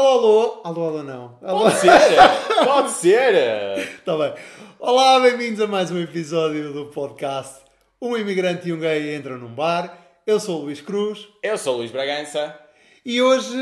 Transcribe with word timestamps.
Alô, 0.00 0.08
alô, 0.08 0.60
alô, 0.64 0.84
alô 0.86 1.02
não. 1.02 1.38
Alô. 1.42 1.64
Pode 1.64 1.76
ser, 1.76 1.90
pode 2.64 2.90
ser. 2.92 4.00
Tá 4.02 4.16
bem. 4.16 4.32
Olá, 4.78 5.20
bem-vindos 5.20 5.60
a 5.60 5.66
mais 5.66 5.90
um 5.90 6.00
episódio 6.00 6.72
do 6.72 6.86
podcast 6.86 7.56
Um 8.00 8.16
Imigrante 8.16 8.66
e 8.66 8.72
um 8.72 8.80
Gay 8.80 9.14
Entram 9.14 9.36
num 9.36 9.54
Bar. 9.54 9.94
Eu 10.26 10.40
sou 10.40 10.60
o 10.60 10.64
Luís 10.64 10.80
Cruz 10.80 11.28
Eu 11.42 11.58
sou 11.58 11.74
o 11.74 11.76
Luís 11.78 11.90
Bragança. 11.90 12.58
e 13.04 13.20
hoje, 13.20 13.54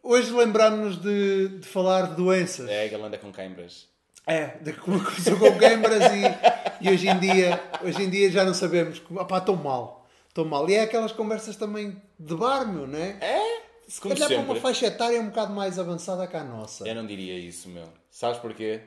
hoje 0.00 0.30
lembramos 0.30 0.96
de, 0.96 1.48
de 1.48 1.66
falar 1.66 2.10
de 2.10 2.14
doenças. 2.14 2.70
É, 2.70 2.88
que 2.88 2.94
ele 2.94 3.02
anda 3.02 3.18
com 3.18 3.32
queimbras. 3.32 3.88
É, 4.28 4.52
começou 4.80 5.38
com 5.38 5.52
câmaras 5.58 6.04
e, 6.12 6.86
e 6.86 6.88
hoje, 6.88 7.08
em 7.08 7.18
dia, 7.18 7.60
hoje 7.82 8.00
em 8.00 8.08
dia 8.08 8.30
já 8.30 8.44
não 8.44 8.54
sabemos. 8.54 9.02
Opá, 9.10 9.38
estou 9.38 9.56
mal. 9.56 10.06
Estou 10.28 10.44
mal. 10.44 10.70
E 10.70 10.74
é 10.76 10.82
aquelas 10.82 11.10
conversas 11.10 11.56
também 11.56 12.00
de 12.16 12.34
bar, 12.36 12.64
meu, 12.64 12.86
não 12.86 12.96
é? 12.96 13.16
É? 13.20 13.57
Se 13.88 14.00
calhar 14.00 14.28
para 14.28 14.36
uma 14.36 14.46
sempre. 14.46 14.60
faixa 14.60 14.86
etária 14.86 15.20
um 15.20 15.28
bocado 15.28 15.52
mais 15.54 15.78
avançada 15.78 16.26
que 16.26 16.36
a 16.36 16.44
nossa. 16.44 16.86
Eu 16.86 16.94
não 16.94 17.06
diria 17.06 17.38
isso, 17.38 17.68
meu. 17.68 17.84
Sabes 18.10 18.38
porquê? 18.38 18.80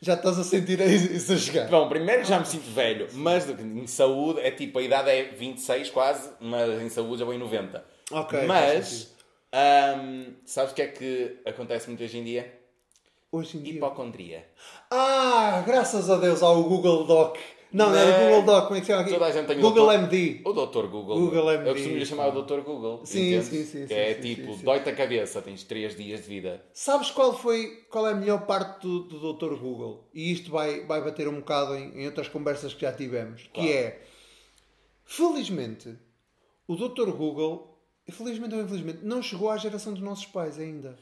Já 0.00 0.14
estás 0.14 0.38
a 0.38 0.44
sentir 0.44 0.80
isso 0.80 1.32
a 1.32 1.36
chegar. 1.36 1.68
Bom, 1.68 1.88
primeiro 1.88 2.24
já 2.24 2.38
me 2.38 2.46
sinto 2.46 2.70
velho, 2.70 3.08
mas 3.12 3.48
em 3.48 3.86
saúde 3.86 4.40
é 4.40 4.50
tipo, 4.50 4.78
a 4.78 4.82
idade 4.82 5.10
é 5.10 5.24
26 5.24 5.90
quase, 5.90 6.30
mas 6.40 6.82
em 6.82 6.88
saúde 6.88 7.18
já 7.20 7.24
vou 7.24 7.32
em 7.34 7.38
90. 7.38 7.84
Ok, 8.12 8.42
Mas, 8.42 9.14
ahm, 9.52 10.32
sabes 10.44 10.72
o 10.72 10.74
que 10.74 10.82
é 10.82 10.86
que 10.88 11.38
acontece 11.46 11.88
muito 11.88 12.02
hoje 12.02 12.18
em 12.18 12.24
dia? 12.24 12.60
Hoje 13.32 13.56
em 13.58 13.62
dia. 13.62 13.74
Hipocondria. 13.74 14.46
Ah, 14.90 15.62
graças 15.66 16.08
a 16.10 16.16
Deus 16.16 16.42
ao 16.42 16.62
Google 16.62 17.04
Doc. 17.04 17.36
Não, 17.72 17.90
não 17.90 17.96
era 17.96 18.10
Né? 18.18 18.24
Google 18.30 18.42
Doc, 18.44 18.64
como 18.68 18.76
é 18.76 18.80
que 18.80 18.86
chama 18.86 19.02
aqui? 19.02 19.10
Toda 19.10 19.26
a 19.26 19.30
gente 19.32 19.46
tem 19.46 19.58
o 19.58 19.60
Google 19.60 19.86
doutor- 19.86 19.94
MD. 19.94 20.40
O 20.44 20.52
Dr. 20.52 20.86
Google. 20.88 21.20
Google 21.20 21.50
MD, 21.52 21.68
Eu 21.70 21.74
costumo 21.74 21.96
lhe 21.96 22.06
chamar 22.06 22.28
o 22.36 22.42
Dr. 22.42 22.60
Google. 22.60 23.00
Sim, 23.04 23.42
sim, 23.42 23.64
sim, 23.64 23.82
Que 23.82 23.88
sim, 23.88 23.94
é 23.94 24.14
sim, 24.14 24.20
tipo, 24.20 24.56
dói-te 24.58 24.88
a 24.88 24.94
cabeça, 24.94 25.42
tens 25.42 25.64
3 25.64 25.96
dias 25.96 26.22
de 26.22 26.28
vida. 26.28 26.64
Sabes 26.72 27.10
qual 27.10 27.36
foi 27.36 27.84
qual 27.90 28.06
é 28.06 28.12
a 28.12 28.14
melhor 28.14 28.46
parte 28.46 28.80
do, 28.82 29.00
do 29.00 29.32
Dr. 29.34 29.54
Google? 29.56 30.08
E 30.14 30.32
isto 30.32 30.50
vai, 30.50 30.84
vai 30.86 31.02
bater 31.02 31.26
um 31.28 31.36
bocado 31.40 31.74
em, 31.74 32.02
em 32.02 32.06
outras 32.06 32.28
conversas 32.28 32.72
que 32.72 32.82
já 32.82 32.92
tivemos. 32.92 33.48
Claro. 33.52 33.68
Que 33.68 33.72
é, 33.74 34.02
felizmente, 35.04 35.96
o 36.66 36.76
Dr. 36.76 37.10
Google, 37.10 37.78
felizmente 38.10 38.54
ou 38.54 38.62
infelizmente, 38.62 39.00
não 39.02 39.22
chegou 39.22 39.50
à 39.50 39.56
geração 39.56 39.92
dos 39.92 40.02
nossos 40.02 40.26
pais 40.26 40.58
ainda. 40.58 40.96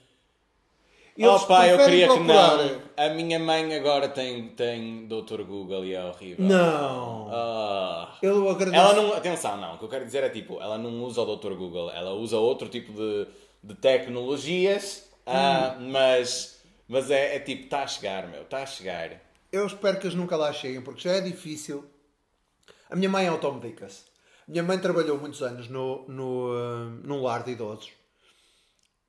Oh 1.23 1.39
pá, 1.47 1.69
eu 1.69 1.79
queria 1.79 2.09
que 2.09 2.15
procurar- 2.15 2.57
não. 2.57 2.83
A 2.97 3.09
minha 3.11 3.39
mãe 3.39 3.75
agora 3.75 4.09
tem, 4.09 4.49
tem 4.49 5.07
Dr. 5.07 5.43
Google 5.43 5.85
e 5.85 5.95
é 5.95 6.05
horrível. 6.05 6.45
Não. 6.45 7.29
Ah. 7.31 8.17
Eu 8.23 8.49
agradeço. 8.49 8.77
Ela 8.83 8.95
não. 8.95 9.13
Atenção, 9.15 9.57
não. 9.57 9.75
O 9.75 9.79
que 9.79 9.85
eu 9.85 9.89
quero 9.89 10.05
dizer 10.05 10.23
é 10.25 10.29
tipo, 10.31 10.61
ela 10.61 10.77
não 10.79 11.03
usa 11.05 11.21
o 11.23 11.37
Dr. 11.37 11.55
Google, 11.55 11.91
ela 11.91 12.13
usa 12.15 12.37
outro 12.37 12.69
tipo 12.69 12.93
de, 12.93 13.27
de 13.63 13.75
tecnologias, 13.75 15.09
ah, 15.27 15.77
Hum. 15.79 15.91
mas, 15.91 16.61
mas 16.89 17.11
é, 17.11 17.37
é 17.37 17.39
tipo, 17.41 17.65
está 17.65 17.83
a 17.83 17.87
chegar, 17.87 18.27
meu, 18.29 18.43
está 18.43 18.63
a 18.63 18.67
chegar. 18.67 19.11
Eu 19.53 19.67
espero 19.67 19.99
que 19.99 20.07
eles 20.07 20.17
nunca 20.17 20.37
lá 20.37 20.53
cheguem, 20.53 20.81
porque 20.83 21.01
já 21.09 21.13
é 21.17 21.21
difícil. 21.21 21.85
A 22.91 22.97
minha 22.97 23.09
mãe 23.09 23.27
automedica-se. 23.29 24.05
A 24.47 24.51
minha 24.51 24.63
mãe 24.63 24.79
trabalhou 24.79 25.17
muitos 25.19 25.43
anos 25.43 25.69
no, 25.69 26.05
no, 26.09 26.49
ah, 26.53 26.91
num 27.05 27.23
lar 27.23 27.43
de 27.45 27.53
idosos. 27.53 27.91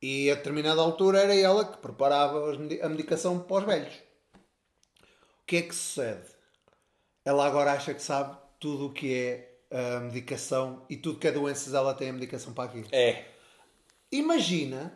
E 0.08 0.30
a 0.30 0.36
determinada 0.36 0.80
altura 0.82 1.20
era 1.20 1.36
ela 1.36 1.66
que 1.66 1.80
preparava 1.80 2.54
a 2.54 2.90
medicação 2.90 3.40
para 3.40 3.58
os 3.58 3.64
velhos. 3.64 3.96
O 5.42 5.46
que 5.48 5.56
é 5.56 5.62
que 5.64 5.74
sucede? 5.74 6.30
Ela 7.26 7.48
agora 7.48 7.72
acha 7.72 7.92
que 7.92 8.04
sabe 8.04 8.38
tudo 8.60 8.86
o 8.86 8.94
que 8.94 9.12
é 9.12 9.58
a 9.72 10.02
medicação 10.02 10.86
e 10.92 10.96
tudo 10.96 11.18
que 11.18 11.28
é 11.28 11.32
doenças 11.32 11.74
ela 11.74 11.96
tem 11.96 12.10
a 12.12 12.14
medicação 12.14 12.54
para 12.54 12.66
aquilo. 12.66 12.88
É. 12.92 13.26
Imagina 14.12 14.94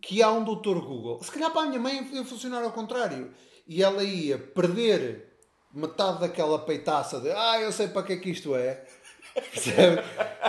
que 0.00 0.22
há 0.22 0.32
um 0.32 0.44
doutor 0.44 0.80
Google. 0.80 1.22
Se 1.22 1.30
calhar 1.30 1.52
para 1.52 1.64
a 1.64 1.66
minha 1.66 1.78
mãe 1.78 2.02
ia 2.10 2.24
funcionar 2.24 2.62
ao 2.62 2.72
contrário. 2.72 3.34
E 3.66 3.82
ela 3.82 4.02
ia 4.02 4.38
perder 4.38 5.36
metade 5.74 6.20
daquela 6.20 6.58
peitaça 6.58 7.20
de 7.20 7.30
ah, 7.32 7.60
eu 7.60 7.70
sei 7.70 7.88
para 7.88 8.02
que 8.02 8.14
é 8.14 8.16
que 8.16 8.30
isto 8.30 8.56
é. 8.56 8.82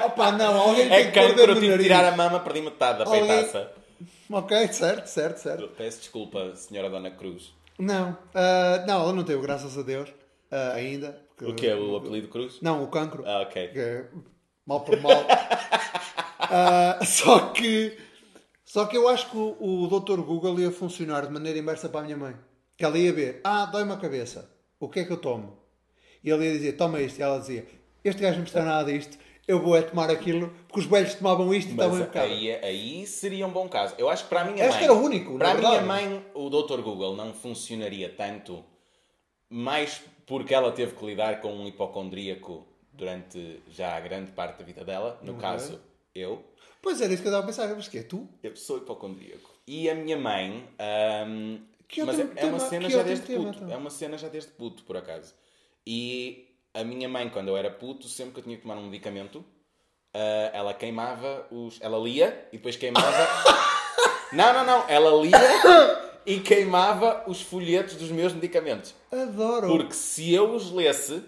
Opa, 0.06 0.32
não, 0.32 0.60
alguém 0.60 0.86
É 0.86 0.90
tem 0.90 1.06
que 1.12 1.12
para 1.34 1.52
eu 1.52 1.56
tive 1.56 1.70
nariz. 1.70 1.84
tirar 1.86 2.06
a 2.06 2.16
mama, 2.16 2.40
perdi 2.40 2.62
metade 2.62 3.00
da 3.00 3.06
Alguém- 3.06 3.28
peitaça. 3.28 3.72
Ok, 4.30 4.68
certo, 4.74 5.08
certo, 5.08 5.38
certo. 5.38 5.68
Peço 5.78 6.00
desculpa, 6.00 6.54
senhora 6.56 6.90
Dona 6.90 7.12
Cruz. 7.12 7.54
Não, 7.80 8.18
ah, 8.34 8.84
não, 8.88 9.02
ela 9.04 9.14
não 9.14 9.24
teve, 9.24 9.42
graças 9.42 9.78
a 9.78 9.82
Deus, 9.82 10.10
ah, 10.52 10.74
ainda. 10.74 11.22
O 11.42 11.54
que 11.54 11.68
é 11.68 11.76
o 11.76 11.96
apelido 11.96 12.28
Cruz? 12.28 12.60
Não, 12.62 12.84
o 12.84 12.88
cancro. 12.88 13.24
Ah, 13.26 13.42
ok. 13.42 13.72
é 13.76 14.06
mal 14.66 14.82
por 14.82 15.00
mal. 15.02 15.14
Ah, 16.50 17.00
só 17.04 17.50
que 17.50 17.98
só 18.64 18.86
que 18.86 18.96
eu 18.96 19.10
acho 19.10 19.30
que 19.32 19.36
o, 19.36 19.58
o 19.60 19.88
Dr. 20.00 20.22
Google 20.22 20.58
ia 20.62 20.72
funcionar 20.72 21.26
de 21.26 21.34
maneira 21.34 21.60
inversa 21.60 21.90
para 21.90 22.02
a 22.02 22.04
minha 22.04 22.16
mãe. 22.16 22.36
Que 22.78 22.86
ela 22.86 22.98
ia 22.98 23.12
ver, 23.12 23.42
ah, 23.44 23.66
dói-me 23.66 23.92
a 23.92 23.98
cabeça. 23.98 24.50
O 24.80 24.88
que 24.88 25.00
é 25.02 25.04
que 25.04 25.12
eu 25.12 25.18
tomo? 25.18 25.58
E 26.24 26.30
ele 26.30 26.46
ia 26.46 26.52
dizer, 26.54 26.74
toma 26.74 27.02
isto. 27.02 27.20
E 27.20 27.24
ela 27.24 27.40
dizia, 27.40 27.66
este 28.10 28.22
gajo 28.22 28.36
não 28.38 28.44
precisa 28.44 28.64
nada 28.64 28.92
disto. 28.92 29.18
Eu 29.48 29.62
vou 29.62 29.78
é 29.78 29.82
tomar 29.82 30.10
aquilo, 30.12 30.50
porque 30.68 30.82
os 30.82 30.86
velhos 30.86 31.16
tomavam 31.16 31.54
isto 31.54 31.70
e 31.70 31.72
estavam 31.72 32.06
aí, 32.16 32.52
aí 32.56 33.08
seria 33.08 33.48
um 33.48 33.50
bom 33.52 33.70
caso. 33.70 33.96
Eu 33.98 34.10
acho 34.10 34.24
que 34.24 34.30
para 34.30 34.42
a 34.42 34.46
minha 34.46 34.64
Acho 34.66 34.72
mãe. 34.72 34.80
que 34.80 34.84
era 34.84 34.94
o 34.94 35.02
único, 35.02 35.38
Para 35.38 35.52
a 35.52 35.54
minha 35.56 35.82
mãe, 35.84 36.26
o 36.34 36.50
Dr. 36.50 36.82
Google 36.82 37.16
não 37.16 37.34
funcionaria 37.34 38.10
tanto, 38.10 38.62
mais 39.50 40.02
porque 40.26 40.54
ela 40.54 40.72
teve 40.74 40.94
que 40.96 41.06
lidar 41.06 41.40
com 41.40 41.54
um 41.54 41.66
hipocondríaco 41.68 42.68
durante 42.92 43.62
já 43.70 43.96
a 43.96 44.00
grande 44.02 44.32
parte 44.34 44.60
da 44.60 44.66
vida 44.66 44.84
dela. 44.84 45.18
No 45.24 45.32
Ok. 45.34 45.42
caso, 45.42 45.80
eu. 46.14 46.44
Pois 46.82 47.00
era 47.00 47.14
isso 47.14 47.22
que 47.22 47.28
eu 47.30 47.32
estava 47.32 47.44
a 47.44 47.48
pensar, 47.48 47.74
mas 47.74 47.88
que 47.88 48.00
é 48.00 48.04
tu? 48.04 48.28
Eu 48.44 48.56
sou 48.56 48.78
hipocondríaco. 48.80 49.50
E 49.66 49.90
a 49.90 49.96
minha 49.96 50.18
mãe. 50.18 50.68
Que 51.88 52.04
mas 52.04 52.20
é, 52.20 52.24
outro 52.24 52.38
é 52.38 52.46
uma 52.46 52.58
tema- 52.58 52.70
cena 52.70 52.90
já 52.90 53.02
desde 53.04 53.26
tema, 53.26 53.46
puto. 53.46 53.58
então? 53.64 53.72
É 53.72 53.78
uma 53.78 53.90
cena 53.90 54.18
já 54.18 54.28
desde 54.28 54.52
puto, 54.52 54.84
por 54.84 54.98
acaso. 54.98 55.34
E 55.86 56.47
a 56.80 56.84
minha 56.84 57.10
mãe, 57.10 57.30
quando 57.30 57.50
eu 57.50 57.58
era 57.58 57.70
puto, 57.70 58.08
sempre 58.08 58.34
que 58.34 58.40
eu 58.40 58.44
tinha 58.44 58.56
que 58.56 58.62
tomar 58.64 58.78
um 58.78 58.86
medicamento, 58.86 59.44
ah, 60.14 60.50
ela 60.54 60.74
queimava 60.74 61.46
os. 61.52 61.80
Ela 61.82 61.98
lia 61.98 62.48
e 62.52 62.58
depois 62.58 62.76
queimava. 62.76 63.28
não, 64.34 64.54
não, 64.54 64.66
não. 64.66 64.86
Ela 64.90 65.12
lia 65.22 66.12
e 66.26 66.40
queimava 66.40 67.24
os 67.28 67.42
folhetos 67.42 67.96
dos 67.96 68.10
meus 68.10 68.34
medicamentos. 68.34 68.96
Adoro. 69.12 69.68
Porque 69.68 69.94
se 69.94 70.34
eu 70.34 70.56
os 70.56 70.72
lesse, 70.72 71.24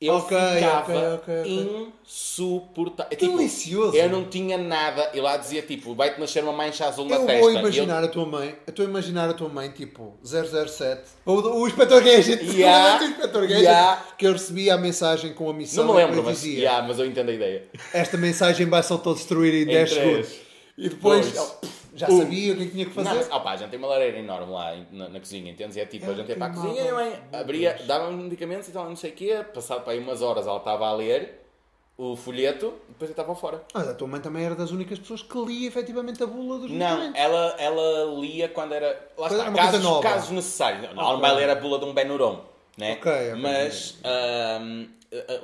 eu 0.00 0.14
Ok, 0.14 0.36
ficava 0.54 0.80
ok, 0.80 0.96
ok, 0.96 1.40
ok. 1.42 1.90
insuportável. 2.06 3.12
É 3.12 3.16
tipo, 3.16 3.36
Delicioso. 3.36 3.96
eu 3.96 4.08
não 4.08 4.24
tinha 4.24 4.56
nada. 4.56 5.10
E 5.12 5.20
lá 5.20 5.36
dizia 5.36 5.60
tipo, 5.62 5.94
vai-te 5.94 6.18
nascer 6.18 6.42
uma 6.42 6.52
mancha 6.52 6.86
azul 6.86 7.04
na 7.06 7.16
Eu 7.16 7.26
testa. 7.26 7.40
vou 7.40 7.50
E 7.50 7.54
eu- 7.54 7.60
imaginar 7.60 8.02
a 8.04 8.08
tua 8.08 8.24
mãe, 8.24 8.48
eu 8.66 8.70
estou 8.70 8.86
a 8.86 8.88
imaginar 8.88 9.28
a 9.28 9.34
tua 9.34 9.48
mãe 9.48 9.70
tipo 9.70 10.14
007, 10.24 11.02
o, 11.26 11.32
o 11.32 11.66
Inspector 11.68 12.02
Gadget, 12.02 12.42
Yeah, 12.56 12.98
o 13.04 13.08
Inspector 13.08 13.42
Gadget, 13.42 13.62
yeah. 13.62 14.02
que 14.16 14.26
eu 14.26 14.32
recebia 14.32 14.74
a 14.74 14.78
mensagem 14.78 15.34
com 15.34 15.50
a 15.50 15.52
missão 15.52 15.84
Não 15.84 15.94
me 15.94 16.00
e 16.00 16.02
lembro, 16.04 16.16
depois 16.16 16.36
mas, 16.38 16.44
dizia, 16.44 16.58
yeah, 16.60 16.86
mas 16.88 16.98
eu 16.98 17.06
entendo 17.06 17.28
a 17.28 17.34
ideia. 17.34 17.64
esta 17.92 18.16
mensagem 18.16 18.66
vai 18.66 18.82
se 18.82 18.92
autodestruir 18.92 19.54
em 19.54 19.66
10 19.70 19.90
três, 19.90 20.06
segundos. 20.06 20.30
E 20.78 20.88
depois 20.88 21.26
pff, 21.26 21.79
já 21.94 22.08
um. 22.08 22.18
sabia 22.18 22.52
o 22.52 22.56
que 22.56 22.62
é 22.62 22.66
que 22.66 22.72
tinha 22.72 22.84
que 22.86 22.92
fazer. 22.92 23.28
Não, 23.28 23.36
opá, 23.36 23.52
a 23.52 23.56
gente 23.56 23.70
tem 23.70 23.78
uma 23.78 23.88
lareira 23.88 24.18
enorme 24.18 24.52
lá 24.52 24.76
na, 24.92 25.08
na 25.08 25.20
cozinha, 25.20 25.50
entendes? 25.50 25.76
E 25.76 25.80
é 25.80 25.86
tipo, 25.86 26.06
a 26.06 26.08
Eu 26.08 26.16
gente 26.16 26.28
ia 26.28 26.36
para 26.36 26.46
a 26.46 26.50
cozinha 26.50 26.82
e 26.82 26.88
a 26.88 26.94
mãe 26.94 27.22
Meu 27.30 27.40
abria, 27.40 27.78
dava-me 27.86 28.22
medicamentos 28.22 28.68
e 28.68 28.72
tal, 28.72 28.88
não 28.88 28.96
sei 28.96 29.10
o 29.10 29.14
quê. 29.14 29.44
Passado 29.54 29.82
para 29.82 29.92
aí 29.92 29.98
umas 29.98 30.22
horas 30.22 30.46
ela 30.46 30.58
estava 30.58 30.86
a 30.86 30.92
ler 30.94 31.38
o 31.98 32.16
folheto 32.16 32.72
e 32.88 32.92
depois 32.92 33.10
eu 33.10 33.12
estava 33.12 33.34
fora. 33.34 33.62
Mas 33.74 33.86
a 33.88 33.94
tua 33.94 34.08
mãe 34.08 34.20
também 34.20 34.44
era 34.44 34.54
das 34.54 34.70
únicas 34.70 34.98
pessoas 34.98 35.22
que 35.22 35.38
lia 35.44 35.68
efetivamente 35.68 36.22
a 36.22 36.26
bula 36.26 36.58
dos 36.58 36.70
Não, 36.70 36.78
medicamentos. 36.78 37.20
ela, 37.20 37.54
ela 37.58 38.04
lia 38.20 38.48
quando 38.48 38.72
era. 38.72 38.88
Lá 39.18 39.28
Quando 39.28 39.32
está, 39.40 39.44
era 39.50 39.52
casos, 39.56 39.82
nova. 39.84 40.02
casos 40.02 40.30
necessários. 40.30 40.82
Não, 40.94 41.02
Ela 41.02 41.12
não 41.12 41.20
vai 41.20 41.34
ler 41.34 41.50
a 41.50 41.54
bula 41.56 41.78
de 41.78 41.84
um 41.84 41.92
Benuron, 41.92 42.40
né? 42.78 42.92
Ok, 42.92 43.12
ok. 43.12 43.34
Mas. 43.42 43.98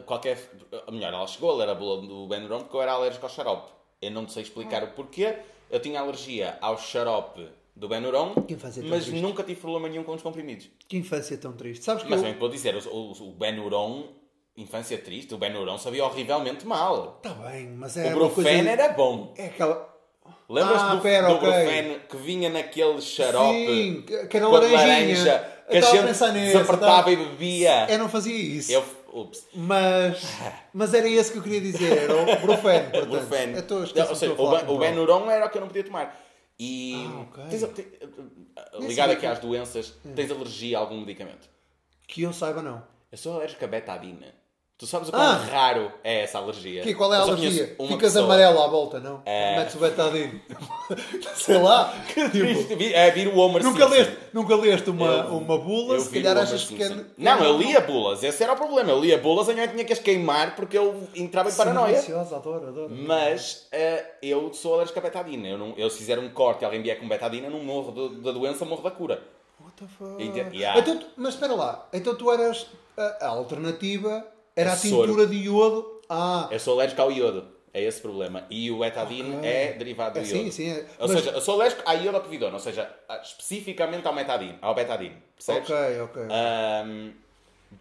qualquer. 0.06 0.38
a 0.86 0.90
Melhor, 0.90 1.12
ela 1.12 1.26
chegou 1.26 1.50
a 1.52 1.56
ler 1.56 1.68
a 1.68 1.74
bula 1.74 2.00
do 2.06 2.26
Benuron 2.26 2.60
porque 2.60 2.76
eu 2.76 2.82
era 2.82 2.92
alérgico 2.92 3.26
ao 3.26 3.30
xarope. 3.32 3.70
Eu 4.00 4.10
não 4.10 4.28
sei 4.28 4.42
explicar 4.42 4.82
o 4.84 4.88
porquê. 4.88 5.36
Eu 5.70 5.80
tinha 5.80 6.00
alergia 6.00 6.56
ao 6.60 6.78
xarope 6.78 7.46
do 7.74 7.88
Benuron, 7.88 8.32
mas 8.88 9.04
triste. 9.04 9.20
nunca 9.20 9.42
tive 9.42 9.60
problema 9.60 9.88
nenhum 9.88 10.02
com 10.04 10.14
os 10.14 10.22
comprimidos. 10.22 10.68
Que 10.88 10.96
infância 10.96 11.36
tão 11.36 11.52
triste. 11.52 11.84
Sabes 11.84 12.04
que 12.04 12.08
Mas 12.10 12.20
eu... 12.20 12.24
também 12.26 12.38
vou 12.40 12.48
dizer, 12.48 12.74
o, 12.74 12.88
o, 12.88 13.12
o 13.28 13.32
Benuron, 13.32 14.04
infância 14.56 14.96
triste, 14.96 15.34
o 15.34 15.38
Benuron 15.38 15.76
sabia 15.76 16.04
horrivelmente 16.04 16.66
mal. 16.66 17.20
Está 17.22 17.34
bem, 17.34 17.66
mas 17.68 17.96
O 17.96 18.00
é 18.00 18.14
uma 18.14 18.30
coisa... 18.30 18.50
Brufen 18.50 18.68
era 18.68 18.88
bom. 18.90 19.34
É 19.36 19.46
aquela... 19.46 19.94
Lembras-te 20.48 20.84
Ah, 20.84 20.94
do, 20.94 21.00
pera, 21.02 21.26
do 21.28 21.34
ok. 21.34 21.48
Brufen 21.50 21.98
que 22.08 22.16
vinha 22.16 22.48
naquele 22.48 23.00
xarope 23.00 23.66
Sim, 23.66 24.04
que 24.28 24.36
era 24.36 24.48
laranjinha. 24.48 24.78
laranja 24.78 25.52
que 25.68 25.76
a 25.76 25.80
gente 25.80 26.02
nesse, 26.04 26.30
desapertava 26.32 27.10
estava- 27.10 27.12
e 27.12 27.16
bebia? 27.16 27.86
Eu 27.90 27.98
não 27.98 28.08
fazia 28.08 28.34
isso. 28.34 28.70
Eu, 28.72 28.84
ups, 29.20 29.46
Mas, 29.54 30.22
mas 30.72 30.92
era 30.94 31.08
esse 31.08 31.32
que 31.32 31.38
eu 31.38 31.42
queria 31.42 31.60
dizer, 31.60 31.96
era 31.96 32.14
o 32.14 32.24
Brufen, 32.40 32.82
portanto. 32.90 33.08
Brufen. 33.08 33.50
Eu 33.52 33.58
estou 33.60 33.80
Não, 33.94 34.08
Ou 34.08 34.14
seja, 34.14 34.32
o, 34.32 34.50
Ben- 34.50 34.68
o 34.68 34.78
era 35.30 35.46
o 35.46 35.50
que 35.50 35.56
eu 35.56 35.60
não 35.60 35.68
podia 35.68 35.84
tomar. 35.84 36.22
E 36.58 36.94
Ah, 37.06 37.20
ok. 37.20 37.44
tens, 37.50 37.62
tem- 37.74 37.86
Nem 38.78 38.88
ligado 38.88 39.10
aqui 39.10 39.26
às 39.26 39.38
doenças, 39.38 39.94
tens 40.14 40.30
alergia 40.30 40.78
a 40.78 40.80
algum 40.80 40.98
medicamento? 41.00 41.48
Que 42.06 42.22
eu 42.22 42.32
saiba, 42.32 42.62
não. 42.62 42.82
Eu 43.12 43.18
sou 43.18 43.34
alérgico 43.34 43.64
a 43.64 43.68
betadina. 43.68 44.34
Tu 44.78 44.86
sabes 44.86 45.08
o 45.08 45.10
quão 45.10 45.22
Ah. 45.22 45.36
raro 45.36 45.90
é 46.04 46.20
essa 46.24 46.36
alergia? 46.36 46.82
Que, 46.82 46.92
qual 46.94 47.10
é 47.14 47.16
a 47.16 47.20
Eu 47.20 47.24
só 47.24 47.32
alergia? 47.32 47.64
conheço 47.64 47.76
uma 47.78 47.88
Ficas 47.88 48.12
pessoa. 48.12 48.24
amarelo 48.26 48.60
à 48.62 48.66
volta, 48.66 49.00
não? 49.00 49.22
É. 49.24 49.56
Metes 49.58 49.74
o 49.74 49.78
betadine. 49.78 50.42
Sei 51.34 51.56
lá. 51.56 51.94
Tipo, 52.12 52.76
Vi- 52.76 52.92
É 52.92 53.10
vir 53.10 53.28
o 53.28 53.38
Homer 53.38 53.62
nunca, 53.64 53.84
Simpson. 53.86 53.94
leste, 53.94 54.16
nunca 54.34 54.54
leste 54.56 54.90
uma, 54.90 55.06
Eu- 55.06 55.36
uma 55.38 55.56
bula, 55.58 55.94
eu 55.94 56.00
se 56.00 56.10
vi 56.10 56.20
calhar 56.22 56.36
o 56.36 56.40
Homer 56.40 56.54
achas 56.54 56.68
que 56.68 56.82
é... 56.82 56.88
Simpson. 56.88 57.00
é 57.00 57.24
Não, 57.24 57.42
eu 57.42 57.56
lia 57.56 57.80
bulas. 57.80 58.22
Esse 58.22 58.42
era 58.42 58.52
o 58.52 58.56
problema. 58.56 58.90
Eu 58.90 59.00
lia 59.00 59.16
bulas 59.16 59.48
e 59.48 59.52
eu 59.58 59.68
tinha 59.68 59.82
que 59.82 59.94
as 59.94 59.98
queimar 59.98 60.54
porque 60.54 60.76
eu 60.76 61.08
entrava 61.14 61.48
em 61.48 61.52
Sou 61.52 61.64
paranoia. 61.64 61.92
deliciosa, 61.94 62.36
adoro, 62.36 62.68
adoro. 62.68 62.90
Mas 62.94 63.68
eh, 63.72 64.04
eu 64.20 64.52
sou 64.52 64.74
alérgico 64.74 64.98
a 64.98 65.02
betadina. 65.02 65.48
Eu, 65.48 65.56
não, 65.56 65.72
eu 65.78 65.88
se 65.88 65.96
fizer 65.96 66.18
um 66.18 66.28
corte 66.28 66.60
e 66.60 66.64
alguém 66.66 66.82
vier 66.82 67.00
com 67.00 67.08
betadina, 67.08 67.46
eu 67.46 67.50
não 67.50 67.64
morro 67.64 67.92
do- 67.92 68.20
da 68.20 68.30
doença, 68.30 68.66
morro 68.66 68.82
da 68.82 68.90
cura. 68.90 69.22
What 69.58 69.72
the 69.78 69.86
fuck? 69.88 70.54
Yeah. 70.54 70.78
Então 70.78 70.98
tu- 70.98 71.06
mas 71.16 71.32
espera 71.32 71.54
lá, 71.54 71.88
então 71.94 72.14
tu 72.14 72.30
eras... 72.30 72.66
A, 72.98 73.26
a 73.26 73.28
alternativa 73.28 74.26
era 74.56 74.70
É 74.70 74.72
a 74.72 74.76
soro. 74.76 75.06
tintura 75.08 75.26
de 75.26 75.36
iodo. 75.36 76.00
Ah, 76.08 76.48
Eu 76.50 76.58
sou 76.58 76.74
alérgico 76.74 77.02
ao 77.02 77.12
iodo. 77.12 77.54
É 77.74 77.82
esse 77.82 77.98
o 77.98 78.02
problema. 78.02 78.44
E 78.48 78.70
o 78.70 78.78
betadine 78.78 79.36
Ok. 79.36 79.48
é 79.50 79.72
derivado 79.74 80.14
do 80.18 80.24
É, 80.24 80.28
iodo. 80.28 80.44
sim, 80.44 80.50
sim, 80.50 80.70
é. 80.70 80.86
Ou 80.98 81.08
Mas- 81.08 81.18
seja, 81.18 81.30
eu 81.36 81.40
sou 81.42 81.54
alérgico 81.56 81.82
à 81.84 81.92
iodopovidona, 81.92 82.54
ou 82.54 82.60
seja, 82.60 82.90
especificamente 83.22 84.06
ao 84.08 84.14
betadine. 84.14 84.56
Ao 84.62 84.74
betadine. 84.74 85.16
Percebes? 85.36 85.68
ok, 85.68 86.00
ok. 86.00 86.22
Ahm, 86.30 87.10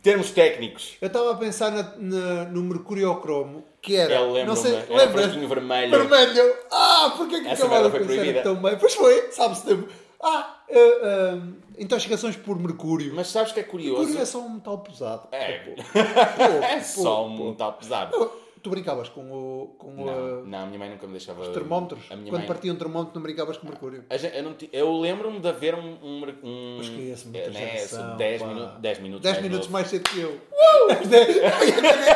termos 0.03 0.31
técnicos. 0.31 0.97
Eu 0.99 1.07
estava 1.07 1.31
a 1.31 1.35
pensar 1.35 1.71
na, 1.71 1.83
na- 1.97 2.43
no 2.45 2.61
mercuriocromo, 2.63 3.63
que 3.81 3.95
era... 3.95 4.15
Eu 4.15 4.33
lembro-me. 4.33 4.45
não 4.47 4.55
sei, 4.57 4.75
Era 4.75 4.87
lembras? 4.89 5.11
fresquinho 5.25 5.47
vermelho. 5.47 5.91
Vermelho! 5.91 6.55
Ah, 6.71 7.13
porque 7.15 7.35
é 7.35 7.41
que 7.41 7.47
Essa 7.47 7.67
merda 7.69 7.89
foi 7.89 8.03
proibida. 8.03 8.41
tão 8.41 8.55
bem? 8.55 8.77
Pois 8.77 8.95
foi, 8.95 9.31
sabe-se. 9.31 9.79
Ah, 10.21 10.57
eh, 10.67 10.77
eh, 10.77 11.37
intoxicações 11.77 12.35
por 12.35 12.59
mercúrio. 12.59 13.13
Mas 13.15 13.27
sabes 13.27 13.51
que 13.51 13.59
é 13.59 13.63
curioso? 13.63 13.99
mercúrio 14.01 14.21
é 14.21 14.25
só 14.25 14.39
um 14.39 14.49
metal 14.55 14.77
pesado. 14.79 15.27
É. 15.31 15.59
Pô, 15.59 15.71
É 16.63 16.77
pô, 16.77 16.83
só 16.83 17.15
pô, 17.15 17.27
um 17.27 17.49
metal 17.49 17.73
pesado. 17.73 18.31
Tu 18.65 18.69
brincavas 18.71 19.09
com 19.09 19.21
o... 19.31 19.75
Com 19.77 19.91
Não, 19.93 20.41
o 20.41 20.45
não, 20.47 20.63
a 20.63 20.65
minha 20.65 20.79
mãe 20.79 20.89
nunca 20.89 21.05
me 21.05 21.11
deixava. 21.11 21.39
os 21.43 21.49
termómetros? 21.49 22.01
A 22.09 22.15
minha 22.15 22.31
Quando 22.31 22.39
mãe... 22.41 22.47
partia 22.47 22.73
um 22.73 22.75
termómetro 22.75 23.13
não 23.13 23.21
brincavas 23.21 23.57
com 23.57 23.67
mercúrio. 23.67 24.03
A 24.09 24.17
gente- 24.17 24.35
eu 24.35 24.41
não 24.41 24.53
ti- 24.55 24.69
eu 24.73 24.91
lembro-me 24.99 25.39
de 25.39 25.47
haver 25.47 25.75
um. 25.75 25.97
um, 26.01 26.23
um 26.43 26.77
Mas 26.79 26.89
que 26.89 27.09
esse 27.11 27.27
muita 27.27 27.47
é, 27.47 27.49
né, 27.51 27.59
geração, 27.75 28.17
10 28.17 28.41
pá. 28.41 28.47
minutos, 28.47 28.79
10 28.79 28.99
minutos 29.01 29.21
10 29.23 29.35
mais 29.35 29.43
minutos 29.47 29.67
mais 29.69 29.87
cedo 29.87 30.09
que 30.09 30.19
eu. 30.19 30.29
Uh! 30.31 30.87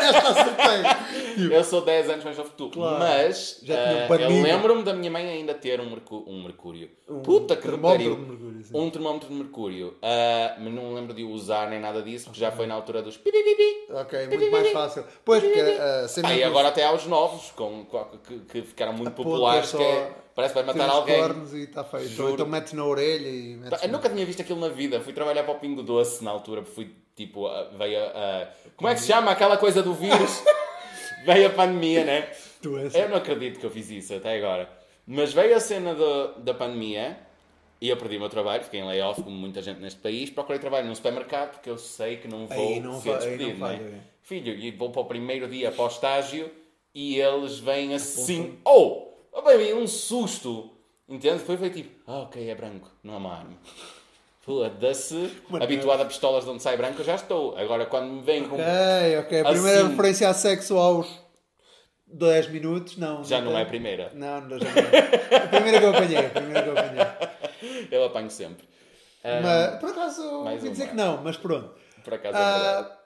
Esta 0.09 0.29
acertei. 0.29 1.55
Eu 1.55 1.63
sou 1.63 1.81
10 1.85 2.09
anos 2.09 2.25
mais 2.25 2.37
novo 2.37 2.49
que 2.49 2.55
tu. 2.57 2.69
Claro. 2.71 2.97
Mas 2.99 3.59
Já 3.63 3.75
tinha 3.75 4.07
um 4.07 4.15
eh, 4.15 4.25
eu 4.25 4.41
lembro-me 4.43 4.81
da 4.83 4.93
minha 4.93 5.11
mãe 5.11 5.29
ainda 5.29 5.53
ter 5.53 5.79
um, 5.79 5.89
mercú- 5.89 6.23
um 6.27 6.41
mercúrio. 6.43 6.89
Um 7.07 7.21
Puta 7.21 7.55
que 7.55 7.61
termómetro 7.63 7.89
pariu. 7.91 8.15
de 8.15 8.21
mercúrio, 8.31 8.63
sim. 8.63 8.71
Um 8.77 8.89
termómetro 8.89 9.29
de 9.29 9.35
mercúrio. 9.35 9.93
Ah, 10.01 10.55
mas 10.59 10.73
não 10.73 10.89
me 10.89 10.95
lembro 10.95 11.13
de 11.13 11.23
o 11.23 11.29
usar 11.29 11.69
nem 11.69 11.79
nada 11.79 12.01
disso, 12.01 12.25
porque 12.25 12.39
já 12.39 12.51
foi 12.51 12.65
na 12.67 12.73
altura 12.75 13.01
dos. 13.01 13.19
Ok, 13.89 14.27
muito 14.27 14.51
mais 14.51 14.71
fácil. 14.71 15.03
Pois, 15.25 15.43
porque 15.43 15.59
a 15.59 16.07
cena 16.07 16.29
Ah, 16.29 16.37
e 16.39 16.43
agora 16.43 16.67
até 16.69 16.83
há 16.85 16.91
os 16.93 17.05
novos, 17.05 17.51
com, 17.51 17.85
com- 17.85 18.05
que, 18.27 18.39
que 18.39 18.61
ficaram 18.61 18.93
muito 18.93 19.11
populares, 19.11 19.71
que 19.71 19.83
é, 19.83 20.11
parece 20.35 20.53
que 20.53 20.61
vai 20.63 20.73
matar 20.73 20.89
alguém. 20.89 21.19
cornos 21.19 21.53
e. 21.53 21.69
Juro. 22.07 22.27
Ou 22.27 22.33
então 22.35 22.45
metes 22.47 22.73
na 22.73 22.85
orelha 22.85 23.27
e 23.29 23.55
metes 23.55 23.69
Pá, 23.79 23.85
Eu 23.85 23.91
nunca 23.91 24.09
tinha 24.09 24.25
visto 24.25 24.41
aquilo 24.41 24.59
na 24.59 24.69
vida. 24.69 24.99
Fui 25.01 25.13
trabalhar 25.13 25.43
para 25.43 25.53
o 25.53 25.59
Pingo 25.59 25.83
Doce 25.83 26.23
na 26.23 26.31
altura, 26.31 26.63
fui 26.63 26.91
tipo. 27.15 27.47
Veio 27.77 27.99
a. 27.99 28.03
a- 28.03 28.47
Como 28.75 28.89
é 28.89 28.93
que 28.95 29.01
se 29.01 29.07
chama 29.07 29.31
aquela 29.31 29.57
coisa 29.57 29.81
do 29.83 29.93
vírus? 29.93 30.43
veio 31.25 31.47
a 31.47 31.49
pandemia, 31.49 32.03
né? 32.05 32.29
Eu 32.95 33.09
não 33.09 33.17
acredito 33.17 33.59
que 33.59 33.65
eu 33.65 33.71
fiz 33.71 33.89
isso 33.89 34.13
até 34.13 34.37
agora. 34.37 34.69
Mas 35.05 35.33
veio 35.33 35.55
a 35.55 35.59
cena 35.59 35.93
do- 35.95 36.39
da 36.39 36.53
pandemia 36.53 37.17
e 37.81 37.89
eu 37.89 37.97
perdi 37.97 38.17
o 38.17 38.19
meu 38.19 38.29
trabalho, 38.29 38.63
fiquei 38.63 38.79
em 38.81 38.85
layoff, 38.85 39.21
como 39.23 39.35
muita 39.35 39.61
gente 39.61 39.79
neste 39.79 39.99
país. 39.99 40.29
Procurei 40.29 40.59
trabalho 40.59 40.85
num 40.87 40.93
supermercado 40.95 41.51
porque 41.53 41.69
eu 41.69 41.77
sei 41.77 42.17
que 42.17 42.27
não 42.27 42.45
vou 42.47 42.57
Aí 42.57 42.79
não 42.79 42.99
ser 43.01 43.09
vai- 43.11 43.19
despedido, 43.19 43.57
não 43.59 43.67
né? 43.69 43.75
vai, 43.77 43.85
é. 43.87 43.99
Filho, 44.21 44.53
e 44.53 44.71
vou 44.71 44.91
para 44.91 45.01
o 45.01 45.05
primeiro 45.05 45.47
dia 45.47 45.71
para 45.71 45.83
o 45.83 45.87
estágio 45.87 46.51
e 46.93 47.19
eles 47.19 47.59
vêm 47.59 47.93
assim. 47.93 48.59
Oh! 48.65 49.07
Oh, 49.31 49.41
baby, 49.41 49.73
um 49.73 49.87
susto! 49.87 50.71
Entende? 51.07 51.39
Foi 51.39 51.57
feito 51.57 51.75
tipo, 51.77 51.89
ah, 52.05 52.19
ok, 52.19 52.49
é 52.49 52.53
branco, 52.53 52.87
não 53.03 53.15
é 53.15 53.17
uma 53.17 53.33
arma. 53.35 53.57
Foda-se, 54.41 55.31
habituado 55.59 56.01
a 56.01 56.05
pistolas 56.05 56.43
de 56.43 56.49
onde 56.49 56.61
sai 56.63 56.77
branco, 56.77 57.01
eu 57.01 57.05
já 57.05 57.15
estou. 57.15 57.57
Agora, 57.57 57.85
quando 57.85 58.09
me 58.11 58.21
vem 58.21 58.47
com. 58.47 58.55
Ok, 58.55 59.17
ok. 59.19 59.39
A 59.41 59.49
primeira 59.49 59.79
Assim. 59.79 59.89
referência 59.89 60.29
a 60.29 60.33
sexo 60.33 60.77
aos 60.77 61.07
10 62.07 62.49
minutos, 62.49 62.97
não. 62.97 63.23
Já 63.23 63.41
não 63.41 63.51
tem. 63.51 63.59
é 63.59 63.63
a 63.63 63.65
primeira. 63.65 64.11
Não, 64.13 64.41
não, 64.41 64.59
já 64.59 64.65
não 64.71 64.81
é. 64.81 65.35
A 65.43 65.47
primeira 65.47 65.79
que 65.79 65.85
eu 65.85 65.89
apanhei, 65.89 66.17
a 66.25 66.29
primeira 66.29 66.63
que 66.63 66.69
eu 66.69 66.77
apanhei. 66.77 67.87
Eu 67.91 68.05
apanho 68.05 68.29
sempre. 68.29 68.67
Ah, 69.23 69.39
Mas, 69.43 69.79
por 69.79 69.89
acaso, 69.89 70.23
ouvi 70.23 70.69
dizer 70.69 70.83
uma. 70.83 70.89
que 70.91 70.95
não, 70.95 71.23
mas 71.23 71.37
pronto. 71.37 71.75
Por 72.03 72.13
acaso 72.13 72.37
é 72.37 72.41
verdade. 72.41 72.98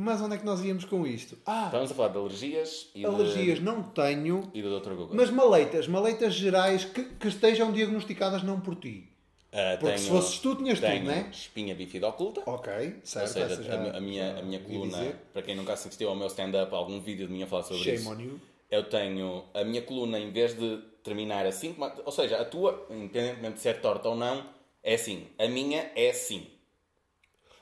Mas 0.00 0.20
onde 0.20 0.36
é 0.36 0.38
que 0.38 0.44
nós 0.46 0.64
íamos 0.64 0.84
com 0.84 1.04
isto? 1.04 1.36
Ah, 1.44 1.64
Estamos 1.66 1.90
a 1.90 1.94
falar 1.94 2.08
de 2.10 2.18
alergias 2.18 2.88
e 2.94 3.04
alergias 3.04 3.58
de... 3.58 3.64
não 3.64 3.82
tenho, 3.82 4.48
e 4.54 4.62
do 4.62 4.78
Dr. 4.78 4.90
Google. 4.90 5.10
mas 5.16 5.28
maleitas, 5.28 5.88
maleitas 5.88 6.34
gerais 6.34 6.84
que, 6.84 7.02
que 7.02 7.26
estejam 7.26 7.72
diagnosticadas 7.72 8.44
não 8.44 8.60
por 8.60 8.76
ti. 8.76 9.08
Ah, 9.52 9.76
Porque 9.80 9.94
tenho- 9.96 9.98
se 9.98 10.08
fosses 10.08 10.38
tu, 10.38 10.54
tinhas 10.54 10.78
tudo, 10.78 11.00
não 11.04 11.10
é? 11.12 11.28
espinha 11.32 11.74
bífida 11.74 12.06
oculta. 12.06 12.42
Ok, 12.46 12.72
certo. 13.02 13.26
Ou 13.40 13.48
seja, 13.48 13.62
já- 13.64 13.74
a, 13.74 13.96
a 13.96 14.00
minha, 14.00 14.38
a 14.38 14.42
minha 14.42 14.60
coluna, 14.60 14.98
dizer. 14.98 15.16
para 15.32 15.42
quem 15.42 15.56
nunca 15.56 15.72
assistiu 15.72 16.10
ao 16.10 16.14
meu 16.14 16.28
stand-up, 16.28 16.72
algum 16.72 17.00
vídeo 17.00 17.26
de 17.26 17.32
mim 17.32 17.42
a 17.42 17.46
falar 17.48 17.64
sobre 17.64 17.82
Shame 17.82 17.96
isso, 17.96 18.10
on 18.10 18.20
you. 18.20 18.40
eu 18.70 18.84
tenho 18.84 19.44
a 19.52 19.64
minha 19.64 19.82
coluna, 19.82 20.18
em 20.20 20.30
vez 20.30 20.56
de 20.56 20.78
terminar 21.02 21.44
assim, 21.44 21.74
ou 22.04 22.12
seja, 22.12 22.36
a 22.40 22.44
tua, 22.44 22.86
independentemente 22.90 23.54
de 23.54 23.60
ser 23.62 23.80
torta 23.80 24.08
ou 24.10 24.14
não, 24.14 24.44
é 24.80 24.94
assim. 24.94 25.26
A 25.38 25.48
minha 25.48 25.90
é 25.96 26.10
assim. 26.10 26.46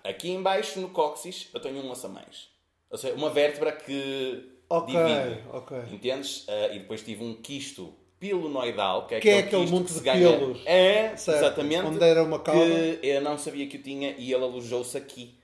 Aqui 0.08 0.30
em 0.30 0.42
baixo, 0.42 0.80
no 0.80 0.88
cóccix, 0.90 1.48
eu 1.52 1.60
tenho 1.60 1.82
um 1.82 1.90
osso 1.90 2.06
a 2.06 2.10
mais. 2.10 2.48
Ou 2.90 2.96
seja, 2.98 3.14
uma 3.14 3.30
vértebra 3.30 3.72
que 3.72 4.48
Ok, 4.68 4.94
divide. 4.94 5.42
ok. 5.52 5.78
Entendes? 5.92 6.44
Ah, 6.48 6.68
e 6.74 6.78
depois 6.80 7.02
tive 7.02 7.24
um 7.24 7.34
quisto 7.34 7.92
pilonoidal, 8.18 9.06
que 9.06 9.14
é 9.16 9.20
Que 9.20 9.28
é 9.28 9.38
aquele, 9.38 9.46
aquele 9.46 9.62
quisto 9.62 9.74
monte 9.74 9.86
que 9.86 9.92
se 9.92 9.98
de 9.98 10.04
ganha. 10.04 10.38
pelos. 10.38 10.62
É, 10.64 11.16
Certo. 11.16 11.38
exatamente. 11.38 11.86
Onde 11.86 12.04
era 12.04 12.22
uma 12.22 12.38
cauda. 12.38 12.60
Que 12.64 13.06
eu 13.06 13.20
não 13.20 13.36
sabia 13.36 13.66
que 13.66 13.76
eu 13.76 13.82
tinha 13.82 14.14
e 14.16 14.32
ele 14.32 14.42
alojou-se 14.44 14.96
aqui. 14.96 15.34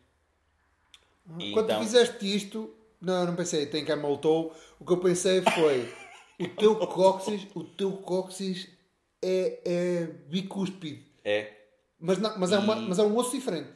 E 1.38 1.52
Quando 1.52 1.66
então- 1.70 1.82
fizeste 1.82 2.36
isto, 2.36 2.74
não, 3.00 3.26
não 3.26 3.34
pensei, 3.36 3.66
tem 3.66 3.84
que 3.84 3.94
moltou. 3.94 4.54
O 4.78 4.84
que 4.84 4.92
eu 4.92 4.98
pensei 4.98 5.42
foi: 5.42 5.92
o 6.40 6.48
teu 6.48 6.74
cóccix, 6.86 7.46
o 7.54 7.62
teu 7.64 7.92
cóccix 7.98 8.68
é, 9.22 9.58
é 9.64 10.06
bicúspide. 10.28 11.04
É. 11.24 11.52
Mas, 12.00 12.18
não, 12.18 12.36
mas, 12.38 12.50
é 12.52 12.58
uma, 12.58 12.76
E- 12.76 12.88
mas 12.88 12.98
é 12.98 13.02
um 13.02 13.16
osso 13.16 13.30
diferente. 13.32 13.68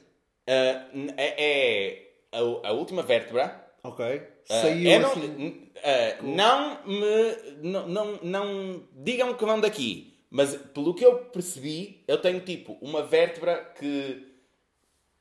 N- 0.93 1.13
é, 1.17 2.03
a, 2.33 2.69
a 2.69 2.73
última 2.73 3.03
vértebra. 3.03 3.65
Ok. 3.83 4.05
Ah, 4.49 4.63
Saiu 4.63 4.91
é 4.91 4.99
não, 4.99 5.11
assim. 5.11 5.27
n- 5.27 5.71
ah, 5.83 6.23
não 6.23 6.85
me. 6.87 7.37
Não, 7.63 7.89
não, 7.89 8.19
não 8.23 8.83
digam 8.93 9.35
que 9.35 9.45
vão 9.45 9.61
daqui. 9.61 10.15
Mas 10.31 10.57
pelo 10.57 10.95
que 10.95 11.05
eu 11.05 11.19
percebi, 11.27 12.05
eu 12.07 12.19
tenho 12.21 12.41
tipo 12.41 12.77
uma 12.81 13.03
vértebra 13.03 13.57
que 13.79 14.27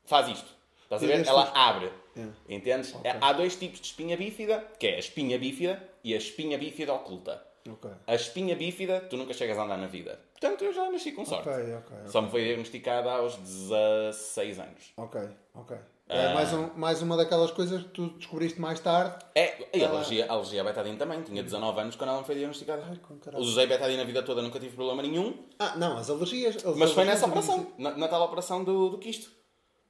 faz 0.04 0.28
isto. 0.28 0.54
Estás 0.82 1.02
a 1.02 1.06
ver? 1.06 1.26
Ela 1.26 1.50
abre. 1.54 1.90
É. 2.16 2.54
Entendes? 2.54 2.94
Ok. 2.94 3.10
Há 3.20 3.32
dois 3.32 3.56
tipos 3.56 3.80
de 3.80 3.86
espinha 3.86 4.16
bífida, 4.16 4.58
que 4.78 4.86
é 4.86 4.96
a 4.96 4.98
espinha 4.98 5.38
bífida 5.38 5.82
e 6.02 6.14
a 6.14 6.16
espinha 6.16 6.56
bífida 6.58 6.92
oculta. 6.94 7.44
Ok. 7.68 7.90
A 8.06 8.14
espinha 8.14 8.54
bífida, 8.56 9.00
tu 9.00 9.16
nunca 9.16 9.32
chegas 9.34 9.58
a 9.58 9.64
andar 9.64 9.76
na 9.78 9.86
vida. 9.86 10.20
Portanto, 10.32 10.64
eu 10.64 10.72
já 10.72 10.90
nasci 10.90 11.12
com 11.12 11.24
sorte. 11.24 11.48
Ok, 11.48 11.74
ok. 11.74 11.96
Só 12.06 12.20
me 12.22 12.30
foi 12.30 12.44
diagnosticada 12.44 13.10
aos 13.10 13.36
16 13.36 14.58
anos. 14.58 14.92
Ok, 14.96 15.20
ok. 15.54 15.76
É 16.08 16.26
Ah. 16.26 16.34
mais, 16.34 16.52
um, 16.52 16.70
mais 16.76 17.02
uma 17.02 17.16
daquelas 17.16 17.50
coisas 17.50 17.82
que 17.82 17.88
tu 17.88 18.08
descobriste 18.10 18.60
mais 18.60 18.78
tarde. 18.78 19.16
É, 19.34 19.66
e 19.76 19.82
Ah. 19.82 19.88
a 19.88 19.90
alergia, 19.90 20.26
a 20.28 20.32
alergia 20.34 20.60
à 20.60 20.64
betadine 20.64 20.96
também. 20.96 21.20
Tinha 21.22 21.42
19 21.42 21.80
anos 21.80 21.96
quando 21.96 22.10
ela 22.10 22.20
me 22.20 22.24
foi 22.24 22.36
diagnosticada. 22.36 22.84
Ai. 22.88 23.00
Usei 23.40 23.66
betadine 23.66 24.00
a 24.00 24.04
vida 24.04 24.22
toda, 24.22 24.40
nunca 24.40 24.60
tive 24.60 24.76
problema 24.76 25.02
nenhum. 25.02 25.34
Ah, 25.58 25.74
não, 25.76 25.96
as 25.96 26.08
alergias. 26.08 26.64
as 26.64 26.76
Mas 26.76 26.92
foi 26.92 27.04
nessa 27.04 27.26
operação, 27.26 27.72
na, 27.76 27.96
na 27.96 28.06
tal 28.06 28.22
operação 28.22 28.62
do, 28.62 28.90
do 28.90 28.98
quisto. 28.98 29.32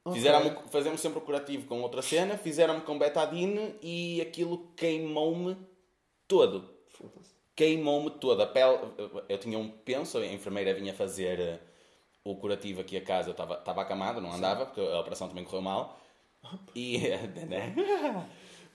Ok. 0.03 0.17
Fizeram 0.19 0.63
fazemos 0.71 1.01
sempre 1.01 1.19
o 1.19 1.21
curativo 1.21 1.67
com 1.67 1.81
outra 1.81 2.01
cena, 2.01 2.35
fizeram-me 2.37 2.81
com 2.81 2.97
betadine 2.97 3.75
e 3.81 4.19
aquilo 4.21 4.71
queimou-me 4.75 5.55
todo. 6.27 6.67
Foda-se. 6.87 7.36
Queimou-me 7.57 8.11
toda. 8.11 8.43
A 8.43 8.47
pele, 8.47 8.77
eu 9.27 9.37
tinha 9.39 9.57
um 9.57 9.67
penso, 9.67 10.19
a 10.19 10.25
enfermeira 10.25 10.73
vinha 10.75 10.93
fazer 10.93 11.39
eh, 11.39 11.59
o 12.23 12.35
curativo 12.35 12.81
aqui 12.81 12.95
a 12.95 13.01
casa, 13.01 13.29
eu 13.29 13.31
estava 13.31 13.81
acamado, 13.81 14.21
não 14.21 14.31
andava, 14.31 14.65
porque 14.67 14.79
a 14.79 14.99
operação 14.99 15.27
também 15.27 15.43
correu 15.43 15.63
mal. 15.63 15.99
E. 16.75 16.99
né? 17.49 17.73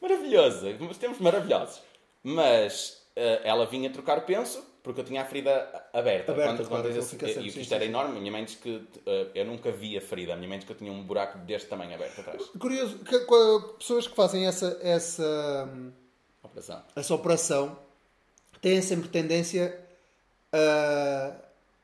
Maravilhoso, 0.00 0.66
os 0.90 0.98
tempos 0.98 1.20
maravilhosos. 1.20 1.80
Mas 2.24 3.06
eh, 3.14 3.40
ela 3.44 3.66
vinha 3.66 3.88
trocar 3.88 4.18
o 4.18 4.22
penso 4.22 4.62
porque 4.82 5.00
eu 5.00 5.04
tinha 5.04 5.22
a 5.22 5.24
ferida 5.24 5.52
aberta. 5.92 6.32
Aberta, 6.32 6.56
Quando- 6.56 6.68
claro, 6.68 6.82
quando 6.82 6.92
diz 6.94 7.08
fica 7.08 7.30
e 7.30 7.48
o 7.48 7.52
sim, 7.52 7.72
era 7.74 7.84
enorme, 7.84 8.16
a 8.16 8.20
minha 8.20 8.32
mãe 8.32 8.44
disse 8.44 8.56
que 8.56 8.82
eh, 9.06 9.28
eu 9.36 9.44
nunca 9.44 9.70
vi 9.70 9.96
a 9.96 10.00
ferida. 10.00 10.32
A 10.32 10.36
minha 10.36 10.48
mãe 10.48 10.58
disse 10.58 10.66
que 10.66 10.72
eu 10.72 10.76
tinha 10.76 10.90
um 10.92 11.04
buraco 11.04 11.38
deste 11.38 11.68
tamanho 11.68 11.94
aberto 11.94 12.18
atrás. 12.20 12.42
Curioso, 12.58 12.98
que, 12.98 13.16
que- 13.20 13.74
pessoas 13.78 14.08
que 14.08 14.16
fazem 14.16 14.44
essa, 14.44 14.76
essa, 14.82 15.68
hum, 15.72 15.92
Operação. 16.42 16.82
essa 16.96 17.14
operação 17.14 17.78
têm 18.62 18.80
sempre 18.80 19.08
tendência 19.10 19.78
a, 20.50 21.32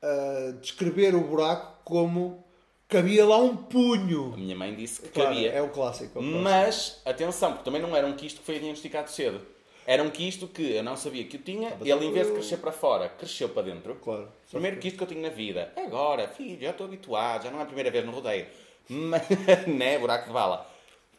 a 0.02 0.52
descrever 0.62 1.14
o 1.14 1.20
buraco 1.20 1.78
como 1.84 2.42
Cabia 2.88 3.26
lá 3.26 3.36
um 3.36 3.54
punho. 3.54 4.32
A 4.32 4.36
minha 4.38 4.56
mãe 4.56 4.74
disse 4.74 5.02
que 5.02 5.08
Claro, 5.10 5.28
cabia. 5.34 5.50
é 5.52 5.60
o 5.60 5.68
clássico. 5.68 6.18
é 6.18 6.22
o 6.22 6.24
clássico. 6.24 6.42
Mas, 6.42 7.02
atenção, 7.04 7.52
porque 7.52 7.64
também 7.66 7.82
não 7.82 7.94
era 7.94 8.06
um 8.06 8.14
quisto 8.14 8.38
que 8.40 8.46
foi 8.46 8.54
diagnosticado 8.58 9.10
cedo. 9.10 9.42
Era 9.86 10.02
um 10.02 10.08
quisto 10.08 10.46
que 10.48 10.72
eu 10.72 10.82
não 10.82 10.96
sabia 10.96 11.24
que 11.24 11.36
o 11.36 11.38
tinha, 11.38 11.76
e 11.82 11.90
ele 11.90 12.06
em 12.06 12.12
vez 12.12 12.26
de 12.28 12.32
crescer 12.32 12.56
para 12.56 12.72
fora, 12.72 13.10
cresceu 13.10 13.50
para 13.50 13.62
dentro. 13.64 13.94
Claro. 13.96 14.28
Primeiro 14.50 14.78
quisto 14.78 14.96
que 14.96 15.02
eu 15.02 15.06
tinha 15.06 15.20
na 15.20 15.28
vida. 15.28 15.70
Agora, 15.76 16.28
filho, 16.28 16.58
já 16.60 16.70
estou 16.70 16.86
habituado, 16.86 17.44
já 17.44 17.50
não 17.50 17.58
é 17.58 17.62
a 17.62 17.66
primeira 17.66 17.90
vez 17.90 18.06
no 18.06 18.12
rodeio. 18.12 18.46
Mas, 18.88 19.22
né, 19.66 19.98
buraco 19.98 20.28
de 20.28 20.32
bala. 20.32 20.66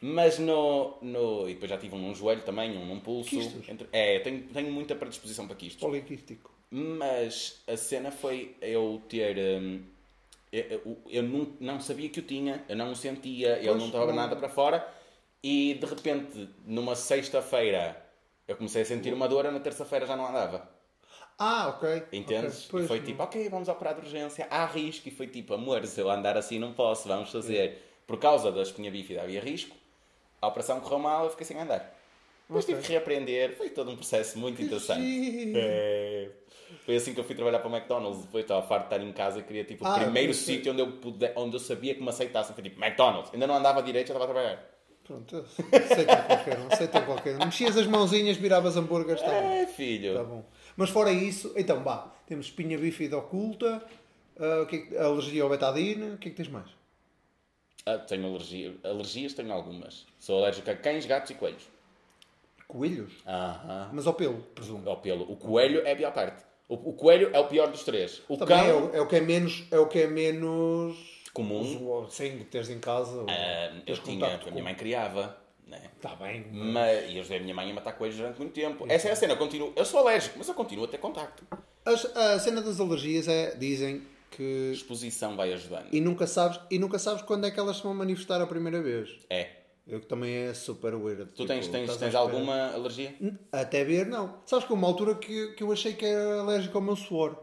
Mas 0.00 0.38
no, 0.38 0.96
no... 1.02 1.48
E 1.48 1.54
depois 1.54 1.70
já 1.70 1.76
tive 1.76 1.94
um 1.94 1.98
num 1.98 2.14
joelho 2.14 2.42
também, 2.42 2.76
um 2.76 2.86
num 2.86 3.00
pulso. 3.00 3.30
Quistos? 3.30 3.68
Entre- 3.68 3.88
É, 3.92 4.16
eu 4.16 4.22
tenho, 4.22 4.42
tenho 4.44 4.72
muita 4.72 4.94
predisposição 4.94 5.46
para 5.46 5.56
quistos. 5.56 5.80
Poliquístico. 5.80 6.50
Mas 6.70 7.62
a 7.66 7.76
cena 7.76 8.10
foi 8.10 8.56
eu 8.62 9.02
ter. 9.08 9.36
hum, 9.60 9.82
eu, 10.52 10.62
eu- 10.64 10.98
eu 11.08 11.22
não, 11.22 11.48
não 11.60 11.80
sabia 11.80 12.08
que 12.08 12.20
o 12.20 12.22
tinha, 12.22 12.64
eu 12.68 12.76
não 12.76 12.92
o 12.92 12.96
sentia, 12.96 13.56
ele 13.58 13.66
Pois, 13.68 13.78
não 13.78 13.86
estava 13.86 14.12
nada 14.12 14.36
para 14.36 14.48
fora. 14.48 14.88
E 15.42 15.74
de 15.74 15.86
repente, 15.86 16.48
numa 16.66 16.94
sexta-feira, 16.96 17.96
eu 18.48 18.56
comecei 18.56 18.82
a 18.82 18.84
sentir 18.84 19.12
uma 19.12 19.28
dor, 19.28 19.44
na 19.50 19.60
terça-feira 19.60 20.06
já 20.06 20.16
não 20.16 20.26
andava. 20.26 20.68
Ah, 21.38 21.68
ok. 21.68 22.04
Entendes? 22.12 22.58
Ok, 22.64 22.68
pois, 22.70 22.84
e 22.84 22.88
foi 22.88 23.00
tipo, 23.00 23.22
ok, 23.22 23.48
vamos 23.48 23.68
operar 23.68 23.94
de 23.94 24.00
urgência, 24.00 24.46
há 24.50 24.66
risco. 24.66 25.08
E 25.08 25.10
foi 25.10 25.26
tipo, 25.26 25.54
amor, 25.54 25.84
se 25.86 26.00
eu 26.00 26.10
andar 26.10 26.36
assim 26.36 26.58
não 26.58 26.72
posso, 26.72 27.08
vamos 27.08 27.30
fazer. 27.30 27.78
Por 28.06 28.18
causa 28.18 28.50
da 28.52 28.62
espinha 28.62 28.90
bífida 28.90 29.22
havia 29.22 29.40
risco, 29.40 29.74
a 30.40 30.46
operação 30.48 30.80
correu 30.80 30.98
mal, 30.98 31.24
eu 31.24 31.30
fiquei 31.30 31.46
sem 31.46 31.58
andar. 31.58 31.96
Depois 32.48 32.64
tive 32.64 32.82
que 32.82 32.88
reaprender, 32.88 33.56
foi 33.56 33.70
todo 33.70 33.90
um 33.90 33.96
processo 33.96 34.36
muito 34.38 34.60
interessante. 34.60 35.52
É. 35.54 36.28
Foi 36.84 36.96
assim 36.96 37.14
que 37.14 37.20
eu 37.20 37.24
fui 37.24 37.34
trabalhar 37.34 37.60
para 37.60 37.68
o 37.68 37.74
McDonald's. 37.76 38.22
Depois 38.24 38.42
estava 38.44 38.62
farto 38.66 38.88
de 38.88 38.94
estar 38.94 39.06
em 39.08 39.12
casa 39.12 39.38
e 39.40 39.42
queria 39.42 39.64
tipo, 39.64 39.84
o 39.84 39.86
Ah, 39.86 39.94
primeiro 40.00 40.32
ok, 40.32 40.34
sim. 40.34 40.54
sítio 40.56 40.72
onde 40.72 40.82
eu, 40.82 40.92
pude, 40.92 41.30
onde 41.36 41.56
eu 41.56 41.60
sabia 41.60 41.94
que 41.94 42.02
me 42.02 42.08
aceitassem. 42.08 42.54
Foi 42.54 42.62
tipo, 42.64 42.82
McDonald's. 42.82 43.32
Ainda 43.32 43.46
não 43.46 43.54
andava 43.54 43.82
direito, 43.82 44.08
já 44.08 44.14
estava 44.14 44.24
a 44.30 44.34
trabalhar. 44.34 44.70
Pronto, 45.04 45.44
aceita 45.72 46.16
qualquer 46.22 46.58
um, 46.58 46.66
aceita 46.70 47.00
qualquer 47.02 47.36
um. 47.36 47.38
Mexias 47.44 47.76
as 47.76 47.86
mãozinhas, 47.86 48.36
viravas 48.36 48.76
hambúrgueres, 48.76 49.20
está 49.20 49.32
bom. 49.40 49.50
É, 49.50 49.66
filho. 49.66 50.14
Tá 50.14 50.22
bom. 50.22 50.44
Mas 50.76 50.90
fora 50.90 51.10
isso, 51.10 51.52
então 51.56 51.82
vá, 51.82 52.12
temos 52.26 52.46
espinha 52.46 52.78
bífida 52.78 53.18
oculta, 53.18 53.82
o 54.62 54.66
que 54.66 54.88
é 54.92 55.02
alergia 55.02 55.42
ao 55.42 55.48
betadine, 55.48 56.12
o 56.12 56.18
que 56.18 56.28
é 56.28 56.30
que 56.30 56.36
tens 56.36 56.48
mais? 56.48 56.66
Ah, 57.86 57.98
tenho 57.98 58.26
alergia. 58.26 58.74
Alergias 58.84 59.32
tenho 59.34 59.52
algumas. 59.52 60.06
Sou 60.18 60.38
alérgico 60.38 60.70
a 60.70 60.74
cães, 60.74 61.06
gatos 61.06 61.30
e 61.30 61.34
coelhos. 61.34 61.62
Coelhos? 62.68 63.12
Aham. 63.26 63.90
Mas 63.92 64.06
ao 64.06 64.14
pelo, 64.14 64.38
presumo. 64.54 64.88
Ao 64.88 64.98
pelo. 64.98 65.30
O 65.30 65.36
coelho 65.36 65.84
é 65.86 65.92
a 65.92 65.96
pior 65.96 66.12
parte. 66.12 66.44
O, 66.68 66.74
o 66.74 66.92
coelho 66.92 67.30
é 67.32 67.38
o 67.40 67.46
pior 67.48 67.68
dos 67.68 67.82
três. 67.82 68.22
O 68.28 68.36
Também 68.36 68.56
cão, 68.58 68.66
é 68.68 68.74
o, 68.74 68.94
é 68.96 69.00
o 69.00 69.06
que 69.06 69.16
é 69.16 69.20
menos. 69.20 69.64
É 69.70 69.78
o 69.78 69.86
que 69.88 69.98
é 70.00 70.06
menos. 70.06 70.96
comum. 71.34 71.60
usual, 71.60 72.08
Sim, 72.08 72.46
teres 72.50 72.70
em 72.70 72.78
casa. 72.78 73.24
ah, 73.28 73.72
eu 73.74 73.82
teres 73.82 74.00
tinha, 74.00 74.20
contacto 74.20 74.48
a 74.48 74.50
minha 74.52 74.62
mãe 74.64 74.74
criava. 74.74 75.36
Né? 75.66 75.80
Está 75.96 76.14
bem. 76.16 76.46
Mas, 76.52 77.10
e 77.10 77.14
eu 77.16 77.20
ajudei 77.20 77.38
a 77.38 77.42
minha 77.42 77.54
mãe 77.54 77.70
a 77.70 77.74
matar 77.74 77.92
coelhos 77.92 78.16
durante 78.16 78.38
muito 78.38 78.52
tempo. 78.52 78.86
Essa 78.88 79.08
é 79.08 79.12
a 79.12 79.16
cena. 79.16 79.32
Eu, 79.32 79.36
continuo, 79.38 79.72
eu 79.74 79.84
sou 79.84 80.00
alérgico, 80.00 80.36
mas 80.38 80.48
eu 80.48 80.54
continuo 80.54 80.84
a 80.84 80.88
ter 80.88 80.98
contacto. 80.98 81.44
As- 81.84 82.04
a 82.16 82.38
cena 82.38 82.60
das 82.60 82.78
alergias 82.78 83.26
é, 83.26 83.54
dizem 83.56 84.02
que. 84.30 84.70
Exposição 84.72 85.36
vai 85.36 85.52
ajudando. 85.52 85.86
E 85.92 86.00
nunca, 86.00 86.26
sabes, 86.26 86.60
e 86.70 86.78
nunca 86.78 86.98
sabes 86.98 87.22
quando 87.22 87.46
é 87.46 87.50
que 87.50 87.58
elas 87.60 87.76
se 87.78 87.82
vão 87.82 87.94
manifestar 87.94 88.40
a 88.40 88.46
primeira 88.46 88.80
vez. 88.82 89.08
É. 89.28 89.48
Eu 89.88 89.98
que 89.98 90.06
também 90.06 90.32
é 90.32 90.54
super 90.54 90.94
weird. 90.94 91.26
Tu 91.34 91.44
tens, 91.46 91.64
tipo, 91.64 91.72
tens, 91.76 91.86
tens 91.96 92.06
espera. 92.08 92.18
alguma 92.18 92.72
alergia? 92.72 93.12
Até 93.50 93.82
ver, 93.82 94.06
não. 94.06 94.36
Sabes 94.46 94.64
que 94.64 94.72
uma 94.72 94.86
altura 94.86 95.14
que, 95.16 95.48
que 95.54 95.62
eu 95.64 95.72
achei 95.72 95.94
que 95.94 96.04
era 96.04 96.40
alérgico 96.42 96.78
ao 96.78 96.84
meu 96.84 96.94
suor. 96.94 97.36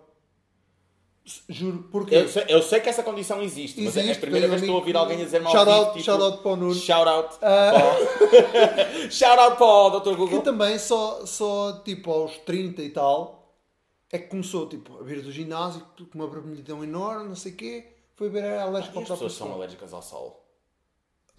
Juro, 1.50 1.90
porque. 1.92 2.16
Eu 2.16 2.30
sei, 2.30 2.46
eu 2.48 2.62
sei 2.62 2.80
que 2.80 2.88
essa 2.88 3.04
condição 3.04 3.42
existe, 3.44 3.82
mas 3.82 3.98
é 3.98 4.00
a 4.00 4.04
Existe, 4.04 4.22
primeira 4.22 4.48
vez 4.48 4.62
que 4.62 4.66
estou 4.66 4.78
a 4.78 4.80
ouvir 4.80 4.92
que- 4.94 4.98
alguém 4.98 5.22
a 5.22 5.26
dizer 5.26 5.42
mal 5.42 5.52
Shout 5.52 5.70
out- 5.70 5.92
tipo, 5.92 6.06
shout 6.06 6.24
out 6.24 6.38
para 6.42 6.52
o 6.52 6.56
Nuno. 6.56 6.74
Shout 6.74 7.10
out 7.10 7.38
para 7.38 7.74
o- 7.76 9.12
Shout 9.12 9.40
out 9.42 9.58
para 9.58 9.66
o 9.66 9.90
Dr. 10.00 10.10
que 10.12 10.16
Google. 10.16 10.42
também 10.42 10.80
só, 10.80 11.26
só 11.26 11.82
tipo 11.84 12.10
aos 12.12 12.38
30 12.38 12.82
e 12.82 12.90
tal 12.92 13.37
é 14.12 14.18
que 14.18 14.28
começou 14.28 14.68
tipo, 14.68 15.00
a 15.00 15.04
vir 15.04 15.22
do 15.22 15.32
ginásio 15.32 15.82
com 15.98 16.18
uma 16.18 16.28
vermelhidão 16.28 16.84
enorme, 16.84 17.28
não 17.30 17.36
sei 17.36 17.52
o 17.52 17.56
quê. 17.56 17.86
Foi 18.16 18.30
ver 18.30 18.44
era 18.44 18.64
alérgico 18.64 18.96
E 18.96 18.98
ao 18.98 19.04
as 19.04 19.10
pessoas 19.10 19.34
são 19.34 19.54
alérgicas 19.54 19.94
ao 19.94 20.02
sol? 20.02 20.44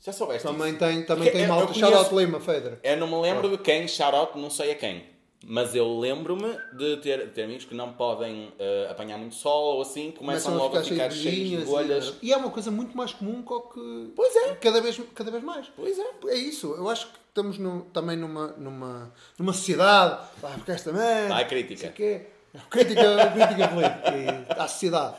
Já 0.00 0.12
soubeste 0.12 0.46
Também 0.46 0.70
isso? 0.70 0.78
tem, 0.78 1.02
também 1.04 1.25
Porque 1.25 1.30
tem 1.38 1.42
eu- 1.42 1.48
malta. 1.48 1.70
eu 1.72 1.75
Shout 1.75 1.94
out 1.96 2.08
conheço- 2.10 2.26
Lima, 2.26 2.40
Feder. 2.40 2.78
Eu 2.84 2.96
não 2.98 3.06
me 3.08 3.20
lembro 3.20 3.48
de 3.50 3.58
quem, 3.58 3.88
shout 3.88 4.14
out, 4.14 4.38
não 4.38 4.48
sei 4.50 4.70
a 4.70 4.75
quem. 4.76 5.04
Mas 5.44 5.75
eu 5.75 5.98
lembro-me 5.98 6.56
de 6.76 6.96
ter, 6.98 7.26
de 7.26 7.32
ter 7.32 7.42
amigos 7.44 7.64
que 7.64 7.75
não 7.75 7.92
podem 7.92 8.52
eh, 8.58 8.88
apanhar 8.90 9.16
muito 9.18 9.34
sol 9.37 9.76
ou 9.76 9.82
assim, 9.82 10.10
começam, 10.10 10.56
logo 10.56 10.76
a 10.76 10.82
ficar 10.82 11.10
cheios 11.10 11.60
de 11.60 11.64
bolhas. 11.64 12.14
E, 12.22 12.26
e 12.28 12.32
é 12.32 12.37
uma 12.37 12.50
coisa 12.50 12.70
muito 12.72 12.96
mais 12.96 13.12
comum 13.12 13.42
que 13.42 13.52
o 13.52 13.60
que. 13.60 14.12
Pois 14.16 14.34
é. 14.37 14.54
Cada 14.56 14.80
vez, 14.80 15.00
cada 15.14 15.30
vez 15.30 15.42
mais. 15.42 15.68
Pois 15.76 15.96
é. 15.98 16.06
É 16.28 16.34
isso, 16.34 16.75
eu 16.76 16.88
acho 16.88 17.06
que 17.06 17.18
estamos 17.28 17.56
no- 17.58 17.82
também 17.92 18.16
numa, 18.16 18.48
numa, 18.56 19.12
numa 19.38 19.52
sociedade, 19.52 20.26
ah, 20.42 20.48
porque 20.56 20.72
esta 20.72 20.92
merda, 20.92 21.34
Vai, 21.34 21.46
crítica. 21.48 21.80
sei 21.82 21.90
quê. 21.92 22.26
Crítica, 22.71 23.31
crítica 23.33 23.69
política 23.69 24.12
e 24.17 24.52
à 24.61 24.69
sociedade, 24.69 25.17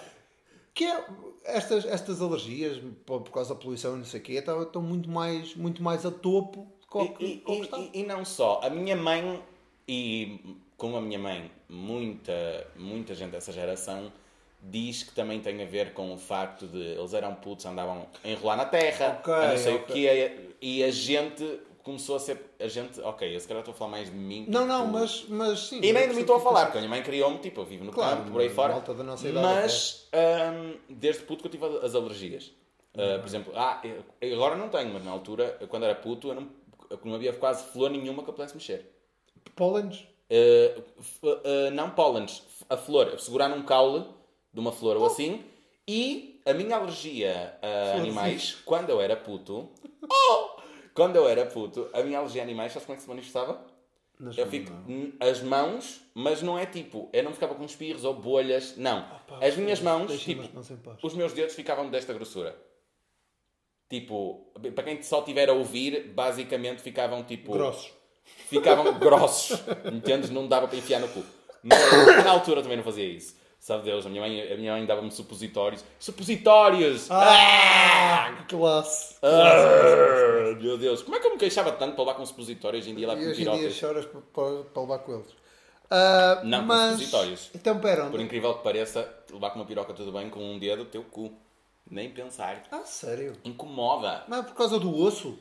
que 0.73 0.85
é 0.85 1.03
estas, 1.45 1.85
estas 1.85 2.21
alergias 2.21 2.79
por, 3.05 3.21
por 3.21 3.31
causa 3.31 3.53
da 3.53 3.59
poluição 3.59 3.95
e 3.95 3.97
não 3.99 4.05
sei 4.05 4.19
o 4.19 4.23
quê, 4.23 4.33
estão, 4.33 4.61
estão 4.63 4.81
muito, 4.81 5.09
mais, 5.09 5.55
muito 5.55 5.81
mais 5.83 6.05
a 6.05 6.11
topo 6.11 6.67
do 6.81 6.87
que 6.89 6.97
o 6.97 7.13
que- 7.13 7.23
E, 7.23 7.43
e- 7.47 7.69
e- 7.97 8.01
e 8.01 8.03
não 8.03 8.23
só, 8.25 8.59
a 8.63 8.69
minha 8.69 8.95
mãe, 8.95 9.41
e 9.87 10.57
como 10.77 10.97
a 10.97 11.01
minha 11.01 11.19
mãe, 11.19 11.51
muita, 11.67 12.67
muita 12.75 13.13
gente 13.15 13.31
dessa 13.31 13.51
geração 13.51 14.11
diz 14.61 15.03
que 15.03 15.13
também 15.13 15.39
tem 15.39 15.61
a 15.61 15.65
ver 15.65 15.93
com 15.93 16.13
o 16.13 16.17
facto 16.17 16.67
de 16.67 16.77
eles 16.77 17.13
eram 17.13 17.33
putos, 17.35 17.65
andavam 17.65 18.05
a 18.23 18.27
enrolar 18.27 18.57
na 18.57 18.65
terra, 18.65 19.17
Ok, 19.19 19.33
a 19.33 19.47
não 19.49 19.57
sei 19.57 19.75
ok. 19.75 19.83
o 19.83 19.93
que 19.93 20.55
e 20.61 20.83
a 20.83 20.91
gente 20.91 21.59
começou 21.89 22.15
a 22.15 22.19
ser. 22.19 22.39
A 22.59 22.67
gente, 22.67 22.99
ok, 23.01 23.35
eu 23.35 23.39
se 23.39 23.47
calhar 23.47 23.61
estou 23.61 23.73
a 23.73 23.77
falar 23.77 23.91
mais 23.91 24.09
de 24.09 24.15
mim. 24.15 24.45
Não, 24.47 24.65
não, 24.65 24.85
tu. 24.87 24.91
mas, 24.93 25.25
mas 25.27 25.59
sim. 25.67 25.79
E 25.83 25.91
nem 25.93 26.07
de 26.07 26.13
mim 26.15 26.21
estou 26.21 26.37
a 26.37 26.39
falar, 26.39 26.65
porque 26.65 26.77
a 26.77 26.81
minha 26.81 26.89
mãe 26.89 27.03
criou-me, 27.03 27.37
tipo, 27.39 27.61
eu 27.61 27.65
vivo 27.65 27.83
no 27.83 27.91
Claro, 27.91 28.17
campo, 28.17 28.31
por 28.31 28.41
aí 28.41 28.49
fora. 28.49 28.79
da 28.79 29.03
nossa 29.03 29.27
idade 29.27 29.45
mas, 29.45 30.07
hum, 30.13 30.77
desde 30.89 31.23
puto 31.23 31.41
que 31.41 31.47
eu 31.47 31.51
tive 31.51 31.85
as 31.85 31.93
alergias. 31.95 32.51
Uh, 32.95 33.19
por 33.19 33.27
exemplo, 33.27 33.53
ah, 33.55 33.81
eu- 34.19 34.33
agora 34.33 34.55
não 34.55 34.67
tenho, 34.69 34.91
mas 34.93 35.05
na 35.05 35.11
altura, 35.11 35.57
quando 35.69 35.83
era 35.83 35.93
puto, 35.95 36.29
eu 36.29 36.35
não, 36.35 36.49
eu 36.89 36.99
não 37.03 37.13
havia 37.15 37.31
quase 37.33 37.65
flor 37.71 37.89
nenhuma 37.89 38.23
que 38.23 38.29
eu 38.29 38.33
pudesse 38.33 38.55
mexer. 38.55 38.91
Pólenes? 39.55 40.05
Uh, 40.31 40.81
uh, 41.27 41.71
não 41.71 41.91
pólenes, 41.91 42.43
a 42.69 42.75
flor, 42.77 43.19
segurar 43.19 43.47
num 43.49 43.61
caule 43.63 44.05
de 44.53 44.59
uma 44.59 44.71
flor 44.71 44.97
ou 44.97 45.05
assim. 45.05 45.43
E 45.87 46.39
a 46.45 46.53
minha 46.53 46.75
alergia 46.77 47.57
a 47.61 47.97
animais, 47.97 48.57
quando 48.65 48.89
eu 48.89 48.99
era 49.01 49.15
puto, 49.15 49.69
oh! 50.11 50.58
Quando 50.93 51.15
eu 51.15 51.27
era 51.27 51.45
puto, 51.45 51.89
a 51.93 52.01
minha 52.03 52.19
alergia 52.19 52.41
a 52.41 52.45
animais, 52.45 52.71
sabes 52.71 52.85
como 52.85 52.93
é 52.93 52.97
que 52.97 53.03
se 53.03 53.09
manifestava? 53.09 53.61
Nas 54.19 54.37
Eu 54.37 54.47
fico 54.47 54.73
as 55.19 55.41
mãos, 55.41 56.01
mas 56.13 56.41
não 56.41 56.59
é 56.59 56.65
tipo, 56.65 57.09
eu 57.13 57.23
não 57.23 57.31
ficava 57.31 57.55
com 57.55 57.63
espirros 57.63 58.03
ou 58.03 58.13
bolhas, 58.13 58.75
não. 58.75 59.01
Pá, 59.01 59.39
as 59.41 59.55
minhas 59.55 59.79
mãos, 59.79 60.19
tipo, 60.21 60.43
os 61.01 61.13
meus 61.13 61.31
dedos 61.31 61.55
ficavam 61.55 61.89
desta 61.89 62.13
grossura. 62.13 62.53
Tipo, 63.89 64.51
para 64.75 64.83
quem 64.83 65.01
só 65.01 65.19
estiver 65.19 65.49
a 65.49 65.53
ouvir, 65.53 66.09
basicamente 66.09 66.81
ficavam 66.81 67.23
tipo. 67.23 67.53
Grossos. 67.53 67.91
Ficavam 68.47 68.93
grossos. 68.99 69.59
Entendes? 69.91 70.29
Não 70.29 70.47
dava 70.47 70.67
para 70.67 70.77
enfiar 70.77 70.99
no 70.99 71.07
cu. 71.07 71.23
Mas, 71.63 72.23
na 72.23 72.31
altura 72.31 72.61
também 72.61 72.77
não 72.77 72.83
fazia 72.83 73.05
isso. 73.05 73.38
Sabe 73.59 73.83
Deus, 73.83 74.05
a 74.05 74.09
minha 74.09 74.21
mãe, 74.21 74.53
a 74.53 74.55
minha 74.55 74.71
mãe 74.73 74.85
dava-me 74.85 75.11
supositórios. 75.11 75.83
Supositórios! 75.99 77.11
Ah, 77.11 78.33
que 78.47 78.55
classe. 78.55 79.15
Ah, 79.21 80.55
meu 80.59 80.77
Deus, 80.77 81.03
como 81.03 81.17
é 81.17 81.19
que 81.19 81.27
eu 81.27 81.31
me 81.31 81.37
queixava 81.37 81.71
tanto 81.73 81.93
para 81.93 82.03
levar 82.03 82.15
com 82.15 82.25
supositórios 82.25 82.83
hoje 82.85 82.91
em 82.91 82.95
dia 82.95 83.07
lá 83.07 83.15
com 83.15 83.21
hoje 83.21 83.47
em 83.47 83.57
dia 83.57 83.69
choras 83.71 84.05
para, 84.05 84.21
para, 84.21 84.63
para 84.63 84.81
levar 84.81 84.99
com 84.99 85.13
eles. 85.13 85.27
Ah, 85.91 86.41
Não, 86.43 86.59
com 86.61 86.65
mas... 86.67 86.91
supositórios. 86.93 87.49
Então, 87.53 87.79
pera, 87.79 88.05
Por 88.05 88.15
onde... 88.15 88.23
incrível 88.23 88.53
que 88.55 88.63
pareça, 88.63 89.11
levar 89.31 89.49
com 89.49 89.59
uma 89.59 89.65
piroca 89.65 89.93
tudo 89.93 90.11
bem, 90.11 90.29
com 90.29 90.39
um 90.39 90.57
dedo, 90.57 90.85
teu 90.85 91.03
cu. 91.03 91.33
Nem 91.91 92.11
pensar. 92.11 92.63
Ah, 92.71 92.85
sério? 92.85 93.35
Incomoda. 93.43 94.23
Não 94.27 94.37
é 94.37 94.43
por 94.43 94.53
causa 94.53 94.79
do 94.79 94.95
osso? 94.95 95.37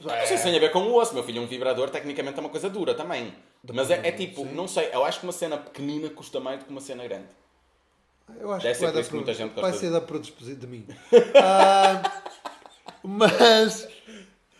Não 0.00 0.26
sei 0.26 0.36
se 0.36 0.44
tem 0.44 0.56
a 0.56 0.60
ver 0.60 0.70
com 0.70 0.80
o 0.80 0.94
osso. 0.96 1.12
Meu 1.12 1.22
filho, 1.24 1.42
um 1.42 1.46
vibrador 1.46 1.90
tecnicamente 1.90 2.38
é 2.38 2.40
uma 2.40 2.48
coisa 2.48 2.70
dura 2.70 2.94
também. 2.94 3.34
Mas 3.72 3.90
é, 3.90 4.06
é 4.08 4.12
tipo, 4.12 4.44
não 4.44 4.68
sei, 4.68 4.90
eu 4.92 5.04
acho 5.04 5.20
que 5.20 5.26
uma 5.26 5.32
cena 5.32 5.56
pequenina 5.56 6.10
custa 6.10 6.38
mais 6.40 6.58
do 6.58 6.64
que 6.66 6.70
uma 6.70 6.80
cena 6.80 7.02
grande. 7.04 7.28
Eu 8.38 8.52
acho 8.52 8.62
Deve 8.64 8.74
que 8.78 8.84
vai, 8.84 8.92
por 8.92 9.00
isso 9.00 9.10
que 9.10 9.16
muita 9.16 9.32
pro- 9.32 9.40
gente 9.42 9.60
vai 9.60 9.72
ser 9.72 9.86
de- 9.86 9.92
da 9.92 10.00
predisposição 10.00 10.58
de 10.60 10.66
mim. 10.66 10.86
Ah, 11.42 12.22
mas... 13.02 13.88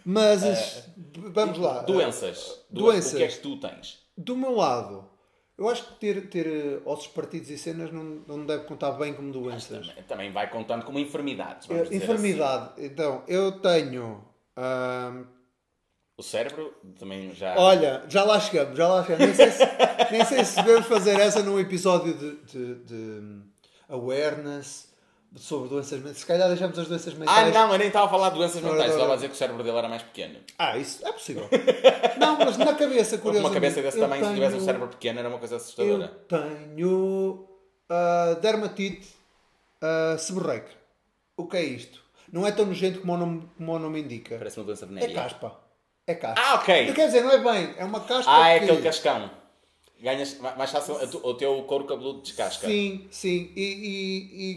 Mas... 0.05 0.43
as- 0.45 0.89
Vamos 1.17 1.59
lá. 1.59 1.83
Doenças. 1.83 2.65
Do- 2.71 2.85
Doenças. 2.85 3.13
O 3.15 3.17
que 3.17 3.23
é 3.23 3.29
que 3.29 3.39
tu 3.39 3.57
tens? 3.59 4.01
Do 4.17 4.37
meu 4.37 4.55
lado, 4.55 5.09
eu 5.57 5.69
acho 5.69 5.85
que 5.85 5.93
ter, 5.95 6.29
ter 6.29 6.47
eh, 6.47 6.81
ossos 6.85 7.07
partidos 7.09 7.49
e 7.51 7.57
cenas 7.59 7.91
não, 7.93 8.23
não 8.27 8.45
deve 8.47 8.65
contar 8.65 8.93
bem 8.93 9.13
como 9.15 9.33
doenças. 9.33 9.87
Também, 9.89 10.03
também 10.05 10.33
vai 10.33 10.49
contando 10.51 10.85
como 10.85 10.99
enfermidades. 10.99 11.67
vamos 11.67 11.89
dizer 11.89 12.05
Enfermidade. 12.05 12.73
Então, 12.79 13.23
eu 13.27 13.53
tenho... 13.61 14.25
assim. 14.57 15.27
O 16.17 16.23
cérebro 16.23 16.73
também 16.99 17.35
já. 17.35 17.57
Olha, 17.59 18.05
já 18.09 18.23
lá 18.25 18.39
chegamos, 18.39 18.77
já 18.77 18.87
lá 18.89 19.03
chegamos. 19.05 19.27
Nem 19.27 19.35
sei 19.35 19.51
se, 19.51 19.65
nem 20.13 20.25
sei 20.25 20.45
se 20.45 20.57
devemos 20.63 20.87
fazer 20.87 21.19
essa 21.19 21.43
num 21.43 21.59
episódio 21.59 22.15
de, 22.15 22.37
de- 22.47 22.75
de 22.85 23.43
awareness, 23.89 24.93
sobre 25.37 25.69
doenças 25.69 25.99
mentais. 25.99 26.19
Se 26.19 26.27
calhar 26.27 26.47
deixamos 26.49 26.79
as 26.79 26.87
doenças 26.87 27.13
Ah, 27.15 27.19
mentais. 27.19 27.55
não, 27.55 27.73
eu 27.73 27.79
nem 27.79 27.89
estava 27.89 28.07
a 28.07 28.09
falar 28.09 28.31
de 28.31 28.37
doenças 28.37 28.63
mentais, 28.63 28.93
estava 28.93 29.13
a 29.13 29.17
dizer 29.17 29.29
que 29.29 29.35
o 29.35 29.37
cérebro 29.37 29.63
dele 29.65 29.77
era 29.77 29.89
mais 29.89 30.03
pequeno. 30.03 30.39
Ah, 30.57 30.79
isso 30.79 31.05
é 31.07 31.13
possível. 31.13 31.49
não, 32.19 32.39
mas 32.39 32.57
na 32.59 32.75
cabeça, 32.75 33.19
curiosamente. 33.19 33.39
uma 33.41 33.51
cabeça 33.53 33.83
desse 33.83 33.97
eu 33.99 34.03
tamanho, 34.03 34.25
se 34.25 34.35
tivesse 34.35 34.53
um 34.55 34.57
tenho- 34.59 34.65
cérebro 34.67 34.89
pequeno, 34.89 35.19
era 35.19 35.29
uma 35.29 35.39
coisa 35.39 35.55
Eu 35.55 35.59
assustadora. 35.59 36.09
tenho 36.29 37.49
ah, 37.89 38.37
dermatite 38.41 39.09
uh, 39.83 40.17
seborreica. 40.19 40.71
O 41.37 41.49
que 41.49 41.57
é 41.57 41.65
isto? 41.65 42.01
Não 42.33 42.47
é 42.47 42.53
tão 42.53 42.67
nojento 42.67 43.01
como 43.01 43.15
o 43.15 43.17
nome, 43.17 43.49
como 43.57 43.73
o 43.75 43.79
nome 43.81 44.01
indica. 44.01 44.37
Parece 44.39 44.59
uma 44.61 44.67
doença 44.67 44.85
É 44.85 44.89
venérea. 44.89 45.15
caspa. 45.15 45.64
É 46.07 46.15
caspa. 46.15 46.41
Ah, 46.41 46.55
ok. 46.57 46.93
Quer 46.93 47.07
dizer, 47.07 47.23
não 47.23 47.31
é 47.33 47.39
bem. 47.39 47.75
É 47.79 47.85
uma 47.85 48.01
caspa 48.01 48.31
Ah, 48.31 48.49
é 48.51 48.59
que... 48.59 48.65
aquele 48.67 48.83
cascão. 48.83 49.31
Ganhas 50.01 50.39
ma- 50.39 50.55
mais 50.57 50.71
fácil, 50.71 50.95
o 51.23 51.35
teu 51.35 51.63
couro 51.63 51.85
cabeludo 51.87 52.21
descasca. 52.21 52.67
Sim, 52.67 53.09
sim. 53.11 53.51
E, 53.57 53.63
e- 53.63 54.51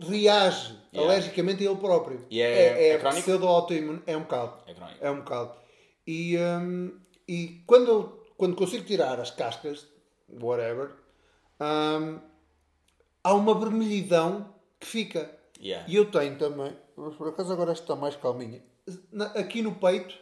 e 0.00 0.06
reage 0.06 0.76
Yeah. 0.92 1.10
alergicamente 1.10 1.66
a 1.66 1.70
ele 1.70 1.80
próprio. 1.80 2.26
E 2.30 2.42
é- 2.42 2.48
é, 2.48 2.88
é 2.90 2.98
crónico? 2.98 3.22
pseudo-autoimune. 3.22 4.02
É 4.06 4.14
um 4.16 4.20
bocado. 4.20 4.52
É 4.66 4.74
crónico. 4.74 4.98
É 5.00 5.10
um 5.10 5.16
bocado. 5.20 5.52
E, 6.06 6.36
hum, 6.36 6.92
e 7.26 7.62
quando, 7.66 7.88
eu- 7.90 8.26
quando 8.36 8.54
consigo 8.54 8.84
tirar 8.84 9.18
as 9.18 9.30
cascas, 9.30 9.86
whatever, 10.28 10.90
hum, 11.58 12.18
há 13.24 13.32
uma 13.34 13.58
vermelhidão 13.58 14.52
que 14.78 14.86
fica. 14.86 15.30
Yeah. 15.58 15.88
E 15.88 15.96
eu 15.96 16.10
tenho 16.10 16.36
também, 16.36 16.76
por 16.94 17.28
acaso 17.28 17.50
agora 17.52 17.72
está 17.72 17.96
mais 17.96 18.14
calminha, 18.16 18.62
aqui 19.34 19.62
no 19.62 19.74
peito, 19.76 20.14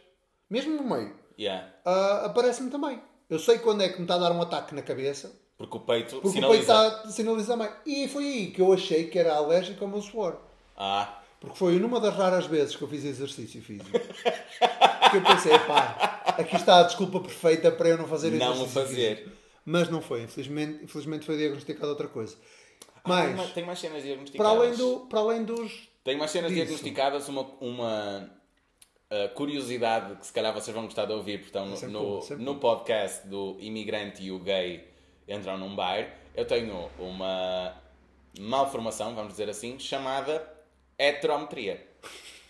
mesmo 0.50 0.74
no 0.76 0.82
meio, 0.88 1.14
Yeah. 1.38 1.72
ah, 1.86 2.22
aparece-me 2.26 2.70
também. 2.70 3.00
Eu 3.30 3.38
sei 3.38 3.58
quando 3.60 3.82
é 3.82 3.88
que 3.88 3.96
me 3.96 4.02
está 4.02 4.16
a 4.16 4.18
dar 4.18 4.32
um 4.32 4.42
ataque 4.42 4.74
na 4.74 4.82
cabeça, 4.82 5.32
Porque 5.56 5.76
o 5.76 5.80
peito 5.80 6.16
porque 6.16 6.28
sinaliza. 6.30 6.74
o 6.74 6.76
peito 6.90 6.96
está, 6.98 7.10
sinaliza 7.10 7.56
bem. 7.56 7.70
E 7.86 8.08
foi 8.08 8.24
aí 8.24 8.46
que 8.50 8.60
eu 8.60 8.70
achei 8.72 9.04
que 9.08 9.18
era 9.18 9.34
alérgico 9.36 9.82
ao 9.84 9.90
meu 9.90 10.02
suor. 10.02 10.36
Ah, 10.76 11.18
Porque 11.40 11.56
foi 11.56 11.78
numa 11.78 11.98
das 12.00 12.14
raras 12.14 12.44
vezes 12.46 12.76
que 12.76 12.82
eu 12.82 12.88
fiz 12.88 13.04
exercício 13.04 13.62
físico. 13.62 13.90
que 13.90 15.16
eu 15.16 15.22
pensei, 15.22 15.58
pá, 15.60 16.22
aqui 16.38 16.56
está 16.56 16.80
a 16.80 16.82
desculpa 16.82 17.20
perfeita 17.20 17.70
para 17.72 17.88
eu 17.88 17.96
não 17.98 18.06
fazer 18.06 18.30
Não 18.32 18.36
exercício 18.52 18.64
o 18.64 18.68
fazer. 18.68 19.16
físico. 19.16 19.36
Mas 19.64 19.88
não 19.88 20.02
foi, 20.02 20.22
infelizmente, 20.24 20.84
infelizmente 20.84 21.24
foi 21.24 21.36
diagnosticado 21.38 21.88
outra 21.88 22.08
coisa. 22.08 22.36
Ah, 22.96 23.00
Mas, 23.08 23.26
tem, 23.26 23.34
mais, 23.36 23.52
tem 23.52 23.64
mais 23.64 23.78
cenas 23.78 23.94
para 23.96 24.02
diagnosticadas. 24.06 24.52
além, 24.58 24.74
do, 24.76 25.00
para 25.06 25.20
além 25.20 25.44
dos... 25.44 25.88
Tem 26.04 26.16
mais 26.18 26.30
cenas 26.30 26.50
disso. 26.50 26.64
diagnosticadas, 26.64 27.28
uma, 27.28 27.42
uma 27.60 28.30
uh, 29.10 29.28
curiosidade 29.34 30.16
que 30.16 30.26
se 30.26 30.32
calhar 30.32 30.52
vocês 30.52 30.74
vão 30.74 30.84
gostar 30.84 31.04
de 31.06 31.12
ouvir, 31.12 31.38
porque 31.38 31.48
estão 31.58 31.66
no, 31.66 31.88
no, 31.88 32.20
bom, 32.20 32.26
no 32.38 32.54
podcast 32.56 33.26
do 33.26 33.56
imigrante 33.60 34.22
e 34.22 34.30
o 34.32 34.38
gay 34.38 34.88
entram 35.28 35.58
num 35.58 35.74
bar. 35.74 36.08
Eu 36.34 36.44
tenho 36.44 36.88
uma 36.98 37.74
malformação, 38.38 39.14
vamos 39.14 39.32
dizer 39.32 39.48
assim, 39.48 39.78
chamada 39.78 40.46
heterometria. 40.98 41.86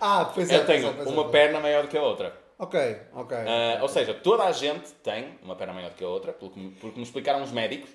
Ah, 0.00 0.30
pois 0.34 0.50
é, 0.50 0.56
Eu 0.56 0.66
tenho 0.66 0.82
pois 0.82 0.92
é, 0.92 0.96
pois 0.96 1.06
é, 1.06 1.10
uma 1.12 1.22
pois 1.24 1.28
é. 1.28 1.38
perna 1.38 1.60
maior 1.60 1.82
do 1.84 1.88
que 1.88 1.96
a 1.96 2.02
outra. 2.02 2.36
Ok, 2.58 2.78
ok. 3.14 3.38
Uh, 3.38 3.82
ou 3.82 3.88
seja, 3.88 4.12
toda 4.12 4.44
a 4.44 4.52
gente 4.52 4.90
tem 5.02 5.38
uma 5.42 5.54
perna 5.56 5.72
maior 5.72 5.90
do 5.90 5.96
que 5.96 6.04
a 6.04 6.08
outra, 6.08 6.32
pelo 6.32 6.50
que, 6.50 6.58
me- 6.58 6.72
pelo 6.72 6.92
que 6.92 6.98
me 6.98 7.04
explicaram 7.04 7.40
os 7.42 7.50
médicos, 7.52 7.88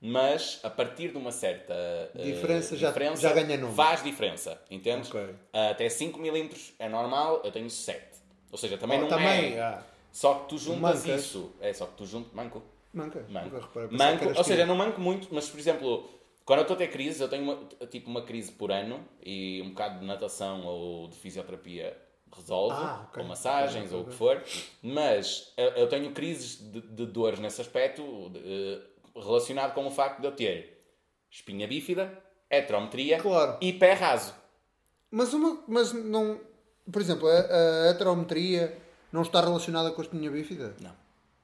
mas 0.00 0.60
a 0.62 0.70
partir 0.70 1.08
de 1.10 1.18
uma 1.18 1.30
certa 1.30 1.74
uh, 2.14 2.22
Diferença 2.22 2.76
já- 2.76 2.88
diferença, 2.88 3.20
já 3.22 3.32
ganha 3.34 3.56
nome. 3.58 3.74
faz 3.74 4.02
diferença, 4.02 4.60
entendes? 4.70 5.08
Ok. 5.10 5.20
Uh, 5.20 5.36
até 5.70 5.88
5 5.88 6.18
milímetros 6.18 6.72
é 6.78 6.88
normal, 6.88 7.42
eu 7.44 7.52
tenho 7.52 7.68
7. 7.68 8.00
Ou 8.50 8.58
seja, 8.58 8.78
também 8.78 8.98
Oh, 8.98 9.02
não 9.02 9.08
também, 9.08 9.54
é. 9.54 9.60
ah, 9.60 9.82
Só 10.10 10.34
que 10.34 10.48
tu 10.48 10.58
juntas 10.58 11.04
Mancas. 11.04 11.24
isso. 11.24 11.52
É 11.60 11.72
só 11.72 11.86
que 11.86 11.96
tu 11.96 12.06
juntas. 12.06 12.32
Manco. 12.32 12.62
manca. 12.92 13.24
Manco. 13.28 13.56
Reparei, 13.58 13.88
Manco, 13.96 14.28
ou 14.38 14.42
seja, 14.44 14.66
não 14.66 14.74
manco 14.74 15.00
muito, 15.00 15.28
mas 15.30 15.48
por 15.48 15.60
exemplo, 15.60 16.08
quando 16.44 16.58
eu 16.60 16.62
estou 16.62 16.74
a 16.74 16.78
ter 16.78 16.88
crise, 16.88 17.22
eu 17.22 17.28
tenho 17.28 17.44
uma, 17.44 17.86
tipo 17.86 18.10
uma 18.10 18.22
crise 18.22 18.50
por 18.50 18.72
ano 18.72 19.06
e 19.24 19.62
um 19.62 19.68
bocado 19.68 20.00
de 20.00 20.06
natação 20.06 20.66
ou 20.66 21.06
de 21.08 21.16
fisioterapia 21.16 21.96
resolve, 22.34 22.74
Ah, 22.76 23.06
ok. 23.08 23.22
ou 23.22 23.28
massagens 23.28 23.86
Ok, 23.86 23.96
ou 23.98 24.02
o 24.02 24.06
que 24.06 24.14
for, 24.14 24.42
mas 24.82 25.52
eu, 25.56 25.68
eu 25.70 25.88
tenho 25.88 26.10
crises 26.12 26.56
de, 26.58 26.80
de 26.80 27.06
dores 27.06 27.38
nesse 27.38 27.60
aspecto 27.60 28.30
de- 28.30 28.38
eh, 28.40 28.80
relacionado 29.14 29.74
com 29.74 29.86
o 29.86 29.90
facto 29.90 30.20
de 30.20 30.26
eu 30.26 30.32
ter 30.32 30.82
espinha 31.30 31.66
bífida, 31.66 32.12
heterometria 32.48 33.18
Claro. 33.20 33.56
e 33.60 33.72
pé 33.72 33.92
raso. 33.92 34.34
Mas, 35.10 35.32
uma, 35.32 35.62
mas 35.68 35.92
não... 35.92 36.40
Por 36.90 37.00
exemplo, 37.00 37.28
a, 37.28 37.32
a 37.86 37.90
heterometria 37.90 38.76
não 39.12 39.22
está 39.22 39.40
relacionada 39.40 39.90
com 39.92 40.00
a 40.00 40.04
espinha 40.04 40.30
bífida? 40.30 40.74
Não. 40.80 40.94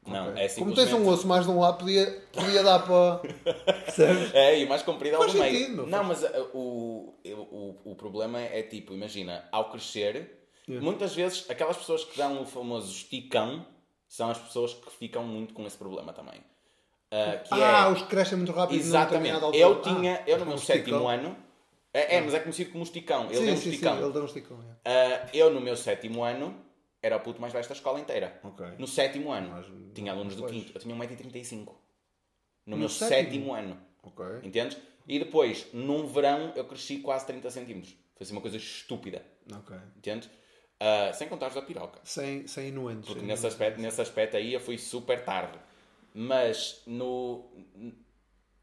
Não, 0.07 0.31
Ok. 0.31 0.41
é 0.43 0.49
Como 0.51 0.71
simplesmente... 0.71 0.91
tens 0.91 0.93
um 0.93 1.09
osso 1.09 1.27
mais 1.27 1.45
de 1.45 1.51
um 1.51 1.59
lado, 1.61 1.79
podia, 1.79 2.23
podia 2.33 2.63
dar 2.63 2.79
para... 2.87 3.23
É, 4.35 4.59
e 4.61 4.67
mais 4.67 4.83
comprido 4.83 5.17
ao 5.17 5.23
Faz 5.23 5.33
do 5.33 5.39
meio. 5.41 5.87
não, 5.87 6.05
mas 6.05 6.23
uh, 6.23 6.51
o, 6.55 7.15
o, 7.25 7.77
o 7.93 7.95
problema 7.97 8.41
é 8.41 8.63
tipo, 8.63 8.93
imagina, 8.93 9.49
ao 9.53 9.71
crescer, 9.71 10.33
Yeah. 10.69 10.85
muitas 10.85 11.15
vezes 11.15 11.49
aquelas 11.49 11.77
pessoas 11.77 12.05
que 12.05 12.17
dão 12.19 12.43
o 12.43 12.45
famoso 12.45 12.91
esticão 12.91 13.65
são 14.09 14.31
as 14.31 14.37
pessoas 14.39 14.75
que 14.75 14.91
ficam 14.91 15.23
muito 15.23 15.55
com 15.55 15.65
esse 15.65 15.77
problema 15.77 16.13
também. 16.13 16.43
Uh, 17.13 17.43
que 17.45 17.55
ah, 17.55 17.87
é, 17.89 17.93
os 17.93 18.03
que 18.03 18.09
crescem 18.09 18.37
muito 18.37 18.53
rápido 18.53 18.79
exatamente, 18.81 19.35
altura. 19.37 19.57
eu 19.57 19.81
tinha, 19.81 20.17
Ah, 20.17 20.25
eu 20.27 20.39
no 20.39 20.45
um 20.45 20.49
meu 20.49 20.59
sétimo 20.59 21.07
ano, 21.07 21.37
é, 21.95 22.17
é, 22.17 22.21
mas 22.21 22.35
é 22.35 22.41
conhecido 22.41 22.73
como 22.73 22.83
esticão, 22.83 23.27
ele 23.27 23.37
sim, 23.37 23.45
deu 23.45 23.55
um 23.55 23.57
sim, 23.57 23.71
esticão. 23.71 23.97
Sim, 23.97 24.03
ele 24.03 24.13
deu 24.13 24.23
um 24.23 24.27
esticão. 24.27 24.59
é. 24.85 24.91
Uh, 25.25 25.29
eu 25.33 25.51
no 25.51 25.61
meu 25.61 25.77
sétimo 25.77 26.25
ano 26.25 26.55
era 27.01 27.17
o 27.17 27.21
puto 27.21 27.41
mais 27.41 27.53
baixo 27.53 27.69
da 27.69 27.75
escola 27.75 28.01
inteira. 28.01 28.39
Ok. 28.43 28.67
No 28.79 28.89
sétimo 28.89 29.31
ano, 29.31 29.51
Mas- 29.51 29.67
tinha 29.95 30.11
alunos 30.13 30.35
do 30.35 30.45
quinto, 30.47 30.73
eu 30.75 30.81
tinha 30.81 30.95
1,35m. 30.97 31.67
No, 31.67 31.77
No 32.67 32.77
meu 32.77 32.89
sétimo? 32.89 33.09
sétimo 33.31 33.55
ano. 33.55 33.79
Ok. 34.03 34.25
Entendes? 34.43 34.77
E 35.07 35.19
depois, 35.21 35.69
num 35.73 36.07
verão, 36.09 36.53
eu 36.57 36.65
cresci 36.65 36.99
quase 36.99 37.25
30 37.27 37.49
centímetros. 37.51 37.93
Foi 38.17 38.25
assim 38.25 38.33
uma 38.33 38.41
coisa 38.41 38.57
estúpida. 38.57 39.23
Ok. 39.55 39.77
Entendes? 39.97 40.29
Ah, 40.81 41.13
sem 41.13 41.29
contar 41.29 41.47
os 41.49 41.55
da 41.55 41.63
piroca. 41.63 42.01
Sem, 42.03 42.47
sem 42.49 42.69
inuendos. 42.69 43.07
Porque 43.07 43.21
sem 43.21 43.29
nesse 43.29 43.43
inuendos. 43.43 43.45
aspecto, 43.45 43.81
nesse 43.81 44.01
aspecto 44.01 44.37
aí 44.37 44.53
eu 44.53 44.61
fui 44.61 44.77
super 44.77 45.25
tarde. 45.25 45.57
Mas 46.19 46.83
no. 46.87 47.45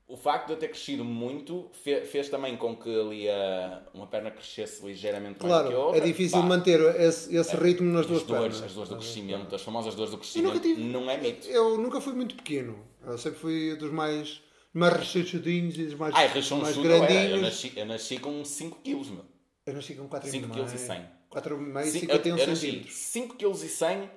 O 0.07 0.17
facto 0.17 0.47
de 0.47 0.53
eu 0.53 0.57
ter 0.57 0.67
crescido 0.69 1.03
muito 1.03 1.69
fe- 1.71 2.01
fez 2.01 2.27
também 2.29 2.57
com 2.57 2.75
que 2.75 2.89
ali 2.89 3.29
a, 3.29 3.83
uma 3.93 4.05
perna 4.05 4.29
crescesse 4.31 4.85
ligeiramente 4.85 5.41
mais 5.41 5.53
do 5.63 5.69
que 5.69 5.73
a 5.73 5.75
Claro, 5.75 5.77
outra. 5.87 5.97
é 5.97 6.01
difícil 6.03 6.39
Pá, 6.41 6.45
manter 6.45 6.79
esse, 6.99 7.35
esse 7.35 7.55
ritmo 7.55 7.91
nas 7.91 8.05
duas 8.05 8.21
as 8.21 8.27
dores, 8.27 8.41
pernas. 8.57 8.63
as 8.63 8.73
dores 8.73 8.89
do 8.89 8.97
crescimento, 8.97 9.55
as 9.55 9.61
famosas 9.61 9.95
dores 9.95 10.11
do 10.11 10.17
nunca 10.17 10.29
crescimento, 10.31 10.61
tive- 10.61 10.81
não 10.83 11.09
é 11.09 11.17
mito. 11.17 11.47
Eu 11.47 11.77
nunca 11.77 12.01
fui 12.01 12.13
muito 12.13 12.35
pequeno. 12.35 12.85
Eu 13.05 13.17
sempre 13.17 13.39
fui 13.39 13.75
dos 13.77 13.91
mais, 13.91 14.41
mais 14.73 14.93
rechonchudinhos 14.93 15.77
e 15.77 15.85
dos 15.85 15.95
mais, 15.95 16.13
Ai, 16.15 16.23
mais 16.23 16.33
rechonchudo 16.33 16.87
eu 16.89 16.99
grandinhos. 17.07 17.41
nasci, 17.41 17.73
eu 17.75 17.85
nasci 17.85 18.17
com 18.19 18.43
5 18.43 18.79
quilos, 18.83 19.09
meu. 19.09 19.25
Eu 19.65 19.73
nasci 19.73 19.95
com 19.95 20.07
4,5 20.09 20.29
5 20.31 20.49
quilos 20.49 20.73
e 20.73 20.77
100. 20.79 21.01
4,5 21.31 21.79
e 21.81 21.85
Sim, 21.91 21.99
51 22.01 22.35
eu, 22.37 22.43
eu 22.43 22.47
nasci 22.49 22.61
centímetros. 22.65 22.93
5 22.95 23.35
kg 23.37 23.51
e 23.65 23.69
100, 23.69 24.01
uh, 24.03 24.09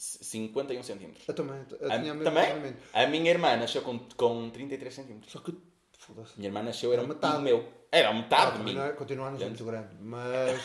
51 0.00 0.82
centímetros. 0.82 1.28
Eu 1.28 1.34
também. 1.34 1.60
Eu 1.80 1.92
A, 1.92 1.98
tinha 1.98 2.14
mesmo 2.14 2.24
também? 2.24 2.74
A 2.92 3.06
minha 3.06 3.30
irmã 3.30 3.56
nasceu 3.56 3.82
com, 3.82 3.98
com 4.16 4.50
33 4.50 4.94
centímetros. 4.94 5.32
Só 5.32 5.40
que. 5.40 5.54
Foda-se. 5.98 6.32
Minha 6.38 6.48
irmã 6.48 6.62
nasceu, 6.62 6.92
era 6.92 7.02
Era 7.02 7.08
metade 7.08 7.42
meu. 7.42 7.68
Era 7.92 8.14
metade 8.14 8.52
Ah, 8.54 8.58
de 8.58 8.64
mim. 8.64 8.72
não 9.16 9.24
ser 9.38 9.46
muito 9.46 9.64
grande. 9.64 9.88
Mas. 10.00 10.60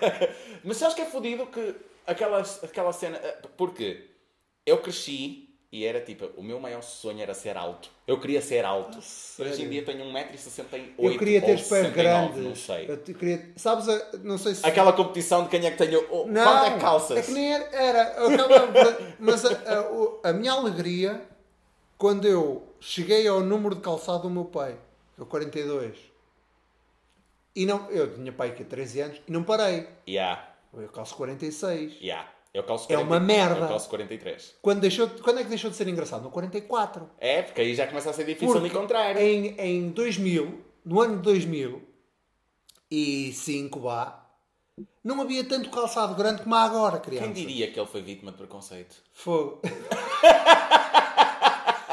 Mas 0.64 0.76
sabes 0.78 0.94
que 0.94 1.02
é 1.02 1.06
fodido 1.06 1.46
que 1.48 1.74
aquela, 2.06 2.40
aquela 2.40 2.92
cena. 2.92 3.16
eh, 3.18 3.42
Porque 3.56 4.08
eu 4.64 4.78
cresci 4.78 5.49
e 5.72 5.84
era 5.86 6.00
tipo, 6.00 6.26
o 6.36 6.42
meu 6.42 6.58
maior 6.58 6.82
sonho 6.82 7.20
era 7.22 7.32
ser 7.32 7.56
alto. 7.56 7.88
Eu 8.06 8.18
queria 8.18 8.42
ser 8.42 8.64
alto. 8.64 8.98
Hoje 8.98 9.62
em 9.62 9.68
dia 9.68 9.84
tenho 9.84 10.04
1,68m. 10.04 10.94
Eu 10.98 11.16
queria 11.18 11.40
ter 11.40 11.54
os 11.54 11.62
pés 11.62 11.86
69, 11.86 11.92
grandes. 11.94 12.42
Não 12.44 12.56
sei. 12.56 12.90
Eu 12.90 12.98
queria, 12.98 13.52
sabes, 13.56 13.86
não 14.24 14.36
sei 14.36 14.54
se. 14.56 14.66
Aquela 14.66 14.92
competição 14.92 15.44
de 15.44 15.48
quem 15.50 15.64
é 15.64 15.70
que 15.70 15.78
tenho. 15.78 16.04
oh, 16.10 16.26
Não, 16.26 16.42
quanto 16.44 16.64
é 16.76 16.78
calças? 16.80 17.18
É 17.18 17.22
que 17.22 17.30
nem 17.30 17.52
era. 17.54 17.64
era 17.72 18.16
mas 19.20 19.44
a, 19.44 19.50
a- 19.52 20.30
a 20.30 20.32
minha 20.32 20.52
alegria 20.52 21.22
quando 21.96 22.26
eu 22.26 22.66
cheguei 22.80 23.28
ao 23.28 23.40
número 23.40 23.74
de 23.76 23.80
calçado 23.82 24.22
do 24.22 24.30
meu 24.30 24.46
pai, 24.46 24.72
que 25.14 25.20
é 25.20 25.22
o 25.22 25.26
42, 25.26 25.96
e 27.54 27.66
não, 27.66 27.90
eu 27.90 28.14
tinha 28.14 28.32
pai 28.32 28.54
que 28.54 28.64
13 28.64 29.00
anos 29.02 29.20
e 29.28 29.30
não 29.32 29.42
parei. 29.44 29.86
Yeah, 30.08 30.48
Eu 30.72 30.88
calço 30.88 31.14
46. 31.16 31.98
yeah. 32.00 32.28
Eu 32.52 32.64
calço 32.64 32.92
É 32.92 32.98
uma 32.98 33.20
merda. 33.20 33.60
Eu 33.60 33.68
calço 33.68 33.88
43. 33.88 34.56
Quando, 34.60 34.80
deixou, 34.80 35.06
de- 35.06 35.22
quando 35.22 35.38
é 35.38 35.42
que 35.44 35.48
deixou 35.48 35.70
de 35.70 35.76
ser 35.76 35.86
engraçado? 35.86 36.22
No 36.24 36.30
44. 36.30 37.08
É, 37.18 37.42
porque 37.42 37.60
aí 37.60 37.72
já 37.74 37.86
começa 37.86 38.10
a 38.10 38.12
ser 38.12 38.24
difícil 38.24 38.48
de 38.54 38.60
Porque 38.60 38.76
encontrar. 38.76 39.16
Em, 39.20 39.54
em 39.60 39.90
2000, 39.90 40.60
no 40.84 41.00
ano 41.00 41.16
de 41.18 41.22
2005, 41.22 43.78
vá, 43.80 44.26
não 45.04 45.20
havia 45.20 45.44
tanto 45.44 45.70
calçado 45.70 46.14
grande 46.16 46.42
como 46.42 46.54
há 46.56 46.62
agora, 46.64 46.98
criança. 46.98 47.24
Quem 47.24 47.32
diria 47.34 47.70
que 47.70 47.78
ele 47.78 47.86
foi 47.88 48.02
vítima 48.02 48.32
de 48.32 48.38
preconceito? 48.38 48.96
Fogo. 49.12 49.60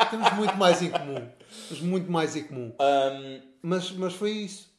Temos 0.09 0.31
muito 0.33 0.55
mais 0.55 0.81
em 0.81 0.89
comum. 0.89 1.29
Temos 1.67 1.83
muito 1.83 2.11
mais 2.11 2.35
em 2.35 2.43
comum. 2.45 2.73
Ahm, 2.79 3.41
Mas, 3.61 3.91
mas 3.91 4.13
foi 4.13 4.31
isso. 4.31 4.71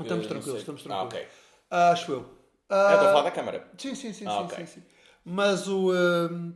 Estamos 0.00 0.26
tranquilos, 0.26 0.58
estamos 0.60 0.82
Ah, 0.82 0.84
tranquilos. 0.84 1.14
ok. 1.14 1.26
Acho 1.70 2.12
eu. 2.12 2.37
Ah, 2.68 2.88
Eu 2.90 2.94
estou 2.94 3.08
a 3.08 3.10
falar 3.12 3.22
da 3.24 3.30
câmara. 3.30 3.70
Sim, 3.78 3.94
sim, 3.94 4.12
sim, 4.12 4.26
Ah, 4.26 4.30
sim, 4.38 4.44
ok. 4.44 4.56
sim, 4.56 4.66
sim. 4.66 4.82
Mas 5.24 5.66
o, 5.68 5.92
hum, 5.92 6.54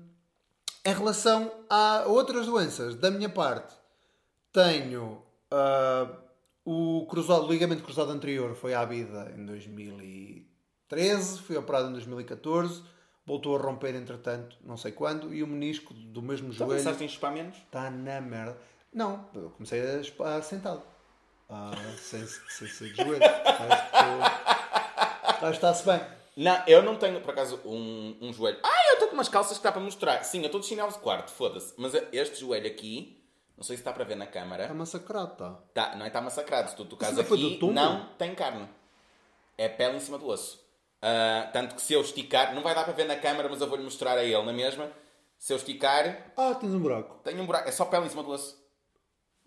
em 0.84 0.94
relação 0.94 1.50
a 1.70 2.04
outras 2.06 2.46
doenças, 2.46 2.94
da 2.94 3.10
minha 3.10 3.28
parte, 3.28 3.74
tenho 4.52 5.22
ah, 5.50 6.08
O, 6.64 7.06
cruzado, 7.10 7.44
o 7.46 7.50
ligamento 7.52 7.82
cruzado 7.82 8.10
anterior 8.12 8.54
foi 8.54 8.72
à 8.74 8.84
vida 8.84 9.32
em 9.36 9.44
2013, 9.44 11.40
foi 11.40 11.56
operado 11.56 11.88
em 11.88 11.92
2014, 11.92 12.82
voltou 13.26 13.56
a 13.56 13.60
romper 13.60 13.94
entretanto, 13.96 14.56
não 14.62 14.76
sei 14.76 14.92
quando, 14.92 15.34
e 15.34 15.42
o 15.42 15.46
menisco 15.46 15.92
do 15.94 16.22
mesmo 16.22 16.52
Já 16.52 16.64
joelho 16.64 16.78
pensaste 16.78 17.04
em 17.04 17.08
chupar 17.08 17.32
menos? 17.32 17.56
está 17.56 17.90
na 17.90 18.20
merda. 18.20 18.56
Não, 18.92 19.28
eu 19.34 19.50
comecei 19.50 19.80
a 19.80 20.02
chupar 20.02 20.42
sentado. 20.42 20.82
Ah, 21.48 21.72
sem, 21.98 22.24
sem 22.26 22.68
ser 22.68 22.92
de 22.92 23.02
joelho. 23.02 23.22
Acho 25.42 25.60
que 25.60 25.66
está-se 25.66 25.84
bem. 25.86 26.00
Não, 26.36 26.62
eu 26.66 26.82
não 26.82 26.96
tenho, 26.96 27.20
por 27.20 27.30
acaso, 27.32 27.60
um, 27.64 28.16
um 28.20 28.32
joelho. 28.32 28.58
Ah, 28.62 28.88
eu 28.88 28.92
estou 28.94 29.08
com 29.08 29.14
umas 29.14 29.28
calças 29.28 29.58
que 29.58 29.64
dá 29.64 29.70
para 29.72 29.80
mostrar. 29.82 30.22
Sim, 30.24 30.40
eu 30.40 30.46
estou 30.46 30.60
de 30.60 30.66
chinelo 30.66 30.90
de 30.90 30.98
quarto, 30.98 31.30
foda-se. 31.30 31.74
Mas 31.76 31.92
este 32.12 32.40
joelho 32.40 32.66
aqui, 32.66 33.22
não 33.56 33.62
sei 33.62 33.76
se 33.76 33.80
está 33.82 33.92
para 33.92 34.04
ver 34.04 34.14
na 34.16 34.26
câmara. 34.26 34.62
Está 34.62 34.74
massacrado, 34.74 35.32
está. 35.32 35.50
Tá, 35.74 35.96
não 35.96 36.04
é 36.04 36.08
está 36.08 36.20
massacrado. 36.22 36.70
Se 36.70 36.76
tu 36.76 36.84
tocares 36.86 37.18
aqui, 37.18 37.58
não 37.62 38.06
tem 38.16 38.34
carne. 38.34 38.66
É 39.58 39.68
pele 39.68 39.96
em 39.96 40.00
cima 40.00 40.16
do 40.18 40.26
osso. 40.26 40.58
Ah, 41.02 41.50
tanto 41.52 41.74
que 41.74 41.82
se 41.82 41.92
eu 41.92 42.00
esticar, 42.00 42.54
não 42.54 42.62
vai 42.62 42.74
dar 42.74 42.84
para 42.84 42.92
ver 42.94 43.04
na 43.04 43.16
câmara, 43.16 43.48
mas 43.48 43.60
eu 43.60 43.66
vou-lhe 43.68 43.82
mostrar 43.84 44.16
a 44.16 44.24
ele 44.24 44.42
na 44.42 44.52
mesma. 44.52 44.88
Se 45.36 45.52
eu 45.52 45.56
esticar, 45.56 46.32
Ah, 46.36 46.54
tens 46.54 46.72
um 46.72 46.78
buraco. 46.80 47.18
tem 47.24 47.38
um 47.40 47.44
buraco. 47.44 47.68
É 47.68 47.72
só 47.72 47.84
pele 47.84 48.06
em 48.06 48.08
cima 48.08 48.22
do 48.22 48.30
osso. 48.30 48.61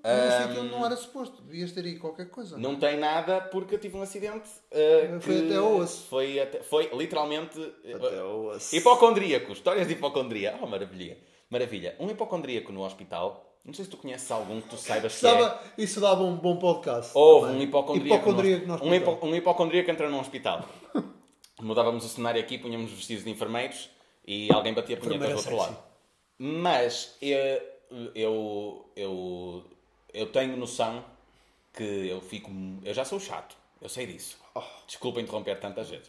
Mas 0.06 0.46
aquilo 0.46 0.63
não 0.65 0.86
era 0.86 0.96
suposto. 0.96 1.41
Devias 1.41 1.72
ter 1.72 1.84
aí 1.86 1.98
qualquer 1.98 2.30
coisa. 2.30 2.58
Não 2.58 2.76
tem 2.76 2.98
nada 2.98 3.41
porque 3.41 3.74
eu 3.76 3.80
tive 3.80 3.98
um 3.98 4.02
acidente. 4.02 4.48
ah, 4.72 5.20
Foi 5.20 5.46
até 5.46 5.56
ao 5.56 5.78
osso. 5.78 6.06
Foi, 6.08 6.39
até- 6.39 6.62
foi 6.62 6.89
literalmente. 6.94 7.60
Até 7.94 8.20
ao 8.20 8.46
osso. 8.46 8.76
Hipocondríaco. 8.76 9.52
Histórias 9.52 9.88
de 9.88 9.94
hipocondria. 9.94 10.58
Oh, 10.62 10.68
maravilha. 10.68 11.18
Maravilha. 11.50 11.96
Um 12.00 12.10
hipocondríaco 12.10 12.72
no 12.72 12.84
hospital. 12.86 13.52
Não 13.65 13.74
sei 13.74 13.86
se 13.86 13.89
tu 13.91 13.98
conheces 13.98 14.30
algum 14.30 14.62
que 14.62 14.70
tu 14.70 14.78
saibas 14.78 15.20
que 15.20 15.26
é. 15.26 15.32
Dava- 15.32 15.60
isso 15.78 16.00
dava 16.00 16.22
um 16.24 16.36
bom 16.36 16.58
podcast. 16.58 17.12
Houve 17.15 17.52
um 17.54 17.62
hipocondríaco. 17.62 18.15
Hipocondríaco 18.15 18.68
no, 18.68 18.78
no 18.78 18.84
um, 18.86 18.94
hipo, 18.94 19.20
um 19.26 19.36
hipocondríaco 19.36 19.89
entrou 19.89 20.10
num 20.10 20.20
hospital. 20.20 20.63
Mudávamos 21.62 22.06
o 22.06 22.10
cenário 22.10 22.39
aqui, 22.39 22.58
punhamos 22.60 22.91
vestidos 22.91 23.24
de 23.24 23.32
enfermeiros 23.32 23.89
e 24.28 24.52
alguém 24.54 24.74
batia 24.74 24.98
punhetas 24.98 25.30
do 25.30 25.36
outro 25.36 25.52
sexy. 25.52 25.58
lado. 25.72 25.78
Mas 26.38 27.15
eu, 27.22 27.62
eu, 28.13 28.91
eu, 28.96 29.63
eu 30.15 30.28
tenho 30.32 30.56
noção 30.58 31.04
que 31.73 31.84
eu 31.84 32.21
fico. 32.21 32.49
Eu 32.84 32.93
já 32.93 33.04
sou 33.06 33.19
chato, 33.19 33.56
eu 33.82 33.89
sei 33.89 34.06
disso. 34.08 34.38
Desculpa 34.88 35.19
interromper 35.21 35.60
tantas 35.60 35.89
vezes. 35.89 36.08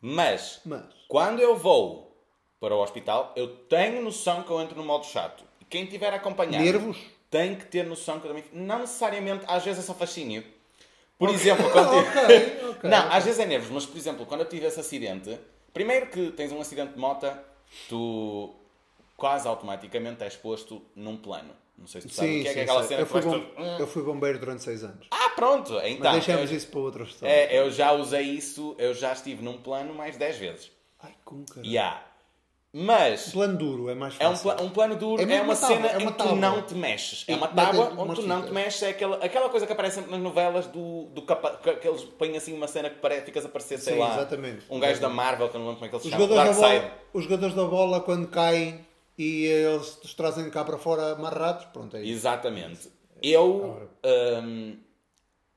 Mas, 0.00 0.60
Mas. 0.64 0.82
quando 1.08 1.40
eu 1.40 1.56
vou 1.56 2.14
para 2.60 2.74
o 2.74 2.82
hospital, 2.82 3.32
eu 3.36 3.48
tenho 3.48 4.02
noção 4.02 4.42
que 4.42 4.50
eu 4.50 4.60
entro 4.60 4.76
no 4.76 4.84
modo 4.84 5.06
chato. 5.06 5.44
E 5.60 5.64
quem 5.64 5.86
tiver 5.86 6.12
acompanhado 6.12 6.62
Nervos? 6.64 6.98
tem 7.30 7.54
que 7.56 7.64
ter 7.66 7.84
noção 7.86 8.20
que 8.20 8.26
eu 8.26 8.34
também. 8.34 8.44
Não 8.52 8.80
necessariamente, 8.80 9.44
às 9.48 9.64
vezes 9.64 9.84
é 9.84 9.86
só 9.86 9.94
fascínio. 9.94 10.44
Por 11.18 11.30
exemplo, 11.30 11.70
quando 11.70 11.90
tive- 12.04 12.58
Ok, 12.60 12.68
ok. 12.70 12.90
Não, 12.90 13.12
às 13.12 13.24
vezes 13.24 13.38
é 13.40 13.46
nervos, 13.46 13.70
mas 13.70 13.86
por 13.86 13.96
exemplo, 13.96 14.26
quando 14.26 14.40
eu 14.40 14.48
tive 14.48 14.66
esse 14.66 14.80
acidente, 14.80 15.38
primeiro 15.72 16.06
que 16.08 16.32
tens 16.32 16.50
um 16.52 16.60
acidente 16.60 16.92
de 16.94 16.98
moto, 16.98 17.26
tu 17.88 18.52
quase 19.16 19.46
automaticamente 19.48 20.22
és 20.24 20.36
posto 20.36 20.82
num 20.94 21.16
plano. 21.16 21.50
Não 21.76 21.86
sei 21.88 22.00
se 22.02 22.08
tu 22.08 22.14
sabes 22.14 22.30
o 22.30 22.42
que 22.42 22.48
é, 22.48 22.48
sim, 22.48 22.54
que 22.54 22.60
é 22.60 22.62
aquela 22.62 22.78
sei. 22.80 22.88
cena 22.88 23.00
eu, 23.00 23.06
que 23.06 23.12
fui 23.12 23.20
bom- 23.22 23.62
Hum. 23.62 23.76
eu 23.80 23.86
fui 23.86 24.02
bombeiro 24.02 24.38
durante 24.38 24.62
seis 24.62 24.84
anos. 24.84 25.06
Ah, 25.10 25.30
pronto! 25.34 25.72
Mas 25.72 25.90
Então, 25.90 26.12
deixamos 26.12 26.50
eu, 26.50 26.56
isso 26.56 26.68
para 26.68 26.80
outra 26.80 27.02
história. 27.04 27.32
é, 27.32 27.58
eu 27.58 27.70
já 27.70 27.92
usei 27.92 28.22
isso, 28.22 28.76
eu 28.78 28.94
já 28.94 29.12
estive 29.12 29.42
num 29.42 29.58
plano 29.58 29.92
mais 29.94 30.16
10 30.16 30.36
vezes. 30.38 30.70
Ai, 31.02 31.12
com 31.24 31.44
caralho. 31.44 31.66
Yeah. 31.68 32.00
Mas 32.76 33.30
Plano 33.30 33.56
duro 33.56 33.88
é 33.88 33.94
mais 33.94 34.16
É 34.18 34.26
um, 34.28 34.36
fácil. 34.36 34.64
um 34.66 34.68
plano 34.70 34.96
duro, 34.96 35.22
É 35.22 35.24
é, 35.32 35.42
uma 35.42 35.44
uma 35.52 35.54
tábua, 35.56 35.76
cena 35.76 35.86
é 35.86 35.96
uma 35.98 36.02
em 36.10 36.12
que 36.12 36.18
tu 36.24 36.34
não 36.34 36.62
te 36.62 36.74
mexes. 36.74 37.24
É 37.28 37.34
uma 37.36 37.46
metem 37.46 37.64
tábua 37.64 37.94
onde 38.02 38.14
tu 38.16 38.22
não 38.26 38.42
te 38.44 38.50
mexes. 38.52 38.82
É 38.82 38.88
aquela, 38.88 39.16
aquela 39.24 39.48
coisa 39.48 39.64
que 39.64 39.72
aparece 39.72 39.94
sempre 39.96 40.10
nas 40.10 40.20
novelas 40.20 40.66
do, 40.66 41.04
do 41.06 41.22
capa, 41.22 41.56
que, 41.56 41.86
eles 41.86 42.02
põem 42.02 42.36
assim 42.36 42.52
uma 42.52 42.66
cena 42.66 42.90
que 42.90 42.96
parece, 42.98 43.26
ficas 43.26 43.44
a 43.44 43.48
parecer, 43.48 43.78
sei 43.78 43.94
Sim, 43.94 44.00
lá, 44.00 44.14
exatamente. 44.16 44.64
um 44.68 44.80
gajo 44.80 45.00
da 45.00 45.08
Marvel, 45.08 45.48
que 45.48 45.56
eu 45.56 45.60
não 45.60 45.68
lembro 45.68 45.78
como 45.78 45.86
é 45.86 45.88
que 45.88 45.94
ele 45.94 46.02
se 46.02 46.08
Os 46.08 46.14
jogadores, 46.14 46.56
da 46.56 46.68
bola, 46.68 46.92
os 47.12 47.22
jogadores 47.24 47.54
da 47.54 47.64
bola, 47.64 48.00
quando 48.00 48.26
caem 48.26 48.84
e 49.16 49.44
eles 49.44 49.98
os 50.02 50.14
trazem 50.14 50.48
cá 50.50 50.64
para 50.64 50.78
fora 50.78 51.12
amarrados, 51.12 51.66
pronto, 51.66 51.96
é 51.96 52.02
isso. 52.02 52.12
Exatamente. 52.12 52.90
Eu. 53.22 53.90
hum, 54.42 54.76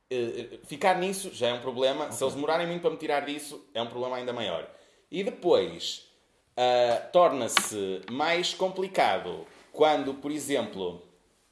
eh, 0.09 0.59
ficar 0.65 0.97
nisso 0.97 1.33
já 1.33 1.47
é 1.47 1.53
um 1.53 1.59
problema. 1.59 2.11
Se 2.11 2.23
eles 2.23 2.33
demorarem 2.33 2.67
muito 2.67 2.81
para 2.81 2.91
me 2.91 2.97
tirar 2.97 3.25
disso, 3.25 3.67
é 3.73 3.81
um 3.81 3.87
problema 3.87 4.15
ainda 4.17 4.31
maior. 4.31 4.69
E 5.11 5.23
depois, 5.23 6.07
ah, 6.55 7.01
torna-se 7.11 8.01
mais 8.11 8.53
complicado 8.53 9.45
quando, 9.71 10.15
por 10.15 10.31
exemplo. 10.31 11.03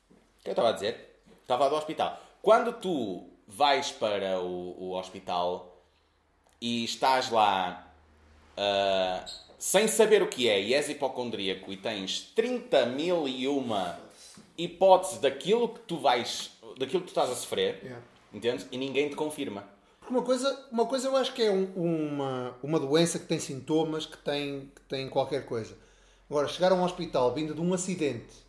O 0.10 0.44
que 0.44 0.50
eu 0.50 0.52
estava 0.52 0.70
a 0.70 0.72
dizer? 0.72 1.22
Estava 1.42 1.70
do 1.70 1.76
hospital. 1.76 2.20
Quando 2.42 2.74
tu 2.74 3.30
vais 3.48 3.92
para 3.92 4.40
o, 4.40 4.76
o 4.80 4.98
hospital 4.98 5.80
e 6.60 6.84
estás 6.84 7.30
lá 7.30 7.88
ah, 8.58 9.26
sem 9.58 9.88
saber 9.88 10.22
o 10.22 10.28
que 10.28 10.50
é 10.50 10.62
e 10.62 10.74
és 10.74 10.90
hipocondríaco 10.90 11.72
e 11.72 11.78
tens 11.78 12.32
30 12.36 12.86
mil 12.88 13.28
e 13.28 13.48
uma 13.48 13.98
hipóteses 14.58 15.20
daquilo 15.20 15.70
que 15.70 15.80
tu 15.82 15.98
vais, 15.98 16.52
daquilo 16.78 17.02
que 17.02 17.08
tu 17.08 17.10
estás 17.10 17.30
a 17.30 17.36
sofrer, 17.36 17.80
Yeah. 17.84 18.02
entendes? 18.34 18.68
E 18.72 18.78
ninguém 18.78 19.10
te 19.10 19.16
confirma. 19.16 19.64
Porque 20.00 20.14
uma 20.14 20.22
coisa, 20.24 20.68
uma 20.72 20.86
coisa 20.86 21.08
eu 21.08 21.18
acho 21.18 21.34
que 21.34 21.42
é 21.42 21.52
um- 21.52 21.72
uma, 21.76 22.56
uma 22.62 22.80
doença 22.80 23.18
que 23.18 23.26
tem 23.26 23.40
sintomas, 23.40 24.06
que 24.06 24.18
tem, 24.18 24.72
que 24.76 24.82
tem 24.84 25.10
qualquer 25.10 25.46
coisa. 25.46 25.76
Agora, 26.30 26.48
chegar 26.48 26.72
a 26.72 26.76
um 26.76 26.84
hospital 26.84 27.34
vindo 27.34 27.54
de 27.54 27.62
um 27.62 27.74
acidente 27.74 28.46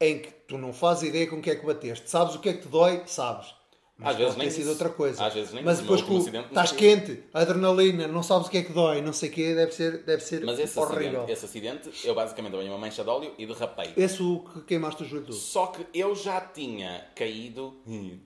em 0.00 0.18
que 0.20 0.30
tu 0.48 0.58
não 0.58 0.72
fazes 0.72 1.08
ideia 1.08 1.26
com 1.28 1.36
o 1.36 1.42
que 1.42 1.50
é 1.50 1.54
que 1.56 1.64
bateste, 1.64 2.10
sabes 2.10 2.34
o 2.34 2.40
que 2.40 2.48
é 2.48 2.52
que 2.54 2.62
te 2.62 2.68
dói, 2.68 3.02
sabes. 3.06 3.54
Mas 4.02 4.12
Às 4.12 4.16
vezes 4.18 4.36
nem 4.36 4.50
sido 4.50 4.60
isso. 4.62 4.70
outra 4.70 4.88
coisa. 4.88 5.24
Às 5.24 5.34
vezes 5.34 5.52
nem 5.52 5.62
Mas 5.64 5.80
depois 5.80 6.02
que 6.02 6.12
estás 6.14 6.72
quente, 6.72 7.22
adrenalina, 7.32 8.06
não 8.08 8.22
sabes 8.22 8.48
o 8.48 8.50
que 8.50 8.58
é 8.58 8.62
que 8.62 8.72
dói, 8.72 9.00
não 9.00 9.12
sei 9.12 9.28
o 9.28 9.32
quê, 9.32 9.54
deve 9.54 9.72
ser, 9.72 9.98
deve 10.04 10.22
ser 10.22 10.44
Mas 10.44 10.58
esse 10.58 10.78
horrível. 10.78 11.20
acidente, 11.22 11.32
esse 11.32 11.44
acidente, 11.44 11.90
eu 12.04 12.14
basicamente 12.14 12.52
apanhei 12.54 12.70
uma 12.70 12.78
mancha 12.78 13.02
de 13.04 13.10
óleo 13.10 13.32
e 13.38 13.46
derrapei. 13.46 13.92
Esse 13.96 14.22
o 14.22 14.40
que 14.40 14.60
queimaste 14.62 15.02
o 15.02 15.06
joelho 15.06 15.26
todo. 15.26 15.36
Só 15.36 15.66
que 15.68 15.86
eu 15.94 16.14
já 16.14 16.40
tinha 16.40 17.06
caído, 17.14 17.74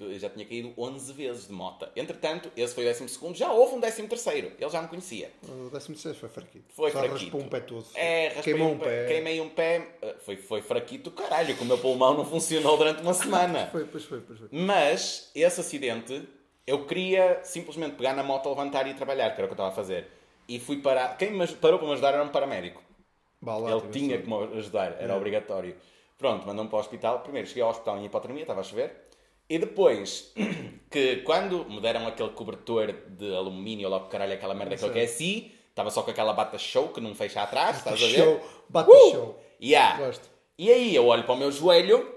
eu 0.00 0.18
já 0.18 0.30
tinha 0.30 0.44
caído 0.44 0.72
11 0.76 1.12
vezes 1.12 1.46
de 1.48 1.52
moto. 1.52 1.86
Entretanto, 1.96 2.50
esse 2.56 2.74
foi 2.74 2.84
o 2.84 2.92
12 2.92 3.08
segundo, 3.08 3.36
já 3.36 3.52
houve 3.52 3.74
um 3.76 3.80
13 3.80 4.02
terceiro. 4.04 4.52
Ele 4.58 4.70
já 4.70 4.82
me 4.82 4.88
conhecia. 4.88 5.30
O 5.48 5.70
16 5.70 6.16
foi 6.16 6.28
fraquito. 6.28 6.64
Foi 6.74 6.90
Só 6.90 6.98
fraquito. 6.98 7.22
raspou 7.22 7.40
um 7.40 7.48
pé 7.48 7.60
todo. 7.60 7.84
É, 7.94 8.30
Queimou 8.42 8.72
um 8.72 8.78
pé, 8.78 9.06
queimei 9.06 9.40
um 9.40 9.48
pé, 9.48 9.88
eh, 10.02 10.14
foi, 10.24 10.36
foi 10.36 10.62
fraquito, 10.62 11.10
caralho, 11.10 11.54
que 11.56 11.62
o 11.62 11.66
meu 11.66 11.78
pulmão 11.78 12.14
não 12.14 12.24
funcionou 12.24 12.76
durante 12.76 13.02
uma 13.02 13.14
semana. 13.14 13.68
Foi, 13.72 13.84
pois 13.84 14.04
foi, 14.04 14.20
pois 14.20 14.38
foi. 14.38 14.48
Mas, 14.50 15.30
esse 15.34 15.60
acidente, 15.66 16.22
eu 16.66 16.86
queria 16.86 17.40
simplesmente 17.42 17.96
pegar 17.96 18.14
na 18.14 18.22
moto, 18.22 18.48
levantar 18.48 18.86
e 18.86 18.90
ir 18.90 18.94
trabalhar, 18.94 19.30
que 19.30 19.40
era 19.40 19.44
o 19.44 19.48
que 19.48 19.52
eu 19.52 19.54
estava 19.54 19.68
a 19.68 19.72
fazer. 19.72 20.08
E 20.48 20.58
fui 20.60 20.78
parar. 20.80 21.16
Quem 21.16 21.32
me 21.32 21.46
parou 21.48 21.78
para 21.78 21.88
me 21.88 21.92
ajudar 21.94 22.14
era 22.14 22.22
um 22.22 22.28
paramédico. 22.28 22.82
Lá, 23.42 23.70
Ele 23.70 23.82
tinha 23.90 24.18
que 24.18 24.28
me 24.28 24.58
ajudar, 24.58 24.96
era 24.98 25.16
obrigatório. 25.16 25.76
Pronto, 26.18 26.46
mandou-me 26.46 26.70
para 26.70 26.76
o 26.78 26.80
hospital. 26.80 27.20
Primeiro 27.20 27.46
cheguei 27.46 27.62
ao 27.62 27.70
hospital 27.70 27.98
em 27.98 28.06
hipotermia, 28.06 28.42
estava 28.42 28.60
a 28.60 28.64
chover. 28.64 29.04
E 29.48 29.58
depois, 29.58 30.32
que 30.90 31.16
quando 31.18 31.64
me 31.68 31.80
deram 31.80 32.06
aquele 32.06 32.30
cobertor 32.30 32.92
de 33.10 33.34
alumínio, 33.36 33.88
logo 33.88 34.06
caralho, 34.06 34.32
aquela 34.32 34.54
merda 34.54 34.76
que 34.76 34.84
eu 34.84 34.92
sei. 34.92 35.02
aqueci, 35.02 35.52
estava 35.68 35.90
só 35.90 36.02
com 36.02 36.10
aquela 36.10 36.32
bata 36.32 36.58
show 36.58 36.88
que 36.88 37.00
não 37.00 37.14
fecha 37.14 37.42
atrás, 37.42 37.76
estás 37.78 38.02
a 38.02 38.06
ver? 38.06 38.14
Show, 38.14 38.40
bate 38.68 38.90
Uh! 38.90 39.10
show. 39.12 39.40
Yeah. 39.62 39.98
Gosto. 39.98 40.28
E 40.58 40.70
aí 40.72 40.94
eu 40.96 41.06
olho 41.06 41.24
para 41.24 41.34
o 41.34 41.38
meu 41.38 41.52
joelho 41.52 42.15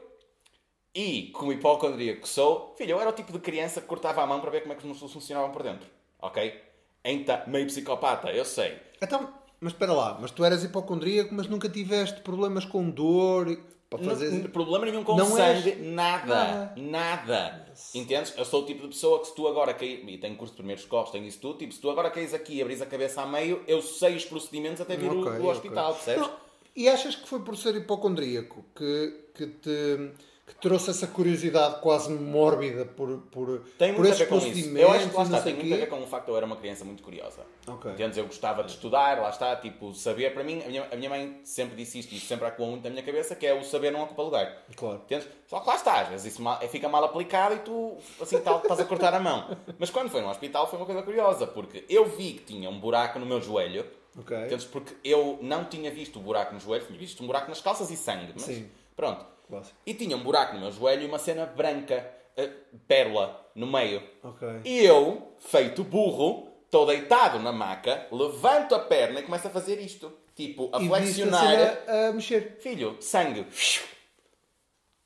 e, 0.93 1.29
como 1.33 1.51
hipocondríaco 1.53 2.21
que 2.21 2.29
sou, 2.29 2.73
filho, 2.77 2.91
eu 2.91 2.99
era 3.01 3.09
o 3.09 3.13
tipo 3.13 3.31
de 3.31 3.39
criança 3.39 3.79
que 3.81 3.87
cortava 3.87 4.21
a 4.23 4.25
mão 4.27 4.39
para 4.41 4.49
ver 4.51 4.61
como 4.61 4.73
é 4.73 4.75
que 4.75 4.81
os 4.83 4.87
músculos 4.89 5.13
funcionavam 5.13 5.51
por 5.51 5.63
dentro. 5.63 5.87
Ok? 6.21 6.61
Então, 7.03 7.41
meio 7.47 7.65
psicopata, 7.67 8.29
eu 8.31 8.43
sei. 8.43 8.77
Então, 9.01 9.33
mas 9.59 9.71
espera 9.73 9.93
lá, 9.93 10.17
mas 10.19 10.31
tu 10.31 10.43
eras 10.43 10.63
hipocondríaco, 10.63 11.33
mas 11.33 11.47
nunca 11.47 11.69
tiveste 11.69 12.21
problemas 12.21 12.65
com 12.65 12.89
dor 12.89 13.57
para 13.89 13.99
fazer. 13.99 14.29
Não, 14.31 14.49
problema 14.49 14.85
nenhum 14.85 15.03
com 15.03 15.15
Não 15.15 15.37
és- 15.37 15.63
sangue, 15.63 15.75
nada, 15.81 16.25
Nada. 16.27 16.73
nada. 16.77 17.65
Entendes? 17.95 18.33
Eu 18.37 18.45
sou 18.45 18.63
o 18.63 18.65
tipo 18.65 18.81
de 18.83 18.89
pessoa 18.89 19.19
que 19.21 19.27
se 19.27 19.35
tu 19.35 19.47
agora 19.47 19.73
cair, 19.73 20.07
e 20.07 20.17
tenho 20.17 20.35
curso 20.35 20.53
de 20.53 20.57
primeiros 20.57 20.83
socorros, 20.83 21.11
tenho 21.11 21.25
isso 21.25 21.39
tudo, 21.39 21.57
tipo, 21.59 21.73
se 21.73 21.79
tu 21.79 21.89
agora 21.89 22.11
caís 22.11 22.33
aqui 22.33 22.55
e 22.57 22.61
abris 22.61 22.81
a 22.81 22.85
cabeça 22.85 23.21
a 23.21 23.25
meio, 23.25 23.63
eu 23.67 23.81
sei 23.81 24.15
os 24.15 24.25
procedimentos 24.25 24.81
até 24.81 24.95
vir 24.97 25.09
o- 25.11 25.21
Ok, 25.21 25.31
o, 25.31 25.35
ok. 25.37 25.49
hospital, 25.51 25.93
percebes? 25.93 26.21
Não, 26.27 26.49
E 26.75 26.87
achas 26.87 27.15
que 27.15 27.27
foi 27.27 27.39
por 27.39 27.57
ser 27.57 27.75
hipocondríaco 27.75 28.63
que, 28.75 29.13
que 29.33 29.47
te 29.47 30.11
que 30.49 30.55
trouxe 30.55 30.89
essa 30.89 31.05
curiosidade 31.05 31.79
quase 31.79 32.11
mórbida 32.11 32.83
por, 32.83 33.17
por, 33.31 33.59
Tem 33.77 33.93
por 33.93 33.99
muito 34.01 34.11
a 34.11 34.15
esses 34.15 34.19
ver 34.19 34.27
com 34.27 34.37
isso. 34.37 34.77
Eu 34.77 34.91
acho 34.91 35.09
que 35.09 35.15
lá 35.15 35.23
está, 35.23 35.41
tem 35.41 35.53
muito 35.53 35.73
a 35.73 35.77
ver 35.77 35.87
com 35.89 36.01
o 36.01 36.07
facto 36.07 36.25
de 36.25 36.31
eu 36.31 36.37
era 36.37 36.45
uma 36.45 36.55
criança 36.55 36.83
muito 36.83 37.03
curiosa. 37.03 37.41
Ok. 37.67 37.91
Entendes? 37.91 38.17
Eu 38.17 38.25
gostava 38.25 38.63
de 38.63 38.71
estudar, 38.71 39.19
lá 39.21 39.29
está, 39.29 39.55
tipo, 39.55 39.93
saber 39.93 40.33
para 40.33 40.43
mim, 40.43 40.61
a 40.65 40.67
minha, 40.67 40.87
a 40.91 40.95
minha 40.95 41.09
mãe 41.09 41.39
sempre 41.43 41.75
disse 41.75 41.99
isto 41.99 42.13
e 42.15 42.19
sempre 42.19 42.47
acuou 42.47 42.71
muito 42.71 42.83
na 42.83 42.89
minha 42.89 43.03
cabeça, 43.03 43.35
que 43.35 43.45
é 43.45 43.53
o 43.53 43.63
saber 43.63 43.91
não 43.91 44.01
ocupa 44.01 44.23
lugar. 44.23 44.65
Claro. 44.75 45.01
Entendes? 45.05 45.27
Só 45.47 45.59
que 45.59 45.67
lá 45.69 45.75
está, 45.75 46.01
às 46.01 46.09
vezes 46.09 46.33
isso 46.33 46.41
mal- 46.41 46.59
fica 46.67 46.89
mal 46.89 47.03
aplicado 47.03 47.53
e 47.55 47.59
tu, 47.59 47.97
assim, 48.19 48.39
tal, 48.39 48.57
estás 48.57 48.79
a 48.79 48.85
cortar 48.85 49.13
a 49.13 49.19
mão. 49.19 49.55
Mas 49.77 49.89
quando 49.89 50.09
foi 50.09 50.21
no 50.21 50.29
hospital 50.29 50.67
foi 50.67 50.79
uma 50.79 50.85
coisa 50.85 51.03
curiosa, 51.03 51.45
porque 51.45 51.85
eu 51.87 52.05
vi 52.05 52.33
que 52.33 52.43
tinha 52.53 52.69
um 52.69 52.79
buraco 52.79 53.19
no 53.19 53.25
meu 53.25 53.39
joelho, 53.39 53.85
Ok. 54.17 54.35
entendes? 54.35 54.65
Porque 54.65 54.95
eu 55.03 55.37
não 55.41 55.63
tinha 55.65 55.91
visto 55.91 56.17
o 56.17 56.21
buraco 56.21 56.53
no 56.55 56.59
joelho, 56.59 56.85
tinha 56.85 56.97
visto 56.97 57.23
um 57.23 57.27
buraco 57.27 57.47
nas 57.49 57.61
calças 57.61 57.91
e 57.91 57.95
sangue. 57.95 58.31
Mas 58.33 58.43
Sim. 58.43 58.67
Pronto. 58.95 59.23
Clássico. 59.49 59.75
E 59.85 59.93
tinha 59.93 60.15
um 60.15 60.23
buraco 60.23 60.53
no 60.53 60.61
meu 60.61 60.71
joelho 60.71 61.01
e 61.03 61.05
uma 61.05 61.19
cena 61.19 61.45
branca, 61.45 62.09
eh, 62.37 62.49
pérola, 62.87 63.49
no 63.55 63.65
meio. 63.67 64.01
Ok. 64.23 64.47
E 64.63 64.79
eu, 64.85 65.33
feito 65.39 65.83
burro, 65.83 66.47
estou 66.65 66.85
deitado 66.85 67.39
na 67.39 67.51
maca, 67.51 68.07
levanto 68.11 68.75
a 68.75 68.79
perna 68.79 69.19
e 69.19 69.23
começo 69.23 69.47
a 69.47 69.51
fazer 69.51 69.79
isto. 69.81 70.13
Tipo, 70.35 70.69
a 70.71 70.81
E 70.81 70.87
flexionar. 70.87 71.83
a 71.87 72.07
a 72.09 72.13
mexer. 72.13 72.57
Filho, 72.61 72.95
sangue. 73.01 73.45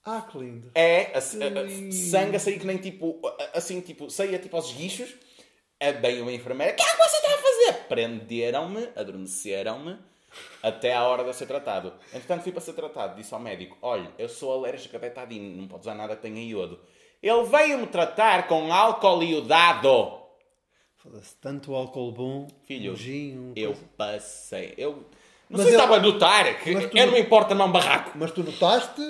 Ah, 0.06 0.22
que 0.30 0.38
lindo. 0.38 0.70
É, 0.76 1.12
a, 1.16 1.18
a- 1.18 1.22
sangue 1.22 2.36
a 2.36 2.40
sair 2.40 2.60
que 2.60 2.66
nem 2.68 2.78
tipo, 2.78 3.20
assim, 3.54 3.80
tipo, 3.82 4.10
saía 4.10 4.38
tipo 4.38 4.56
aos 4.56 4.72
guichos. 4.74 5.16
É 5.80 5.92
bem 5.92 6.22
uma 6.22 6.32
enfermeira. 6.32 6.74
O 6.74 6.76
que 6.76 6.82
é 6.82 6.86
que 6.86 6.98
você 6.98 7.16
está 7.18 7.28
a 7.30 7.38
fazer? 7.38 7.74
Prenderam-me, 7.88 8.90
adormeceram-me, 8.96 9.98
até 10.62 10.94
à 10.94 11.04
hora 11.04 11.24
de 11.24 11.34
ser 11.36 11.46
tratado. 11.46 11.94
Entretanto, 12.14 12.44
fui 12.44 12.52
para 12.52 12.62
ser 12.62 12.74
tratado. 12.74 13.16
Disse 13.16 13.34
ao 13.34 13.40
médico: 13.40 13.78
Olha, 13.82 14.10
eu 14.18 14.28
sou 14.30 14.54
alérgico 14.54 14.96
a 14.96 15.00
betadine, 15.00 15.56
não 15.56 15.68
pode 15.68 15.82
usar 15.82 15.96
nada 15.96 16.16
que 16.16 16.22
tenha 16.22 16.42
iodo. 16.42 16.80
Ele 17.22 17.44
veio-me 17.44 17.88
tratar 17.88 18.48
com 18.48 18.74
álcool 18.74 19.24
iodado. 19.24 20.20
Foda-se, 20.98 21.36
tanto 21.42 21.74
álcool 21.76 22.12
bom, 22.12 22.48
Filho, 22.66 22.92
nojinho, 22.92 23.54
Eu 23.56 23.72
coisa. 23.74 23.88
passei. 23.98 24.74
Eu 24.78 24.92
não 24.92 25.04
Mas 25.50 25.62
sei 25.62 25.72
se 25.72 25.76
estava 25.78 25.96
a 25.98 26.00
notar 26.00 26.60
que 26.62 26.88
tu- 26.88 26.98
eu 26.98 27.06
não 27.08 27.14
me 27.14 27.20
importa 27.20 27.54
não 27.54 27.72
barraco. 27.72 28.12
Mas 28.16 28.32
tu 28.32 28.42
notaste? 28.44 29.02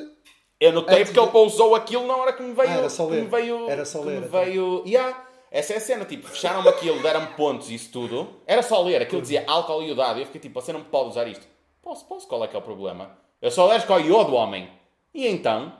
Eu 0.59 0.71
notei 0.71 0.95
Antes 1.01 1.09
porque 1.09 1.19
de- 1.19 1.25
ele 1.25 1.31
pousou 1.31 1.75
aquilo 1.75 2.07
na 2.07 2.15
hora 2.15 2.33
que 2.33 2.41
me 2.41 2.53
veio. 2.53 2.69
Ah, 2.69 2.73
era 2.73 2.89
só 2.89 3.05
que 3.05 3.11
me 3.11 3.21
ler. 3.21 3.29
veio. 3.29 3.69
Era 3.69 3.85
só 3.85 3.99
que 3.99 4.05
ler, 4.07 4.21
me 4.21 4.27
então. 4.27 4.39
veio. 4.43 4.83
Yeah. 4.87 5.27
Essa 5.53 5.73
é 5.73 5.77
a 5.77 5.79
cena, 5.79 6.03
tipo, 6.03 6.27
fecharam-me 6.27 6.67
aquilo, 6.67 6.99
deram-me 7.03 7.27
pontos 7.35 7.69
e 7.69 7.75
isso 7.75 7.91
tudo. 7.91 8.41
Era 8.47 8.63
só 8.63 8.81
ler, 8.81 9.03
aquilo 9.03 9.21
dizia 9.21 9.43
álcool 9.45 9.83
iodado. 9.83 10.17
E 10.17 10.23
eu 10.23 10.25
fiquei 10.25 10.41
tipo, 10.41 10.59
você 10.59 10.73
não 10.73 10.83
pode 10.83 11.09
usar 11.09 11.27
isto. 11.27 11.47
Posso, 11.79 12.05
posso, 12.05 12.27
qual 12.27 12.43
é 12.43 12.47
que 12.47 12.55
é 12.55 12.59
o 12.59 12.61
problema? 12.63 13.15
Eu 13.39 13.51
sou 13.51 13.65
alérgico 13.65 13.93
ao 13.93 13.99
iodo, 14.01 14.33
homem. 14.33 14.67
E 15.13 15.27
então? 15.27 15.71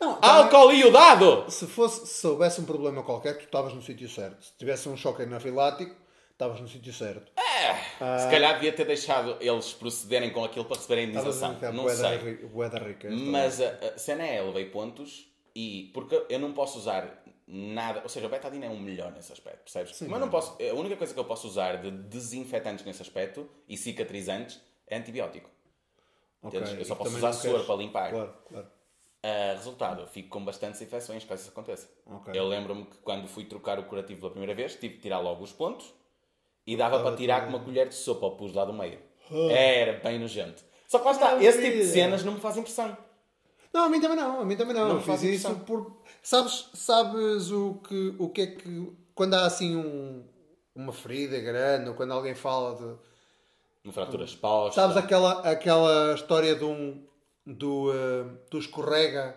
Não, 0.00 0.18
Álcool 0.20 0.72
iodado! 0.72 1.44
se, 1.48 1.64
fosse, 1.68 2.08
se 2.08 2.20
soubesse 2.20 2.60
um 2.60 2.64
problema 2.64 3.04
qualquer, 3.04 3.38
tu 3.38 3.44
estavas 3.44 3.72
no 3.72 3.80
sítio 3.80 4.08
certo. 4.08 4.44
Se 4.44 4.52
tivesse 4.58 4.88
um 4.88 4.96
choque 4.96 5.22
anafilático, 5.22 5.94
estavas 6.32 6.60
no 6.60 6.66
sítio 6.66 6.92
certo. 6.92 7.30
É, 7.40 8.18
Se 8.18 8.28
calhar 8.30 8.54
devia 8.54 8.72
ter 8.72 8.84
deixado 8.84 9.36
eles 9.40 9.72
procederem 9.72 10.30
com 10.30 10.44
aquilo 10.44 10.64
para 10.64 10.76
receberem 10.76 11.04
a 11.04 11.08
indenização. 11.08 11.52
a 11.52 11.54
ficar 11.54 11.72
Não 11.72 11.88
sei. 11.88 12.16
rica. 12.18 13.08
Mas 13.10 13.60
a, 13.60 13.68
a 13.94 13.98
cena 13.98 14.24
é, 14.26 14.40
eu 14.40 14.46
levei 14.48 14.64
pontos 14.66 15.26
e. 15.54 15.90
Porque 15.94 16.20
eu 16.28 16.38
não 16.40 16.52
posso 16.52 16.78
usar 16.78 17.22
nada. 17.46 18.00
Ou 18.02 18.08
seja, 18.08 18.26
o 18.26 18.30
betadine 18.30 18.64
é 18.64 18.68
um 18.68 18.78
melhor 18.78 19.12
nesse 19.12 19.32
aspecto, 19.32 19.64
percebes? 19.64 19.96
Sim, 19.96 20.08
Mas 20.08 20.20
não 20.20 20.30
posso. 20.30 20.56
A 20.60 20.74
única 20.74 20.96
coisa 20.96 21.12
que 21.12 21.20
eu 21.20 21.24
posso 21.24 21.46
usar 21.46 21.76
de 21.76 21.90
desinfetantes 21.90 22.84
nesse 22.84 23.02
aspecto 23.02 23.48
e 23.68 23.76
cicatrizantes 23.76 24.60
é 24.86 24.96
antibiótico. 24.96 25.50
Ok, 26.42 26.60
Entendes? 26.60 26.78
Eu 26.78 26.84
só 26.84 26.94
e 26.94 26.98
posso 26.98 27.16
usar 27.16 27.32
soro 27.32 27.64
para 27.64 27.76
limpar. 27.76 28.10
Claro, 28.10 28.34
claro. 28.48 28.66
Ah, 29.22 29.54
resultado, 29.56 30.02
eu 30.02 30.06
fico 30.06 30.28
com 30.28 30.44
bastantes 30.44 30.82
infecções 30.82 31.24
caso 31.24 31.40
isso 31.40 31.50
aconteça. 31.50 31.88
Ok. 32.04 32.38
Eu 32.38 32.46
lembro-me 32.46 32.84
que 32.84 32.98
quando 32.98 33.26
fui 33.26 33.46
trocar 33.46 33.78
o 33.78 33.84
curativo 33.84 34.20
pela 34.20 34.32
primeira 34.32 34.54
vez, 34.54 34.74
tive 34.74 34.96
que 34.96 35.00
tirar 35.00 35.18
logo 35.18 35.42
os 35.42 35.50
pontos 35.50 35.94
e 36.66 36.76
dava 36.76 37.02
para 37.02 37.16
tirar 37.16 37.42
com 37.42 37.48
uma 37.48 37.60
colher 37.60 37.88
de 37.88 37.94
sopa 37.94 38.30
pus 38.32 38.52
lá 38.52 38.66
do 38.66 38.74
meio. 38.74 39.00
Era 39.50 39.94
bem 40.00 40.18
nojento. 40.18 40.62
Só 40.86 40.98
que 40.98 41.06
lá 41.06 41.12
está, 41.12 41.42
esse 41.42 41.62
tipo 41.62 41.78
de 41.78 41.86
cenas 41.86 42.22
não 42.22 42.34
me 42.34 42.40
faz 42.40 42.58
impressão. 42.58 42.94
Não, 43.74 43.86
a 43.86 43.88
mim 43.88 44.00
também 44.00 44.16
não, 44.16 44.40
a 44.40 44.44
mim 44.44 44.56
também 44.56 44.72
não. 44.72 44.88
Não 44.88 44.94
eu 44.94 45.00
fiz 45.00 45.20
isso 45.24 45.48
impressão. 45.48 45.58
por. 45.58 45.96
Sabes, 46.22 46.70
sabes 46.74 47.50
o, 47.50 47.80
que, 47.86 48.14
o 48.20 48.28
que 48.28 48.42
é 48.42 48.46
que. 48.46 48.92
Quando 49.16 49.34
há 49.34 49.46
assim 49.46 49.74
um, 49.74 50.24
uma 50.76 50.92
ferida 50.92 51.40
grande, 51.40 51.88
ou 51.88 51.96
quando 51.96 52.12
alguém 52.12 52.36
fala 52.36 52.76
de. 52.76 52.94
Uma 53.82 53.92
fratura 53.92 54.24
exposta. 54.24 54.80
Sabes 54.80 54.96
aquela, 54.96 55.40
aquela 55.40 56.14
história 56.14 56.54
de 56.54 56.64
um, 56.64 57.02
do, 57.44 57.92
eh, 57.92 58.24
do 58.48 58.58
escorrega 58.58 59.36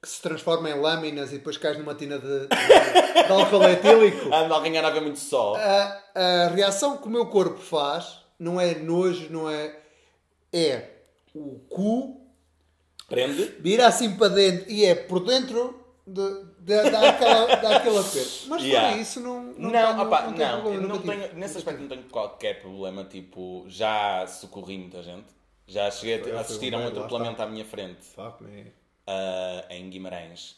que 0.00 0.08
se 0.08 0.20
transforma 0.20 0.70
em 0.70 0.78
lâminas 0.78 1.32
e 1.32 1.38
depois 1.38 1.56
cais 1.56 1.78
numa 1.78 1.94
tina 1.94 2.18
de, 2.18 2.40
de, 2.40 2.48
de 2.48 3.32
álcool 3.32 3.64
etílico? 3.64 4.26
Anda 4.32 4.54
alguém 4.54 4.76
a 4.78 4.90
ver 4.90 5.00
muito 5.00 5.18
sol. 5.18 5.56
A, 5.56 6.02
a 6.14 6.48
reação 6.48 6.98
que 6.98 7.08
o 7.08 7.10
meu 7.10 7.26
corpo 7.26 7.58
faz 7.58 8.18
não 8.38 8.60
é 8.60 8.74
nojo, 8.74 9.32
não 9.32 9.50
é. 9.50 9.78
É 10.52 10.90
o 11.34 11.58
cu 11.70 12.21
Prende. 13.12 13.54
vira 13.60 13.86
assim 13.86 14.16
para 14.16 14.28
dentro 14.28 14.70
e 14.70 14.84
é 14.84 14.94
por 14.94 15.20
dentro 15.24 15.80
de, 16.06 16.44
de, 16.60 16.90
dá, 16.90 17.10
aquela, 17.10 17.56
dá 17.56 17.76
aquele 17.76 17.98
aperto. 17.98 18.30
Mas 18.48 18.62
Yeah. 18.62 18.88
fora 18.90 19.00
isso, 19.02 19.20
não. 19.20 19.42
Não, 19.42 19.70
Não, 19.70 19.70
tenho, 19.70 20.02
opá, 20.02 20.22
não, 20.22 20.30
não, 20.32 20.62
tenho 20.64 20.80
não 20.88 20.98
tive. 20.98 21.12
tenho, 21.16 21.34
nesse 21.34 21.58
aspecto 21.58 21.80
não 21.80 21.88
tenho 21.88 22.02
qualquer 22.04 22.60
problema, 22.60 23.04
tipo, 23.04 23.64
já 23.68 24.26
socorri 24.26 24.78
muita 24.78 25.02
gente. 25.02 25.26
Já 25.66 25.90
cheguei 25.90 26.32
a 26.32 26.40
assistir 26.40 26.74
a 26.74 26.78
um 26.78 26.86
atropelamento 26.88 27.40
à 27.40 27.46
minha 27.46 27.64
frente, 27.64 28.04
Fuck 28.04 28.42
me. 28.42 28.72
ah, 29.06 29.64
em 29.70 29.88
Guimarães. 29.88 30.56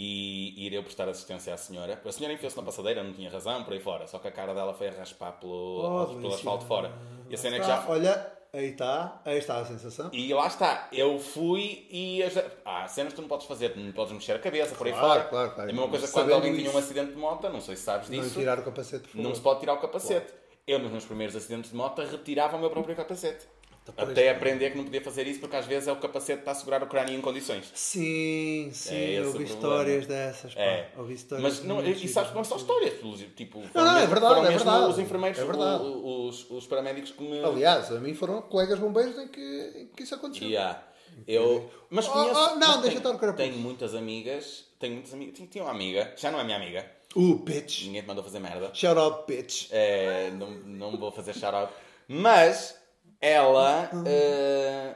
E 0.00 0.54
ir 0.66 0.72
eu 0.72 0.82
prestar 0.84 1.08
assistência 1.08 1.52
à 1.52 1.56
senhora. 1.56 2.00
A 2.04 2.12
senhora 2.12 2.32
enfiou-se 2.32 2.56
na 2.56 2.62
passadeira, 2.62 3.02
não 3.02 3.12
tinha 3.12 3.28
razão, 3.28 3.64
por 3.64 3.72
aí 3.72 3.80
fora. 3.80 4.06
Só 4.06 4.20
que 4.20 4.28
a 4.28 4.30
cara 4.30 4.54
dela 4.54 4.72
foi 4.72 4.86
a 4.88 4.92
raspar 4.92 5.32
pelo, 5.32 6.04
Oh, 6.04 6.06
pelo 6.20 6.34
asfalto 6.34 6.64
fora. 6.66 6.92
E 7.28 7.34
a 7.34 7.36
cena 7.36 7.56
é 7.56 7.58
que 7.58 7.64
Ah, 7.64 7.68
já... 7.82 7.84
Olha, 7.88 8.32
aí 8.52 8.66
está, 8.70 9.20
aí 9.24 9.38
está 9.38 9.58
a 9.58 9.64
sensação. 9.64 10.08
E 10.12 10.32
lá 10.32 10.46
está, 10.46 10.88
eu 10.92 11.18
fui 11.18 11.84
e. 11.90 12.22
as- 12.22 12.36
Ah, 12.64 12.86
cenas 12.86 13.12
que 13.12 13.16
tu 13.16 13.22
não 13.22 13.28
podes 13.28 13.46
fazer, 13.48 13.76
não 13.76 13.90
podes 13.92 14.12
mexer 14.12 14.32
a 14.34 14.38
cabeça 14.38 14.74
por 14.76 14.86
aí 14.86 14.92
Claro, 14.92 15.08
fora. 15.08 15.24
claro, 15.24 15.50
claro. 15.54 15.68
É 15.68 15.72
a 15.72 15.74
mesma 15.74 15.88
coisa 15.90 16.08
quando 16.08 16.32
alguém 16.32 16.54
tinha 16.54 16.66
um 16.66 16.70
isso. 16.70 16.78
acidente 16.78 17.10
de 17.12 17.18
moto, 17.18 17.48
não 17.48 17.60
sei 17.60 17.74
se 17.74 17.82
sabes 17.82 18.08
Não 18.08 18.20
disso. 18.22 18.38
tirar 18.38 18.58
o 18.60 18.62
capacete, 18.62 19.02
por 19.02 19.10
favor. 19.10 19.22
Não 19.24 19.34
se 19.34 19.40
pode 19.40 19.60
tirar 19.60 19.72
o 19.74 19.78
capacete. 19.78 20.32
Eu, 20.64 20.78
nos 20.78 20.92
meus 20.92 21.04
primeiros 21.06 21.34
acidentes 21.34 21.70
de 21.72 21.76
moto, 21.76 22.02
retirava 22.02 22.56
o 22.56 22.60
meu 22.60 22.70
próprio 22.70 22.94
capacete. 22.94 23.46
Pois. 23.92 24.08
Até 24.10 24.30
aprender 24.30 24.70
que 24.70 24.76
não 24.76 24.84
podia 24.84 25.00
fazer 25.00 25.26
isso, 25.26 25.40
porque 25.40 25.56
às 25.56 25.66
vezes 25.66 25.88
é 25.88 25.92
o 25.92 25.96
capacete 25.96 26.38
que 26.38 26.42
está 26.42 26.52
a 26.52 26.54
segurar 26.54 26.82
o 26.82 26.86
crânio 26.86 27.14
em 27.14 27.20
condições. 27.20 27.70
Sim, 27.74 28.70
sim, 28.72 29.14
É 29.16 29.22
ouvi 29.26 29.44
histórias 29.44 30.06
dessas, 30.06 30.54
pá. 30.54 30.60
É. 30.60 30.88
Ouvi 30.96 31.14
histórias 31.14 31.42
Mas 31.58 31.64
não, 31.64 31.84
e 31.84 32.08
sabes 32.08 32.30
que 32.30 32.36
não 32.36 32.44
são 32.44 32.56
histórias. 32.56 32.94
Tipo, 33.36 33.60
Não, 33.74 33.84
não, 33.84 33.98
é 33.98 34.06
verdade, 34.06 34.34
foram 34.34 34.46
é 34.46 34.50
verdade. 34.56 34.90
os 34.90 34.98
enfermeiros, 34.98 35.38
É 35.38 35.44
verdade. 35.44 35.82
os, 35.84 36.50
os 36.50 36.66
paramédicos 36.66 37.10
que 37.12 37.22
me. 37.22 37.42
Aliás, 37.44 37.90
a 37.92 38.00
mim 38.00 38.14
foram 38.14 38.42
colegas 38.42 38.78
bombeiros 38.78 39.18
em 39.18 39.28
que, 39.28 39.72
em 39.76 39.86
que 39.94 40.02
isso 40.02 40.14
aconteceu. 40.14 40.48
Yeah. 40.48 40.82
Eu, 41.26 41.68
mas 41.90 42.06
Oh, 42.06 42.12
conheço. 42.12 42.34
oh, 42.34 42.46
não, 42.56 42.58
mas 42.58 42.80
deixa 42.82 43.00
tenho, 43.00 43.14
estar 43.14 43.30
o 43.30 43.32
tenho 43.34 43.56
muitas 43.58 43.94
amigas. 43.94 44.64
Tenho 44.78 44.94
muitas 44.94 45.12
amigas. 45.12 45.34
Tinha, 45.34 45.48
tinha 45.48 45.64
uma 45.64 45.72
amiga, 45.72 46.12
já 46.16 46.30
não 46.30 46.38
é 46.40 46.44
minha 46.44 46.56
amiga. 46.56 46.86
Uh, 47.16 47.34
bitch. 47.36 47.86
Ninguém 47.86 48.02
te 48.02 48.06
mandou 48.06 48.22
fazer 48.22 48.38
merda. 48.38 48.70
Shout 48.72 48.98
out, 48.98 49.24
bitch. 49.26 49.68
É, 49.72 50.30
não, 50.30 50.50
não 50.50 50.96
vou 50.96 51.10
fazer 51.10 51.34
shout-out. 51.34 51.72
Mas 52.06 52.77
ela. 53.20 53.90
eh, 54.06 54.94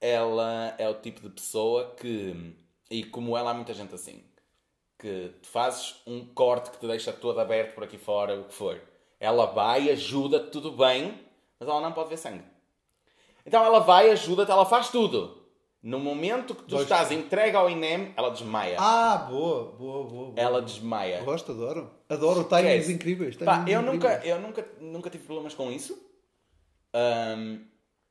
ela 0.00 0.74
é 0.78 0.88
o 0.88 0.94
tipo 0.94 1.20
de 1.22 1.30
pessoa 1.30 1.94
que. 1.96 2.54
E 2.90 3.04
como 3.04 3.36
ela, 3.36 3.50
há 3.50 3.54
muita 3.54 3.72
gente 3.74 3.94
assim. 3.94 4.22
Que 4.98 5.32
tu 5.42 5.48
fazes 5.48 5.96
um 6.06 6.24
corte 6.26 6.70
que 6.70 6.78
te 6.78 6.86
deixa 6.86 7.12
todo 7.12 7.40
aberto 7.40 7.74
por 7.74 7.84
aqui 7.84 7.98
fora, 7.98 8.38
o 8.40 8.44
que 8.44 8.54
for. 8.54 8.80
Ela 9.18 9.46
vai, 9.46 9.90
ajuda-te, 9.90 10.50
tudo 10.50 10.72
bem, 10.72 11.18
mas 11.58 11.68
ela 11.68 11.80
não 11.80 11.92
pode 11.92 12.10
ver 12.10 12.16
sangue. 12.18 12.44
Então 13.46 13.64
ela 13.64 13.80
vai, 13.80 14.10
ajuda-te, 14.10 14.50
ela 14.50 14.64
faz 14.64 14.88
tudo. 14.90 15.42
No 15.82 15.98
momento 15.98 16.54
que 16.54 16.62
tu 16.62 16.68
Dois- 16.68 16.82
estás 16.84 17.10
entregue 17.12 17.56
ao 17.56 17.68
INEM, 17.68 18.14
ela 18.16 18.30
desmaia. 18.30 18.76
Ah, 18.80 19.16
boa, 19.28 19.64
boa, 19.72 20.04
boa. 20.04 20.24
boa. 20.26 20.32
ela 20.36 20.62
desmaia. 20.62 21.22
Gosto, 21.22 21.52
adoro. 21.52 21.90
Adoro 22.08 22.44
timings 22.44 22.88
incríveis. 22.88 23.36
Pá, 23.36 23.56
timings 23.64 23.72
eu 23.72 23.82
nunca, 23.82 24.06
incríveis. 24.14 24.30
eu 24.30 24.40
nunca, 24.40 24.68
nunca 24.80 25.10
tive 25.10 25.24
problemas 25.24 25.54
com 25.54 25.70
isso. 25.70 25.98
Ahm, 26.94 27.58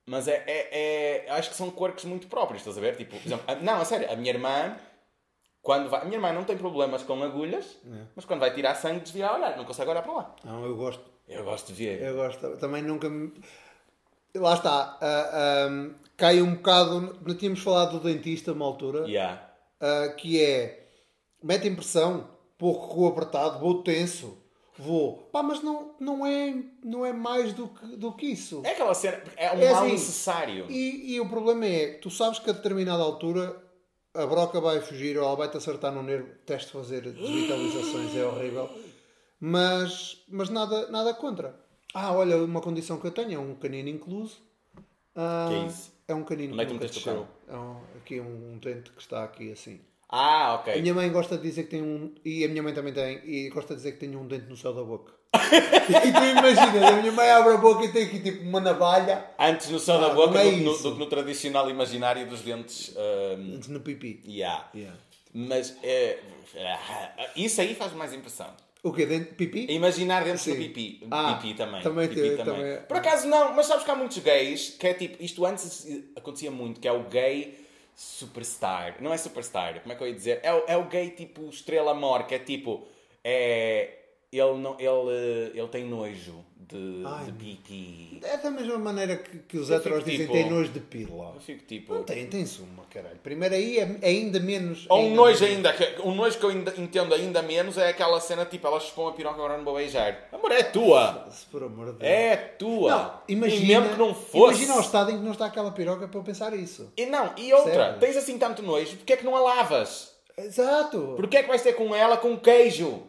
mas 0.05 0.27
é, 0.27 0.43
é, 0.45 1.25
é- 1.25 1.29
Acho 1.31 1.49
que 1.49 1.55
são 1.55 1.71
quirks 1.71 2.03
muito 2.05 2.27
próprios, 2.27 2.61
estás 2.61 2.77
a 2.77 2.81
ver? 2.81 2.95
Tipo, 2.97 3.17
por 3.17 3.25
exemplo, 3.25 3.45
a- 3.47 3.55
não, 3.55 3.79
a 3.81 3.85
sério, 3.85 4.11
a 4.11 4.15
minha 4.15 4.31
irmã. 4.31 4.75
Quando 5.61 5.89
vai, 5.89 6.01
a 6.01 6.03
minha 6.03 6.17
irmã 6.17 6.33
não 6.33 6.43
tem 6.43 6.57
problemas 6.57 7.03
com 7.03 7.23
agulhas, 7.23 7.77
É. 7.85 8.03
mas 8.17 8.25
quando 8.25 8.41
vai 8.41 8.53
tirar 8.53 8.75
sangue 8.75 8.99
desvia 8.99 9.27
a 9.27 9.35
olhar, 9.37 9.55
não 9.55 9.63
consegue 9.63 9.89
olhar 9.89 10.01
para 10.01 10.11
lá. 10.13 10.35
Não, 10.43 10.65
eu 10.65 10.75
gosto. 10.75 11.05
Eu 11.25 11.45
gosto 11.45 11.67
de 11.67 11.73
ver. 11.73 12.01
Eu 12.01 12.15
gosto. 12.17 12.57
Também 12.57 12.81
nunca 12.83 13.09
me... 13.09 13.31
Lá 14.35 14.55
está. 14.55 14.97
ah, 15.01 15.69
cai 16.17 16.41
um 16.41 16.55
bocado... 16.55 17.17
Não 17.25 17.35
tínhamos 17.37 17.61
falado 17.61 17.97
do 17.97 17.99
dentista 18.13 18.51
uma 18.51 18.65
altura. 18.65 19.07
Yeah. 19.07 19.41
ah, 19.79 20.09
que 20.17 20.43
é... 20.43 20.85
Mete 21.41 21.65
impressão. 21.69 22.27
Pouco 22.57 23.07
apertado. 23.07 23.59
Vou 23.59 23.81
tenso. 23.83 24.37
Vou... 24.77 25.29
Pá, 25.31 25.43
mas 25.43 25.61
não, 25.61 25.95
não, 25.99 26.25
é, 26.25 26.55
não 26.83 27.05
é 27.05 27.13
mais 27.13 27.53
do 27.53 27.67
que, 27.67 27.95
do 27.95 28.11
que 28.13 28.25
isso. 28.27 28.61
É 28.65 28.71
aquela 28.71 28.93
cena, 28.93 29.21
é 29.37 29.51
um 29.51 29.59
É 29.59 29.71
mal 29.71 29.83
assim, 29.83 29.91
necessário. 29.91 30.65
E, 30.69 31.13
e 31.13 31.19
o 31.19 31.29
problema 31.29 31.65
é, 31.65 31.93
tu 31.93 32.09
sabes 32.09 32.39
que 32.39 32.49
a 32.49 32.53
determinada 32.53 33.03
altura 33.03 33.61
a 34.13 34.25
broca 34.25 34.59
vai 34.61 34.79
fugir 34.79 35.17
ou 35.17 35.25
ela 35.25 35.35
vai-te 35.35 35.57
acertar 35.57 35.91
no 35.91 36.03
nervo, 36.03 36.27
teste 36.45 36.71
fazer 36.71 37.01
desvitalizações, 37.01 38.15
é 38.15 38.25
horrível. 38.25 38.69
Mas, 39.39 40.23
mas 40.29 40.49
nada, 40.49 40.89
nada 40.89 41.13
contra. 41.13 41.59
Ah, 41.93 42.13
olha, 42.13 42.37
uma 42.37 42.61
condição 42.61 42.99
que 42.99 43.05
eu 43.07 43.11
tenho 43.11 43.33
é 43.33 43.39
um 43.39 43.55
canino 43.55 43.89
incluso. 43.89 44.41
Ah, 45.15 45.47
Que 45.49 45.55
é 45.55 45.65
isso? 45.65 45.93
É 46.07 46.13
um 46.15 46.23
canino 46.23 46.53
Onde 46.53 46.63
é 46.63 46.65
que 46.65 46.73
nunca 46.73 46.87
desceu. 46.87 47.27
É 47.47 47.55
um, 47.55 47.77
aqui 47.97 48.19
um, 48.19 48.53
um 48.53 48.57
dente 48.57 48.91
que 48.91 49.01
está 49.01 49.23
aqui 49.23 49.51
assim. 49.51 49.79
Ah, 50.15 50.49
A 50.49 50.53
ok. 50.55 50.79
minha 50.81 50.93
mãe 50.93 51.11
gosta 51.11 51.37
de 51.37 51.41
dizer 51.43 51.63
que 51.63 51.69
tem 51.71 51.81
um. 51.81 52.13
E 52.23 52.45
a 52.45 52.47
minha 52.47 52.61
mãe 52.61 52.71
também 52.71 52.93
tem. 52.93 53.19
E 53.25 53.49
gosta 53.49 53.73
de 53.73 53.77
dizer 53.79 53.93
que 53.93 53.97
tem 53.97 54.15
um 54.15 54.27
dente 54.27 54.45
no 54.47 54.55
céu 54.55 54.71
da 54.71 54.83
boca. 54.83 55.11
e 55.33 56.11
tu 56.11 56.23
imaginas, 56.23 56.83
a 56.83 56.91
minha 57.01 57.11
mãe 57.11 57.27
abre 57.31 57.53
a 57.55 57.57
boca 57.57 57.83
e 57.83 57.91
tem 57.91 58.03
aqui 58.05 58.19
tipo 58.19 58.43
uma 58.43 58.59
navalha 58.61 59.25
Antes 59.39 59.69
no 59.69 59.79
céu 59.79 59.99
da 59.99 60.07
Ah, 60.11 60.13
boca 60.13 60.35
não 60.35 60.39
é 60.41 60.51
do, 60.51 60.57
no, 60.57 60.77
do 60.77 60.91
que 60.93 60.99
no 60.99 61.05
tradicional 61.07 61.67
imaginário 61.67 62.27
dos 62.27 62.41
dentes. 62.41 62.93
antes 63.55 63.67
no 63.69 63.79
pipi. 63.79 64.21
yeah. 64.27 64.69
Yeah. 64.75 64.95
Mas 65.33 65.75
é, 65.81 66.19
isso 67.35 67.59
aí 67.61 67.73
faz 67.73 67.91
mais 67.93 68.13
impressão. 68.13 68.53
O 68.83 68.91
quê? 68.91 69.05
Dente 69.07 69.33
pipi? 69.33 69.65
Imaginar 69.71 70.23
dentro 70.23 70.37
do 70.39 70.43
Sim. 70.43 70.57
pipi. 70.57 71.07
Ah, 71.09 71.39
pipi 71.41 71.55
também. 71.55 71.81
também 71.81 72.07
pipi 72.09 72.21
também. 72.37 72.45
também- 72.45 72.81
Por 72.81 72.97
acaso 72.97 73.27
não, 73.27 73.53
mas 73.55 73.65
sabes 73.65 73.83
que 73.83 73.89
há 73.89 73.95
muitos 73.95 74.17
gays 74.19 74.69
que 74.77 74.85
é 74.85 74.93
tipo. 74.93 75.23
Isto 75.23 75.45
antes 75.45 75.87
acontecia 76.15 76.51
muito, 76.51 76.79
que 76.79 76.87
é 76.87 76.91
o 76.91 77.03
gay 77.05 77.62
superstar. 77.95 78.97
Não 79.01 79.13
é 79.13 79.17
superstar, 79.17 79.81
como 79.81 79.93
é 79.93 79.95
que 79.95 80.03
eu 80.03 80.07
ia 80.07 80.13
dizer? 80.13 80.39
É, 80.43 80.73
é 80.73 80.77
o 80.77 80.85
gay 80.85 81.09
tipo 81.11 81.47
estrela 81.49 81.93
mor, 81.93 82.25
que 82.25 82.35
é 82.35 82.39
tipo. 82.39 82.87
É, 83.23 83.99
ele, 84.39 84.57
não, 84.57 84.75
ele, 84.79 85.51
ele 85.57 85.67
tem 85.67 85.85
nojo 85.85 86.43
de, 86.57 87.03
Ai, 87.05 87.25
de 87.25 87.31
pipi. 87.33 88.19
É 88.23 88.37
da 88.37 88.49
mesma 88.49 88.77
maneira 88.77 89.17
que, 89.17 89.37
que 89.39 89.57
os 89.57 89.69
heteros 89.69 89.99
fico, 89.99 90.09
dizem 90.09 90.25
tipo- 90.27 90.31
tem 90.37 90.49
nojo 90.49 90.69
de 90.71 90.79
pila. 90.79 91.31
Eu 91.35 91.41
fico 91.41 91.63
tipo. 91.65 91.93
Não 91.93 92.03
tem, 92.03 92.25
tem 92.27 92.45
uma, 92.61 92.83
caralho. 92.85 93.17
Primeiro 93.21 93.53
aí 93.53 93.77
é 93.79 93.97
é 94.01 94.07
ainda 94.09 94.39
menos. 94.39 94.85
Ou 94.89 95.01
um 95.01 95.13
nojo 95.13 95.43
ainda, 95.45 95.73
que- 95.73 96.01
um 96.01 96.15
nojo 96.15 96.37
que 96.39 96.45
eu 96.45 96.49
ainda 96.49 96.73
entendo 96.77 97.13
ainda 97.13 97.41
menos 97.41 97.77
é 97.77 97.89
aquela 97.89 98.19
cena 98.21 98.45
tipo, 98.45 98.65
elas 98.65 98.83
chupam 98.83 99.09
a 99.09 99.11
piroca 99.11 99.35
agora 99.35 99.57
não 99.57 99.65
vou 99.65 99.75
beijar. 99.75 100.27
Amor, 100.31 100.51
é 100.51 100.63
tua! 100.63 101.27
Se 101.29 101.45
por 101.47 101.63
amor 101.63 101.87
de 101.93 101.99
Deus. 101.99 102.11
É 102.11 102.35
tua! 102.37 102.89
Não, 102.91 103.21
imagina, 103.27 103.63
E 103.63 103.67
mesmo 103.67 103.89
que 103.89 103.99
não 103.99 104.15
fosse. 104.15 104.37
imagina 104.63 104.77
o 104.77 104.81
estado 104.81 105.11
em 105.11 105.17
que 105.17 105.23
não 105.23 105.31
está 105.33 105.45
aquela 105.47 105.71
piroca 105.71 106.07
para 106.07 106.19
eu 106.19 106.23
pensar 106.23 106.53
isso. 106.55 106.91
E 106.97 107.05
não, 107.05 107.33
e 107.37 107.53
outra, 107.53 107.73
Sério? 107.73 107.99
tens 107.99 108.17
assim 108.17 108.37
tanto 108.37 108.63
nojo, 108.63 108.95
porque 108.97 109.13
é 109.13 109.17
que 109.17 109.25
não 109.25 109.35
a 109.35 109.39
lavas? 109.41 110.13
Exato. 110.37 111.13
Porquê 111.15 111.37
é 111.37 111.41
que 111.43 111.47
vais 111.49 111.61
ter 111.61 111.73
com 111.73 111.93
ela 111.93 112.17
com 112.17 112.35
queijo? 112.37 113.03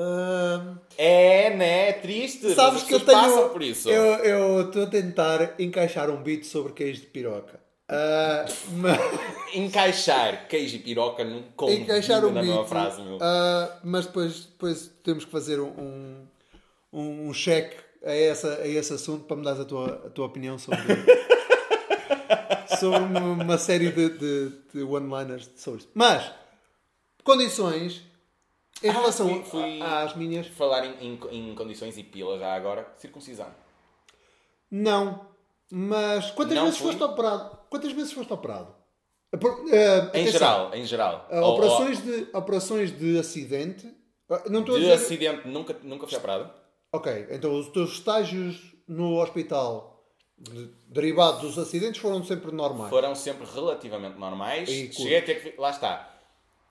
Ahm, 0.00 0.78
É, 0.96 1.50
né? 1.56 1.88
É 1.88 1.92
triste. 1.94 2.54
sabes 2.54 2.84
que 2.84 2.94
eu 2.94 3.00
tenho. 3.00 3.18
passam 3.20 3.48
por 3.48 3.62
isso. 3.62 3.88
Eu 3.90 4.62
estou 4.66 4.84
a 4.84 4.86
tentar 4.86 5.54
encaixar 5.58 6.08
um 6.10 6.22
beat 6.22 6.44
sobre 6.44 6.72
queijo 6.72 7.00
de 7.00 7.06
piroca. 7.08 7.58
Ah, 7.88 8.44
mas, 8.76 9.00
Encaixar 9.54 10.46
queijo 10.46 10.76
e 10.76 10.78
piroca 10.78 11.24
num 11.24 11.42
encaixar 11.70 12.24
um 12.24 12.30
na 12.30 12.40
beat. 12.42 12.50
mesma 12.50 12.64
frase, 12.66 13.02
meu. 13.02 13.18
ah, 13.20 13.78
mas 13.82 14.06
depois, 14.06 14.44
depois 14.44 14.90
temos 15.02 15.24
que 15.24 15.30
fazer 15.30 15.58
um, 15.58 16.26
um, 16.92 17.28
um 17.28 17.32
cheque 17.34 17.76
a, 18.04 18.12
essa, 18.14 18.58
a 18.62 18.68
esse 18.68 18.92
assunto 18.92 19.24
para 19.24 19.36
me 19.36 19.42
dar 19.42 19.58
a 19.60 19.64
tua, 19.64 20.02
a 20.06 20.10
tua 20.10 20.26
opinião 20.26 20.58
sobre. 20.58 20.78
sobre 22.78 22.98
uma, 23.18 23.58
série 23.58 23.90
de, 23.90 24.10
de, 24.10 24.52
de 24.74 24.82
one-liners 24.82 25.50
sobre 25.56 25.80
isto. 25.80 25.90
Mas, 25.94 26.30
condições 27.24 28.02
em 28.82 28.88
Ah, 28.88 28.92
relação 28.92 29.28
fui- 29.28 29.44
fui- 29.44 29.82
a- 29.82 30.02
às 30.02 30.14
minhas. 30.16 30.46
Falar 30.48 30.84
em, 30.86 31.18
em, 31.32 31.50
em 31.50 31.54
condições 31.54 31.96
e 31.98 32.02
pila 32.02 32.38
já 32.38 32.54
agora, 32.54 32.92
circuncisão. 32.96 33.48
Não. 34.70 35.26
Mas 35.70 36.30
quantas 36.30 36.54
Não 36.56 36.64
vezes 36.64 36.78
fui. 36.78 36.88
foste 36.88 37.02
operado? 37.02 37.58
Quantas 37.68 37.92
vezes 37.92 38.12
foste 38.12 38.32
operado? 38.32 38.74
Eh, 39.70 40.20
Em 40.20 40.26
geral, 40.26 40.74
em 40.74 40.84
geral. 40.86 41.28
Ou- 41.30 41.54
operações, 41.54 42.02
de, 42.02 42.26
operações 42.32 42.98
de 42.98 43.18
acidente. 43.18 43.86
eh, 44.30 44.42
Não 44.48 44.60
estou 44.60 44.74
ou- 44.74 44.80
a 44.80 44.84
de 44.84 44.90
dizer. 44.90 44.92
acidente 45.04 45.46
nunca, 45.48 45.76
nunca 45.82 46.06
fui 46.06 46.16
operado. 46.16 46.50
Ok, 46.92 47.26
então 47.30 47.58
os 47.58 47.68
teus 47.68 47.92
estágios 47.92 48.74
no 48.86 49.20
hospital 49.20 50.02
de- 50.38 50.70
derivados 50.86 51.42
dos 51.42 51.58
acidentes 51.58 52.00
foram 52.00 52.24
sempre 52.24 52.50
normais. 52.50 52.88
Foram 52.88 53.14
sempre 53.14 53.46
relativamente 53.46 54.16
normais. 54.18 54.66
E 54.70 54.90
Cheguei 54.90 55.18
a 55.18 55.22
ter 55.22 55.42
que. 55.42 55.60
Lá 55.60 55.68
está. 55.70 56.17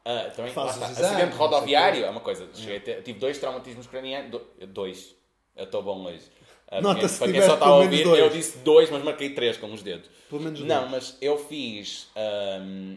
Ah, 0.09 0.31
também, 0.35 0.53
lá 0.55 0.65
está. 0.67 0.85
os 0.85 0.91
exames, 0.91 0.99
Acidente 1.01 1.31
não 1.31 1.37
rodoviário 1.37 2.05
é 2.05 2.09
uma 2.09 2.21
coisa. 2.21 2.47
Cheguei 2.53 2.77
a 2.77 2.79
ter, 2.79 3.03
tive 3.03 3.19
dois 3.19 3.37
traumatismos 3.37 3.87
cranianos. 3.87 4.31
do- 4.31 4.67
Dois. 4.67 5.15
Eu 5.55 5.65
estou 5.65 5.83
bom 5.83 6.05
hoje. 6.05 6.21
Ah, 6.69 6.81
Nota-se 6.81 7.17
para 7.17 7.27
que 7.27 7.33
quem 7.33 7.41
só 7.41 7.53
está 7.55 7.65
a 7.65 7.69
pelo 7.69 7.81
ouvir, 7.81 8.03
dois. 8.03 8.19
eu 8.19 8.29
disse 8.29 8.57
dois, 8.59 8.89
mas 8.89 9.03
marquei 9.03 9.29
três 9.33 9.57
com 9.57 9.71
os 9.73 9.81
dedos. 9.83 10.09
Pelo 10.29 10.41
menos 10.41 10.59
Não, 10.61 10.79
dois. 10.87 10.91
mas 10.91 11.17
eu 11.21 11.37
fiz. 11.37 12.07
ahm, 12.15 12.95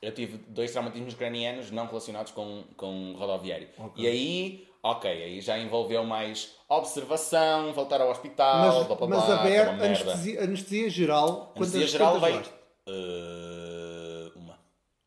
eu 0.00 0.12
tive 0.12 0.38
dois 0.48 0.70
traumatismos 0.72 1.14
cranianos 1.14 1.70
não 1.70 1.86
relacionados 1.86 2.32
com, 2.32 2.64
com 2.76 3.14
rodoviário. 3.18 3.68
Ok. 3.78 4.04
E 4.04 4.06
aí, 4.08 4.68
ok, 4.82 5.10
aí 5.10 5.40
já 5.40 5.58
envolveu 5.58 6.02
mais 6.04 6.54
observação, 6.68 7.72
voltar 7.72 8.00
ao 8.00 8.10
hospital, 8.10 8.58
Mas, 8.58 8.86
blá, 8.86 8.96
blá, 8.96 9.08
mas 9.08 9.24
blá, 9.24 9.40
aberto, 9.40 9.68
é 9.68 9.70
uma 9.70 9.78
merda. 9.82 10.02
anestesia, 10.12 10.42
anestesia 10.44 10.90
geral. 10.90 11.52
Anestesia 11.56 11.80
quantas- 11.80 11.90
geral 11.90 12.12
quantas 12.12 12.30
levaste? 12.30 12.52
Uma. 12.86 13.47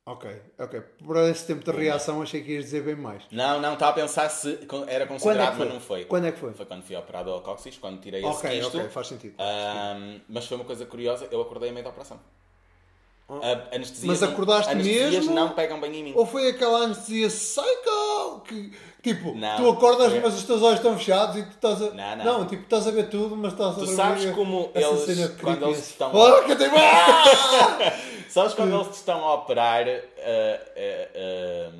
Ok, 0.03 0.25
ok. 0.57 0.81
Por 1.05 1.15
esse 1.17 1.45
tempo 1.45 1.63
de 1.63 1.71
reação 1.77 2.23
achei 2.23 2.41
que 2.41 2.53
ias 2.53 2.65
dizer 2.65 2.81
bem 2.81 2.95
mais. 2.95 3.21
Não, 3.31 3.61
não, 3.61 3.73
estava 3.73 3.91
a 3.91 3.93
pensar 3.95 4.27
se 4.29 4.57
era 4.87 5.05
considerado, 5.05 5.55
foi? 5.57 5.65
mas 5.65 5.73
não 5.75 5.79
foi. 5.79 6.05
Quando 6.05 6.25
é 6.25 6.31
que 6.31 6.39
foi? 6.39 6.53
Foi 6.53 6.65
quando 6.65 6.81
fui 6.83 6.95
operado 6.95 7.29
ao 7.29 7.41
cóccix, 7.41 7.77
quando 7.77 8.01
tirei 8.01 8.23
Ok, 8.23 8.49
esse 8.49 8.61
quisto. 8.61 8.77
ok, 8.79 8.89
faz 8.89 9.07
sentido. 9.07 9.35
Ahm, 9.37 10.19
mas 10.27 10.47
foi 10.47 10.57
uma 10.57 10.65
coisa 10.65 10.85
curiosa, 10.87 11.27
eu 11.29 11.39
acordei 11.39 11.69
a 11.69 11.71
meio 11.73 11.83
da 11.83 11.91
operação. 11.91 12.19
A 13.29 13.75
anestesia 13.75 14.03
Oh. 14.03 14.07
Mas 14.07 14.19
não- 14.21 14.29
acordaste 14.29 14.71
anestesias 14.71 15.11
mesmo? 15.11 15.33
não 15.35 15.49
pegam 15.51 15.79
bem 15.79 15.95
em 15.95 16.03
mim. 16.03 16.13
Ou 16.17 16.25
foi 16.25 16.49
aquela 16.49 16.79
anestesia 16.79 17.27
psycho 17.27 18.41
que 18.45 18.73
tipo, 19.01 19.33
Não. 19.35 19.55
tu 19.55 19.69
acordas 19.69 20.11
Foi- 20.11 20.19
mas 20.19 20.33
os 20.33 20.43
teus 20.43 20.61
olhos 20.61 20.79
estão 20.79 20.97
fechados 20.97 21.37
e 21.37 21.43
tu 21.43 21.51
estás 21.51 21.81
a. 21.81 21.91
Não, 21.91 22.39
não. 22.39 22.45
tipo, 22.47 22.63
estás 22.63 22.87
a 22.87 22.91
ver 22.91 23.07
tudo, 23.07 23.37
mas 23.37 23.53
estás 23.53 23.77
a 23.77 23.79
Tu 23.79 23.87
sabes 23.87 24.25
como 24.31 24.69
eles, 24.75 25.37
quando 25.39 25.65
eles 25.67 25.77
estão- 25.89 26.11
Oh, 26.13 26.43
que 26.43 26.51
eu 26.51 26.57
tenho- 26.57 26.71
Ah! 26.75 27.93
Sabes 28.31 28.53
quando 28.53 28.73
eles 28.73 28.87
te 28.87 28.93
estão 28.93 29.25
a 29.25 29.33
operar, 29.35 29.85
ah, 29.87 29.91
ah, 30.23 31.09
ah, 31.15 31.71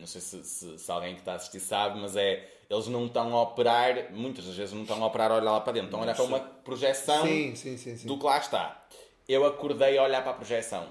não 0.00 0.06
sei 0.08 0.20
se, 0.20 0.42
se- 0.42 0.76
se 0.78 0.90
alguém 0.90 1.14
que 1.14 1.20
está 1.20 1.34
a 1.34 1.36
assistir 1.36 1.60
sabe, 1.60 2.00
mas 2.00 2.16
é, 2.16 2.48
eles 2.68 2.88
não 2.88 3.06
estão 3.06 3.32
a 3.36 3.42
operar, 3.42 4.10
muitas 4.12 4.44
das 4.44 4.56
vezes 4.56 4.74
não 4.74 4.82
estão 4.82 5.00
a 5.02 5.06
operar 5.06 5.30
a 5.30 5.34
olhar 5.36 5.52
lá 5.52 5.60
para 5.60 5.72
dentro, 5.74 5.86
estão 5.86 6.00
a 6.00 6.02
olhar 6.02 6.16
para 6.16 6.24
uma 6.24 6.40
projeção 6.40 7.24
Sim, 7.26 7.54
sim, 7.54 7.76
sim, 7.76 8.06
do 8.08 8.18
que 8.18 8.24
lá 8.24 8.38
está. 8.38 8.84
Eu 9.28 9.46
acordei 9.46 9.96
a 9.98 10.02
olhar 10.02 10.22
para 10.22 10.32
a 10.32 10.34
projeção, 10.34 10.88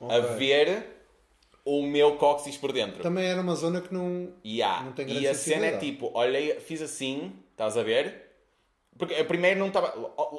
a 0.00 0.04
Ok. 0.18 0.20
ver 0.36 0.86
o 1.64 1.82
meu 1.82 2.14
cóccix 2.16 2.56
por 2.56 2.72
dentro. 2.72 3.02
Também 3.02 3.26
era 3.26 3.40
uma 3.40 3.56
zona 3.56 3.80
que 3.80 3.92
não. 3.92 4.32
Há. 4.64 4.82
Não 4.84 4.92
tem 4.92 5.06
grande 5.06 5.22
e 5.22 5.26
a 5.26 5.34
cena 5.34 5.66
é 5.66 5.76
tipo, 5.78 6.10
olhei, 6.14 6.60
fiz 6.60 6.80
assim, 6.82 7.32
estás 7.50 7.76
a 7.76 7.82
ver? 7.82 8.21
Porque 9.02 9.14
eu 9.20 9.24
primeiro 9.24 9.58
não 9.58 9.66
estava. 9.66 9.92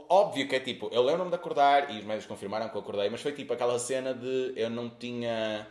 Óbvio 0.08 0.48
que 0.48 0.56
é 0.56 0.60
tipo, 0.62 0.88
eu 0.94 1.04
lembro-me 1.04 1.30
de 1.30 1.36
acordar 1.36 1.92
e 1.94 2.00
os 2.00 2.06
médicos 2.06 2.28
confirmaram 2.28 2.70
que 2.70 2.76
eu 2.78 2.80
acordei, 2.80 3.10
mas 3.10 3.20
foi 3.22 3.34
tipo 3.34 3.52
aquela 3.52 3.78
cena 3.78 4.14
de 4.14 4.54
eu 4.56 4.70
não 4.70 4.90
tinha. 4.90 5.68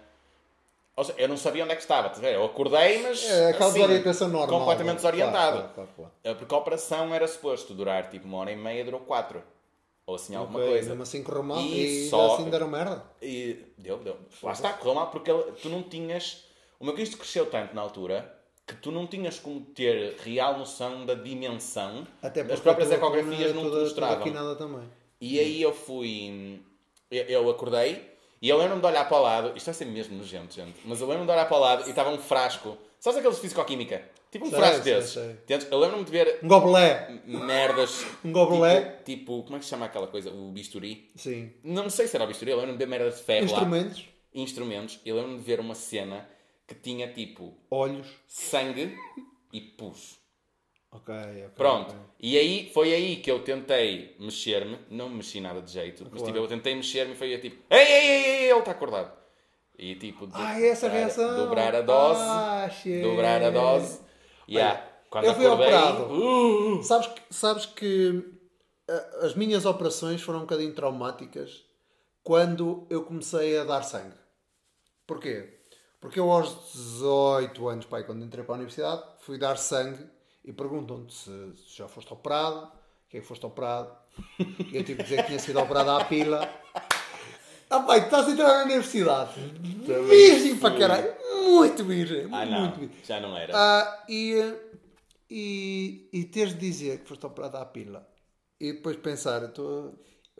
Ou 0.94 1.02
seja, 1.02 1.18
eu 1.18 1.26
não 1.26 1.38
sabia 1.38 1.64
onde 1.64 1.72
é 1.72 1.76
que 1.76 1.80
estava, 1.80 2.10
ver? 2.20 2.34
Eu 2.34 2.44
acordei, 2.44 3.02
mas. 3.02 3.24
É 3.24 3.48
aquela 3.48 3.70
assim, 3.70 3.80
desorientação 3.80 4.28
normal. 4.28 4.58
Completamente 4.60 5.00
claro, 5.00 5.16
desorientado. 5.16 5.56
Claro, 5.56 5.72
claro, 5.74 5.88
claro. 5.96 6.12
Eh, 6.22 6.34
Porque 6.34 6.54
a 6.54 6.58
operação 6.58 7.14
era 7.14 7.26
suposto 7.26 7.72
durar 7.72 8.10
tipo 8.10 8.26
uma 8.26 8.36
hora 8.36 8.52
e 8.52 8.56
meia, 8.56 8.84
durou 8.84 9.00
quatro. 9.00 9.42
Ou 10.04 10.16
assim 10.16 10.34
alguma 10.36 10.58
Ok, 10.58 10.68
coisa. 10.70 10.88
Mesmo 10.90 11.02
assim 11.02 11.22
correu 11.22 11.42
mal 11.44 11.58
E 11.60 11.86
e, 12.04 12.10
só- 12.10 12.34
assim 12.34 12.50
deram 12.50 12.68
merda. 12.68 13.02
E 13.22 13.56
deu, 13.78 13.96
deu. 14.00 14.18
Lá 14.42 14.52
está, 14.52 14.74
correu 14.74 14.96
mal 14.96 15.06
porque 15.06 15.32
tu 15.62 15.70
não 15.70 15.82
tinhas. 15.82 16.44
O 16.78 16.84
meu 16.84 16.92
Cristo 16.92 17.16
cresceu 17.16 17.46
tanto 17.46 17.74
na 17.74 17.80
altura 17.80 18.38
que 18.66 18.74
tu 18.76 18.90
não 18.92 19.06
tinhas 19.06 19.38
como 19.38 19.60
ter 19.60 20.16
real 20.22 20.58
noção 20.58 21.04
da 21.04 21.14
dimensão. 21.14 22.06
Até 22.22 22.40
porque 22.42 22.54
As 22.54 22.60
próprias 22.60 22.90
ecografias 22.90 23.54
não 23.54 23.70
te 23.70 23.76
mostravam. 23.76 24.56
também. 24.56 24.88
E 25.20 25.38
aí 25.38 25.60
eu 25.62 25.72
fui. 25.74 26.60
Eu, 27.10 27.24
eu 27.24 27.50
acordei 27.50 28.10
e 28.40 28.48
eu 28.48 28.56
lembro-me 28.56 28.80
de 28.80 28.86
olhar 28.86 29.08
para 29.08 29.16
o 29.18 29.22
lado. 29.22 29.52
Isto 29.56 29.66
vai 29.66 29.74
ser 29.74 29.84
mesmo 29.86 30.16
nojento, 30.16 30.54
gente. 30.54 30.74
Mas 30.84 31.00
eu 31.00 31.06
lembro-me 31.06 31.26
de 31.26 31.32
olhar 31.32 31.46
para 31.46 31.56
o 31.56 31.60
lado 31.60 31.86
e 31.86 31.90
estava 31.90 32.10
um 32.10 32.18
frasco. 32.18 32.76
Sabes 32.98 33.18
aqueles 33.18 33.36
de 33.36 33.42
fisicoquímica? 33.42 34.02
Tipo 34.30 34.46
um 34.46 34.50
Sei, 34.50 34.58
frasco 34.58 34.82
sei, 34.84 34.94
desses. 34.94 35.10
sei. 35.12 35.68
Eu 35.70 35.78
lembro-me 35.78 36.04
de 36.04 36.10
ver 36.10 36.38
Um 36.42 36.48
gobelé. 36.48 37.20
merdas. 37.26 38.06
Um 38.24 38.32
gobelé. 38.32 38.80
Tipo, 38.80 39.02
tipo, 39.04 39.42
como 39.42 39.56
é 39.56 39.58
que 39.58 39.64
se 39.64 39.70
chama 39.70 39.86
aquela 39.86 40.06
coisa? 40.06 40.30
O 40.30 40.50
bisturi? 40.50 41.10
Sim. 41.16 41.52
Não 41.62 41.90
sei 41.90 42.06
se 42.06 42.16
era 42.16 42.24
o 42.24 42.28
bisturi, 42.28 42.50
eu 42.52 42.56
lembro-me 42.56 42.78
de 42.78 42.84
ver 42.84 42.90
merdas 42.90 43.16
de 43.18 43.22
ferro 43.24 43.46
lá 43.46 43.52
Instrumentos. 43.52 44.04
instrumentos, 44.34 45.00
eu 45.04 45.16
lembro-me 45.16 45.38
de 45.38 45.44
ver 45.44 45.60
uma 45.60 45.74
cena 45.74 46.26
que 46.66 46.74
tinha 46.74 47.12
tipo 47.12 47.56
Olhos. 47.70 48.06
sangue 48.26 48.96
e 49.52 49.60
pus. 49.60 50.18
Ok, 50.90 51.14
ok. 51.14 51.48
Pronto. 51.56 51.90
ok. 51.94 52.00
E 52.20 52.38
aí 52.38 52.70
foi 52.72 52.92
aí 52.92 53.16
que 53.16 53.30
eu 53.30 53.42
tentei 53.42 54.14
mexer-me, 54.20 54.78
não 54.90 55.08
me 55.08 55.16
mexi 55.16 55.40
nada 55.40 55.62
de 55.62 55.72
jeito, 55.72 56.02
mas 56.04 56.20
Claro. 56.20 56.26
tipo, 56.26 56.38
eu 56.38 56.48
tentei 56.48 56.74
mexer-me 56.74 57.12
e 57.14 57.16
foi 57.16 57.38
tipo, 57.38 57.62
ei, 57.70 57.78
ei, 57.80 58.06
ei, 58.08 58.24
ei, 58.44 58.50
ele 58.50 58.58
está 58.58 58.72
acordado. 58.72 59.10
E 59.78 59.94
tipo, 59.96 60.26
do- 60.26 60.36
Ah, 60.36 60.60
essa 60.60 60.86
dobrar- 60.86 60.98
reação. 61.00 61.36
Dobrar 61.36 61.74
a 61.74 61.80
dose, 61.80 62.20
Ah, 62.22 62.70
dobrar 63.02 63.42
a 63.42 63.50
dose. 63.50 64.00
Yeah, 64.48 64.86
quando 65.08 65.24
eu 65.24 65.34
fui 65.34 65.46
acordei, 65.46 65.66
operado. 65.68 66.12
uh, 66.12 66.82
Sabes 66.82 67.06
que, 67.08 67.22
sabes 67.34 67.66
que 67.66 68.24
ah, 68.88 69.18
as 69.22 69.34
minhas 69.34 69.64
operações 69.64 70.20
foram 70.20 70.40
um 70.40 70.42
bocadinho 70.42 70.74
traumáticas 70.74 71.64
quando 72.22 72.86
eu 72.90 73.02
comecei 73.04 73.56
a 73.58 73.64
dar 73.64 73.82
sangue. 73.82 74.14
Porquê? 75.06 75.58
Porque 76.02 76.18
eu 76.18 76.32
aos 76.32 76.72
18 76.72 77.68
anos, 77.68 77.86
pai, 77.86 78.02
quando 78.02 78.24
entrei 78.24 78.44
para 78.44 78.56
a 78.56 78.58
universidade, 78.58 79.04
fui 79.20 79.38
dar 79.38 79.56
sangue 79.56 80.04
e 80.44 80.52
perguntam-te 80.52 81.14
se, 81.14 81.30
se 81.56 81.78
já 81.78 81.86
foste 81.86 82.12
operado, 82.12 82.72
quem 83.08 83.18
é 83.18 83.20
que 83.20 83.28
foste 83.28 83.46
operado. 83.46 83.92
Eu 84.72 84.82
tive 84.82 84.96
que 84.96 85.02
dizer 85.04 85.18
que 85.18 85.28
tinha 85.28 85.38
sido 85.38 85.60
operado 85.60 85.92
à 85.92 86.04
pila. 86.04 86.52
Ah, 87.70 87.80
pai, 87.80 88.00
tu 88.00 88.04
estás 88.06 88.26
a 88.26 88.30
entrar 88.32 88.48
na 88.48 88.64
universidade. 88.64 89.40
Virgem 90.08 90.58
para 90.58 90.76
caralho. 90.76 91.14
Muito 91.44 91.84
virgem. 91.84 92.28
Ah, 92.32 92.44
muito 92.44 92.50
não. 92.50 92.70
virgem. 92.72 93.04
Já 93.04 93.20
não 93.20 93.36
era. 93.36 93.52
Ah, 93.54 94.04
e, 94.08 94.54
e, 95.30 96.08
e 96.12 96.24
teres 96.24 96.52
de 96.52 96.58
dizer 96.58 96.98
que 96.98 97.08
foste 97.08 97.24
operado 97.24 97.58
à 97.58 97.64
pila. 97.64 98.04
E 98.60 98.72
depois 98.72 98.96
pensar, 98.96 99.44
estou. 99.44 99.94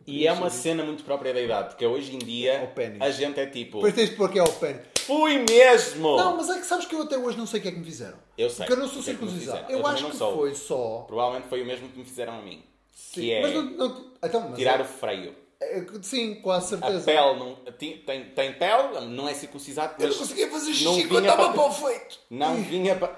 E 0.05 0.27
é 0.27 0.33
uma 0.33 0.49
cena 0.49 0.83
muito 0.83 1.05
própria 1.05 1.33
da 1.33 1.41
idade, 1.41 1.69
porque 1.69 1.85
hoje 1.85 2.13
em 2.13 2.19
dia 2.19 2.69
pênis. 2.75 3.01
a 3.01 3.09
gente 3.11 3.39
é 3.39 3.45
tipo. 3.45 3.77
Depois 3.77 3.95
tens 3.95 4.09
de 4.09 4.17
pôr 4.17 4.29
aqui 4.29 4.39
ao 4.39 4.51
pé. 4.51 4.91
Fui 5.05 5.37
mesmo! 5.49 6.17
Não, 6.17 6.37
mas 6.37 6.49
é 6.49 6.59
que 6.59 6.65
sabes 6.65 6.85
que 6.85 6.95
eu 6.95 7.01
até 7.01 7.17
hoje 7.17 7.37
não 7.37 7.45
sei 7.45 7.59
o 7.59 7.63
que 7.63 7.69
é 7.69 7.71
que 7.71 7.79
me 7.79 7.85
fizeram. 7.85 8.17
Eu 8.37 8.49
sei. 8.49 8.65
Porque 8.65 8.73
eu 8.73 8.83
não 8.85 8.89
sou 8.91 9.01
é 9.01 9.05
circuncisado. 9.05 9.71
Eu, 9.71 9.79
Eu 9.79 9.87
acho 9.87 10.03
não 10.03 10.09
que 10.11 10.17
sou. 10.17 10.35
foi 10.35 10.55
só. 10.55 11.03
Provavelmente 11.07 11.47
foi 11.49 11.61
o 11.61 11.65
mesmo 11.65 11.89
que 11.89 11.99
me 11.99 12.05
fizeram 12.05 12.33
a 12.33 12.41
mim. 12.41 12.63
Sim, 12.93 13.21
Que 13.21 13.31
é 13.31 13.41
Mas 13.41 13.53
não, 13.53 13.63
não- 13.63 14.05
então, 14.23 14.41
mas 14.49 14.57
tirar 14.57 14.79
é- 14.79 14.83
o 14.83 14.85
freio. 14.85 15.35
é- 15.61 15.85
Sim, 16.01 16.35
quase 16.35 16.65
A 16.75 16.79
certeza. 16.79 17.05
pele 17.05 17.39
não, 17.39 17.55
tem, 17.77 17.97
tem, 17.99 18.25
tem 18.25 18.53
pele, 18.53 19.05
não 19.07 19.27
é 19.27 19.33
circuncisado, 19.33 19.95
Eu 20.01 20.09
não 20.09 20.17
conseguia 20.17 20.49
fazer 20.49 20.67
não 20.83 20.93
xixi 20.95 21.07
quando 21.07 21.25
estava 21.25 21.51
para- 21.53 21.65
o 21.67 21.71
feito. 21.71 22.19
não 22.29 22.55
vinha 22.63 22.95
para. 22.95 23.17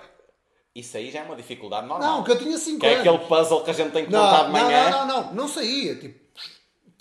Isso 0.74 0.98
aí 0.98 1.10
já 1.10 1.20
é 1.22 1.24
uma 1.24 1.36
dificuldade 1.38 1.88
normal. 1.88 2.18
Não, 2.18 2.24
que 2.24 2.32
eu 2.32 2.38
tinha 2.38 2.58
5 2.58 2.82
Que 2.82 2.86
é 2.88 2.96
anos. 2.96 3.08
aquele 3.08 3.28
puzzle 3.30 3.64
que 3.64 3.70
a 3.70 3.74
gente 3.74 3.92
tem 3.94 4.06
que 4.06 4.12
Não, 4.12 4.22
montar 4.22 4.38
não, 4.40 4.46
de 4.48 4.52
manhã. 4.52 4.90
não, 4.90 5.08
não, 5.08 5.24
não, 5.24 5.34
não 5.34 5.48
saía. 5.48 5.96
Tipo, 5.96 6.25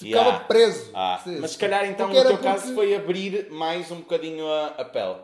Yeah. 0.05 0.25
ficava 0.25 0.45
preso. 0.45 0.91
Ah, 0.95 1.21
mas 1.41 1.53
se 1.53 1.59
calhar 1.59 1.85
então 1.87 2.09
no 2.09 2.17
era 2.17 2.29
teu 2.29 2.39
caso 2.39 2.63
porque- 2.63 2.75
foi 2.75 2.95
abrir 2.95 3.49
mais 3.51 3.91
um 3.91 3.97
bocadinho 3.97 4.47
a, 4.49 4.67
a 4.79 4.85
pele. 4.85 5.17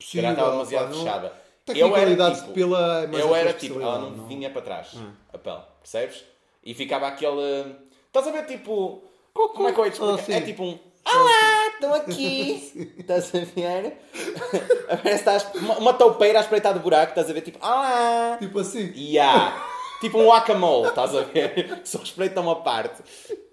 Se 0.00 0.16
calhar 0.16 0.32
estava 0.32 0.50
demasiado 0.52 0.90
não- 0.90 0.98
fechada. 0.98 1.32
De 1.66 1.74
pila 1.74 3.02
é 3.02 3.06
mais 3.06 3.24
eu 3.24 3.34
era 3.34 3.52
tipo, 3.52 3.78
ela 3.80 3.98
não, 3.98 4.10
não? 4.10 4.24
Hum. 4.24 4.26
vinha 4.28 4.48
para 4.48 4.62
trás, 4.62 4.88
a 5.32 5.36
pele, 5.36 5.60
percebes? 5.80 6.24
E 6.64 6.72
ficava 6.72 7.06
aquele. 7.08 7.76
Estás 8.06 8.26
a 8.26 8.30
ver 8.30 8.46
tipo. 8.46 9.02
Como 9.34 9.68
é 9.68 9.72
que 9.72 9.78
eu 9.78 9.84
ia 9.84 9.90
te 9.90 9.94
explicar? 9.94 10.24
Sim. 10.24 10.32
é 10.32 10.40
tipo 10.40 10.62
um. 10.64 10.78
Olá, 11.06 11.66
estou 11.74 11.94
aqui! 11.94 12.94
estás 12.98 13.34
a 13.34 13.38
ver? 13.40 13.98
Parece 14.88 15.02
que 15.02 15.08
estás 15.10 15.54
uma, 15.54 15.78
uma 15.78 15.92
toupeira 15.94 16.38
a 16.38 16.42
espreitar 16.42 16.72
de 16.72 16.80
buraco, 16.80 17.10
estás 17.10 17.28
a 17.28 17.32
ver 17.32 17.42
tipo. 17.42 17.58
Olá! 17.64 18.36
Tipo 18.38 18.60
assim. 18.60 18.92
Yeah. 18.96 19.62
Tipo 20.00 20.18
um 20.20 20.26
guacamole, 20.28 20.88
estás 20.88 21.14
a 21.14 21.22
ver? 21.22 21.80
Só 21.84 22.02
espreita 22.02 22.40
uma 22.40 22.56
parte. 22.62 23.02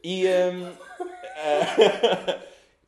E. 0.04 0.26
hum, 0.28 0.72
ah, 1.38 2.38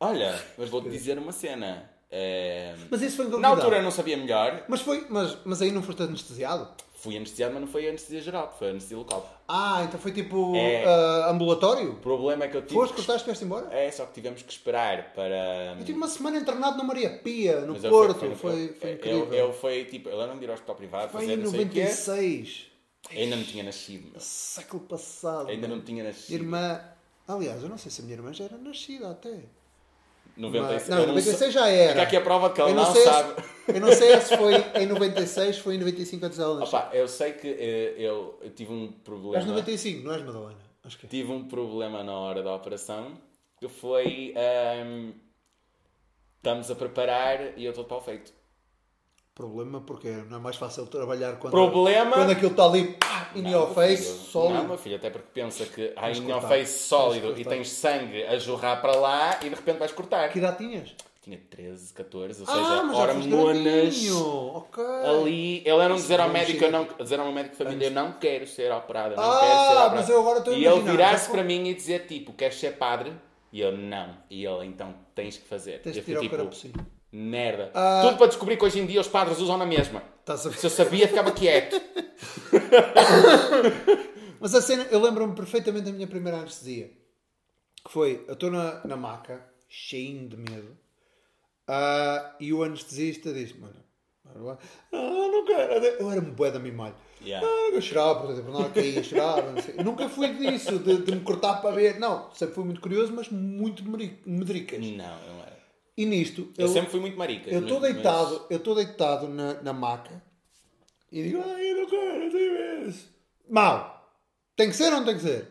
olha, 0.00 0.38
mas 0.56 0.68
vou-te 0.68 0.88
dizer 0.88 1.18
uma 1.18 1.32
cena. 1.32 1.90
Eh, 2.10 2.74
Mas 2.90 3.02
isso 3.02 3.16
foi 3.16 3.26
em 3.26 3.40
na 3.40 3.48
altura 3.48 3.76
eu 3.78 3.82
não 3.82 3.90
sabia 3.90 4.16
melhor. 4.16 4.64
Mas, 4.66 4.80
foi, 4.80 5.04
mas, 5.10 5.36
mas 5.44 5.60
aí 5.60 5.70
não 5.70 5.82
foste 5.82 6.02
anestesiado? 6.02 6.66
Fui 6.94 7.14
anestesiado, 7.16 7.52
mas 7.52 7.60
não 7.62 7.68
foi 7.68 7.86
anestesia 7.86 8.20
geral, 8.20 8.52
foi 8.58 8.70
anestesia 8.70 8.96
local. 8.96 9.28
Ah, 9.46 9.82
então 9.84 10.00
foi 10.00 10.10
tipo 10.10 10.54
É. 10.56 10.84
ah, 10.84 11.28
ambulatório? 11.30 11.92
O 11.92 11.96
problema 11.96 12.44
é 12.44 12.48
que 12.48 12.56
eu 12.56 12.62
tive. 12.62 12.74
Foste, 12.74 12.94
cortaste, 12.94 13.26
vieste 13.26 13.44
embora? 13.44 13.68
É, 13.72 13.90
só 13.90 14.06
que 14.06 14.14
tivemos 14.14 14.40
que 14.42 14.50
esperar 14.50 15.12
para. 15.14 15.76
Eu 15.78 15.84
tive 15.84 15.98
uma 15.98 16.08
semana 16.08 16.38
internado 16.38 16.78
na 16.78 16.82
Maria 16.84 17.10
Pia, 17.10 17.60
no 17.60 17.78
Porto. 17.78 18.18
fui- 18.18 18.34
foi, 18.34 18.68
foi, 18.80 18.92
incrível. 18.94 19.26
Eu, 19.26 19.34
eu 19.34 19.52
foi 19.52 19.84
tipo, 19.84 20.08
eu 20.08 20.16
lembro 20.18 20.38
de 20.38 20.44
ir 20.44 20.48
ao 20.48 20.54
hospital 20.54 20.74
privado, 20.76 21.10
foi 21.12 21.20
fazer 21.20 21.34
em 21.34 21.36
não 21.36 21.50
sei 21.50 21.64
o 21.64 21.68
quê. 21.68 21.80
96. 21.82 22.66
Ainda 23.10 23.36
não 23.36 23.44
tinha 23.44 23.62
nascido, 23.64 24.10
meu. 24.10 24.20
Século 24.20 24.82
passado. 24.84 25.48
Ainda 25.48 25.66
não 25.68 25.80
tinha 25.80 26.04
nascido. 26.04 26.34
Irmã. 26.34 26.80
Aliás, 27.26 27.62
eu 27.62 27.68
não 27.68 27.78
sei 27.78 27.90
se 27.90 28.00
a 28.00 28.04
minha 28.04 28.16
irmã 28.16 28.32
já 28.32 28.44
era 28.44 28.56
nascida 28.56 29.10
até. 29.10 29.44
96. 30.36 30.88
Não, 30.88 30.98
eu 30.98 31.04
em 31.04 31.06
96 31.08 31.38
sei- 31.38 31.50
já 31.50 31.68
era. 31.68 31.90
Fica 31.90 32.02
aqui 32.02 32.16
a 32.16 32.20
prova 32.20 32.50
que 32.50 32.60
ela 32.60 32.70
Eu 32.70 32.76
não, 32.76 32.84
não, 32.84 32.92
sei 32.92 33.04
sabe. 33.04 33.42
Se, 33.42 33.72
eu 33.72 33.80
não 33.80 33.92
sei 33.92 34.20
se 34.20 34.36
foi 34.36 34.54
em 34.82 34.86
96, 34.86 35.58
foi 35.58 35.74
em 35.74 35.78
95 35.78 36.26
antes 36.26 36.38
dela 36.38 36.58
nascer. 36.60 36.76
Opa, 36.76 36.90
eu 36.94 37.08
sei 37.08 37.32
que 37.32 37.48
eh, 37.48 37.94
eu, 37.98 38.38
eu 38.40 38.50
tive 38.50 38.72
um 38.72 38.92
problema. 38.92 39.38
És 39.38 39.46
95, 39.46 40.04
não 40.04 40.14
és 40.14 40.22
Madalena? 40.22 40.60
Acho 40.84 40.98
que 40.98 41.06
é. 41.06 41.08
Tive 41.08 41.32
um 41.32 41.48
problema 41.48 42.04
na 42.04 42.12
hora 42.12 42.42
da 42.42 42.54
operação 42.54 43.18
que 43.58 43.68
foi. 43.68 44.32
ahm, 44.36 45.10
estamos 46.36 46.70
a 46.70 46.74
preparar 46.76 47.58
e 47.58 47.64
eu 47.64 47.70
estou 47.70 47.84
de 47.84 47.90
pau 47.90 48.00
feito. 48.02 48.32
Problema 49.38 49.80
porque 49.80 50.08
não 50.28 50.38
é 50.38 50.40
mais 50.40 50.56
fácil 50.56 50.84
trabalhar 50.88 51.36
quando, 51.36 51.52
Problema- 51.52 52.10
quando 52.10 52.30
aquilo 52.32 52.50
está 52.50 52.64
ali 52.64 52.88
pá, 52.94 53.30
in 53.36 53.42
Não, 53.42 53.50
your 53.52 53.72
face, 53.72 54.02
filho, 54.02 54.14
sólido. 54.32 54.54
Não, 54.54 54.64
meu 54.66 54.76
filho, 54.78 54.96
até 54.96 55.10
porque 55.10 55.28
pensa 55.32 55.64
que 55.64 55.92
há 55.94 56.10
in 56.10 56.28
your 56.28 56.40
face 56.42 56.76
sólido 56.80 57.38
e 57.38 57.44
tens 57.44 57.70
sangue 57.70 58.24
a 58.24 58.36
jorrar 58.36 58.80
para 58.80 58.96
lá 58.96 59.38
e 59.40 59.48
de 59.48 59.54
repente 59.54 59.78
vais 59.78 59.92
cortar. 59.92 60.28
Que 60.30 60.38
idade 60.40 60.58
tinhas? 60.58 60.92
Tinha 61.22 61.38
13, 61.50 61.92
14, 61.94 62.42
ou 62.42 62.48
ah, 62.48 62.52
seja, 62.52 62.82
hormonas. 62.82 63.26
grandinho. 63.26 64.26
Ok. 64.56 64.82
Ali, 64.84 65.58
ele 65.58 65.82
era 65.84 65.92
um 65.92 65.96
dizer 65.96 66.18
ao 66.18 66.30
médico, 66.30 66.64
eu 66.64 66.72
não, 66.72 66.88
dizer 67.00 67.20
ao 67.20 67.30
médico 67.30 67.56
de 67.56 67.62
família, 67.64 67.86
eu 67.86 67.90
não 67.92 68.12
quero 68.14 68.44
ser 68.44 68.72
operado, 68.72 69.12
eu 69.12 69.16
não 69.18 69.22
Ah, 69.30 69.38
quero 69.38 69.52
ser 69.52 69.66
operado. 69.72 69.94
mas 69.94 70.08
eu 70.08 70.20
agora 70.20 70.38
estou 70.40 70.52
a 70.54 70.56
E 70.56 70.64
ele 70.64 70.80
virar-se 70.80 71.30
para 71.30 71.44
mim 71.44 71.68
e 71.68 71.74
dizer 71.74 72.06
tipo, 72.06 72.32
queres 72.32 72.58
ser 72.58 72.72
padre? 72.76 73.12
E 73.52 73.60
eu 73.60 73.70
não. 73.70 74.16
E 74.28 74.44
ele, 74.44 74.66
então 74.66 74.92
tens 75.14 75.36
que 75.36 75.46
fazer. 75.46 75.80
Tens 75.80 75.92
de 75.92 75.98
eu 76.00 76.04
fui 76.04 76.12
tirar 76.14 76.18
o 76.18 76.22
tipo, 76.24 76.36
carapucinho. 76.36 76.97
Merda. 77.12 77.70
Ah. 77.74 78.02
Tudo 78.04 78.18
para 78.18 78.26
descobrir 78.26 78.56
que 78.56 78.64
hoje 78.64 78.80
em 78.80 78.86
dia 78.86 79.00
os 79.00 79.08
padres 79.08 79.38
usam 79.38 79.56
na 79.56 79.66
mesma. 79.66 80.02
Ver? 80.26 80.36
Se 80.36 80.66
eu 80.66 80.70
sabia, 80.70 81.08
ficava 81.08 81.32
quieto. 81.32 81.80
Mas 84.40 84.54
a 84.54 84.62
cena, 84.62 84.86
eu 84.90 85.00
lembro-me 85.00 85.34
perfeitamente 85.34 85.86
da 85.86 85.92
minha 85.92 86.06
primeira 86.06 86.38
anestesia. 86.38 86.92
Que 87.84 87.90
foi, 87.90 88.24
eu 88.28 88.34
estou 88.34 88.50
na, 88.50 88.84
na 88.84 88.96
maca, 88.96 89.44
cheinho 89.68 90.28
de 90.28 90.36
medo, 90.36 90.76
ah, 91.66 92.36
e 92.40 92.52
o 92.52 92.62
anestesista 92.62 93.32
disse, 93.32 93.58
mano, 93.58 93.76
ah, 94.26 94.56
não 94.92 95.44
quero. 95.44 95.84
Eu 95.84 96.10
era 96.10 96.20
um 96.20 96.32
bué 96.32 96.50
da 96.50 96.58
mimalho. 96.58 96.94
Yeah. 97.22 97.46
Ah, 97.46 97.70
eu 97.72 97.80
chorava, 97.80 98.20
por 98.20 98.30
exemplo, 98.30 98.52
não 98.52 98.70
caía, 98.70 99.02
chorava, 99.02 99.52
não. 99.52 99.84
Nunca 99.84 100.08
fui 100.08 100.32
disso, 100.34 100.78
de, 100.78 101.02
de 101.02 101.12
me 101.12 101.20
cortar 101.20 101.60
para 101.60 101.74
ver. 101.74 101.98
Não, 101.98 102.30
sempre 102.32 102.54
fui 102.54 102.64
muito 102.64 102.80
curioso, 102.80 103.12
mas 103.12 103.28
muito 103.28 103.82
medricas. 104.26 104.80
Não, 104.80 105.26
não 105.26 105.42
era. 105.42 105.57
E 105.98 106.06
nisto, 106.06 106.52
Eu, 106.56 106.68
sempre 106.68 106.90
fui 106.90 107.00
muito 107.00 107.18
marica. 107.18 107.50
eu 107.50 107.60
estou 107.62 107.80
mas- 107.80 107.92
deitado, 107.92 108.46
eu 108.48 108.56
estou 108.58 108.74
deitado 108.76 109.26
na, 109.28 109.54
na 109.62 109.72
maca 109.72 110.22
e 111.10 111.24
digo, 111.24 111.42
ai, 111.44 111.72
eu 111.72 111.76
não 111.78 111.86
quero, 111.86 112.22
eu 112.22 112.30
tenho 112.30 112.88
isso. 112.88 113.12
Mal. 113.50 114.08
Tem 114.56 114.70
que 114.70 114.76
ser 114.76 114.92
ou 114.92 115.00
não 115.00 115.04
tem 115.04 115.16
que 115.16 115.22
ser? 115.22 115.50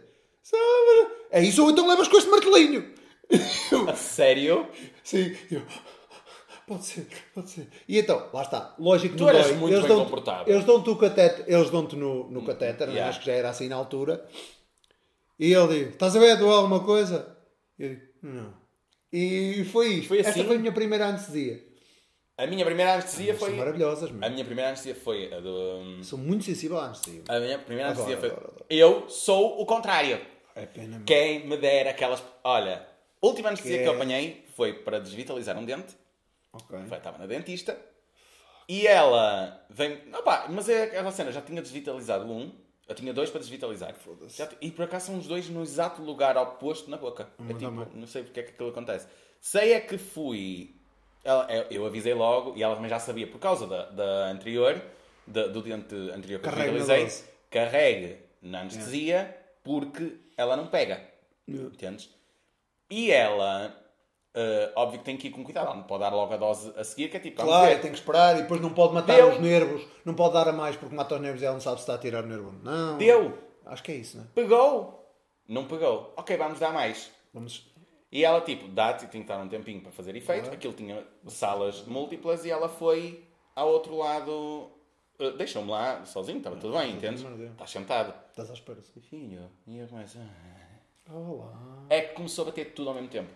É 1.32 1.44
isso 1.44 1.62
ou 1.62 1.70
então 1.70 1.86
levas 1.86 2.08
com 2.08 2.18
este 2.18 2.30
martelinho. 2.30 2.94
A 3.90 3.94
sério? 3.94 4.70
Sim. 5.04 5.36
Eu, 5.52 5.62
pode 6.66 6.86
ser, 6.86 7.06
pode 7.36 7.50
ser. 7.50 7.68
E 7.86 8.00
então, 8.00 8.30
lá 8.34 8.42
está. 8.44 8.74
Lógico 8.80 9.16
que 9.16 9.18
Tu 9.18 9.24
não 9.24 9.30
eras 9.30 9.48
dói. 9.48 9.56
muito 9.58 9.74
eles 9.74 9.86
bem 9.86 9.96
dão 9.98 10.06
comportado. 10.06 10.50
Eles 10.50 10.64
dão-te 10.64 10.90
o 10.90 10.96
catéter, 10.96 11.44
eles 11.46 11.70
dão-te 11.70 11.98
no, 11.98 12.30
no 12.32 12.46
catéter, 12.46 12.88
né? 12.88 12.94
yeah. 12.94 13.10
acho 13.10 13.20
que 13.20 13.26
já 13.26 13.34
era 13.34 13.50
assim 13.50 13.68
na 13.68 13.76
altura. 13.76 14.26
E 15.38 15.52
ele 15.54 15.68
diz, 15.84 15.94
estás 15.94 16.16
a 16.16 16.20
ver, 16.20 16.38
doeu 16.38 16.54
alguma 16.54 16.80
coisa? 16.86 17.38
E 17.78 17.84
eu 17.84 17.90
digo, 17.90 18.02
não. 18.24 18.54
E 19.12 19.64
foi 19.72 19.88
isto. 19.96 20.08
Foi 20.10 20.20
assim? 20.20 20.44
foi 20.46 20.56
a 20.56 20.60
minha 20.60 20.72
primeira 20.72 21.08
anestesia. 21.08 21.66
A 22.38 22.46
minha 22.46 22.64
primeira 22.66 22.94
anestesia 22.94 23.34
São 23.36 23.48
foi. 23.48 23.56
maravilhosas, 23.58 24.10
A 24.10 24.14
meu. 24.14 24.30
minha 24.32 24.46
primeira 24.46 24.70
anestesia 24.70 24.96
foi 24.96 25.34
a 25.34 25.40
do. 25.40 26.04
Sou 26.04 26.20
muito 26.20 26.44
sensível 26.44 26.78
à 26.78 26.86
anestesia. 26.86 27.24
A 27.28 27.40
minha 27.40 27.58
primeira 27.58 27.90
Adoro, 27.92 28.06
anestesia 28.08 28.30
foi. 28.30 28.38
adoro. 28.46 28.66
Eu 28.70 29.10
sou 29.10 29.60
o 29.62 29.66
contrário. 29.66 30.20
É 30.56 30.66
pena. 30.66 31.02
Quem 31.06 31.48
me 31.48 31.58
der 31.58 31.88
aquelas. 31.88 32.22
Olha, 32.44 32.86
a 33.22 33.26
última 33.26 33.50
anestesia 33.50 33.78
Que 33.78 33.84
que 33.84 33.90
eu 33.90 33.94
é- 33.94 33.96
apanhei 33.96 34.46
foi 34.56 34.74
para 34.74 35.00
desvitalizar 35.00 35.58
um 35.58 35.66
dente. 35.66 35.96
Ok. 36.54 36.78
Foi, 36.88 36.98
Estava 36.98 37.18
na 37.18 37.26
dentista. 37.26 37.78
E 38.70 38.86
ela 38.86 39.66
vem. 39.70 39.98
Opa, 40.14 40.48
mas 40.50 40.68
é 40.70 40.84
aquela 40.84 41.12
cena, 41.12 41.32
já 41.32 41.42
tinha 41.42 41.62
desvitalizado 41.62 42.26
um. 42.32 42.52
Eu 42.88 42.96
tinha 42.96 43.14
dois 43.14 43.30
para 43.30 43.40
desvitalizar. 43.42 43.94
Foda-se. 43.94 44.38
Já 44.38 44.50
E 44.62 44.72
por 44.72 44.86
acaso 44.86 45.08
são 45.08 45.18
os 45.18 45.28
dois 45.28 45.50
no 45.50 45.62
exato 45.62 46.02
lugar 46.02 46.38
oposto 46.38 46.90
na 46.90 46.98
boca. 46.98 47.30
É 47.50 47.54
tipo, 47.54 47.98
não 47.98 48.08
sei 48.08 48.24
porque 48.24 48.40
é 48.40 48.44
que 48.44 48.52
aquilo 48.52 48.70
acontece. 48.70 49.08
Sei 49.42 49.74
é 49.74 49.80
que 49.82 49.98
fui. 49.98 50.74
ela- 51.24 51.46
eu- 51.54 51.66
eu 51.70 51.86
avisei 51.86 52.14
logo 52.14 52.56
e 52.56 52.64
ela 52.64 52.74
também 52.76 52.90
já 52.90 53.00
sabia 53.00 53.28
por 53.28 53.38
causa 53.40 53.68
da, 53.68 53.86
da 53.90 54.28
anterior, 54.30 54.82
da- 55.26 55.48
do 55.48 55.62
dente 55.62 55.94
anterior 55.94 56.40
que 56.40 56.48
eu 56.48 56.52
Carregue 56.54 56.78
dose. 56.80 57.26
Carregue 57.52 58.18
na 58.42 58.62
anestesia 58.62 59.38
porque 59.62 60.16
ela 60.38 60.56
não 60.56 60.68
pega. 60.68 61.06
Yeah. 61.50 61.70
Entendes? 61.74 62.10
E 62.90 63.12
ela, 63.12 63.76
eh, 64.40 64.72
óbvio 64.76 65.00
que 65.00 65.06
tem 65.06 65.18
que 65.18 65.28
ir 65.30 65.32
com 65.32 65.44
cuidado, 65.44 65.74
não 65.76 65.82
pode 65.84 66.02
dar 66.04 66.14
logo 66.14 66.32
a 66.32 66.38
dose 66.38 66.72
a 66.78 66.84
seguir, 66.84 67.10
que 67.10 67.18
é 67.18 67.20
tipo, 67.20 67.42
Claro, 67.42 67.82
tem 67.82 67.90
que 67.92 67.98
esperar 67.98 68.38
e 68.38 68.44
depois 68.44 68.62
não 68.62 68.70
pode 68.72 68.94
matar 68.94 69.16
Deu. 69.16 69.30
os 69.32 69.40
nervos. 69.40 69.84
Não 70.06 70.14
pode 70.14 70.34
dar 70.36 70.48
a 70.48 70.54
mais 70.54 70.76
porque 70.76 70.94
mata 70.96 71.16
os 71.16 71.22
nervos 71.22 71.42
e 71.42 71.46
ela 71.46 71.56
não 71.56 71.62
sabe 71.62 71.78
se 71.78 71.82
está 71.82 71.96
a 71.96 71.98
tirar 71.98 72.24
o 72.24 72.28
nervo. 72.28 72.54
Não. 72.64 72.98
Deu. 73.00 73.36
Acho 73.66 73.82
que 73.84 73.92
é 73.92 73.96
isso, 73.96 74.18
não 74.18 74.24
é? 74.24 74.28
Pegou. 74.36 75.12
Não 75.48 75.66
pegou. 75.66 76.14
Ok, 76.16 76.38
vamos 76.38 76.60
dar 76.60 76.72
mais. 76.72 77.10
Vamos... 77.34 77.66
E 78.12 78.24
ela, 78.24 78.40
tipo, 78.42 78.68
dá-te 78.70 79.06
e 79.06 79.08
tem 79.08 79.22
que 79.22 79.28
dar 79.28 79.38
um 79.40 79.50
tempinho 79.50 79.82
para 79.82 79.92
fazer 79.92 80.16
efeito. 80.16 80.50
Aquilo 80.52 80.74
tinha 80.74 81.04
salas 81.28 81.84
múltiplas 81.86 82.46
e 82.46 82.52
ela 82.52 82.70
foi 82.70 83.26
ao 83.56 83.68
outro 83.70 83.98
lado. 83.98 84.72
eh, 85.20 85.32
Deixou-me 85.32 85.70
lá 85.72 86.06
sozinho, 86.06 86.38
estava 86.38 86.56
tudo 86.56 86.78
bem, 86.78 86.92
entendes? 86.94 87.22
maravilha. 87.24 87.50
Estás 87.50 87.70
sentado. 87.72 88.14
Estás 88.30 88.50
à 88.50 88.54
espera. 88.54 88.78
Filho, 89.10 89.50
e 89.66 89.80
eu 89.80 89.88
começo. 89.88 90.20
"Ah." 90.20 91.14
Olá. 91.14 91.86
É 91.90 92.02
que 92.02 92.14
começou 92.16 92.44
a 92.44 92.46
bater 92.48 92.74
tudo 92.74 92.90
ao 92.90 92.96
mesmo 92.96 93.10
tempo. 93.10 93.30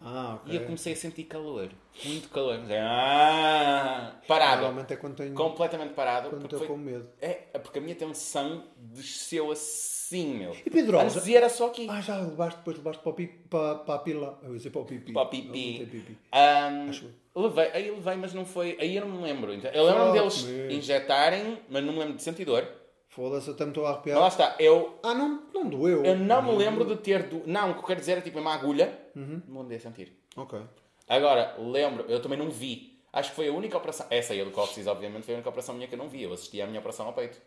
Ah, 0.00 0.38
ok. 0.40 0.52
E 0.52 0.56
eu 0.56 0.64
comecei 0.64 0.92
a 0.92 0.96
sentir 0.96 1.24
calor. 1.24 1.68
Muito 2.04 2.28
calor. 2.28 2.58
Ah, 2.70 4.12
parado. 4.26 4.62
Normalmente 4.62 4.92
é 4.92 4.96
quando 4.96 5.16
tenho, 5.16 5.34
Completamente 5.34 5.92
parado. 5.94 6.30
quando 6.30 6.42
porque 6.42 6.54
estou 6.54 6.68
foi- 6.68 6.76
com 6.76 6.82
medo. 6.82 7.08
É, 7.20 7.32
porque 7.58 7.78
a 7.78 7.82
minha 7.82 7.94
tensão 7.96 8.64
desceu 8.76 9.50
assim, 9.50 10.34
meu. 10.38 10.52
E 10.64 10.70
Pedro, 10.70 10.98
Antes 11.00 11.24
já- 11.24 11.36
era 11.36 11.48
só 11.48 11.66
aqui. 11.66 11.86
Ah, 11.90 12.00
já 12.00 12.16
levaste, 12.16 12.58
depois 12.58 12.76
levaste 12.76 13.02
para, 13.02 13.10
o 13.10 13.14
pi, 13.14 13.26
para, 13.26 13.74
para 13.76 13.94
a 13.94 13.98
pila. 13.98 14.38
Eu 14.42 14.50
ia 14.52 14.56
dizer 14.58 14.70
para 14.70 14.80
o 14.80 14.84
pipi. 14.84 15.12
Para 15.12 15.22
o 15.22 15.24
Não, 15.24 15.30
pipi. 15.30 15.46
não 15.48 15.52
tem 15.78 15.86
pipi. 15.86 16.18
Ahm, 16.32 16.88
Acho 16.90 17.06
levei, 17.34 17.70
aí 17.72 17.90
levei, 17.90 18.16
mas 18.16 18.34
não 18.34 18.44
foi. 18.44 18.76
Aí 18.80 18.96
eu 18.96 19.04
não 19.06 19.16
me 19.16 19.22
lembro. 19.22 19.52
Então, 19.52 19.70
Eu 19.72 19.84
lembro-me 19.84 20.12
deles 20.12 20.42
me. 20.44 20.74
injetarem, 20.74 21.58
mas 21.68 21.84
não 21.84 21.92
me 21.92 21.98
lembro 21.98 22.14
de 22.14 22.22
sentir 22.22 22.44
dor. 22.44 22.66
Foda-se, 23.10 23.48
eu 23.48 23.54
até 23.54 23.64
me 23.64 23.70
estou 23.70 23.84
a 23.84 23.88
Mas 23.88 23.96
arrepiar. 23.96 24.20
lá 24.20 24.28
está, 24.28 24.54
eu, 24.60 24.96
Ah, 25.02 25.12
não, 25.14 25.42
não 25.52 25.68
doeu. 25.68 26.04
eu 26.04 26.16
não 26.16 26.40
me 26.42 26.52
lembro 26.56 26.84
de 26.84 26.94
ter. 26.96 27.24
Do... 27.24 27.42
Não, 27.46 27.70
o 27.70 27.74
que 27.74 27.80
eu 27.80 27.84
quero 27.84 27.98
dizer 28.00 28.18
é 28.18 28.20
tipo 28.20 28.38
uma 28.38 28.54
agulha. 28.54 28.96
Uhum. 29.18 29.42
Não 29.48 29.60
andei 29.62 29.76
a 29.78 29.80
sentir. 29.80 30.12
Ok. 30.36 30.60
Agora, 31.08 31.56
lembro, 31.58 32.04
eu 32.08 32.20
também 32.22 32.38
não 32.38 32.50
vi. 32.50 32.96
Acho 33.12 33.30
que 33.30 33.36
foi 33.36 33.48
a 33.48 33.52
única 33.52 33.76
operação. 33.76 34.06
Essa 34.10 34.32
aí, 34.32 34.40
a 34.40 34.44
do 34.44 34.50
cóccix, 34.50 34.86
obviamente, 34.86 35.24
foi 35.24 35.34
a 35.34 35.36
única 35.38 35.48
operação 35.48 35.74
minha 35.74 35.88
que 35.88 35.94
eu 35.94 35.98
não 35.98 36.08
vi. 36.08 36.22
Eu 36.22 36.32
assisti 36.32 36.60
à 36.62 36.66
minha 36.66 36.78
operação 36.78 37.06
ao 37.06 37.12
peito. 37.12 37.38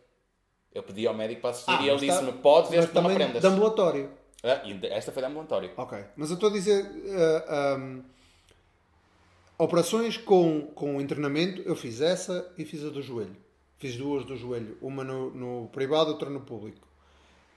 Eu 0.74 0.84
pedi 0.84 1.06
ao 1.08 1.14
médico 1.14 1.42
para 1.42 1.52
assistir 1.52 1.72
Ah, 1.72 1.82
e 1.82 1.90
ele 1.90 1.92
mas 1.92 2.02
tá- 2.02 2.14
disse-me: 2.22 2.32
pode 2.42 2.70
ver 2.70 2.88
que 2.90 2.96
não 2.96 3.10
aprendas. 3.10 3.42
de 3.42 3.48
ambulatório. 3.48 4.10
Ah, 4.44 4.62
esta 4.90 5.12
foi 5.12 5.22
de 5.22 5.28
ambulatório. 5.28 5.72
Ok. 5.78 6.04
Mas 6.16 6.30
eu 6.30 6.34
estou 6.36 6.50
a 6.50 6.54
dizer. 6.54 6.84
ah, 7.48 7.76
ahm, 7.76 8.02
operações 9.58 10.18
com, 10.18 10.62
com 10.74 11.00
internamento, 11.00 11.62
eu 11.64 11.76
fiz 11.76 12.02
essa 12.02 12.52
e 12.58 12.66
fiz 12.66 12.84
a 12.84 12.90
do 12.90 13.02
joelho. 13.02 13.36
Fiz 13.78 13.96
duas 13.96 14.26
do 14.26 14.36
joelho. 14.36 14.78
Uma 14.82 15.04
no, 15.04 15.30
no 15.32 15.70
privado, 15.70 16.12
outra 16.12 16.30
no 16.30 16.42
público. 16.42 16.88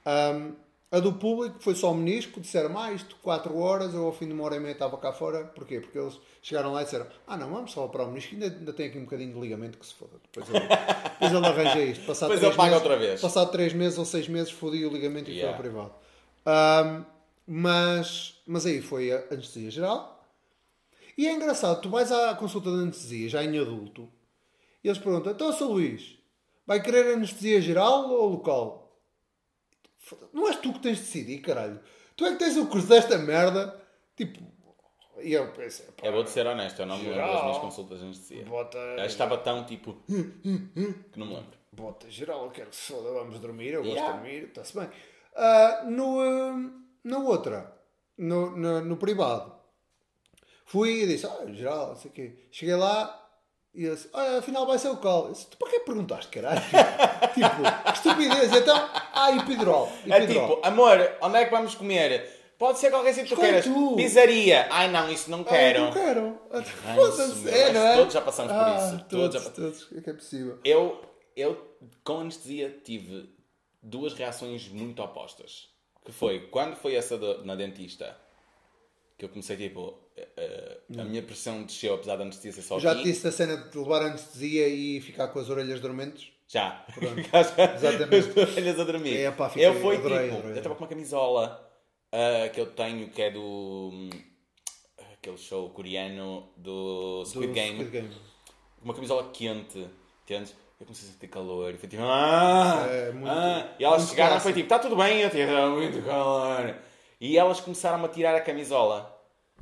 Ahm, 0.05 0.53
a 0.95 0.99
do 0.99 1.13
público 1.13 1.57
foi 1.59 1.75
só 1.75 1.91
o 1.91 1.95
menisco. 1.95 2.39
Disseram, 2.39 2.77
ah, 2.77 2.91
isto 2.91 3.15
4 3.21 3.57
horas. 3.57 3.93
Eu 3.93 4.05
ao 4.05 4.13
fim 4.13 4.27
de 4.27 4.33
uma 4.33 4.43
hora 4.43 4.55
e 4.55 4.59
meia 4.59 4.71
estava 4.73 4.97
cá 4.97 5.11
fora. 5.11 5.43
Porquê? 5.45 5.79
Porque 5.79 5.97
eles 5.97 6.17
chegaram 6.41 6.71
lá 6.71 6.81
e 6.81 6.85
disseram, 6.85 7.07
ah, 7.27 7.35
não, 7.37 7.49
vamos 7.49 7.71
só 7.71 7.85
operar 7.85 8.07
o 8.07 8.09
menisco. 8.09 8.33
Ainda, 8.33 8.47
ainda 8.47 8.73
tem 8.73 8.87
aqui 8.87 8.97
um 8.97 9.03
bocadinho 9.03 9.33
de 9.33 9.39
ligamento 9.39 9.77
que 9.77 9.85
se 9.85 9.93
foda. 9.93 10.13
Depois 10.23 10.49
ele, 10.49 10.67
depois 10.67 11.31
ele 11.33 11.45
arranja 11.45 11.81
isto. 11.83 12.05
Passado 12.05 12.29
Depois 12.29 12.43
ele 12.47 12.55
paga 12.55 12.69
meses- 12.71 12.83
outra 12.83 12.97
vez. 12.97 13.21
Passado 13.21 13.51
3 13.51 13.73
meses 13.73 13.97
ou 13.97 14.05
6 14.05 14.27
meses, 14.29 14.51
fodi 14.51 14.85
o 14.85 14.89
ligamento 14.89 15.29
e 15.29 15.33
Yeah. 15.37 15.57
foi 15.57 15.67
ao 15.67 15.71
privado. 15.73 15.93
Ahm, 16.45 17.03
mas, 17.47 18.41
mas 18.47 18.65
aí 18.65 18.81
foi 18.81 19.11
a 19.11 19.23
anestesia 19.31 19.69
geral. 19.71 20.23
E 21.17 21.27
é 21.27 21.31
engraçado, 21.33 21.81
tu 21.81 21.89
vais 21.89 22.11
à 22.11 22.33
consulta 22.35 22.69
de 22.69 22.77
anestesia, 22.77 23.29
já 23.29 23.43
em 23.43 23.57
adulto, 23.57 24.09
e 24.83 24.87
eles 24.89 24.97
perguntam, 24.99 25.31
então, 25.31 25.51
Sr. 25.53 25.65
Luís, 25.65 26.17
vai 26.67 26.81
querer 26.81 27.13
anestesia 27.13 27.61
geral 27.61 28.09
ou 28.09 28.27
local? 28.29 28.84
Não 30.33 30.47
és 30.47 30.57
tu 30.57 30.73
que 30.73 30.79
tens 30.79 30.97
de 30.97 31.03
decidir, 31.03 31.41
caralho. 31.41 31.79
Tu 32.15 32.25
é 32.25 32.31
que 32.33 32.39
tens 32.39 32.55
o 32.57 32.67
curso 32.67 32.87
desta 32.87 33.17
merda. 33.17 33.81
Tipo, 34.15 34.39
e 35.21 35.33
eu 35.33 35.51
pensei, 35.51 35.85
pá, 35.87 36.07
Eu 36.07 36.11
vou-te 36.11 36.29
ser 36.29 36.45
honesto, 36.45 36.79
eu 36.81 36.85
não 36.85 36.97
me 36.97 37.09
lembro 37.09 37.25
das 37.27 37.41
minhas 37.43 37.57
consultas 37.57 37.99
de 37.99 38.05
anestesia. 38.05 38.45
bota, 38.45 38.77
Eu 38.77 39.05
estava 39.05 39.37
tão 39.37 39.65
tipo. 39.65 39.93
que 40.07 41.17
não 41.19 41.25
me 41.27 41.35
lembro. 41.35 41.57
bota 41.71 42.09
geral, 42.09 42.45
eu 42.45 42.51
quero 42.51 42.69
que 42.69 42.75
se 42.75 42.91
foda, 42.93 43.11
vamos 43.11 43.39
dormir, 43.39 43.73
eu 43.73 43.81
gosto 43.83 43.95
Yeah. 43.95 44.13
de 44.13 44.19
dormir, 44.23 44.43
está-se 44.49 44.77
bem. 44.77 44.89
Ah, 45.35 45.83
no, 45.85 46.19
ah, 46.21 46.71
na 47.03 47.17
outra, 47.19 47.77
no, 48.17 48.55
no, 48.55 48.81
no 48.81 48.97
privado, 48.97 49.53
fui 50.65 51.03
e 51.03 51.07
disse, 51.07 51.25
ah, 51.25 51.45
geral, 51.51 51.89
não 51.89 51.95
sei 51.95 52.11
o 52.11 52.13
quê. 52.13 52.47
Cheguei 52.51 52.75
lá 52.75 53.24
e 53.75 53.83
eu 53.85 53.95
disse, 53.95 54.09
olha, 54.13 54.39
afinal 54.39 54.65
vai 54.65 54.77
ser 54.79 54.89
o 54.89 54.97
colo. 54.97 55.27
Eu 55.27 55.31
disse, 55.33 55.47
tu 55.47 55.57
para 55.57 55.69
que 55.69 55.79
perguntaste, 55.81 56.31
caralho? 56.31 56.61
tipo, 57.33 57.91
estupidez. 57.93 58.53
Então, 58.53 58.89
ah, 59.13 59.31
epidural. 59.35 59.91
É 60.07 60.25
tipo, 60.25 60.59
amor, 60.63 61.17
onde 61.21 61.37
é 61.37 61.45
que 61.45 61.51
vamos 61.51 61.75
comer? 61.75 62.33
Pode 62.57 62.79
ser 62.79 62.89
qualquer 62.89 63.13
sítio 63.13 63.35
que 63.35 63.35
tu 63.35 63.45
Escolhe 63.45 63.61
queiras. 63.63 63.89
tu. 63.89 63.95
Pizzaria. 63.97 64.67
Ai 64.71 64.87
não, 64.89 65.09
isso 65.11 65.29
não 65.29 65.41
Ah, 65.41 65.43
quero. 65.45 65.81
não 65.81 65.91
quero. 65.91 66.39
Ranço, 66.51 66.71
Foda-se, 66.95 67.49
é, 67.49 67.73
não 67.73 67.81
é? 67.85 67.95
todos 67.97 68.13
já 68.13 68.21
passamos 68.21 68.53
por 68.53 68.61
Ah, 68.61 68.77
isso. 68.77 69.05
Todos 69.09 69.09
Todos, 69.09 69.43
já- 69.43 69.49
todos, 69.49 69.87
é 69.97 70.01
que 70.01 70.09
é 70.09 70.13
possível. 70.13 70.59
Eu, 70.63 71.01
eu, 71.35 71.75
com 72.03 72.21
anestesia, 72.21 72.69
tive 72.83 73.29
duas 73.83 74.13
reações 74.13 74.69
muito 74.69 75.01
opostas. 75.03 75.67
Que 76.05 76.13
foi, 76.13 76.47
quando 76.47 76.75
foi 76.77 76.95
essa 76.95 77.17
do- 77.17 77.43
na 77.43 77.55
dentista, 77.55 78.15
que 79.17 79.25
eu 79.25 79.29
comecei 79.29 79.57
tipo, 79.57 79.99
a 80.97 81.03
minha 81.03 81.21
pressão 81.21 81.63
desceu, 81.63 81.95
apesar 81.95 82.15
da 82.15 82.23
anestesia 82.23 82.51
ser 82.53 82.61
só 82.61 82.79
Já 82.79 82.95
te 82.95 83.03
disse 83.03 83.27
a 83.27 83.31
cena 83.31 83.57
de 83.57 83.77
levar 83.77 84.01
anestesia 84.03 84.67
e 84.67 85.01
ficar 85.01 85.27
com 85.29 85.39
as 85.39 85.49
orelhas 85.49 85.79
dormentes? 85.79 86.29
Já. 86.47 86.85
Exatamente. 87.75 88.39
As 88.39 88.49
orelhas 88.53 88.79
a 88.79 88.83
dormir. 88.83 89.17
É, 89.17 89.31
pá, 89.31 89.49
fiquei- 89.49 89.65
eu 89.67 89.73
fui 89.81 89.95
tipo, 89.97 90.07
eu 90.09 90.55
estava 90.55 90.75
com 90.75 90.83
uma 90.83 90.87
camisola 90.89 91.69
ah, 92.11 92.47
que 92.49 92.59
eu 92.61 92.67
tenho 92.67 93.09
que 93.09 93.21
é 93.21 93.31
do. 93.31 94.09
aquele 95.13 95.37
show 95.37 95.69
coreano 95.71 96.47
do 96.55 97.23
Squid 97.25 97.47
Do 97.47 97.53
Game. 97.53 97.75
Squid 97.77 97.91
Game. 97.91 98.09
Uma 98.83 98.93
camisola 98.93 99.29
quente, 99.33 99.87
entendes? 100.23 100.55
Eu 100.79 100.85
comecei 100.85 101.09
a 101.09 101.11
sentir 101.13 101.27
calor 101.29 101.73
e 101.73 101.77
foi 101.77 101.89
tipo. 101.89 102.03
Ah, 102.05 102.85
É, 102.89 103.11
muito- 103.11 103.27
ah. 103.29 103.75
E 103.79 103.83
elas 103.83 104.07
chegaram 104.09 104.37
e 104.37 104.39
foi 104.39 104.53
tipo: 104.53 104.65
está 104.65 104.77
tudo 104.79 104.95
bem? 104.95 105.21
Eu 105.21 105.29
tive 105.29 105.43
"Ah, 105.49 105.67
muito 105.69 106.01
calor. 106.03 106.75
E 107.19 107.37
elas 107.37 107.59
começaram 107.59 108.03
a 108.03 108.07
tirar 108.09 108.35
a 108.35 108.41
camisola. 108.41 109.14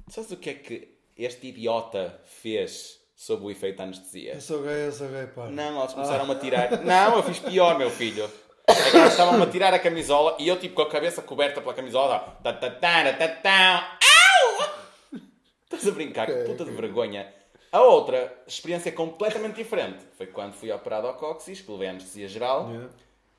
Sabes 0.08 0.32
o 0.32 0.38
que 0.38 0.50
é 0.50 0.54
que 0.54 0.98
este 1.18 1.48
idiota 1.48 2.20
fez 2.26 3.00
sob 3.16 3.46
o 3.46 3.52
efeito 3.52 3.78
da 3.78 3.84
anestesia? 3.86 4.34
Eu 4.34 4.42
sou 4.42 4.62
gay, 4.62 4.88
eu 4.88 4.92
sou 4.92 5.08
gay, 5.08 5.28
pá. 5.28 5.48
Não, 5.48 5.78
elas 5.80 5.94
começaram-me 5.94 6.32
a 6.32 6.36
tirar. 6.36 6.84
Não, 6.84 7.18
eu 7.18 7.24
fiz 7.24 7.40
pior, 7.40 7.78
meu 7.78 7.90
filho. 7.90 8.30
É 8.68 8.92
que 8.92 8.98
elas 8.98 9.12
estavam-me 9.12 9.44
a 9.44 9.50
tirar 9.50 9.74
a 9.74 9.80
camisola 9.80 10.38
e 10.40 10.48
eu, 10.48 10.58
tipo, 10.58 10.76
com 10.76 10.82
a 10.84 10.90
cabeça 10.90 11.22
coberta 11.22 11.62
pela 11.62 11.74
camisola, 11.74 12.20
tá, 12.42 12.54
tá, 12.54 12.70
tá, 12.70 13.14
tá, 13.14 13.28
tá, 13.28 14.00
au! 14.02 15.20
Estás 15.66 15.88
a 15.88 15.92
brincar, 15.92 16.28
que 16.28 16.44
puta 16.46 16.64
de 16.64 16.72
vergonha. 16.72 17.34
A 17.72 17.82
outra 17.82 18.44
experiência 18.46 18.92
completamente 18.92 19.56
diferente 19.56 20.06
foi 20.16 20.28
quando 20.28 20.54
fui 20.54 20.72
operado 20.72 21.08
ao 21.08 21.16
cóccix, 21.16 21.62
que 21.62 21.72
levei 21.72 21.88
a 21.88 21.92
anestesia 21.92 22.28
geral. 22.28 22.70
Yeah. 22.70 22.90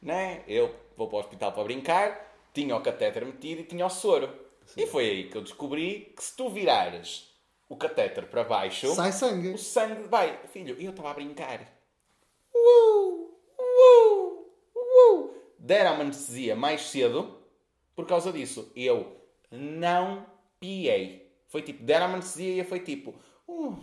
Né? 0.02 0.42
Eu 0.46 0.74
vou 0.96 1.06
para 1.08 1.16
o 1.16 1.20
hospital 1.20 1.52
para 1.52 1.64
brincar, 1.64 2.34
tinha 2.52 2.76
o 2.76 2.80
catéter 2.80 3.24
metido 3.24 3.60
e 3.60 3.64
tinha 3.64 3.86
o 3.86 3.90
soro. 3.90 4.28
E 4.76 4.86
foi 4.86 5.08
aí 5.08 5.28
que 5.30 5.36
eu 5.36 5.42
descobri 5.42 6.12
que 6.16 6.22
se 6.24 6.36
tu 6.36 6.48
virares 6.48 7.30
o 7.68 7.76
catéter 7.76 8.26
para 8.26 8.44
baixo, 8.44 8.94
Sai 8.94 9.12
sangue. 9.12 9.50
o 9.50 9.58
sangue 9.58 10.02
vai. 10.08 10.46
Filho, 10.48 10.76
eu 10.80 10.90
estava 10.90 11.10
a 11.10 11.14
brincar. 11.14 11.60
Uh, 12.54 13.30
uh, 13.58 14.50
uh. 14.76 15.34
Deram-me 15.58 16.02
anestesia 16.02 16.54
mais 16.54 16.82
cedo 16.82 17.42
por 17.94 18.06
causa 18.06 18.32
disso. 18.32 18.70
Eu 18.76 19.20
não 19.50 20.26
piei. 20.60 21.32
Foi 21.48 21.62
tipo, 21.62 21.82
deram-me 21.84 22.14
anestesia 22.14 22.62
e 22.62 22.64
foi 22.64 22.80
tipo. 22.80 23.14
uh. 23.48 23.76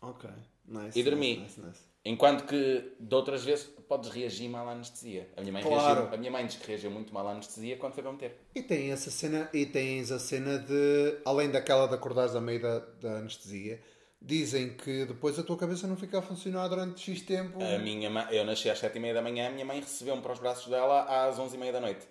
Ok. 0.00 0.28
Nice. 0.66 0.98
E 0.98 1.02
dormi. 1.02 1.36
Nice, 1.38 1.60
nice. 1.60 1.93
Enquanto 2.04 2.44
que 2.44 2.92
de 3.00 3.14
outras 3.14 3.44
vezes 3.44 3.64
podes 3.88 4.10
reagir 4.10 4.48
mal 4.48 4.68
à 4.68 4.72
anestesia. 4.72 5.28
A 5.36 5.40
minha 5.40 5.52
mãe, 5.52 5.62
Claro. 5.62 6.00
reagiu, 6.00 6.14
a 6.14 6.16
minha 6.16 6.30
mãe 6.30 6.46
diz 6.46 6.56
que 6.56 6.66
reagiu 6.66 6.90
muito 6.90 7.14
mal 7.14 7.26
à 7.28 7.32
anestesia 7.32 7.76
quando 7.76 7.94
foi 7.94 8.02
para 8.02 8.12
meter. 8.12 8.36
E 8.54 8.62
tem 8.62 8.90
essa 8.92 9.10
cena, 9.10 9.48
e 9.52 9.64
tens 9.66 10.10
a 10.12 10.18
cena 10.18 10.58
de, 10.58 11.18
além 11.24 11.50
daquela 11.50 11.86
de 11.86 11.94
acordares 11.94 12.34
a 12.34 12.40
meio 12.40 12.60
da, 12.60 12.78
da 12.78 13.10
anestesia, 13.18 13.80
dizem 14.20 14.74
que 14.74 15.04
depois 15.06 15.38
a 15.38 15.42
tua 15.42 15.56
cabeça 15.56 15.86
não 15.86 15.96
fica 15.96 16.18
a 16.18 16.22
funcionar 16.22 16.68
durante 16.68 17.10
X 17.10 17.22
tempo. 17.22 17.58
A 17.62 17.78
minha 17.78 18.10
mãe, 18.10 18.26
eu 18.30 18.44
nasci 18.44 18.68
às 18.68 18.80
7h30 18.80 19.14
da 19.14 19.22
manhã, 19.22 19.48
a 19.48 19.50
minha 19.50 19.64
mãe 19.64 19.80
recebeu-me 19.80 20.20
para 20.22 20.32
os 20.32 20.38
braços 20.38 20.68
dela 20.70 21.26
às 21.26 21.38
11h30 21.38 21.72
da 21.72 21.80
noite. 21.80 22.06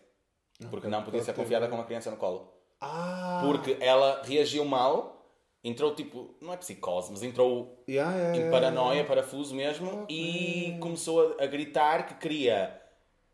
Porque 0.70 0.88
não 0.88 1.04
podia 1.04 1.24
ser 1.24 1.34
confiada 1.34 1.68
com 1.68 1.76
uma 1.76 1.84
criança 1.86 2.10
no 2.10 2.18
colo. 2.18 2.52
Ah! 2.80 3.42
Porque 3.46 3.78
ela 3.80 4.22
reagiu 4.24 4.64
mal, 4.66 5.23
entrou 5.64 5.96
tipo, 5.96 6.36
não 6.42 6.54
é 6.54 6.58
psicose, 6.58 7.12
mas 7.12 7.24
entrou 7.24 7.84
Yeah, 7.88 8.12
yeah, 8.16 8.36
em 8.36 8.40
yeah, 8.42 8.52
paranoia, 8.52 9.06
parafuso 9.06 9.56
mesmo, 9.56 10.06
e 10.10 10.78
começou 10.80 11.36
a, 11.40 11.44
a 11.44 11.48
gritar 11.48 12.06
que 12.08 12.16
queria 12.16 12.80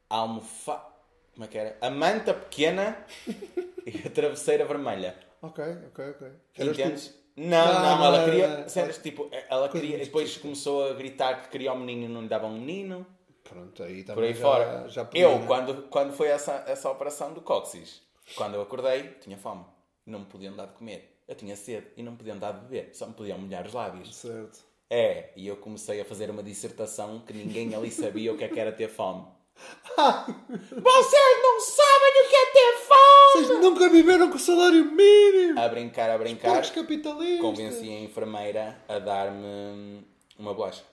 a 0.09 0.15
almofa... 0.17 0.85
Como 1.33 1.45
é 1.45 1.47
que 1.47 1.57
era? 1.57 1.77
A 1.81 1.89
manta 1.89 2.33
pequena 2.33 3.05
e 3.85 4.05
a 4.07 4.09
travesseira 4.09 4.65
vermelha. 4.65 5.15
Ok, 5.41 5.63
ok, 5.87 6.09
ok. 6.09 6.27
Entendes? 6.59 7.17
Não, 7.37 7.73
Não, 7.73 7.81
não, 7.97 8.05
ela 8.05 8.25
queria. 8.25 8.47
não. 8.59 8.69
cenas, 8.69 8.97
tipo, 8.97 9.29
ela 9.49 9.69
queria. 9.69 9.97
Depois 9.97 10.35
começou 10.37 10.89
a 10.89 10.93
gritar 10.93 11.41
que 11.43 11.49
queria 11.49 11.71
um 11.71 11.79
menino 11.79 12.05
e 12.05 12.13
não 12.13 12.21
lhe 12.23 12.27
dava 12.27 12.47
um 12.47 12.59
menino. 12.59 13.05
Pronto, 13.43 13.81
aí 13.81 14.03
Por 14.03 14.15
também 14.15 14.25
aí 14.25 14.33
já, 14.33 14.41
fora. 14.41 14.89
Já 14.89 15.05
podia, 15.05 15.23
eu, 15.23 15.39
né? 15.39 15.47
quando, 15.47 15.83
quando 15.83 16.11
foi 16.13 16.27
essa, 16.27 16.65
essa 16.67 16.89
operação 16.89 17.33
do 17.33 17.41
cóccix, 17.41 18.01
quando 18.35 18.55
eu 18.55 18.61
acordei, 18.61 19.03
tinha 19.21 19.37
fome. 19.37 19.63
Não 20.05 20.19
me 20.19 20.25
podiam 20.25 20.55
dar 20.55 20.65
de 20.65 20.73
comer. 20.73 21.18
Eu 21.29 21.35
tinha 21.35 21.55
sede 21.55 21.85
e 21.95 22.01
não 22.01 22.13
me 22.13 22.17
podiam 22.17 22.39
dar 22.39 22.53
de 22.53 22.61
beber. 22.61 22.89
Só 22.91 23.05
me 23.05 23.13
podiam 23.13 23.37
molhar 23.37 23.63
os 23.63 23.71
lábios. 23.71 24.15
Certo. 24.15 24.65
É, 24.89 25.29
e 25.35 25.47
eu 25.47 25.55
comecei 25.57 26.01
a 26.01 26.05
fazer 26.05 26.27
uma 26.31 26.41
dissertação 26.41 27.19
que 27.19 27.31
ninguém 27.31 27.75
ali 27.75 27.91
sabia 27.91 28.33
o 28.33 28.37
que 28.37 28.43
é 28.43 28.47
que 28.47 28.59
era 28.59 28.71
ter 28.71 28.89
fome. 28.89 29.27
Vocês 29.55 31.43
não 31.43 31.59
sabem 31.59 32.25
o 32.25 32.29
que 32.29 32.35
é 32.35 32.45
ter 32.51 32.77
fome! 32.79 33.45
Vocês 33.45 33.59
nunca 33.61 33.89
viveram 33.89 34.31
com 34.31 34.39
salário 34.39 34.83
mínimo! 34.85 35.59
A 35.59 35.67
brincar, 35.67 36.09
a 36.09 36.17
brincar, 36.17 36.49
Porcos 36.49 36.71
capitalistas! 36.71 37.41
convenci 37.41 37.89
a 37.89 37.99
enfermeira 37.99 38.81
a 38.87 38.97
dar-me 38.97 40.03
uma 40.35 40.55
bolacha. 40.55 40.83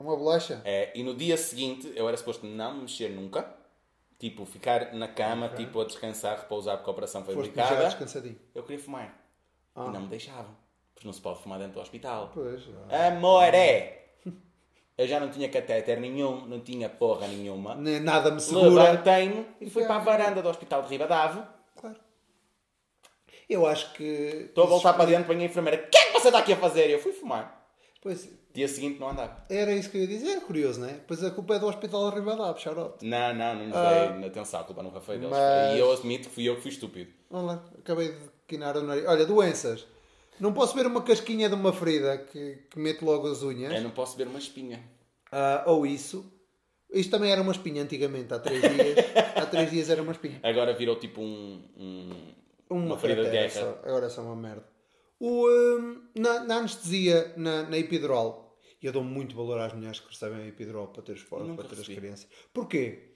Uma 0.00 0.16
bolacha? 0.16 0.60
É, 0.64 0.90
e 0.98 1.04
no 1.04 1.14
dia 1.14 1.36
seguinte 1.36 1.92
eu 1.94 2.08
era 2.08 2.16
suposto 2.16 2.44
não 2.44 2.74
me 2.74 2.80
mexer 2.82 3.10
nunca. 3.10 3.54
Tipo, 4.18 4.44
ficar 4.46 4.94
na 4.94 5.06
cama, 5.06 5.50
tipo, 5.50 5.80
a 5.80 5.84
descansar, 5.84 6.40
repousar 6.40 6.78
porque 6.78 6.90
a 6.90 6.92
operação 6.92 7.22
foi 7.22 7.34
Foste 7.34 7.54
já 7.54 7.84
descansadinho. 7.84 8.40
Eu 8.52 8.64
queria 8.64 8.82
fumar. 8.82 9.25
E 9.76 9.90
não 9.90 10.00
me 10.02 10.08
deixavam. 10.08 10.54
Porque 10.94 11.06
não 11.06 11.12
se 11.12 11.20
pode 11.20 11.42
fumar 11.42 11.58
dentro 11.58 11.74
do 11.74 11.80
hospital. 11.80 12.30
Pois. 12.32 12.62
ah. 12.90 13.08
Amor 13.08 13.52
é! 13.54 14.04
Eu 14.98 15.06
já 15.06 15.20
não 15.20 15.28
tinha 15.28 15.46
catéter 15.50 16.00
nenhum, 16.00 16.46
não 16.46 16.60
tinha 16.60 16.88
porra 16.88 17.28
nenhuma. 17.28 17.74
Nem 17.74 18.00
Nada 18.00 18.30
me 18.30 18.40
segura. 18.40 18.70
Levantei-me 18.84 19.44
e 19.60 19.68
fui 19.68 19.84
para 19.84 19.96
a 19.96 19.98
varanda 19.98 20.40
do 20.40 20.48
hospital 20.48 20.82
de 20.82 20.88
Ribadave. 20.88 21.42
Claro. 21.78 21.96
Eu 23.48 23.66
acho 23.66 23.92
que. 23.92 24.02
Estou 24.48 24.64
a 24.64 24.66
voltar 24.66 24.94
para 24.94 25.04
dentro 25.04 25.26
para 25.26 25.36
a 25.36 25.42
enfermeira. 25.44 25.84
O 25.84 25.90
que 25.90 25.98
é 25.98 26.04
que 26.06 26.12
você 26.12 26.28
está 26.28 26.38
aqui 26.38 26.52
a 26.54 26.56
fazer? 26.56 26.88
Eu 26.90 26.98
fui 26.98 27.12
fumar. 27.12 27.66
Pois, 28.02 28.28
Dia 28.54 28.68
seguinte 28.68 28.98
não 28.98 29.10
andava. 29.10 29.44
era 29.50 29.70
isso 29.72 29.90
que 29.90 29.98
eu 29.98 30.02
ia 30.02 30.06
dizer, 30.06 30.36
é 30.38 30.40
curioso, 30.40 30.80
não 30.80 30.88
é? 30.88 30.94
Pois 31.06 31.22
a 31.22 31.30
culpa 31.30 31.56
é 31.56 31.58
do 31.58 31.66
Hospital 31.66 32.08
de 32.10 32.16
Ribadave, 32.20 32.58
shout 32.60 33.04
Não, 33.04 33.34
não, 33.34 33.54
não 33.54 33.66
nos 33.66 33.76
Ah. 33.76 34.06
dei 34.18 34.28
atenção. 34.28 34.60
A 34.60 34.64
culpa 34.64 34.82
nunca 34.82 35.00
foi 35.00 35.16
deles. 35.18 35.30
Mas- 35.36 35.74
E 35.76 35.78
eu 35.80 35.92
admito 35.92 36.28
que 36.28 36.34
fui 36.34 36.44
eu 36.48 36.54
que 36.56 36.62
fui 36.62 36.70
estúpido. 36.70 37.12
Vamos 37.30 37.48
lá, 37.48 37.64
acabei 37.78 38.12
de 38.12 38.18
quinar 38.46 38.76
o 38.76 38.82
nariz. 38.82 39.04
Olha, 39.06 39.26
doenças. 39.26 39.86
Não 40.38 40.52
posso 40.52 40.74
ver 40.74 40.86
uma 40.86 41.02
casquinha 41.02 41.48
de 41.48 41.54
uma 41.54 41.72
ferida 41.72 42.18
que, 42.18 42.56
que 42.70 42.78
mete 42.78 43.02
logo 43.02 43.26
as 43.30 43.42
unhas. 43.42 43.72
Eu 43.74 43.82
não 43.82 43.90
posso 43.90 44.16
ver 44.16 44.26
uma 44.26 44.38
espinha. 44.38 44.82
Ah, 45.32 45.64
ou 45.66 45.86
isso. 45.86 46.30
Isto 46.92 47.10
também 47.10 47.32
era 47.32 47.40
uma 47.42 47.52
espinha 47.52 47.82
antigamente, 47.82 48.32
há 48.32 48.38
três 48.38 48.60
dias. 48.60 48.96
há 49.34 49.46
três 49.46 49.70
dias 49.70 49.90
era 49.90 50.02
uma 50.02 50.12
espinha. 50.12 50.38
Agora 50.42 50.72
virou 50.74 50.96
tipo 50.96 51.20
um, 51.20 51.64
um- 51.76 52.34
Uma, 52.70 52.84
uma 52.86 52.98
ferida 52.98 53.24
de 53.24 53.30
guerra. 53.30 53.48
só. 53.50 53.80
Agora 53.82 54.06
é 54.06 54.08
só 54.08 54.22
uma 54.22 54.36
merda. 54.36 54.64
O, 55.18 55.48
hum, 55.48 56.02
na, 56.14 56.40
na 56.44 56.56
anestesia, 56.58 57.32
na, 57.36 57.62
na 57.64 57.78
epidural, 57.78 58.56
e 58.82 58.86
eu 58.86 58.92
dou 58.92 59.02
muito 59.02 59.34
valor 59.34 59.58
às 59.58 59.72
mulheres 59.72 59.98
que 60.00 60.08
recebem 60.08 60.42
a 60.42 60.46
epidural 60.46 60.88
para 60.88 61.02
ter 61.02 61.12
os 61.12 61.22
para 61.24 61.64
ter 61.64 61.80
as 61.80 61.88
crianças. 61.88 62.28
Porquê? 62.52 63.15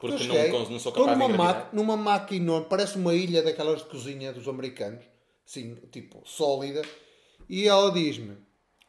Porque 0.00 0.14
eu 0.14 0.18
não, 0.28 0.34
cheguei, 0.34 0.50
cons- 0.50 0.68
não 0.70 0.78
sou 0.78 0.92
capaz 0.92 1.10
de 1.10 1.14
numa, 1.22 1.34
engravidar. 1.34 1.64
ma 1.66 1.70
numa 1.72 1.96
máquina 1.96 2.60
parece 2.62 2.96
uma 2.96 3.14
ilha 3.14 3.42
daquelas 3.42 3.80
de 3.82 3.88
cozinha 3.90 4.32
dos 4.32 4.48
americanos, 4.48 5.04
assim, 5.46 5.74
tipo, 5.92 6.22
sólida, 6.26 6.82
e 7.48 7.68
ela 7.68 7.92
diz-me: 7.92 8.38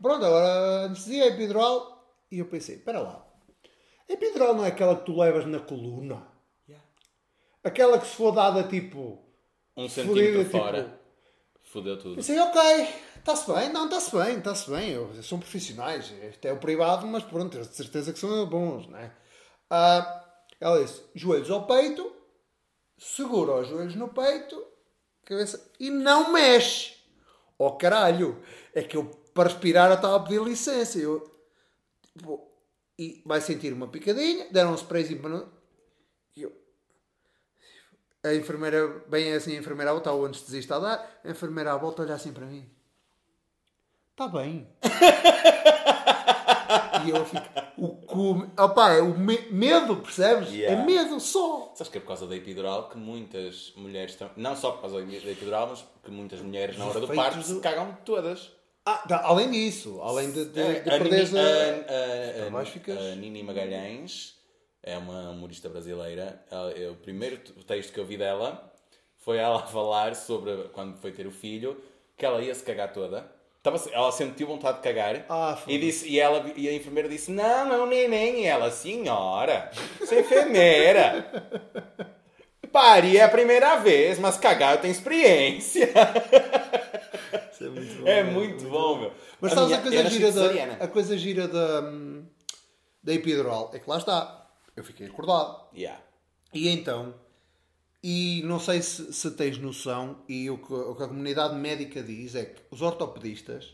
Pronto, 0.01 0.25
agora 0.25 0.85
anestesia 0.85 1.27
epidural. 1.27 2.01
E 2.31 2.39
eu 2.39 2.45
pensei: 2.45 2.75
Espera 2.75 3.01
lá, 3.01 3.27
a 4.09 4.13
epidural 4.13 4.55
não 4.55 4.63
é 4.63 4.69
aquela 4.69 4.95
que 4.95 5.05
tu 5.05 5.17
levas 5.17 5.45
na 5.45 5.59
coluna? 5.59 6.25
Yeah. 6.67 6.85
Aquela 7.63 7.99
que 7.99 8.07
se 8.07 8.15
for 8.15 8.31
dada 8.31 8.63
tipo. 8.63 9.19
Um 9.75 9.89
centímetro 9.89 10.45
tipo- 10.45 10.57
fora. 10.57 10.99
Fodeu 11.63 11.97
tudo. 11.99 12.15
Pensei: 12.15 12.39
Ok, 12.39 12.61
está-se 13.17 13.51
bem, 13.51 13.69
não, 13.71 13.85
está-se 13.85 14.15
bem, 14.15 14.37
está-se 14.37 14.69
bem, 14.71 14.89
eu, 14.91 15.21
são 15.23 15.39
profissionais, 15.39 16.11
este 16.23 16.47
é 16.47 16.53
o 16.53 16.57
privado, 16.57 17.05
mas 17.07 17.23
pronto, 17.23 17.49
tenho 17.51 17.65
de 17.65 17.75
certeza 17.75 18.11
que 18.13 18.19
são 18.19 18.45
bons, 18.47 18.87
não 18.87 18.97
é? 18.97 19.11
Ah, 19.69 20.20
ela 20.61 20.81
disse: 20.83 21.01
Joelhos 21.13 21.49
ao 21.51 21.65
peito, 21.67 22.15
segura 22.97 23.55
os 23.61 23.67
joelhos 23.67 23.95
no 23.95 24.07
peito, 24.09 24.63
cabeça, 25.25 25.71
e 25.79 25.89
não 25.89 26.31
mexe. 26.31 26.95
Oh 27.57 27.71
caralho, 27.73 28.41
é 28.73 28.81
que 28.83 28.95
eu 28.95 29.05
para 29.33 29.49
respirar 29.49 29.89
eu 29.89 29.95
estava 29.95 30.15
a 30.17 30.19
pedir 30.19 30.41
licença. 30.43 30.97
Eu, 30.99 31.29
tipo, 32.17 32.47
e 32.97 33.21
vai 33.25 33.41
sentir 33.41 33.73
uma 33.73 33.87
picadinha, 33.87 34.47
deram 34.51 34.71
um 34.71 34.75
sprayzinho 34.75 35.21
para 35.21 35.47
eu- 36.35 36.53
a 38.23 38.33
enfermeira, 38.35 38.87
bem 39.07 39.33
assim, 39.33 39.55
a 39.55 39.59
enfermeira 39.59 39.95
está 39.97 40.13
o 40.13 40.25
anestesista 40.25 40.75
a 40.75 40.79
dar, 40.79 41.21
a 41.23 41.29
enfermeira 41.29 41.73
à 41.73 41.77
volta 41.77 42.03
olha 42.03 42.13
assim 42.13 42.31
para 42.31 42.45
mim. 42.45 42.69
Está 44.11 44.27
bem. 44.27 44.67
e 47.05 47.09
eu 47.11 47.25
fico. 47.25 47.47
O 47.77 47.87
cu. 47.89 48.47
Opá, 48.57 48.93
é 48.93 49.01
o 49.01 49.17
me- 49.17 49.47
medo, 49.49 49.97
percebes? 49.97 50.49
Yeah. 50.51 50.81
É 50.81 50.85
medo 50.85 51.19
só. 51.19 51.71
Sabes 51.75 51.91
que 51.91 51.97
é 51.97 52.01
por 52.01 52.07
causa 52.07 52.27
da 52.27 52.35
epidural 52.35 52.89
que 52.89 52.97
muitas 52.97 53.73
mulheres, 53.75 54.15
tam- 54.15 54.29
não 54.35 54.55
só 54.55 54.71
por 54.71 54.81
causa 54.81 55.01
da 55.01 55.11
epidural, 55.31 55.67
mas 55.69 55.83
que 56.03 56.11
muitas 56.11 56.39
mulheres 56.41 56.77
na 56.77 56.85
hora 56.85 56.99
do 56.99 57.07
parto 57.07 57.41
se 57.43 57.53
do- 57.53 57.61
cagam 57.61 57.97
todas. 58.05 58.51
Ah, 58.85 58.97
tá, 59.07 59.21
além 59.25 59.51
disso, 59.51 59.99
além 60.01 60.31
de, 60.31 60.45
de, 60.45 60.53
de 60.81 60.89
a, 60.89 60.97
perderes 60.97 61.31
Nini, 61.31 61.45
a. 61.45 62.43
a, 62.43 62.47
a, 62.47 62.49
mais 62.49 62.69
ficas- 62.69 62.97
a 62.97 63.15
Nini 63.15 63.43
Magalhães 63.43 64.35
é 64.81 64.97
uma 64.97 65.29
humorista 65.29 65.69
brasileira. 65.69 66.43
Ela- 66.49 66.71
é 66.71 66.89
o 66.89 66.95
primeiro 66.95 67.37
texto 67.37 67.93
que 67.93 67.99
eu 67.99 68.05
vi 68.05 68.17
dela 68.17 68.71
foi 69.17 69.37
ela 69.37 69.61
falar 69.67 70.15
sobre 70.15 70.69
quando 70.73 70.97
foi 70.97 71.11
ter 71.11 71.27
o 71.27 71.31
filho 71.31 71.79
que 72.17 72.25
ela 72.25 72.41
ia 72.41 72.53
se 72.55 72.63
cagar 72.63 72.91
toda. 72.91 73.29
Estava, 73.63 73.79
ela 73.93 74.11
sentiu 74.11 74.47
vontade 74.47 74.77
de 74.77 74.83
cagar 74.83 75.23
Ah, 75.29 75.55
e, 75.67 75.77
disse, 75.77 76.09
e, 76.09 76.19
ela, 76.19 76.51
e 76.55 76.67
a 76.67 76.73
enfermeira 76.73 77.07
disse: 77.07 77.29
Não, 77.29 77.71
é 77.71 77.79
um 77.79 77.85
neném. 77.85 78.41
E 78.41 78.45
ela, 78.45 78.71
senhora, 78.71 79.69
sou 80.03 80.19
enfermeira. 80.19 81.29
Pare 82.71 83.17
é 83.17 83.23
a 83.23 83.29
primeira 83.29 83.75
vez, 83.75 84.17
mas 84.17 84.37
cagar 84.37 84.73
eu 84.73 84.81
tenho 84.81 84.91
experiência. 84.91 85.91
Isso 87.51 87.63
é 87.65 87.69
muito 87.69 88.01
bom. 88.01 88.07
É 88.07 88.23
muito 88.23 88.63
bom, 88.67 88.97
meu. 88.97 89.13
Mas 89.39 89.51
A 89.51 89.55
sabes 89.55 89.73
a 89.73 89.81
coisa 89.81 90.09
gira 90.09 90.31
da. 90.31 90.83
A 90.83 90.87
coisa 90.87 91.17
gira 91.17 91.47
da. 91.47 91.81
Da 93.03 93.13
epidural 93.13 93.69
é 93.73 93.79
que 93.79 93.87
lá 93.87 93.97
está. 93.97 94.47
Eu 94.75 94.83
fiquei 94.83 95.05
acordado. 95.05 95.67
Yeah. 95.75 96.01
E 96.51 96.69
então, 96.69 97.13
e 98.03 98.41
não 98.45 98.59
sei 98.59 98.81
se, 98.81 99.13
se 99.13 99.31
tens 99.31 99.57
noção, 99.57 100.17
e 100.27 100.49
o 100.49 100.57
que, 100.57 100.73
o 100.73 100.95
que 100.95 101.03
a 101.03 101.07
comunidade 101.07 101.55
médica 101.55 102.01
diz 102.01 102.35
é 102.35 102.45
que 102.45 102.61
os 102.71 102.81
ortopedistas 102.81 103.73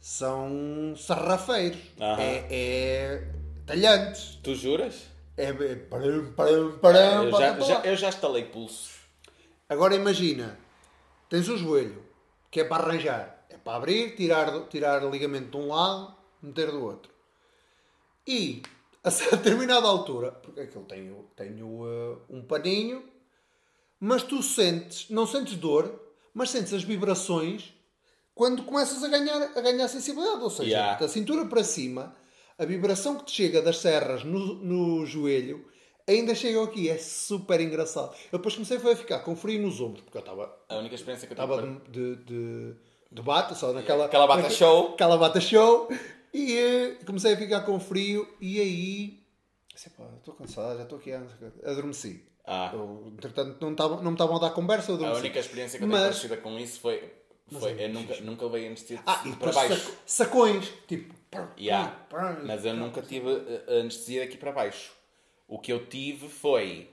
são 0.00 0.94
sarrafeiros. 0.96 1.80
Aham. 2.00 2.20
É, 2.20 2.46
é 2.50 3.28
talhantes. 3.66 4.38
Tu 4.42 4.54
juras? 4.54 5.06
É, 5.36 5.44
é 5.50 5.74
param, 5.76 6.32
param, 6.32 6.78
param, 6.78 7.24
eu, 7.24 7.30
já, 7.32 7.60
já- 7.60 7.80
eu 7.84 7.96
já 7.96 8.08
estalei 8.08 8.44
pulso. 8.44 8.98
Agora 9.68 9.94
imagina, 9.94 10.58
tens 11.28 11.48
o 11.48 11.56
joelho, 11.58 12.02
que 12.50 12.60
é 12.60 12.64
para 12.64 12.82
arranjar. 12.84 13.46
É 13.50 13.56
para 13.56 13.76
abrir, 13.76 14.14
tirar, 14.16 14.68
tirar 14.68 15.04
ligamento 15.10 15.50
de 15.50 15.56
um 15.56 15.68
lado, 15.68 16.14
meter 16.42 16.70
do 16.70 16.82
outro. 16.82 17.10
E, 18.26 18.62
a 19.08 19.36
determinada 19.36 19.86
altura, 19.86 20.32
porque 20.32 20.60
aquilo 20.60 20.84
tem, 20.84 21.10
o- 21.10 21.24
tem 21.36 21.62
o, 21.62 21.84
uh, 21.84 22.18
um 22.30 22.42
paninho, 22.42 23.02
mas 24.00 24.22
tu 24.22 24.42
sentes, 24.42 25.08
não 25.10 25.26
sentes 25.26 25.54
dor, 25.56 26.00
mas 26.32 26.50
sentes 26.50 26.72
as 26.72 26.82
vibrações 26.84 27.72
quando 28.34 28.62
começas 28.62 29.02
a 29.02 29.08
ganhar, 29.08 29.50
a 29.56 29.60
ganhar 29.60 29.88
sensibilidade. 29.88 30.42
Ou 30.42 30.50
seja, 30.50 30.68
Yeah. 30.70 30.98
da 31.00 31.08
cintura 31.08 31.44
para 31.46 31.64
cima, 31.64 32.14
a 32.56 32.64
vibração 32.64 33.16
que 33.16 33.24
te 33.24 33.32
chega 33.32 33.60
das 33.60 33.78
serras 33.78 34.22
no, 34.22 34.54
no 34.54 35.04
joelho 35.06 35.64
ainda 36.06 36.34
chega 36.34 36.62
aqui. 36.62 36.88
É 36.88 36.96
super 36.98 37.60
engraçado. 37.60 38.14
Eu 38.32 38.38
depois 38.38 38.54
comecei 38.54 38.78
foi 38.78 38.92
a 38.92 38.96
ficar 38.96 39.18
com 39.20 39.34
frio 39.34 39.60
nos 39.60 39.80
ombros, 39.80 40.02
porque 40.02 40.16
eu 40.18 40.20
estava 40.20 40.56
A 40.68 40.76
única 40.76 40.94
experiência 40.94 41.26
que 41.26 41.32
eu 41.32 41.34
estava 41.34 41.60
de, 41.62 41.90
de, 41.90 42.16
de, 42.24 42.74
de 43.10 43.22
bata, 43.22 43.54
só 43.56 43.72
naquela... 43.72 44.04
Aquela 44.06 44.26
bata 44.28 44.48
show. 44.50 44.90
Aquela 44.94 45.16
bata 45.18 45.40
show. 45.40 45.88
E 46.32 46.56
eh, 46.56 46.98
comecei 47.06 47.32
a 47.34 47.36
ficar 47.36 47.60
com 47.62 47.78
frio 47.80 48.28
e 48.40 48.60
aí... 48.60 49.22
Sei, 49.74 49.92
pá, 49.96 50.04
estou 50.16 50.34
cansado, 50.34 50.76
já 50.76 50.82
estou 50.82 50.98
aqui. 50.98 51.12
Adormeci. 51.64 52.24
Ah. 52.44 52.70
Eu, 52.74 53.04
entretanto, 53.12 53.58
não, 53.64 53.74
tava, 53.74 53.96
não 53.96 54.10
me 54.10 54.12
estavam 54.12 54.36
a 54.36 54.40
dar 54.40 54.50
conversa, 54.50 54.90
eu 54.90 54.94
A 54.94 54.98
adormeci. 54.98 55.20
única 55.20 55.38
experiência 55.38 55.78
que 55.78 55.84
eu 55.84 55.88
tenho 55.88 56.00
Mas- 56.00 56.10
parecida 56.10 56.36
com 56.38 56.58
isso 56.58 56.80
foi. 56.80 57.12
foi 57.60 57.72
é 57.80 57.84
eu 57.84 57.88
nunca, 57.90 58.20
nunca 58.22 58.44
levei 58.46 58.66
anestesia 58.66 59.00
Ah, 59.06 59.22
e 59.26 59.32
para 59.36 59.52
baixo. 59.52 59.76
sac- 59.76 59.94
sacões, 60.06 60.72
tipo... 60.86 61.14
Yeah. 61.58 61.94
Mas 62.46 62.64
eu 62.64 62.72
nunca 62.74 63.02
tive 63.02 63.28
uh, 63.30 63.80
anestesia 63.80 64.22
daqui 64.22 64.36
para 64.38 64.50
baixo. 64.50 64.92
O 65.46 65.58
que 65.58 65.70
eu 65.72 65.86
tive 65.86 66.26
foi. 66.28 66.90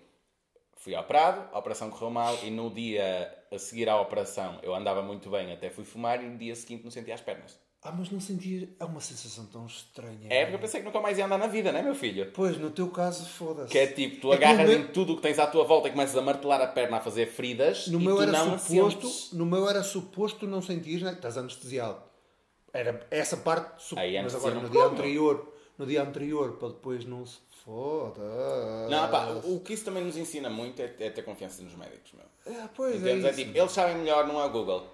Fui 0.77 0.93
operado, 0.95 1.49
a 1.53 1.57
operação 1.57 1.89
correu 1.89 2.09
mal 2.11 2.37
e 2.43 2.51
no 2.51 2.69
dia 2.69 3.33
a 3.51 3.57
seguir 3.57 3.89
à 3.89 3.99
operação 3.99 4.59
eu 4.61 4.75
andava 4.75 5.01
muito 5.01 5.29
bem, 5.31 5.51
até 5.51 5.69
fui 5.69 5.83
fumar 5.85 6.21
e 6.23 6.27
no 6.27 6.37
dia 6.37 6.53
seguinte 6.55 6.83
não 6.83 6.91
sentia 6.91 7.15
as 7.15 7.21
pernas. 7.21 7.57
Ah, 7.87 7.91
mas 7.95 8.09
não 8.09 8.19
sentia... 8.19 8.67
É 8.79 8.83
uma 8.83 8.99
sensação 8.99 9.45
tão 9.45 9.65
estranha. 9.67 10.27
É 10.29 10.41
porque 10.45 10.55
eu 10.55 10.59
pensei 10.59 10.79
que 10.79 10.85
nunca 10.87 10.99
mais 10.99 11.17
ia 11.19 11.25
andar 11.25 11.37
na 11.37 11.45
vida, 11.45 11.71
né, 11.71 11.83
meu 11.83 11.93
filho? 11.93 12.31
Pois, 12.33 12.57
no 12.57 12.71
teu 12.71 12.89
caso, 12.89 13.27
foda-se. 13.29 13.71
Que 13.71 13.77
é 13.77 13.87
tipo, 13.87 14.21
tu 14.21 14.33
É 14.33 14.37
agarras 14.37 14.69
em 14.71 14.87
tudo 14.87 15.13
o 15.13 15.15
que 15.17 15.21
tens 15.21 15.37
à 15.37 15.45
tua 15.45 15.63
volta 15.63 15.87
e 15.87 15.91
começas 15.91 16.17
a 16.17 16.21
martelar 16.21 16.59
a 16.61 16.67
perna 16.67 16.97
a 16.97 16.99
fazer 16.99 17.27
feridas 17.27 17.87
No 17.87 17.99
e 18.01 18.03
meu 18.03 18.15
tu 18.15 18.21
era 18.23 18.31
não 18.31 18.57
suposto, 18.57 19.07
sentes. 19.07 19.33
no 19.33 19.45
meu 19.45 19.69
era 19.69 19.83
suposto 19.83 20.47
não 20.47 20.61
sentir, 20.63 21.01
né? 21.03 21.11
Estás 21.13 21.37
anestesiado. 21.37 22.01
Era 22.73 23.05
essa 23.11 23.37
parte, 23.37 23.83
su- 23.83 23.97
Aí, 23.99 24.19
mas 24.21 24.33
agora 24.33 24.55
não 24.55 24.63
no 24.63 24.69
dia 24.69 24.83
anterior, 24.83 25.53
no 25.77 25.85
dia 25.85 26.01
anterior, 26.01 26.53
para 26.57 26.69
depois 26.69 27.05
não 27.05 27.23
se 27.25 27.37
foda. 27.63 28.19
Não, 28.89 29.09
pá, 29.09 29.27
o 29.43 29.59
que 29.59 29.73
isso 29.73 29.85
também 29.85 30.03
nos 30.03 30.17
ensina 30.17 30.49
muito 30.49 30.81
é, 30.81 30.85
é 30.99 31.09
ter 31.09 31.21
confiança 31.23 31.61
nos 31.63 31.75
médicos, 31.75 32.11
meu. 32.13 32.25
É, 32.53 32.67
pois 32.75 33.03
é, 33.05 33.11
É, 33.11 33.15
isso. 33.17 33.33
tipo, 33.35 33.57
eles 33.57 33.71
sabem 33.71 33.97
melhor, 33.97 34.27
não 34.27 34.41
é 34.41 34.45
o 34.45 34.49
Google. 34.49 34.87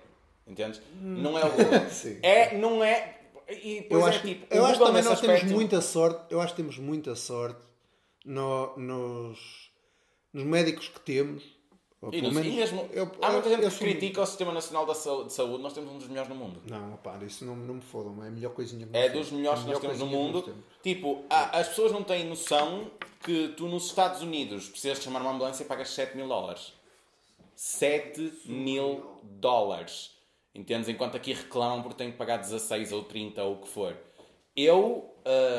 Entendes? 0.51 0.81
Não 1.01 1.37
é 1.37 1.45
o 1.45 1.49
Google. 1.51 1.79
É, 2.21 2.57
não 2.57 2.83
é. 2.83 3.17
E 3.49 3.85
eu 3.89 4.05
é 4.05 4.09
acho, 4.09 4.21
tipo, 4.21 4.45
eu 4.53 4.65
acho 4.65 4.79
também 4.79 5.03
nós 5.03 5.13
aspecto- 5.13 5.39
temos 5.39 5.51
muita 5.53 5.81
sorte, 5.81 6.21
eu 6.29 6.39
acho 6.39 6.53
que 6.53 6.61
temos 6.61 6.77
muita 6.77 7.15
sorte 7.15 7.59
no- 8.25 8.77
nos, 8.77 9.39
nos 10.33 10.43
médicos 10.45 10.87
que 10.87 10.99
temos. 11.01 11.43
E, 12.11 12.19
nos- 12.21 12.31
e 12.31 12.35
menos 12.35 12.53
mesmo, 12.55 12.89
eu- 12.93 13.11
há 13.21 13.31
muita 13.31 13.49
gente 13.49 13.59
que 13.61 13.69
sou- 13.69 13.79
critica 13.79 14.21
o 14.21 14.25
Sistema 14.25 14.51
Nacional 14.51 14.85
da 14.87 14.95
Sau- 14.95 15.25
de 15.25 15.33
Saúde, 15.33 15.61
nós 15.61 15.71
temos 15.73 15.91
um 15.91 15.97
dos 15.99 16.07
melhores 16.07 16.29
no 16.29 16.35
mundo. 16.35 16.61
Não, 16.67 16.95
pá, 16.97 17.15
isso 17.25 17.45
não, 17.45 17.55
não 17.55 17.75
me 17.75 17.81
fodam, 17.81 18.23
é 18.23 18.27
a 18.27 18.31
melhor 18.31 18.53
coisinha 18.53 18.87
que 18.87 18.97
É 18.97 19.09
dos 19.09 19.31
melhores 19.31 19.59
A 19.61 19.63
que 19.65 19.69
nós 19.71 19.79
temos 19.81 19.99
no 19.99 20.07
mundo. 20.07 20.41
temos. 20.41 20.63
Tipo, 20.81 21.23
há- 21.29 21.59
as 21.59 21.67
pessoas 21.67 21.91
não 21.91 22.03
têm 22.03 22.25
noção 22.25 22.89
que 23.23 23.49
tu 23.49 23.67
nos 23.67 23.85
Estados 23.85 24.21
Unidos 24.21 24.67
precisas 24.69 24.99
chamar 25.03 25.21
uma 25.21 25.31
ambulância 25.31 25.63
e 25.63 25.65
pagas 25.67 25.89
7 25.89 26.15
mil 26.17 26.27
dólares. 26.27 26.73
7 27.55 28.33
mil 28.45 29.19
dólares. 29.23 30.11
Entendes? 30.53 30.89
Enquanto 30.89 31.15
aqui 31.15 31.33
reclamam 31.33 31.81
porque 31.81 31.97
têm 31.97 32.11
que 32.11 32.17
pagar 32.17 32.37
16 32.37 32.91
ou 32.91 33.03
30 33.03 33.43
ou 33.43 33.53
o 33.53 33.57
que 33.61 33.67
for. 33.69 33.95
Eu 34.55 35.13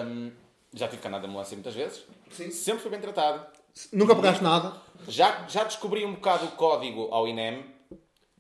hum, 0.07 0.31
já 0.75 0.87
tive 0.89 1.07
andar 1.09 1.19
de 1.21 1.27
ambulância 1.27 1.55
muitas 1.57 1.75
vezes. 1.75 2.05
Sim. 2.31 2.51
Sempre 2.51 2.83
fui 2.83 2.91
bem 2.91 3.01
tratado. 3.01 3.47
Nunca 3.93 4.15
pagaste 4.15 4.43
nada? 4.45 4.75
Já, 5.09 5.47
já 5.49 5.65
descobri 5.65 6.05
um 6.05 6.15
bocado 6.15 6.45
o 6.45 6.51
código 6.53 7.09
ao 7.11 7.27
INEM, 7.27 7.65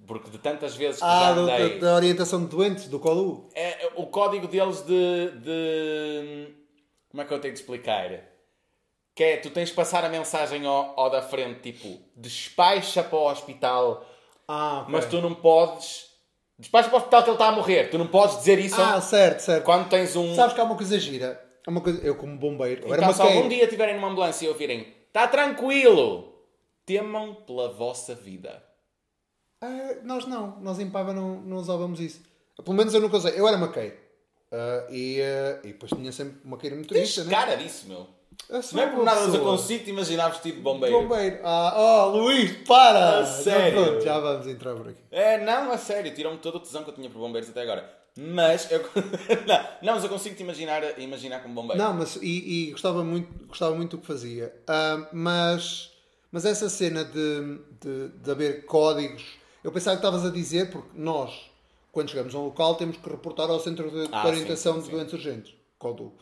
porque 0.07 0.29
de 0.31 0.37
tantas 0.39 0.77
vezes 0.77 1.01
que 1.01 1.07
Ah, 1.07 1.21
já 1.29 1.33
do- 1.33 1.41
andei... 1.43 1.79
da, 1.79 1.87
da 1.91 1.95
orientação 1.97 2.41
de 2.43 2.49
doentes, 2.49 2.87
do 2.89 3.01
CODU. 3.01 3.49
É, 3.55 3.87
é 3.87 3.93
o 3.97 4.07
código 4.07 4.47
deles 4.47 4.83
de, 4.83 5.31
de- 5.41 6.55
Como 7.09 7.23
é 7.23 7.25
que 7.25 7.33
eu 7.33 7.41
tenho 7.41 7.55
de 7.55 7.61
explicar? 7.61 8.11
Que 9.15 9.25
é, 9.25 9.37
tu 9.39 9.49
tens 9.51 9.71
de 9.71 9.75
passar 9.75 10.05
a 10.05 10.09
mensagem 10.11 10.67
ao, 10.67 10.99
ao 11.01 11.09
da 11.09 11.23
frente, 11.23 11.73
tipo, 11.73 11.99
despacha 12.15 13.03
para 13.03 13.19
o 13.19 13.31
hospital, 13.31 14.05
Ah, 14.47 14.81
ok. 14.83 14.93
mas 14.93 15.07
tu 15.07 15.21
não 15.23 15.35
podes... 15.35 16.12
Despacha 16.63 16.89
para 16.89 16.95
o 16.97 16.99
hospital 16.99 17.23
que 17.25 17.29
ele 17.31 17.35
está 17.35 17.49
a 17.49 17.53
morrer. 17.53 17.91
Tu 17.91 17.99
não 17.99 18.07
podes 18.07 18.39
dizer 18.39 18.59
isso 18.59 18.81
Ah, 18.81 19.01
certo, 19.01 19.41
certo. 19.41 19.65
quando 19.65 19.89
tens 19.89 20.15
um... 20.17 20.35
Sabes 20.35 20.55
que 20.55 20.61
há 20.61 20.65
uma 20.65 20.77
coisa 20.77 20.99
gira? 20.99 21.45
Há 21.67 21.71
uma 21.71 21.81
coisa... 21.81 22.01
Eu, 22.03 22.15
como 22.15 22.37
bombeiro, 22.39 22.87
era 22.87 23.03
Então, 23.03 23.13
se 23.13 23.19
maqueiro. 23.19 23.37
algum 23.39 23.49
dia 23.49 23.65
estiverem 23.65 23.95
numa 23.97 24.09
ambulância 24.09 24.47
e 24.47 24.49
ouvirem, 24.49 24.87
está 25.09 25.27
tranquilo, 25.29 26.33
temam 26.87 27.35
pela 27.35 27.73
vossa 27.73 28.15
vida. 28.15 28.63
Ah, 29.61 29.97
nós 30.05 30.25
não. 30.27 30.59
Nós 30.61 30.79
em 30.79 30.89
Paiva 30.91 31.13
não, 31.13 31.41
não 31.41 31.57
usávamos 31.59 32.01
isso. 32.01 32.23
Pelo 32.65 32.77
menos 32.77 32.93
eu 32.95 33.01
nunca 33.01 33.17
usei. 33.17 33.33
Eu 33.39 33.47
era 33.49 33.57
maqueiro. 33.57 33.97
Ah, 34.51 34.87
e, 34.91 35.21
ah, 35.21 35.61
e 35.65 35.69
depois 35.69 35.91
tinha 35.93 36.13
sempre 36.13 36.41
maqueiro 36.49 36.77
Tens 36.77 36.85
motorista, 36.87 37.25
né? 37.25 37.31
cara 37.31 37.55
disso, 37.57 37.89
meu. 37.89 38.07
Sou 38.63 38.77
Não 38.79 38.83
é 38.83 38.87
por 38.87 39.05
nada, 39.05 39.21
mas 39.23 39.35
eu 39.35 39.41
consigo 39.43 39.85
te 39.85 39.91
imaginar 39.91 40.29
vestido 40.29 40.57
de 40.57 40.63
bombeiro. 40.63 41.01
Bombeiro. 41.03 41.39
Ah, 41.43 41.73
oh, 41.77 42.17
Luís, 42.17 42.53
para! 42.67 43.21
A 43.21 43.27
sério? 43.27 43.79
Já, 43.79 43.87
pronto, 43.87 44.05
já 44.05 44.19
vamos 44.21 44.47
entrar 44.47 44.75
por 44.75 44.89
aqui. 44.89 44.99
É, 45.11 45.39
não, 45.45 45.71
a 45.73 45.79
sério, 45.79 46.15
tiram-me 46.15 46.39
todo 46.39 46.57
o 46.57 46.61
tesão 46.61 46.83
que 46.85 46.91
eu 46.91 46.95
tinha 46.95 47.09
por 47.09 47.19
bombeiros 47.19 47.49
até 47.51 47.63
agora. 47.63 48.03
Mas 48.17 48.71
eu. 48.71 48.81
não, 49.47 49.61
não, 49.83 49.95
mas 49.95 50.05
eu 50.05 50.11
consigo 50.11 50.37
te 50.37 50.43
imaginar, 50.43 50.99
imaginar 50.99 51.41
como 51.41 51.55
bombeiro. 51.55 51.83
Não, 51.83 51.95
mas 51.95 52.17
e, 52.17 52.69
e 52.69 52.71
gostava, 52.73 53.03
muito, 53.03 53.47
gostava 53.47 53.75
muito 53.75 53.97
do 53.97 54.01
que 54.01 54.07
fazia. 54.07 54.55
Ah, 54.69 55.09
mas, 55.13 55.91
mas 56.31 56.45
essa 56.45 56.69
cena 56.69 57.05
de, 57.05 57.59
de, 57.81 58.09
de 58.09 58.31
haver 58.31 58.67
códigos, 58.67 59.25
eu 59.65 59.73
pensava 59.73 59.97
que 59.97 60.05
estavas 60.07 60.27
a 60.27 60.31
dizer, 60.31 60.71
porque 60.71 60.91
nós, 60.95 61.33
quando 61.91 62.11
chegamos 62.11 62.35
a 62.35 62.39
um 62.39 62.45
local, 62.45 62.75
temos 62.75 62.99
que 62.99 63.09
reportar 63.09 63.49
ao 63.49 63.59
Centro 63.61 63.91
de, 63.91 64.07
de 64.09 64.15
Ah, 64.15 64.27
Orientação 64.27 64.75
sim, 64.75 64.81
sim, 64.81 64.85
de 64.85 64.91
sim. 64.91 64.97
Doentes 64.97 65.15
Urgentes. 65.15 65.55
Codu. 65.79 66.13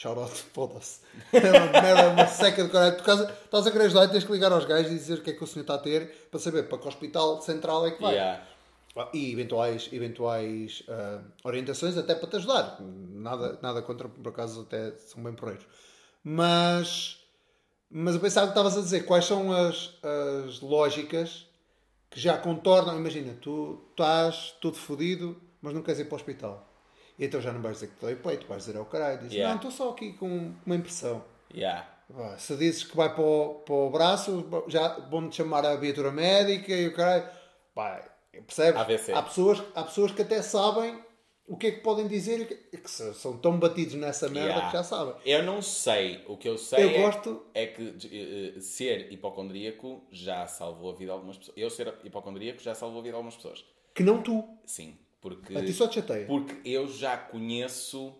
Shoutout, 0.00 0.32
foda-se. 0.54 1.00
É 1.30 1.50
uma 1.50 1.82
merda, 1.82 2.08
uma 2.08 2.26
seca 2.26 2.64
de 2.64 2.70
caralho. 2.70 2.96
Tu 2.96 3.04
casa- 3.04 3.30
estás 3.44 3.66
a 3.66 3.70
querer 3.70 3.84
ajudar 3.84 4.04
e 4.06 4.08
tens 4.08 4.24
que 4.24 4.32
ligar 4.32 4.50
aos 4.50 4.64
gajos 4.64 4.90
e 4.90 4.94
dizer 4.94 5.18
o 5.18 5.22
que 5.22 5.30
é 5.30 5.32
que 5.34 5.44
o 5.44 5.46
senhor 5.46 5.60
está 5.60 5.74
a 5.74 5.78
ter 5.78 6.28
para 6.30 6.40
saber 6.40 6.62
para 6.70 6.78
que 6.78 6.88
hospital 6.88 7.42
central 7.42 7.86
é 7.86 7.90
que 7.90 8.00
vai. 8.00 8.14
Yeah. 8.14 8.42
E 9.12 9.30
eventuais, 9.30 9.90
eventuais 9.92 10.82
ah, 10.88 11.20
orientações 11.44 11.98
até 11.98 12.14
para 12.14 12.30
te 12.30 12.36
ajudar. 12.36 12.78
Nada, 12.80 13.58
nada 13.60 13.82
contra, 13.82 14.08
por 14.08 14.30
acaso, 14.30 14.62
até 14.62 14.92
são 14.96 15.22
bem 15.22 15.34
porreiros. 15.34 15.66
Mas, 16.24 17.18
mas 17.90 18.14
eu 18.14 18.20
pensava 18.22 18.46
que 18.46 18.52
estavas 18.52 18.78
a 18.78 18.80
dizer 18.80 19.04
quais 19.04 19.26
são 19.26 19.52
as, 19.52 19.92
as 20.46 20.60
lógicas 20.60 21.46
que 22.08 22.18
já 22.18 22.38
contornam. 22.38 22.96
Imagina, 22.96 23.34
tu 23.38 23.82
estás 23.90 24.54
todo 24.62 24.76
fodido, 24.78 25.36
mas 25.60 25.74
não 25.74 25.82
queres 25.82 26.00
ir 26.00 26.04
para 26.06 26.14
o 26.14 26.16
hospital. 26.16 26.69
E 27.20 27.26
então 27.26 27.40
já 27.40 27.52
não 27.52 27.60
vais 27.60 27.76
dizer 27.76 27.88
que 27.88 27.94
te 27.96 28.00
dói 28.00 28.14
o 28.14 28.16
peito, 28.16 28.46
vais 28.46 28.64
dizer 28.64 28.78
ao 28.78 28.86
caralho. 28.86 29.18
Dizes, 29.18 29.34
Yeah. 29.34 29.50
não, 29.54 29.56
estou 29.60 29.70
só 29.70 29.92
aqui 29.92 30.14
com 30.14 30.52
uma 30.64 30.74
impressão. 30.74 31.22
Yeah. 31.54 31.86
Se 32.38 32.56
dizes 32.56 32.82
que 32.82 32.96
vai 32.96 33.14
para 33.14 33.22
o, 33.22 33.54
para 33.64 33.74
o 33.74 33.90
braço, 33.90 34.44
já 34.68 34.88
vão-te 35.10 35.36
chamar 35.36 35.64
a 35.64 35.76
viatura 35.76 36.10
médica 36.10 36.72
e 36.72 36.88
o 36.88 36.94
caralho. 36.94 37.28
Pá, 37.74 38.02
percebes? 38.32 38.80
AVC. 38.80 39.12
Há 39.12 39.22
pessoas, 39.22 39.62
há 39.74 39.84
pessoas 39.84 40.10
que 40.12 40.22
até 40.22 40.40
sabem 40.42 40.98
o 41.46 41.56
que 41.56 41.66
é 41.66 41.70
que 41.72 41.80
podem 41.80 42.06
dizer 42.08 42.40
e 42.40 42.44
que, 42.46 42.54
que 42.78 42.90
são 42.90 43.36
tão 43.36 43.58
batidos 43.58 43.94
nessa 43.94 44.28
merda 44.28 44.48
Yeah. 44.50 44.66
que 44.70 44.76
já 44.78 44.82
sabem. 44.82 45.14
Eu 45.26 45.42
não 45.42 45.60
sei. 45.60 46.24
O 46.26 46.36
que 46.36 46.48
eu 46.48 46.56
sei 46.56 46.84
Eu 46.84 46.90
é, 46.90 47.02
gosto- 47.02 47.42
é 47.52 47.66
que 47.66 47.82
eh, 48.10 48.56
eh, 48.56 48.60
ser 48.60 49.12
hipocondríaco 49.12 50.02
já 50.10 50.46
salvou 50.46 50.90
a 50.90 50.92
vida 50.94 51.06
de 51.06 51.10
algumas 51.10 51.36
pessoas. 51.36 51.56
Eu 51.58 51.68
ser 51.70 51.94
hipocondríaco 52.02 52.60
já 52.60 52.74
salvou 52.74 53.00
a 53.00 53.02
vida 53.02 53.12
de 53.12 53.16
algumas 53.16 53.36
pessoas. 53.36 53.64
Que 53.94 54.02
não 54.02 54.22
tu. 54.22 54.42
Sim. 54.64 54.96
Porque, 55.20 55.56
A 55.56 55.64
ti 55.64 55.72
só 55.72 55.86
te 55.86 55.96
chateia. 55.96 56.26
porque 56.26 56.56
eu 56.68 56.88
já 56.88 57.16
conheço. 57.16 58.14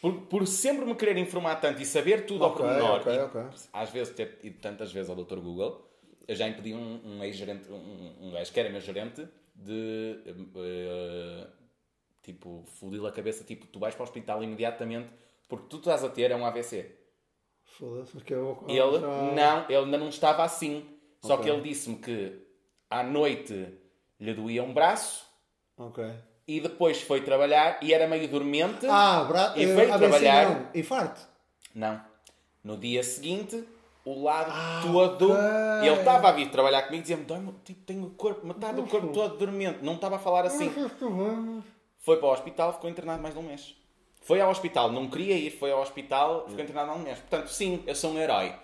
Por, 0.00 0.22
por 0.22 0.46
sempre 0.46 0.84
me 0.84 0.94
querer 0.94 1.16
informar 1.16 1.56
tanto 1.56 1.80
e 1.80 1.86
saber 1.86 2.26
tudo 2.26 2.44
ao 2.44 2.50
Ok, 2.50 2.62
pormenor, 2.64 3.00
ok, 3.00 3.14
e 3.14 3.18
ok. 3.20 3.40
às 3.72 3.90
vezes 3.90 4.12
ter 4.14 4.38
ido 4.42 4.58
tantas 4.60 4.92
vezes 4.92 5.08
ao 5.08 5.16
Dr. 5.16 5.38
Google, 5.38 5.88
eu 6.28 6.34
já 6.34 6.46
impedi 6.46 6.74
um, 6.74 7.00
um 7.04 7.24
ex-gerente, 7.24 7.70
um, 7.70 8.16
um 8.20 8.30
gajo 8.32 8.52
que 8.52 8.60
era 8.60 8.68
meu 8.68 8.80
gerente, 8.82 9.26
de 9.54 10.18
eh, 10.56 11.46
tipo, 12.22 12.64
foder-lhe 12.66 13.06
a 13.06 13.12
cabeça, 13.12 13.44
tipo, 13.44 13.66
tu 13.66 13.78
vais 13.78 13.94
para 13.94 14.02
o 14.02 14.04
hospital 14.04 14.42
imediatamente 14.42 15.08
porque 15.48 15.66
tu 15.68 15.76
estás 15.78 16.02
a 16.04 16.08
ter 16.08 16.30
é 16.30 16.36
um 16.36 16.44
AVC. 16.44 16.98
Foda-se, 17.64 18.12
porque 18.12 18.34
eu. 18.34 18.62
Ele 18.68 19.00
já- 19.00 19.32
não, 19.32 19.64
ele 19.68 19.76
ainda 19.76 19.98
não 19.98 20.08
estava 20.08 20.42
assim. 20.44 20.84
Só 21.22 21.34
Ok. 21.34 21.44
que 21.44 21.50
ele 21.50 21.62
disse-me 21.62 21.96
que 21.96 22.42
à 22.90 23.02
noite 23.02 23.68
lhe 24.20 24.34
doía 24.34 24.62
um 24.62 24.72
braço 24.74 25.24
Ok. 25.76 26.04
e 26.46 26.60
depois 26.60 27.00
foi 27.02 27.20
trabalhar 27.22 27.78
e 27.82 27.92
era 27.94 28.06
meio 28.06 28.28
dormente. 28.28 28.86
Ah, 28.86 29.24
bra... 29.24 29.52
E 29.56 29.62
eh, 29.64 29.66
veio 29.66 29.92
AVC 29.94 29.98
trabalhar. 29.98 30.50
Não. 30.50 30.66
Infarto. 30.74 31.20
Não. 31.74 32.00
No 32.62 32.76
dia 32.76 33.02
seguinte, 33.02 33.64
o 34.04 34.22
lado 34.22 34.50
Ah, 34.52 34.80
todo. 34.84 35.32
ok. 35.32 35.88
Ele 35.88 35.98
estava 35.98 36.28
a 36.28 36.32
vir 36.32 36.50
trabalhar 36.50 36.82
comigo 36.82 36.98
e 36.98 37.02
dizia-me: 37.02 37.24
"Dói-me, 37.24 37.52
tipo, 37.64 37.82
tenho 37.84 38.04
o 38.04 38.10
corpo, 38.10 38.46
metade 38.46 38.76
do 38.76 38.86
corpo 38.86 39.08
todo 39.08 39.36
dormente. 39.36 39.78
Não 39.82 39.94
estava 39.94 40.16
a 40.16 40.18
falar 40.18 40.44
assim. 40.46 40.70
Foi 41.98 42.16
para 42.18 42.26
o 42.28 42.32
hospital, 42.32 42.72
ficou 42.74 42.88
internado 42.90 43.22
mais 43.22 43.34
de 43.34 43.40
um 43.40 43.44
mês. 43.44 43.74
Foi 44.22 44.40
ao 44.40 44.50
hospital, 44.50 44.90
não 44.92 45.08
queria 45.08 45.34
ir, 45.36 45.50
foi 45.50 45.70
ao 45.72 45.80
hospital, 45.82 46.46
ficou 46.48 46.62
internado 46.64 46.90
há 46.92 46.94
um 46.94 46.98
mês. 47.00 47.18
Portanto, 47.18 47.48
sim, 47.48 47.82
eu 47.86 47.94
sou 47.94 48.12
um 48.12 48.18
herói. 48.18 48.54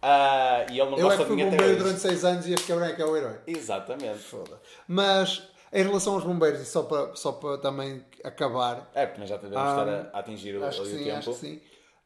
Ah, 0.00 0.64
e 0.70 0.78
ele 0.80 0.90
não 0.90 0.98
Eu 0.98 1.10
é 1.10 1.16
gosta 1.16 1.16
que 1.16 1.22
de 1.22 1.26
fui 1.28 1.36
mim 1.36 1.54
até 1.54 1.64
hoje. 1.64 1.76
durante 1.76 2.00
6 2.00 2.24
anos 2.24 2.46
e 2.46 2.52
este 2.54 2.66
cabrão 2.68 2.86
é 2.86 2.92
que 2.92 3.02
é 3.02 3.04
o 3.04 3.16
herói. 3.16 3.38
Exatamente. 3.46 4.18
Foda. 4.18 4.60
Mas 4.86 5.48
em 5.72 5.82
relação 5.82 6.14
aos 6.14 6.24
bombeiros, 6.24 6.60
e 6.60 6.64
só 6.66 6.82
para, 6.84 7.14
só 7.16 7.32
para 7.32 7.58
também 7.58 8.04
acabar, 8.24 8.90
É, 8.94 9.06
porque 9.06 9.20
nós 9.20 9.28
já 9.28 9.36
devemos 9.36 9.56
Ah, 9.58 9.70
estar 9.70 9.88
a, 9.88 10.16
a 10.16 10.20
atingir 10.20 10.56
o, 10.56 10.64
acho 10.64 10.82
que 10.82 10.88
ali 10.88 10.94
o 10.94 10.98
sim, 10.98 11.04
tempo. 11.04 11.16
acho 11.18 11.30
que 11.30 11.36
sim. 11.36 11.60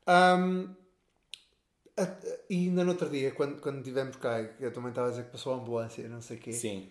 Ahm, 0.07 0.75
a- 1.97 2.17
e 2.51 2.55
ainda 2.69 2.85
no 2.85 2.91
outro 2.93 3.09
dia, 3.09 3.31
quando, 3.33 3.61
quando 3.61 3.83
tivemos 3.83 4.17
cá, 4.17 4.43
que 4.45 4.65
eu 4.65 4.73
também 4.73 4.91
estava 4.91 5.09
a 5.09 5.11
dizer 5.11 5.25
que 5.25 5.31
passou 5.31 5.53
a 5.53 5.57
ambulância, 5.57 6.09
não 6.09 6.21
sei 6.23 6.37
o 6.37 6.41
quê, 6.41 6.53
Sim. 6.53 6.91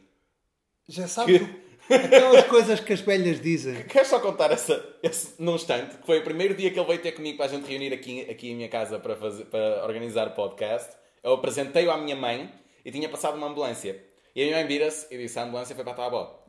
já 0.88 1.08
sabe 1.08 1.40
tu- 1.40 1.94
aquelas 1.94 2.46
coisas 2.46 2.80
que 2.80 2.94
as 2.94 3.02
velhas 3.02 3.42
dizem. 3.42 3.84
Queres 3.90 4.08
só 4.08 4.20
contar 4.20 4.52
essa, 4.52 4.84
esse 5.04 5.42
num 5.42 5.56
instante? 5.56 5.98
Que 5.98 6.06
foi 6.06 6.20
o 6.20 6.24
primeiro 6.24 6.54
dia 6.56 6.72
que 6.72 6.80
ele 6.80 6.88
veio 6.88 7.02
ter 7.02 7.12
comigo 7.14 7.38
para 7.38 7.48
a 7.48 7.50
gente 7.50 7.68
reunir 7.68 7.92
aqui, 7.94 8.22
aqui 8.30 8.52
em 8.52 8.56
minha 8.56 8.70
casa 8.70 9.00
para, 9.00 9.16
fazer, 9.16 9.46
para 9.46 9.84
organizar 9.86 10.28
o 10.28 10.32
podcast. 10.32 10.90
Eu 11.24 11.34
apresentei-o 11.34 11.92
à 11.92 11.98
minha 11.98 12.16
mãe 12.16 12.52
e 12.86 12.92
tinha 12.92 13.10
passado 13.10 13.36
uma 13.36 13.48
ambulância. 13.48 14.04
E 14.36 14.42
a 14.42 14.46
minha 14.46 14.58
mãe 14.58 14.68
vira-se 14.68 15.14
e 15.14 15.18
disse: 15.18 15.38
A 15.40 15.44
ambulância 15.44 15.76
foi 15.76 15.84
para 15.84 15.94
a 15.94 15.96
tua 15.96 16.06
avó. 16.06 16.46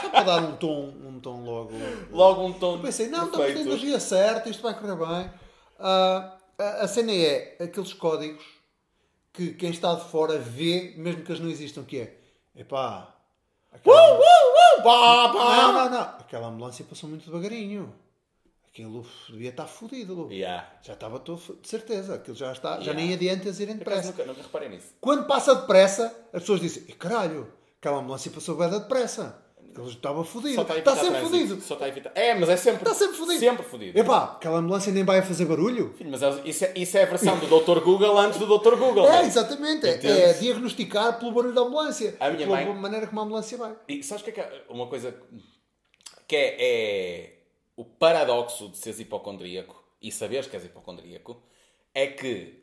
Só 0.00 0.08
para 0.10 0.22
dar 0.22 0.42
um 0.42 0.56
tom, 0.56 0.88
um 1.04 1.20
tom 1.20 1.44
logo. 1.44 1.72
Logo 2.10 2.46
um 2.46 2.52
tom. 2.52 2.80
Pensei, 2.80 3.08
não, 3.08 3.26
estamos 3.26 3.54
na 3.54 3.60
energia 3.60 4.00
certa, 4.00 4.48
isto 4.48 4.62
vai 4.62 4.74
correr 4.74 4.96
bem. 4.96 5.30
Ah, 5.78 6.36
a, 6.58 6.84
a 6.84 6.88
cena 6.88 7.12
é 7.12 7.56
aqueles 7.60 7.92
códigos 7.92 8.44
que 9.32 9.54
quem 9.54 9.70
está 9.70 9.94
de 9.94 10.04
fora 10.10 10.38
vê, 10.38 10.94
mesmo 10.96 11.22
que 11.22 11.30
eles 11.30 11.40
não 11.40 11.48
existam, 11.48 11.84
que 11.84 12.00
é, 12.00 12.16
epá, 12.54 13.14
aquela, 13.72 13.96
Uh, 13.96 14.16
uh, 14.16 14.80
uh, 14.80 14.82
pá, 14.82 15.32
pá. 15.32 15.56
não, 15.56 15.72
não, 15.72 15.90
não, 15.90 16.00
aquela 16.00 16.48
ambulância 16.48 16.84
passou 16.84 17.08
muito 17.08 17.24
devagarinho. 17.24 17.94
Aquilo 18.72 19.04
devia 19.28 19.50
estar 19.50 19.66
fodido. 19.66 20.28
Yeah. 20.30 20.68
Já 20.82 20.92
estava 20.92 21.18
todo, 21.18 21.58
de 21.60 21.68
certeza, 21.68 22.14
aquilo 22.14 22.36
já 22.36 22.52
está, 22.52 22.76
já 22.80 22.92
Yeah. 22.92 23.00
nem 23.02 23.12
adianta 23.14 23.44
eles 23.48 23.58
irem 23.58 23.76
depressa. 23.76 24.08
nunca, 24.12 24.24
nunca 24.24 24.42
reparei 24.42 24.68
nisso. 24.68 24.94
Quando 25.00 25.26
passa 25.26 25.54
depressa, 25.56 26.06
as 26.32 26.42
pessoas 26.42 26.60
dizem, 26.60 26.84
e 26.88 26.92
caralho, 26.92 27.52
aquela 27.80 27.98
ambulância 27.98 28.30
passou 28.30 28.56
bem 28.56 28.70
depressa. 28.70 29.42
Ele 29.76 29.88
estava 29.88 30.24
fodido. 30.24 30.60
Está 30.62 30.76
Está 30.78 30.96
sempre 30.96 31.20
fodido. 31.20 31.60
Só 31.62 31.74
está 31.74 31.86
a 31.86 31.88
evitar. 31.88 32.10
É, 32.16 32.34
mas 32.34 32.48
é 32.48 32.56
sempre. 32.56 32.82
Está 32.82 32.92
sempre 32.92 33.16
fodido. 33.16 33.38
Sempre 33.38 33.62
fodido. 33.64 33.98
Epá, 33.98 34.24
aquela 34.24 34.58
ambulância 34.58 34.92
nem 34.92 35.04
vai 35.04 35.22
fazer 35.22 35.44
barulho. 35.46 35.94
Filho, 35.96 36.10
mas 36.10 36.22
é- 36.22 36.42
isso 36.44 36.64
é, 36.64 36.72
isso 36.76 36.98
é 36.98 37.02
a 37.04 37.06
versão 37.06 37.38
do 37.38 37.46
Dr. 37.46 37.80
Google 37.80 38.18
antes 38.18 38.38
do 38.40 38.46
Dr. 38.58 38.74
Google. 38.76 39.06
É, 39.06 39.22
né? 39.22 39.26
exatamente. 39.26 39.86
É, 39.86 39.94
Entendes? 39.94 40.10
é 40.18 40.32
diagnosticar 40.34 41.18
pelo 41.20 41.30
barulho 41.32 41.54
da 41.54 41.60
ambulância. 41.62 42.16
A 42.18 42.30
minha 42.30 42.46
pela 42.46 42.56
mãe- 42.64 42.74
maneira 42.74 43.06
como 43.06 43.20
a 43.20 43.24
ambulância 43.24 43.56
vai. 43.56 43.74
E 43.88 44.02
sabes 44.02 44.24
que 44.24 44.30
é, 44.30 44.32
que 44.32 44.40
é 44.40 44.64
uma 44.68 44.88
coisa 44.88 45.14
que 46.26 46.36
é, 46.36 46.56
é 46.58 47.39
o 47.80 47.84
paradoxo 47.84 48.68
de 48.68 48.76
seres 48.76 49.00
hipocondríaco 49.00 49.74
e 50.02 50.12
saberes 50.12 50.46
que 50.46 50.54
és 50.56 50.64
hipocondríaco 50.66 51.42
é 51.94 52.06
que 52.08 52.62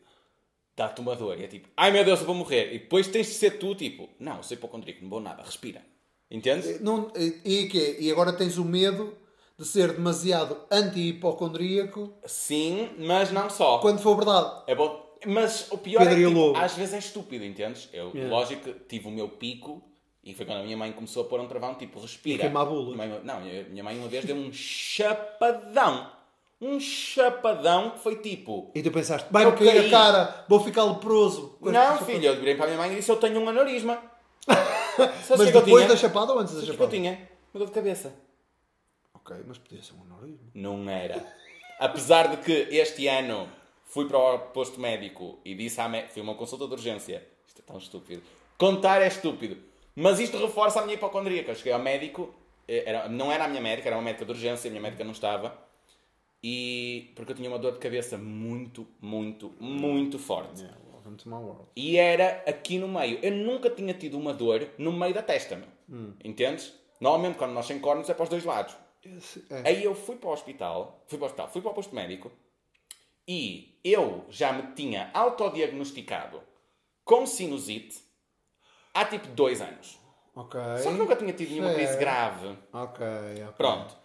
dá-te 0.76 1.02
uma 1.02 1.16
dor 1.16 1.40
e 1.40 1.44
é 1.44 1.48
tipo, 1.48 1.68
ai 1.76 1.90
meu 1.92 2.06
Deus, 2.06 2.20
eu 2.20 2.26
vou 2.28 2.36
morrer. 2.36 2.72
E 2.76 2.78
depois 2.80 3.08
tens 3.08 3.26
de 3.28 3.34
ser 3.34 3.58
tu, 3.58 3.74
tipo, 3.74 4.08
não, 4.20 4.38
eu 4.38 4.44
sou 4.44 4.56
hipocondríaco, 4.56 5.02
não 5.02 5.10
vou 5.10 5.20
nada, 5.20 5.42
respira. 5.42 5.82
Entendes? 6.30 6.80
Não, 6.82 7.12
e, 7.16 7.42
e 7.64 7.68
quê? 7.68 7.98
E 8.00 8.12
agora 8.12 8.32
tens 8.32 8.58
o 8.60 8.66
medo 8.66 9.18
de 9.58 9.66
ser 9.66 9.94
demasiado 9.94 10.56
anti-hipocondríaco 10.70 12.14
Sim, 12.26 12.90
mas 13.00 13.32
não 13.32 13.50
só. 13.50 13.80
quando 13.80 14.00
for 14.00 14.16
verdade. 14.16 14.64
É 14.68 14.76
bom. 14.76 15.06
Mas 15.26 15.72
o 15.72 15.80
pior 15.80 16.00
Pedro 16.04 16.20
e 16.20 16.24
é 16.24 16.28
que 16.28 16.34
tipo, 16.36 16.58
às 16.58 16.74
vezes 16.76 16.94
é 16.94 17.00
estúpido, 17.00 17.44
entendes? 17.44 17.90
Eu, 17.92 18.12
Yeah. 18.14 18.30
lógico 18.30 18.62
que 18.72 18.74
tive 18.88 19.08
o 19.08 19.12
meu 19.12 19.30
pico 19.30 19.82
e 20.30 20.34
foi 20.34 20.46
quando 20.46 20.60
a 20.60 20.64
minha 20.64 20.76
mãe 20.78 20.92
começou 20.92 21.24
a 21.24 21.26
pôr 21.28 21.40
um 21.40 21.48
travão, 21.48 21.76
tipo, 21.76 22.00
respira. 22.00 22.40
Queimar 22.44 22.66
bulas. 22.66 22.96
Minha 22.96 23.08
mãe- 23.08 23.22
Não, 23.24 23.36
a 23.38 23.40
minha 23.70 23.84
mãe 23.84 23.98
uma 23.98 24.08
vez 24.08 24.26
deu 24.26 24.36
um 24.36 24.52
chapadão. 24.52 26.12
Um 26.60 26.80
chapadão 26.80 27.92
que 27.92 28.00
foi 28.00 28.16
tipo. 28.18 28.72
E 28.74 28.82
tu 28.82 28.90
pensaste, 28.92 29.28
vai-me 29.32 29.52
cair 29.56 29.86
a 29.86 29.90
cara, 29.90 30.46
vou 30.50 30.60
ficar 30.60 30.84
leproso. 30.86 31.56
Não, 31.62 31.98
filho, 32.00 32.26
eu 32.26 32.36
virei 32.38 32.56
para 32.56 32.66
a 32.66 32.68
minha 32.70 32.80
mãe 32.80 32.92
e 32.94 32.96
disse: 32.96 33.12
Eu 33.12 33.18
tenho 33.18 33.40
um 33.40 33.48
aneurisma. 33.48 34.02
Mas 34.50 35.28
que 35.28 35.34
é 35.34 35.52
que 35.52 35.62
depois 35.62 35.88
da 35.88 35.96
chapada 35.96 36.34
ou 36.34 36.40
antes 36.40 36.54
da 36.56 36.60
que 36.62 36.66
é 36.66 36.68
que 36.68 36.72
eu 36.72 36.78
chapada? 36.78 36.92
tinha? 36.92 37.30
Uma 37.54 37.60
dor 37.60 37.68
de 37.68 37.74
cabeça. 37.74 38.14
Ok, 39.14 39.36
mas 39.46 39.58
podia 39.60 39.84
ser 39.84 39.94
um 39.94 40.02
aneurisma. 40.04 40.48
Não 40.54 40.90
era. 40.90 41.24
Apesar 41.80 42.30
de 42.30 42.38
que 42.38 42.52
este 42.76 43.08
ano 43.08 43.48
fui 43.86 44.08
para 44.08 44.18
o 44.18 44.40
posto 44.40 44.80
médico 44.80 45.38
e 45.46 45.54
disse 45.54 45.80
à 45.82 45.88
médica, 45.88 46.14
fui 46.14 46.22
a 46.22 46.24
uma 46.24 46.34
consulta 46.36 46.66
de 46.66 46.74
urgência. 46.74 47.24
Isto 47.48 47.60
é 47.62 47.64
tão 47.66 47.78
estúpido. 47.78 48.24
Contar 48.58 49.02
é 49.02 49.08
estúpido. 49.08 49.58
Mas 50.00 50.20
isto 50.20 50.38
reforça 50.38 50.80
a 50.80 50.84
minha 50.84 50.94
hipocondríaca. 50.94 51.50
Eu 51.50 51.56
cheguei 51.56 51.74
ao 51.74 51.80
médico, 51.80 52.32
eh, 52.68 52.84
era, 52.86 53.10
não 53.10 53.32
era 53.32 53.46
a 53.46 53.48
minha 53.48 53.60
médica, 53.60 53.90
era 53.90 53.96
uma 53.96 54.04
médica 54.04 54.26
de 54.26 54.32
urgência, 54.32 54.68
a 54.68 54.72
minha 54.72 54.82
médica 54.82 55.04
não 55.04 55.12
estava. 55.12 55.58
E 56.44 57.12
porque 57.16 57.32
eu 57.32 57.36
tinha 57.36 57.50
uma 57.50 57.58
dor 57.58 57.74
de 57.74 57.80
cabeça 57.80 58.16
muito, 58.16 58.88
muito, 59.02 59.56
muito 59.60 60.20
forte. 60.20 60.62
Yeah, 60.62 60.78
welcome 60.94 61.18
to 61.18 61.28
my 61.28 61.36
world. 61.38 61.66
E 61.76 61.98
era 61.98 62.44
aqui 62.46 62.78
no 62.78 62.88
meio. 62.88 63.18
Eu 63.24 63.32
nunca 63.32 63.72
tinha 63.72 63.92
tido 63.96 64.20
uma 64.20 64.36
dor 64.36 64.70
no 64.78 64.94
meio 64.94 65.16
da 65.16 65.24
testa, 65.24 65.56
meu. 65.56 65.68
Hum. 65.90 66.14
Entendes? 66.24 66.76
Normalmente 67.02 67.40
quando 67.40 67.54
nós 67.54 67.66
sem 67.66 67.80
cornos 67.80 68.08
é 68.08 68.14
para 68.14 68.24
os 68.24 68.30
dois 68.30 68.44
lados. 68.46 68.78
É. 69.50 69.70
Aí 69.70 69.84
eu 69.84 69.96
fui 69.96 70.16
para 70.16 70.30
o 70.30 70.34
hospital, 70.34 71.04
fui 71.08 71.18
para 71.18 71.26
o 71.26 71.28
hospital, 71.28 71.50
fui 71.50 71.62
para 71.62 71.72
o 71.72 71.74
posto 71.74 71.96
médico 71.96 72.32
e 73.28 73.80
eu 73.84 74.26
já 74.30 74.54
me 74.54 74.74
tinha 74.74 75.10
autodiagnosticado 75.14 76.42
com 77.04 77.26
sinusite 77.26 78.07
há 79.02 79.06
tipo 79.06 79.28
dois 79.30 79.62
anos. 79.62 80.00
Ok. 80.36 80.60
Só 80.84 80.92
que 80.92 80.98
nunca 80.98 81.16
tinha 81.16 81.34
tido 81.34 81.50
nenhuma 81.52 81.74
crise 81.74 81.88
Certo. 81.94 82.00
grave. 82.00 82.48
Ok, 82.74 83.06
ok. 83.44 83.48
Pronto. 83.58 83.96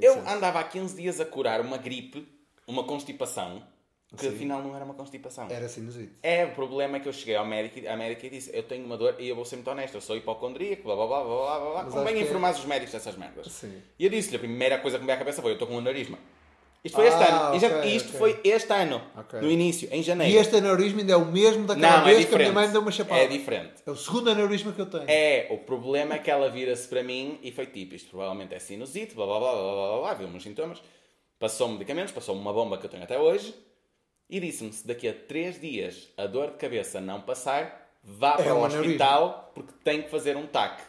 Eu 0.00 0.20
andava 0.28 0.60
há 0.60 0.64
15 0.64 0.96
dias 0.96 1.20
a 1.20 1.24
curar 1.24 1.60
uma 1.60 1.76
gripe, 1.76 2.26
uma 2.66 2.84
constipação, 2.84 3.62
que 4.16 4.22
Sim. 4.22 4.28
afinal 4.34 4.62
não 4.62 4.74
era 4.74 4.84
uma 4.84 4.94
constipação. 4.94 5.48
Era 5.50 5.68
sinusite. 5.68 6.12
É, 6.22 6.44
o 6.44 6.52
problema 6.52 6.96
é 6.96 7.00
que 7.00 7.08
eu 7.08 7.12
cheguei 7.12 7.34
ao 7.36 7.44
médico, 7.44 7.86
à 7.88 7.96
médica 7.96 8.26
e 8.26 8.30
disse: 8.30 8.50
Eu 8.56 8.62
tenho 8.62 8.84
uma 8.86 8.96
dor, 8.96 9.16
e 9.18 9.28
eu 9.28 9.34
vou 9.36 9.44
ser 9.44 9.56
muito 9.56 9.70
honesto, 9.70 9.94
eu 9.96 10.00
sou 10.00 10.16
hipocondríaco, 10.16 10.84
blá 10.84 10.94
blá 10.94 11.06
blá 11.06 11.24
blá 11.24 11.58
blá 11.60 11.70
blá. 11.82 11.84
Convém 11.90 12.14
que- 12.14 12.22
informar 12.22 12.52
os 12.52 12.64
médicos 12.64 12.92
dessas 12.92 13.16
merdas. 13.16 13.50
Sim. 13.52 13.82
E 13.98 14.04
eu 14.04 14.10
disse-lhe: 14.10 14.36
a 14.36 14.40
primeira 14.40 14.78
coisa 14.78 14.96
que 14.96 15.02
me 15.02 15.06
veio 15.06 15.16
à 15.16 15.18
cabeça 15.18 15.42
foi: 15.42 15.50
Eu 15.50 15.54
estou 15.54 15.66
com 15.68 15.74
um 15.74 15.78
aneurisma. 15.78 16.18
Isto 16.82 16.94
foi 16.96 17.06
este 17.08 17.22
Ah, 17.22 17.48
ano. 17.48 17.56
E 17.56 17.58
já- 17.60 17.78
ok, 17.78 17.90
isto 17.96 18.12
foi 18.12 18.40
este 18.42 18.72
ano. 18.72 19.02
Ok. 19.16 19.40
No 19.40 19.50
início, 19.50 19.86
em 19.92 20.02
janeiro. 20.02 20.32
E 20.32 20.36
este 20.38 20.56
aneurisma 20.56 21.00
ainda 21.00 21.12
é 21.12 21.16
o 21.16 21.26
mesmo 21.26 21.66
daquela 21.66 22.00
Não, 22.00 22.08
é 22.08 22.14
vez 22.14 22.26
que 22.26 22.34
a 22.34 22.38
minha 22.38 22.52
mãe 22.52 22.66
me 22.66 22.72
deu 22.72 22.80
uma 22.80 22.90
chapada. 22.90 23.20
É 23.20 23.26
diferente. 23.26 23.74
É 23.86 23.90
o 23.90 23.96
segundo 23.96 24.30
aneurisma 24.30 24.72
que 24.72 24.80
eu 24.80 24.86
tenho. 24.86 25.04
É, 25.06 25.48
o 25.50 25.58
problema 25.58 26.14
é 26.14 26.18
que 26.18 26.30
ela 26.30 26.48
vira-se 26.48 26.88
para 26.88 27.02
mim 27.02 27.38
e 27.42 27.52
foi 27.52 27.66
tipo, 27.66 27.94
isto 27.94 28.08
provavelmente 28.10 28.54
é 28.54 28.58
sinusite, 28.58 29.14
blá 29.14 29.26
blá 29.26 29.38
blá 29.38 29.52
blá 29.52 29.62
blá 29.62 29.88
blá, 29.88 29.98
blá 30.00 30.14
viu 30.14 30.28
meus 30.28 30.42
sintomas, 30.42 30.82
passou-me 31.38 31.74
medicamentos, 31.74 32.12
passou-me 32.12 32.40
uma 32.40 32.52
bomba 32.52 32.78
que 32.78 32.86
eu 32.86 32.90
tenho 32.90 33.02
até 33.02 33.18
hoje 33.18 33.54
e 34.30 34.40
disse-me 34.40 34.72
se 34.72 34.86
daqui 34.86 35.06
a 35.06 35.12
3 35.12 35.60
dias 35.60 36.08
a 36.16 36.26
dor 36.26 36.52
de 36.52 36.56
cabeça 36.56 36.98
não 36.98 37.20
passar, 37.20 37.90
vá 38.02 38.32
para 38.38 38.54
um 38.54 38.60
o 38.60 38.64
aneurisma. 38.64 39.44
porque 39.54 39.72
tem 39.84 40.00
que 40.00 40.08
fazer 40.08 40.34
um 40.34 40.46
TAC. 40.46 40.80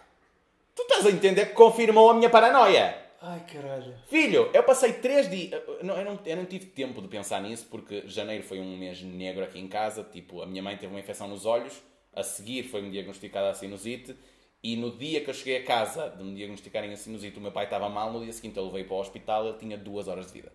Tu 0.73 0.83
estás 0.83 1.05
a 1.05 1.09
entender 1.11 1.47
que 1.47 1.53
confirmou 1.53 2.09
a 2.09 2.13
minha 2.13 2.29
paranoia. 2.29 2.95
Ai, 3.23 3.39
caralho. 3.41 3.93
Filho, 4.07 4.49
eu 4.51 4.63
passei 4.63 4.93
três 4.93 5.29
dias. 5.29 5.51
Eu 5.51 5.83
não, 5.83 5.95
eu, 5.95 6.03
não, 6.03 6.19
eu 6.25 6.35
não 6.35 6.45
tive 6.45 6.65
tempo 6.65 6.99
de 7.03 7.07
pensar 7.07 7.39
nisso 7.39 7.67
porque 7.69 8.07
janeiro 8.07 8.43
foi 8.43 8.59
um 8.59 8.75
mês 8.75 8.99
negro 9.03 9.43
aqui 9.43 9.59
em 9.59 9.67
casa. 9.67 10.03
Tipo, 10.03 10.41
a 10.41 10.47
minha 10.47 10.63
mãe 10.63 10.75
teve 10.75 10.91
uma 10.91 10.99
infecção 10.99 11.27
nos 11.27 11.45
olhos. 11.45 11.83
A 12.13 12.23
seguir 12.23 12.63
foi-me 12.63 12.89
diagnosticada 12.89 13.51
a 13.51 13.53
sinusite. 13.53 14.15
E 14.63 14.75
no 14.75 14.97
dia 14.97 15.21
que 15.21 15.29
eu 15.29 15.33
cheguei 15.35 15.57
a 15.57 15.63
casa 15.63 16.09
de 16.09 16.23
me 16.23 16.35
diagnosticarem 16.35 16.91
a 16.91 16.97
sinusite, 16.97 17.37
o 17.37 17.41
meu 17.41 17.51
pai 17.51 17.65
estava 17.65 17.87
mal. 17.89 18.11
No 18.11 18.23
dia 18.23 18.33
seguinte 18.33 18.57
eu 18.57 18.65
levei 18.65 18.85
para 18.85 18.95
o 18.95 18.99
hospital. 18.99 19.47
Ele 19.47 19.57
tinha 19.59 19.77
duas 19.77 20.07
horas 20.07 20.25
de 20.25 20.33
vida. 20.33 20.51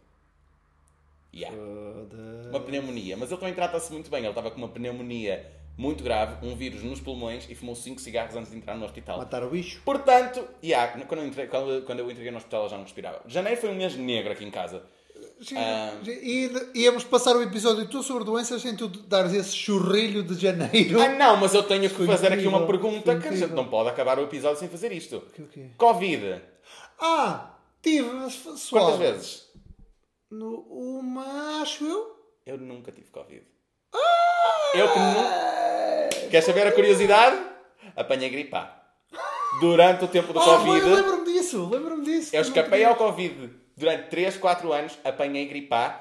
Yeah. 1.32 1.56
Uma 2.50 2.60
pneumonia. 2.60 3.16
Mas 3.16 3.30
ele 3.30 3.38
também 3.38 3.54
trata-se 3.54 3.92
muito 3.92 4.10
bem. 4.10 4.20
Ele 4.20 4.28
estava 4.28 4.50
com 4.50 4.58
uma 4.58 4.68
pneumonia 4.68 5.55
muito 5.76 6.02
grave, 6.02 6.46
um 6.46 6.56
vírus 6.56 6.82
nos 6.82 7.00
pulmões 7.00 7.46
e 7.50 7.54
fumou 7.54 7.74
cinco 7.74 8.00
cigarros 8.00 8.34
antes 8.34 8.50
de 8.50 8.56
entrar 8.56 8.76
no 8.76 8.84
hospital. 8.84 9.18
Matar 9.18 9.44
o 9.44 9.50
bicho. 9.50 9.80
Portanto, 9.84 10.46
yeah, 10.62 10.92
quando, 11.04 11.20
eu 11.20 11.26
entrei, 11.26 11.46
quando, 11.46 11.84
quando 11.84 11.98
eu 12.00 12.10
entreguei 12.10 12.30
no 12.30 12.38
hospital 12.38 12.64
eu 12.64 12.68
já 12.70 12.76
não 12.76 12.84
respirava. 12.84 13.22
Janeiro 13.26 13.60
foi 13.60 13.70
um 13.70 13.74
mês 13.74 13.94
negro 13.96 14.32
aqui 14.32 14.44
em 14.44 14.50
casa. 14.50 14.82
Sim, 15.40 15.56
Ah. 15.58 15.92
E 16.06 16.50
íamos 16.74 17.04
passar 17.04 17.36
o 17.36 17.42
episódio 17.42 17.86
todo 17.88 18.02
sobre 18.02 18.24
doenças 18.24 18.62
sem 18.62 18.74
tu 18.74 18.88
dares 18.88 19.34
esse 19.34 19.54
churrilho 19.54 20.22
de 20.22 20.34
janeiro. 20.34 21.00
Ah 21.00 21.10
não, 21.10 21.36
mas 21.36 21.52
eu 21.54 21.62
tenho 21.62 21.88
que 21.90 22.06
fazer 22.06 22.32
aqui 22.32 22.46
uma 22.46 22.66
pergunta 22.66 23.18
que 23.18 23.28
a 23.28 23.32
gente 23.32 23.52
não 23.52 23.68
pode 23.68 23.90
acabar 23.90 24.18
o 24.18 24.22
episódio 24.22 24.58
sem 24.58 24.68
fazer 24.68 24.92
isto. 24.92 25.22
Que? 25.34 25.70
Covid. 25.76 26.40
Ah, 26.98 27.54
tive, 27.82 28.08
suave. 28.30 28.70
Quantas 28.70 28.98
vezes? 28.98 29.46
No, 30.30 30.60
uma, 30.70 31.60
acho 31.60 31.84
eu. 31.84 32.16
Eu 32.46 32.58
nunca 32.58 32.90
tive 32.90 33.10
Covid. 33.10 33.44
Eu 34.74 34.92
que 34.92 34.98
nunca... 34.98 36.28
Queres 36.30 36.44
saber 36.44 36.66
a 36.66 36.72
curiosidade? 36.72 37.38
Apanhei 37.96 38.28
gripe 38.28 38.54
A. 38.54 38.72
Durante 39.60 40.04
o 40.04 40.08
tempo 40.08 40.32
do 40.32 40.40
Ah, 40.40 40.44
Covid... 40.44 40.80
foi, 40.80 40.90
lembro-me 40.90 41.24
disso, 41.24 41.68
lembro-me 41.70 42.04
disso. 42.04 42.34
Eu 42.36 42.42
Não 42.42 42.48
escapei 42.48 42.84
ao 42.84 42.96
Covid 42.96 43.50
durante 43.76 44.08
3, 44.08 44.36
4 44.36 44.72
anos, 44.72 44.98
apanhei 45.04 45.46
gripe 45.46 45.72
A. 45.74 45.98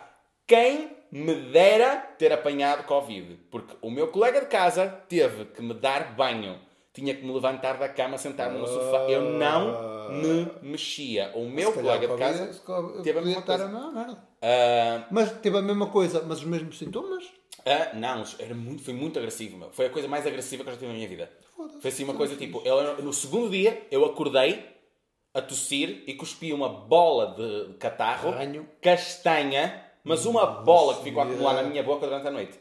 Quem 0.48 0.90
me 1.12 1.34
dera 1.52 1.96
ter 2.18 2.34
apanhado 2.34 2.84
Covid? 2.84 3.40
Porque 3.50 3.76
o 3.82 3.90
meu 3.90 4.10
colega 4.10 4.42
de 4.42 4.48
casa 4.48 4.88
teve 5.08 5.46
que 5.46 5.62
me 5.62 5.74
dar 5.74 6.14
banho. 6.16 6.60
Tinha 6.94 7.14
que 7.14 7.26
me 7.26 7.34
levantar 7.34 7.78
da 7.78 7.90
cama, 7.90 8.18
sentar-me 8.18 8.58
no 8.58 8.66
sofá. 8.68 9.00
Eu 9.10 9.22
não 9.22 10.10
me 10.12 10.48
mexia. 10.62 11.30
O 11.34 11.46
meu 11.50 11.72
colega 11.74 12.08
de 12.08 12.16
casa 12.18 12.62
teve 13.04 13.20
a 13.20 13.22
mesma 13.22 13.42
coisa. 13.42 13.66
a 13.66 13.68
mesma 13.68 13.92
merda. 13.92 14.24
Ah, 14.42 15.04
Mas 15.12 15.32
teve 15.40 15.58
a 15.58 15.62
mesma 15.62 15.88
coisa, 15.88 16.24
mas 16.26 16.38
os 16.40 16.46
mesmos 16.46 16.78
sintomas? 16.78 17.26
Ah, 17.66 17.96
não, 17.96 18.24
era 18.38 18.54
muito, 18.54 18.84
foi 18.84 18.94
muito 18.94 19.18
agressivo. 19.18 19.58
Meu. 19.58 19.72
Foi 19.72 19.88
a 19.88 19.90
coisa 19.90 20.08
mais 20.08 20.26
agressiva 20.28 20.64
que 20.64 20.70
eu 20.70 20.74
já 20.74 20.80
tive 20.80 20.92
na 20.92 20.98
minha 20.98 21.08
vida. 21.08 21.32
Foi 21.82 21.90
assim 21.90 22.04
uma 22.04 22.14
coisa 22.14 22.36
é 22.36 22.38
tipo, 22.38 22.62
eu, 22.64 23.02
no 23.02 23.12
segundo 23.12 23.50
dia 23.50 23.88
eu 23.90 24.06
acordei 24.06 24.64
a 25.34 25.42
tossir 25.42 26.04
e 26.06 26.14
cuspi 26.14 26.54
uma 26.54 26.70
bola 26.70 27.36
de 27.36 27.74
catarro 27.76 28.34
castanha, 28.82 29.84
mas 30.04 30.26
uma 30.26 30.46
bola 30.46 30.96
que 30.96 31.04
ficou 31.04 31.22
a 31.22 31.26
acumular 31.26 31.54
na 31.56 31.64
minha 31.64 31.82
boca 31.82 32.06
durante 32.06 32.28
a 32.28 32.32
noite. 32.32 32.60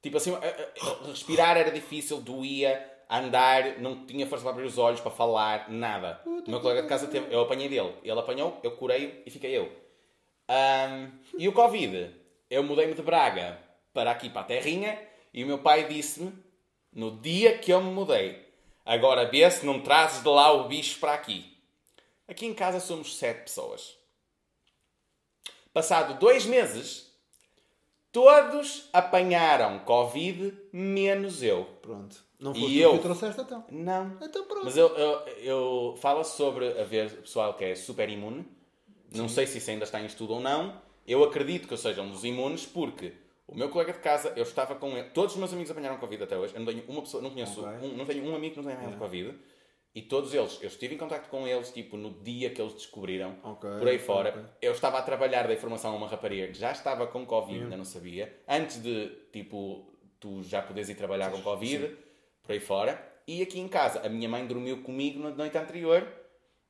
Tipo 0.00 0.16
assim, 0.16 0.34
eh, 0.34 0.72
eh, 0.76 1.06
respirar 1.06 1.56
era 1.56 1.70
difícil, 1.70 2.20
doía, 2.20 2.84
andar, 3.10 3.80
não 3.80 4.06
tinha 4.06 4.26
força 4.26 4.42
para 4.44 4.52
abrir 4.52 4.66
os 4.66 4.78
olhos, 4.78 5.00
para 5.00 5.10
falar, 5.10 5.68
nada. 5.70 6.20
O 6.24 6.50
meu 6.50 6.60
colega 6.60 6.82
de 6.82 6.88
casa 6.88 7.06
teve, 7.08 7.32
eu 7.32 7.40
apanhei 7.40 7.68
dele, 7.68 7.92
ele 8.02 8.18
apanhou, 8.18 8.58
eu 8.62 8.72
curei 8.72 9.22
e 9.26 9.30
fiquei 9.30 9.56
eu. 9.56 9.70
Ahm, 10.48 11.10
e 11.38 11.48
o 11.48 11.52
Covid? 11.52 12.10
Eu 12.50 12.62
mudei-me 12.62 12.94
de 12.94 13.02
Braga 13.02 13.71
para 13.92 14.10
aqui, 14.10 14.28
para 14.30 14.42
a 14.42 14.44
Terrinha, 14.44 14.98
e 15.32 15.42
o 15.44 15.46
meu 15.46 15.58
pai 15.58 15.86
disse-me, 15.88 16.32
no 16.92 17.10
dia 17.20 17.58
que 17.58 17.72
eu 17.72 17.82
me 17.82 17.90
mudei, 17.90 18.46
agora 18.84 19.28
vê 19.30 19.50
se 19.50 19.64
não 19.64 19.80
trazes 19.80 20.22
de 20.22 20.28
lá 20.28 20.52
o 20.52 20.68
bicho 20.68 20.98
para 20.98 21.14
aqui. 21.14 21.56
Aqui 22.28 22.46
em 22.46 22.54
casa 22.54 22.80
somos 22.80 23.16
sete 23.16 23.42
pessoas. 23.44 23.96
Passado 25.72 26.18
dois 26.18 26.44
meses, 26.44 27.10
todos 28.10 28.88
apanharam 28.92 29.78
Covid, 29.80 30.54
menos 30.72 31.42
eu. 31.42 31.64
Pronto. 31.80 32.22
Não 32.38 32.52
E 32.52 32.60
foste 32.60 32.78
eu? 32.78 32.92
que 32.94 32.98
trouxeste 32.98 33.40
então. 33.40 33.64
Não. 33.70 34.18
Então 34.20 34.44
pronto. 34.46 34.64
Mas 34.64 34.76
eu, 34.76 34.88
eu, 34.96 35.26
eu 35.38 35.98
falo 35.98 36.24
sobre 36.24 36.68
haver 36.80 37.10
pessoal 37.22 37.54
que 37.54 37.64
é 37.64 37.74
super 37.74 38.08
imune. 38.08 38.44
Não 39.14 39.28
sei 39.28 39.46
se 39.46 39.58
isso 39.58 39.70
ainda 39.70 39.84
está 39.84 40.00
em 40.00 40.06
estudo 40.06 40.34
ou 40.34 40.40
não. 40.40 40.80
Eu 41.06 41.22
acredito 41.22 41.68
que 41.68 41.74
eu 41.74 41.78
seja 41.78 42.02
um 42.02 42.10
dos 42.10 42.24
imunes 42.24 42.66
porque 42.66 43.12
o 43.52 43.56
meu 43.58 43.68
colega 43.68 43.92
de 43.92 43.98
casa, 44.00 44.32
eu 44.36 44.42
estava 44.42 44.74
com 44.74 44.96
ele. 44.96 45.10
Todos 45.10 45.32
os 45.34 45.38
meus 45.38 45.52
amigos 45.52 45.70
apanharam 45.70 45.98
Covid 45.98 46.22
até 46.24 46.36
hoje. 46.36 46.54
Eu 46.54 46.60
não 46.60 46.66
tenho 46.72 46.84
uma 46.88 47.02
pessoa, 47.02 47.22
não 47.22 47.30
conheço, 47.30 47.64
Ok. 47.64 47.88
um, 47.88 47.96
não 47.96 48.04
tenho 48.04 48.24
um 48.24 48.34
amigo 48.34 48.54
que 48.54 48.60
não 48.60 48.64
tenha 48.64 48.76
apanhado 48.78 48.98
Covid. 48.98 49.34
E 49.94 50.00
todos 50.00 50.32
eles, 50.32 50.58
eu 50.62 50.68
estive 50.68 50.94
em 50.94 50.98
contato 50.98 51.28
com 51.28 51.46
eles, 51.46 51.70
tipo, 51.70 51.98
no 51.98 52.10
dia 52.22 52.48
que 52.48 52.60
eles 52.62 52.72
descobriram, 52.72 53.36
Ok, 53.44 53.68
por 53.78 53.86
aí 53.86 53.98
fora. 53.98 54.30
ok. 54.30 54.42
Eu 54.62 54.72
estava 54.72 54.98
a 54.98 55.02
trabalhar 55.02 55.46
da 55.46 55.52
informação 55.52 55.92
a 55.92 55.96
uma 55.96 56.06
rapariga 56.08 56.46
que 56.48 56.58
já 56.58 56.72
estava 56.72 57.06
com 57.06 57.26
Covid, 57.26 57.58
Hum. 57.60 57.62
ainda 57.64 57.76
não 57.76 57.84
sabia. 57.84 58.34
Antes 58.48 58.82
de, 58.82 59.08
tipo, 59.30 59.92
tu 60.18 60.42
já 60.42 60.62
poderes 60.62 60.88
ir 60.88 60.94
trabalhar 60.94 61.30
com 61.30 61.42
Covid, 61.42 61.94
por 62.42 62.52
aí 62.52 62.60
fora. 62.60 63.06
E 63.28 63.42
aqui 63.42 63.60
em 63.60 63.68
casa, 63.68 64.00
a 64.04 64.08
minha 64.08 64.28
mãe 64.30 64.46
dormiu 64.46 64.82
comigo 64.82 65.20
na 65.22 65.28
noite 65.30 65.58
anterior. 65.58 66.08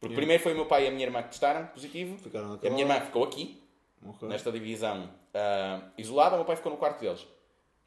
Porque 0.01 0.17
primeiro 0.17 0.43
foi 0.43 0.53
o 0.53 0.57
meu 0.57 0.67
pai 0.67 0.85
e 0.85 0.89
a 0.89 0.91
minha 0.91 1.05
irmã 1.07 1.23
que 1.23 1.29
testaram 1.29 1.65
positivo. 1.69 2.19
Ficaram 2.19 2.55
a 2.61 2.71
minha 2.71 2.81
irmã 2.83 3.01
ficou 3.03 3.23
aqui, 3.23 3.62
Ok. 4.05 4.29
nesta 4.29 4.51
divisão, 4.53 5.09
ah, 5.35 5.83
isolada. 5.97 6.35
O 6.35 6.39
meu 6.39 6.45
pai 6.45 6.57
ficou 6.57 6.73
no 6.73 6.79
quarto 6.79 7.01
deles. 7.01 7.27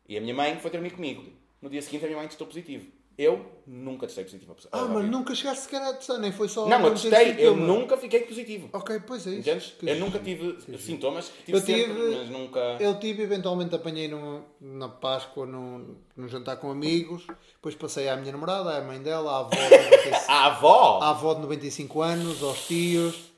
E 0.07 0.18
a 0.18 0.22
minha 0.22 0.34
mãe 0.34 0.57
foi 0.59 0.72
dormir 0.72 0.91
comigo. 0.91 1.24
No 1.61 1.70
dia 1.70 1.82
seguinte, 1.82 2.03
a 2.05 2.07
minha 2.07 2.18
mãe 2.20 2.28
testou 2.28 2.45
positivo. 2.47 2.88
Eu 3.18 3.45
nunca 3.66 4.05
testei 4.07 4.26
positivo 4.26 4.53
a 4.74 4.78
Ah, 4.78 4.86
mas 4.89 5.05
nunca 5.09 5.34
chegaste 5.34 5.63
sequer 5.63 5.82
a 5.82 5.93
testar, 5.93 6.18
nem 6.18 6.34
foi 6.34 6.49
só. 6.49 6.68
Não, 6.68 6.82
eu 6.86 6.91
testei, 6.91 7.32
eu 7.39 7.53
sintoma. 7.53 7.66
nunca 7.66 7.95
fiquei 7.95 8.20
positivo. 8.24 8.70
Ok, 8.74 8.99
pois 9.07 9.26
é 9.26 9.30
isso. 9.30 9.39
Entendes? 9.39 9.72
Que 9.80 9.89
Eu 9.89 9.95
nunca 10.01 10.20
tive 10.20 10.51
Que 10.57 10.78
sintomas, 10.78 11.32
tive 11.45 11.57
Eu 11.57 11.61
sempre, 11.61 11.93
tive- 11.93 12.16
mas 12.18 12.30
nunca. 12.30 12.59
Eu 12.78 12.99
tive, 12.99 13.24
eventualmente 13.24 13.74
apanhei 13.74 14.09
num, 14.09 14.43
na 14.59 14.89
Páscoa 14.89 15.45
num, 15.45 15.95
num 16.13 16.28
jantar 16.28 16.57
com 16.57 16.70
amigos, 16.70 17.26
depois 17.53 17.74
passei 17.74 18.09
à 18.09 18.18
minha 18.18 18.34
namorada, 18.34 18.78
à 18.78 18.82
mãe 18.84 19.01
dela, 19.01 19.32
à 19.32 19.39
avó 19.39 19.49
de 19.49 19.59
95, 19.80 20.16
A 20.28 20.45
avó! 20.47 20.99
à 21.01 21.09
avó 21.11 21.34
de 21.36 21.41
95 21.41 22.01
anos, 22.01 22.43
aos 22.43 22.68
tios. 22.68 23.32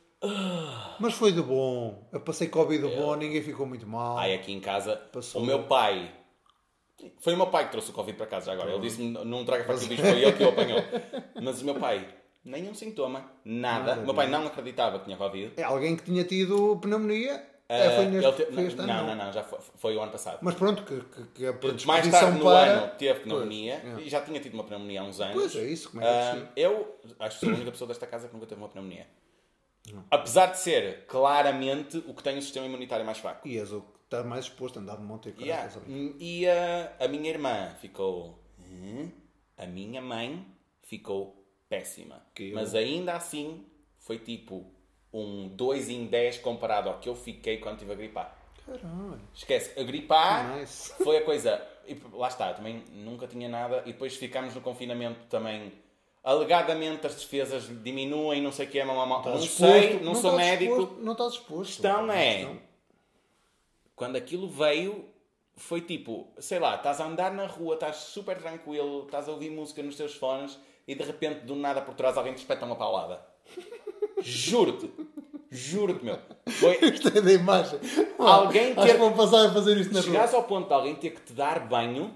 Mas 0.99 1.13
foi 1.13 1.31
de 1.31 1.41
bom. 1.41 2.07
Eu 2.11 2.19
passei 2.21 2.47
Covid 2.47 2.87
de 2.89 2.95
bom, 2.95 3.15
ninguém 3.15 3.41
ficou 3.41 3.65
muito 3.65 3.85
mal. 3.87 4.17
Ai, 4.17 4.33
aqui 4.33 4.51
em 4.51 4.59
casa, 4.59 4.95
Passou. 4.95 5.41
o 5.41 5.45
meu 5.45 5.63
pai. 5.63 6.11
Foi 7.19 7.33
o 7.33 7.37
meu 7.37 7.47
pai 7.47 7.65
que 7.65 7.71
trouxe 7.71 7.91
o 7.91 7.93
Covid 7.93 8.17
para 8.17 8.25
casa 8.25 8.47
já 8.47 8.53
agora. 8.53 8.71
Ele 8.71 8.81
disse-me: 8.81 9.11
não 9.23 9.45
traga 9.45 9.63
para 9.65 9.75
aqui 9.75 9.85
o 9.85 9.87
bicho, 9.87 10.01
foi 10.01 10.21
ele 10.23 10.33
que 10.33 10.43
o 10.43 10.49
apanhou. 10.49 10.81
Mas 11.43 11.61
o 11.61 11.65
meu 11.65 11.75
pai, 11.75 12.07
nenhum 12.43 12.73
sintoma, 12.73 13.31
nada. 13.45 13.85
Nada, 13.89 14.01
o 14.01 14.05
meu 14.05 14.15
pai 14.15 14.27
não 14.27 14.47
acreditava 14.47 14.97
que 14.99 15.05
tinha 15.05 15.17
Covid. 15.17 15.53
É 15.57 15.63
alguém 15.63 15.95
que 15.95 16.03
tinha 16.03 16.23
tido 16.23 16.75
pneumonia. 16.81 17.43
é, 17.69 17.89
foi 17.95 18.05
Ah, 18.05 18.09
neste, 18.09 18.27
ele 18.27 18.35
te- 18.47 18.51
foi 18.55 18.63
este 18.63 18.79
ano, 18.79 18.87
não, 18.93 19.07
não, 19.07 19.25
não, 19.25 19.31
já 19.31 19.43
foi, 19.43 19.59
foi 19.75 19.95
o 19.95 20.01
ano 20.01 20.11
passado. 20.11 20.39
Mas 20.41 20.55
pronto, 20.55 20.81
que, 20.83 20.99
que, 21.01 21.23
que 21.35 21.45
a 21.45 21.53
Mais 21.85 22.07
tarde 22.09 22.39
no 22.39 22.43
para... 22.45 22.71
ano 22.71 22.91
teve 22.97 23.19
pneumonia 23.19 23.79
Pois, 23.83 23.97
é. 23.99 24.01
e 24.01 24.09
já 24.09 24.21
tinha 24.21 24.39
tido 24.39 24.55
uma 24.55 24.63
pneumonia 24.63 25.01
há 25.01 25.03
uns 25.03 25.19
anos. 25.21 25.33
Pois 25.35 25.55
é 25.55 25.63
isso, 25.65 25.89
como 25.91 26.01
é 26.01 26.05
que 26.07 26.11
é 26.11 26.19
Ah, 26.19 26.31
possível? 26.31 26.49
eu 26.55 26.97
acho 27.19 27.39
que 27.39 27.45
sou 27.45 27.53
a 27.53 27.55
única 27.57 27.71
pessoa 27.71 27.87
desta 27.89 28.07
casa 28.07 28.27
que 28.27 28.33
nunca 28.33 28.47
teve 28.47 28.59
uma 28.59 28.69
pneumonia. 28.69 29.05
Apesar 30.11 30.47
de 30.47 30.59
ser 30.59 31.05
claramente 31.05 31.97
o 32.07 32.13
que 32.13 32.23
tem 32.23 32.37
o 32.37 32.41
sistema 32.41 32.65
imunitário 32.65 33.05
mais 33.05 33.17
fraco. 33.17 33.47
E 33.47 33.57
és 33.57 33.71
o 33.71 33.81
que 33.81 33.87
está 34.05 34.23
mais 34.23 34.45
exposto 34.45 34.77
a 34.79 34.81
andar 34.81 34.97
de 34.97 35.03
monte 35.03 35.29
e 35.37 35.43
Yeah. 35.43 35.69
E 36.19 36.47
a, 36.47 36.95
a 36.99 37.07
minha 37.07 37.29
irmã 37.29 37.73
ficou. 37.81 38.43
A 39.57 39.65
minha 39.65 40.01
mãe 40.01 40.45
ficou 40.83 41.43
péssima. 41.67 42.21
Que 42.35 42.49
eu- 42.51 42.55
Mas 42.55 42.75
ainda 42.75 43.13
assim 43.15 43.65
foi 43.99 44.19
tipo 44.19 44.71
um 45.11 45.47
2 45.49 45.89
em 45.89 46.05
10 46.05 46.37
comparado 46.39 46.89
ao 46.89 46.99
que 46.99 47.09
eu 47.09 47.15
fiquei 47.15 47.57
quando 47.57 47.75
estive 47.75 47.91
a 47.93 47.95
gripar. 47.95 48.37
Caralho. 48.65 49.19
Esquece, 49.33 49.79
a 49.79 49.83
gripar 49.83 50.57
Nice. 50.57 50.93
foi 51.03 51.17
a 51.17 51.23
coisa. 51.25 51.65
E 51.87 51.95
lá 52.13 52.27
está, 52.27 52.53
também 52.53 52.83
nunca 52.91 53.25
tinha 53.27 53.47
nada. 53.47 53.81
E 53.85 53.93
depois 53.93 54.15
ficámos 54.15 54.53
no 54.53 54.61
confinamento 54.61 55.21
também. 55.27 55.71
Alegadamente 56.23 57.07
as 57.07 57.15
defesas 57.15 57.63
diminuem, 57.83 58.41
não 58.41 58.51
sei 58.51 58.65
o 58.65 58.69
que 58.69 58.79
é, 58.79 58.83
mamá. 58.85 59.05
Não 59.07 59.17
Estás 59.19 59.49
sei, 59.51 59.79
exposto, 59.85 60.03
não, 60.05 60.15
sou 60.15 60.35
médico. 60.35 60.71
exposto, 60.73 61.01
não 61.03 61.11
estás 61.13 61.33
exposto. 61.33 61.71
Questão 61.71 62.11
é- 62.11 62.33
Questão- 62.35 62.59
Quando 63.95 64.15
aquilo 64.15 64.47
veio, 64.49 65.05
foi 65.55 65.81
tipo, 65.81 66.27
sei 66.37 66.59
lá, 66.59 66.75
estás 66.75 66.99
a 67.01 67.05
andar 67.05 67.33
na 67.33 67.47
rua, 67.47 67.73
estás 67.75 67.95
super 67.97 68.37
tranquilo, 68.37 69.05
estás 69.05 69.27
a 69.27 69.31
ouvir 69.31 69.49
música 69.49 69.81
nos 69.81 69.95
teus 69.95 70.13
fones 70.15 70.59
e 70.87 70.93
de 70.93 71.03
repente, 71.03 71.45
do 71.45 71.55
nada 71.55 71.81
por 71.81 71.95
trás, 71.95 72.15
alguém 72.17 72.33
te 72.33 72.37
espeta 72.39 72.65
uma 72.65 72.75
paulada. 72.75 73.25
Juro-te. 74.21 74.91
Juro-te, 75.49 76.03
meu. 76.03 76.19
Foi, 76.47 76.75
Isto 76.93 77.07
é 77.07 77.21
da 77.21 77.31
imagem. 77.31 77.79
Alguém 78.19 78.73
Acho 78.73 78.81
ter- 78.85 78.91
que 78.93 78.97
vão 78.97 79.13
passar 79.13 79.47
a 79.47 79.53
fazer 79.53 79.77
isto 79.77 79.93
na 79.93 80.01
rua. 80.01 80.09
chegares 80.11 80.33
ao 80.33 80.43
ponto 80.43 80.67
de 80.67 80.73
alguém 80.73 80.95
ter 80.95 81.11
que 81.11 81.21
te 81.21 81.33
dar 81.33 81.59
banho, 81.67 82.13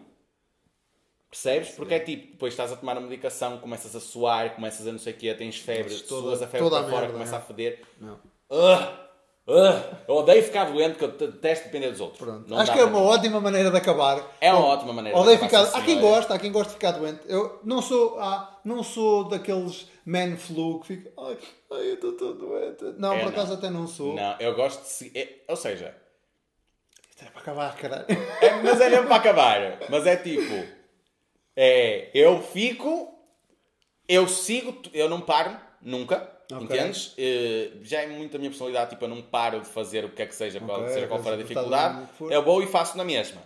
percebes? 1.31 1.69
Porque 1.71 1.93
é 1.95 1.99
tipo, 1.99 2.33
depois 2.33 2.53
estás 2.53 2.71
a 2.71 2.75
tomar 2.75 2.95
a 2.97 2.99
medicação, 3.01 3.57
começas 3.57 3.95
a 3.95 3.99
suar, 3.99 4.53
começas 4.53 4.85
a 4.85 4.91
não 4.91 4.99
sei 4.99 5.13
o 5.13 5.17
quê, 5.17 5.33
tens 5.33 5.57
febre, 5.57 5.93
Mas 5.93 6.01
toda- 6.03 6.21
suas 6.27 6.41
a 6.43 6.47
febre 6.47 6.59
toda 6.69 6.77
a 6.77 6.81
para 6.83 6.89
fora, 6.91 7.01
merda, 7.03 7.13
começa 7.13 7.35
é. 7.35 7.37
a 7.39 7.41
feder. 7.41 7.81
Não. 7.99 8.19
Ugh! 8.49 9.01
Ugh! 9.47 9.97
Eu 10.07 10.15
odeio 10.15 10.43
ficar 10.43 10.65
doente, 10.65 10.97
que 10.99 11.03
eu 11.03 11.07
detesto 11.11 11.65
depender 11.65 11.89
dos 11.89 11.99
outros. 11.99 12.19
Pronto. 12.19 12.47
Não 12.47 12.57
Acho 12.59 12.67
dá 12.67 12.73
que 12.73 12.79
é 12.79 12.83
para 12.83 12.91
uma 12.95 13.01
mim. 13.01 13.07
ótima 13.07 13.41
maneira 13.41 13.71
de 13.71 13.77
acabar. 13.77 14.21
É 14.39 14.53
uma 14.53 14.65
ótima 14.67 14.93
maneira 14.93 15.17
de 15.17 15.21
Odeio 15.23 15.37
acabar, 15.43 15.65
ficar. 15.65 15.71
sim, 15.71 15.77
Há 15.81 15.85
quem 15.85 15.95
senhora. 15.97 16.15
gosta, 16.15 16.33
há 16.35 16.39
quem 16.39 16.51
gosta 16.51 16.67
de 16.69 16.73
ficar 16.75 16.91
doente. 16.91 17.21
Eu 17.27 17.59
não 17.63 17.81
sou, 17.81 18.19
ah, 18.19 18.59
não 18.63 18.83
sou 18.83 19.23
daqueles 19.27 19.87
man 20.05 20.37
flu 20.37 20.79
que 20.81 20.87
fica. 20.87 21.11
Ai, 21.17 21.37
ai 21.71 21.89
eu 21.89 21.93
estou 21.95 22.11
todo 22.13 22.33
doente. 22.37 22.83
Não, 22.99 23.13
É, 23.13 23.17
por 23.17 23.23
não. 23.23 23.29
acaso 23.31 23.53
até 23.53 23.69
não 23.69 23.87
sou. 23.87 24.13
Não, 24.13 24.35
eu 24.39 24.53
gosto 24.55 24.83
de. 24.83 24.87
se- 24.89 25.11
é- 25.15 25.43
ou 25.47 25.55
seja, 25.55 25.95
Isto 27.09 27.23
é 27.25 27.29
para 27.31 27.41
acabar, 27.41 27.75
caralho. 27.77 28.05
é- 28.09 28.61
mas 28.63 28.79
é 28.79 28.89
mesmo 28.89 29.07
para 29.07 29.15
acabar. 29.15 29.79
Mas 29.89 30.05
é 30.05 30.15
tipo. 30.17 30.80
É. 31.63 32.09
Eu 32.13 32.41
fico. 32.41 33.13
Eu 34.07 34.27
sigo. 34.27 34.75
Eu 34.93 35.07
não 35.07 35.21
paro, 35.21 35.55
nunca. 35.81 36.27
Ok. 36.51 36.63
Entendes? 36.65 37.13
Eh, 37.17 37.69
já 37.83 38.01
é 38.01 38.07
muito 38.07 38.35
a 38.35 38.39
minha 38.39 38.49
personalidade, 38.49 38.89
tipo, 38.89 39.05
eu 39.05 39.09
não 39.09 39.21
paro 39.21 39.61
de 39.61 39.67
fazer 39.67 40.03
o 40.03 40.09
que 40.09 40.15
quer 40.17 40.27
que 40.27 40.35
seja, 40.35 40.59
qual, 40.59 40.81
Ok, 40.81 40.93
seja 40.93 41.07
qual 41.07 41.21
for 41.23 41.33
a 41.33 41.37
dificuldade. 41.37 41.99
Eu 42.29 42.43
vou 42.43 42.61
e 42.61 42.67
faço 42.67 42.97
na 42.97 43.05
mesma. 43.05 43.41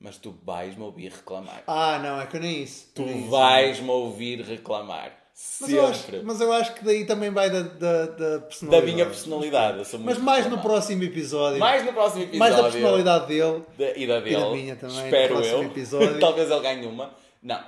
Mas 0.00 0.16
tu 0.16 0.34
vais-me 0.44 0.82
ouvir 0.82 1.10
reclamar. 1.12 1.62
Ah, 1.66 1.98
não, 1.98 2.20
é 2.20 2.26
que 2.26 2.36
eu 2.36 2.40
nem 2.40 2.62
isso. 2.62 2.90
Tu 2.94 3.04
vais-me 3.28 3.88
ouvir 3.90 4.40
reclamar. 4.42 5.12
Mas 5.60 5.70
eu, 5.70 5.86
acho, 5.86 6.06
mas 6.24 6.40
eu 6.40 6.52
acho 6.52 6.74
que 6.74 6.84
daí 6.84 7.04
também 7.04 7.30
vai 7.30 7.48
da, 7.48 7.60
da, 7.62 8.06
da 8.06 8.28
Da 8.38 8.40
personalidade. 8.40 8.92
minha 8.92 9.06
personalidade. 9.06 9.96
Mas 10.00 10.18
mais 10.18 10.46
no 10.50 10.58
próximo 10.58 11.04
episódio. 11.04 11.60
Mais 11.60 11.84
no 11.84 11.92
próximo 11.92 12.24
episódio. 12.24 12.38
mais 12.40 12.56
da 12.56 12.62
personalidade 12.64 13.26
dele. 13.28 13.62
Da- 13.78 13.96
e 13.96 14.06
da 14.06 14.18
dele. 14.18 14.36
da 14.36 14.50
minha 14.50 14.74
também, 14.76 15.04
Espero 15.04 15.44
eu. 15.44 15.62
episódio. 15.64 16.18
Talvez 16.18 16.50
ele 16.50 16.60
ganhe 16.60 16.86
uma. 16.86 17.14
Não. 17.42 17.64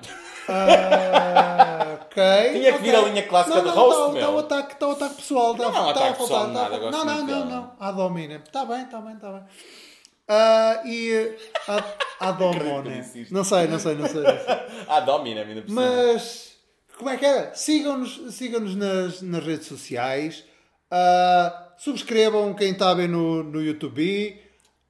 Ah, 0.48 1.98
ok. 2.02 2.22
Tinha 2.52 2.72
que 2.72 2.78
vir 2.78 2.94
ok. 2.94 3.04
a 3.04 3.08
linha 3.08 3.22
clássica 3.28 3.56
não, 3.56 3.62
de 3.62 3.68
não, 3.68 3.76
host, 3.76 4.00
tá, 4.00 4.12
meu. 4.12 4.20
Tá 4.20 4.30
o 4.30 4.38
ataque, 4.38 4.76
tá 4.76 4.88
o 4.88 4.90
ataque 4.90 5.14
pessoal. 5.14 5.54
Tá, 5.54 5.58
Não 5.58 5.64
é 5.64 5.68
um 5.68 5.72
tá 5.72 5.90
ataque 5.90 6.08
a 6.08 6.14
faltar, 6.14 6.16
pessoal 6.16 6.46
de 6.46 6.52
tá 6.52 6.60
a 6.60 6.62
nada, 6.62 6.78
gosto 6.78 6.92
Não, 6.92 7.04
não, 7.04 7.26
não, 7.26 7.44
não. 7.46 7.72
A 7.78 7.92
domina. 7.92 8.42
Está 8.44 8.64
bem, 8.64 8.82
está 8.82 9.00
bem, 9.00 9.14
está 9.14 9.32
bem. 9.32 9.42
Ah, 10.28 10.82
e 10.84 11.36
a, 11.68 12.28
a 12.28 12.30
domone. 12.32 13.02
Não 13.30 13.44
sei, 13.44 13.66
não 13.66 13.78
sei, 13.78 13.94
não 13.94 14.08
sei. 14.08 14.22
Não 14.22 14.38
sei. 14.38 14.60
Ah, 14.88 15.00
domina, 15.00 15.42
ainda 15.42 15.62
por. 15.62 15.72
Mas 15.72 16.56
como 16.96 17.10
é 17.10 17.16
que 17.16 17.24
era? 17.24 17.54
Sigam-nos 17.54 18.34
sigam 18.34 18.60
nas, 18.60 19.22
nas 19.22 19.44
redes 19.44 19.66
sociais. 19.66 20.44
Ah, 20.90 21.72
subscrevam 21.78 22.54
quem 22.54 22.72
está 22.72 22.90
a 22.90 22.94
ver 22.94 23.08
no, 23.08 23.42
no 23.42 23.62
YouTube. 23.62 24.40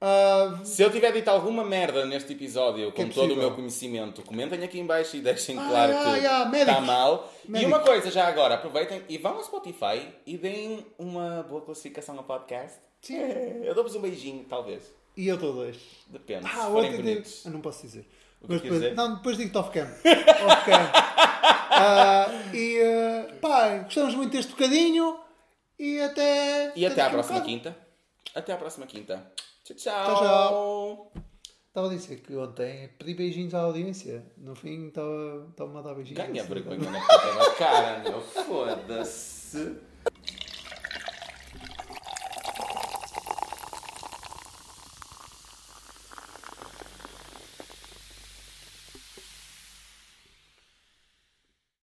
Ah, 0.03 0.59
Se 0.63 0.81
eu 0.81 0.89
tiver 0.91 1.11
dito 1.13 1.27
alguma 1.29 1.63
merda 1.63 2.05
neste 2.07 2.33
episódio, 2.33 2.91
com 2.91 3.03
é 3.03 3.05
todo 3.09 3.33
o 3.35 3.37
meu 3.37 3.51
conhecimento, 3.53 4.23
comentem 4.23 4.63
aqui 4.63 4.79
em 4.79 4.85
baixo 4.85 5.15
e 5.15 5.21
deixem 5.21 5.55
Ah, 5.59 5.67
claro 5.69 5.93
ah, 5.95 6.03
que 6.19 6.25
ah, 6.25 6.51
está 6.59 6.81
mal. 6.81 7.31
E 7.45 7.51
Médicos. 7.51 7.71
uma 7.73 7.79
coisa 7.83 8.09
já 8.09 8.27
agora, 8.27 8.55
aproveitem 8.55 9.03
e 9.07 9.17
vão 9.19 9.35
ao 9.35 9.43
Spotify 9.43 10.07
e 10.25 10.37
deem 10.37 10.83
uma 10.97 11.43
boa 11.43 11.61
classificação 11.61 12.17
ao 12.17 12.23
podcast. 12.23 12.79
Sim. 13.01 13.15
Eu 13.63 13.75
dou-vos 13.75 13.95
um 13.95 14.01
beijinho, 14.01 14.43
talvez. 14.49 14.83
e 15.15 15.27
eu 15.27 15.35
estou 15.35 15.53
dois. 15.53 15.77
Depende, 16.07 16.45
Ah, 16.47 16.49
se 16.49 16.55
forem 16.55 16.75
outro 16.89 16.97
bonitos. 16.97 17.45
Eu 17.45 17.51
não 17.51 17.61
posso 17.61 17.81
dizer. 17.83 18.05
O 18.41 18.47
que 18.47 18.53
Mas 18.53 18.61
depois, 18.63 18.81
dizer? 18.81 18.95
não, 18.95 19.15
depois 19.17 19.37
digo-te 19.37 19.57
off-cam. 19.59 19.85
off-cam. 20.47 20.91
Ah, 21.73 22.27
e 22.53 22.79
ah, 22.81 23.33
pá, 23.39 23.77
gostamos 23.83 24.15
muito 24.15 24.31
deste 24.31 24.51
bocadinho 24.51 25.19
e 25.77 25.99
até. 26.01 26.71
E 26.75 26.85
até 26.87 27.01
à 27.01 27.05
daqui 27.05 27.05
a 27.05 27.07
um 27.07 27.11
próxima 27.11 27.41
quinta. 27.41 27.77
Até 28.33 28.53
à 28.53 28.57
próxima 28.57 28.87
quinta. 28.87 29.31
Tchau, 29.73 30.05
tchau. 30.05 30.15
Tchau, 30.15 31.11
tchau. 31.13 31.13
Estava 31.67 31.87
a 31.87 31.89
dizer 31.89 32.19
que 32.19 32.35
ontem 32.35 32.89
pedi 32.99 33.13
beijinhos 33.13 33.53
à 33.53 33.61
audiência. 33.61 34.25
No 34.37 34.53
fim 34.53 34.87
estava 34.87 35.47
estava 35.49 35.79
a 35.79 35.81
dar 35.81 35.95
beijinhos. 35.95 36.27
Ganha 36.27 36.43
vergonha 36.43 36.91
na 36.91 37.51
cara, 37.57 37.99
meu. 37.99 38.19
Foda-se. 38.21 39.77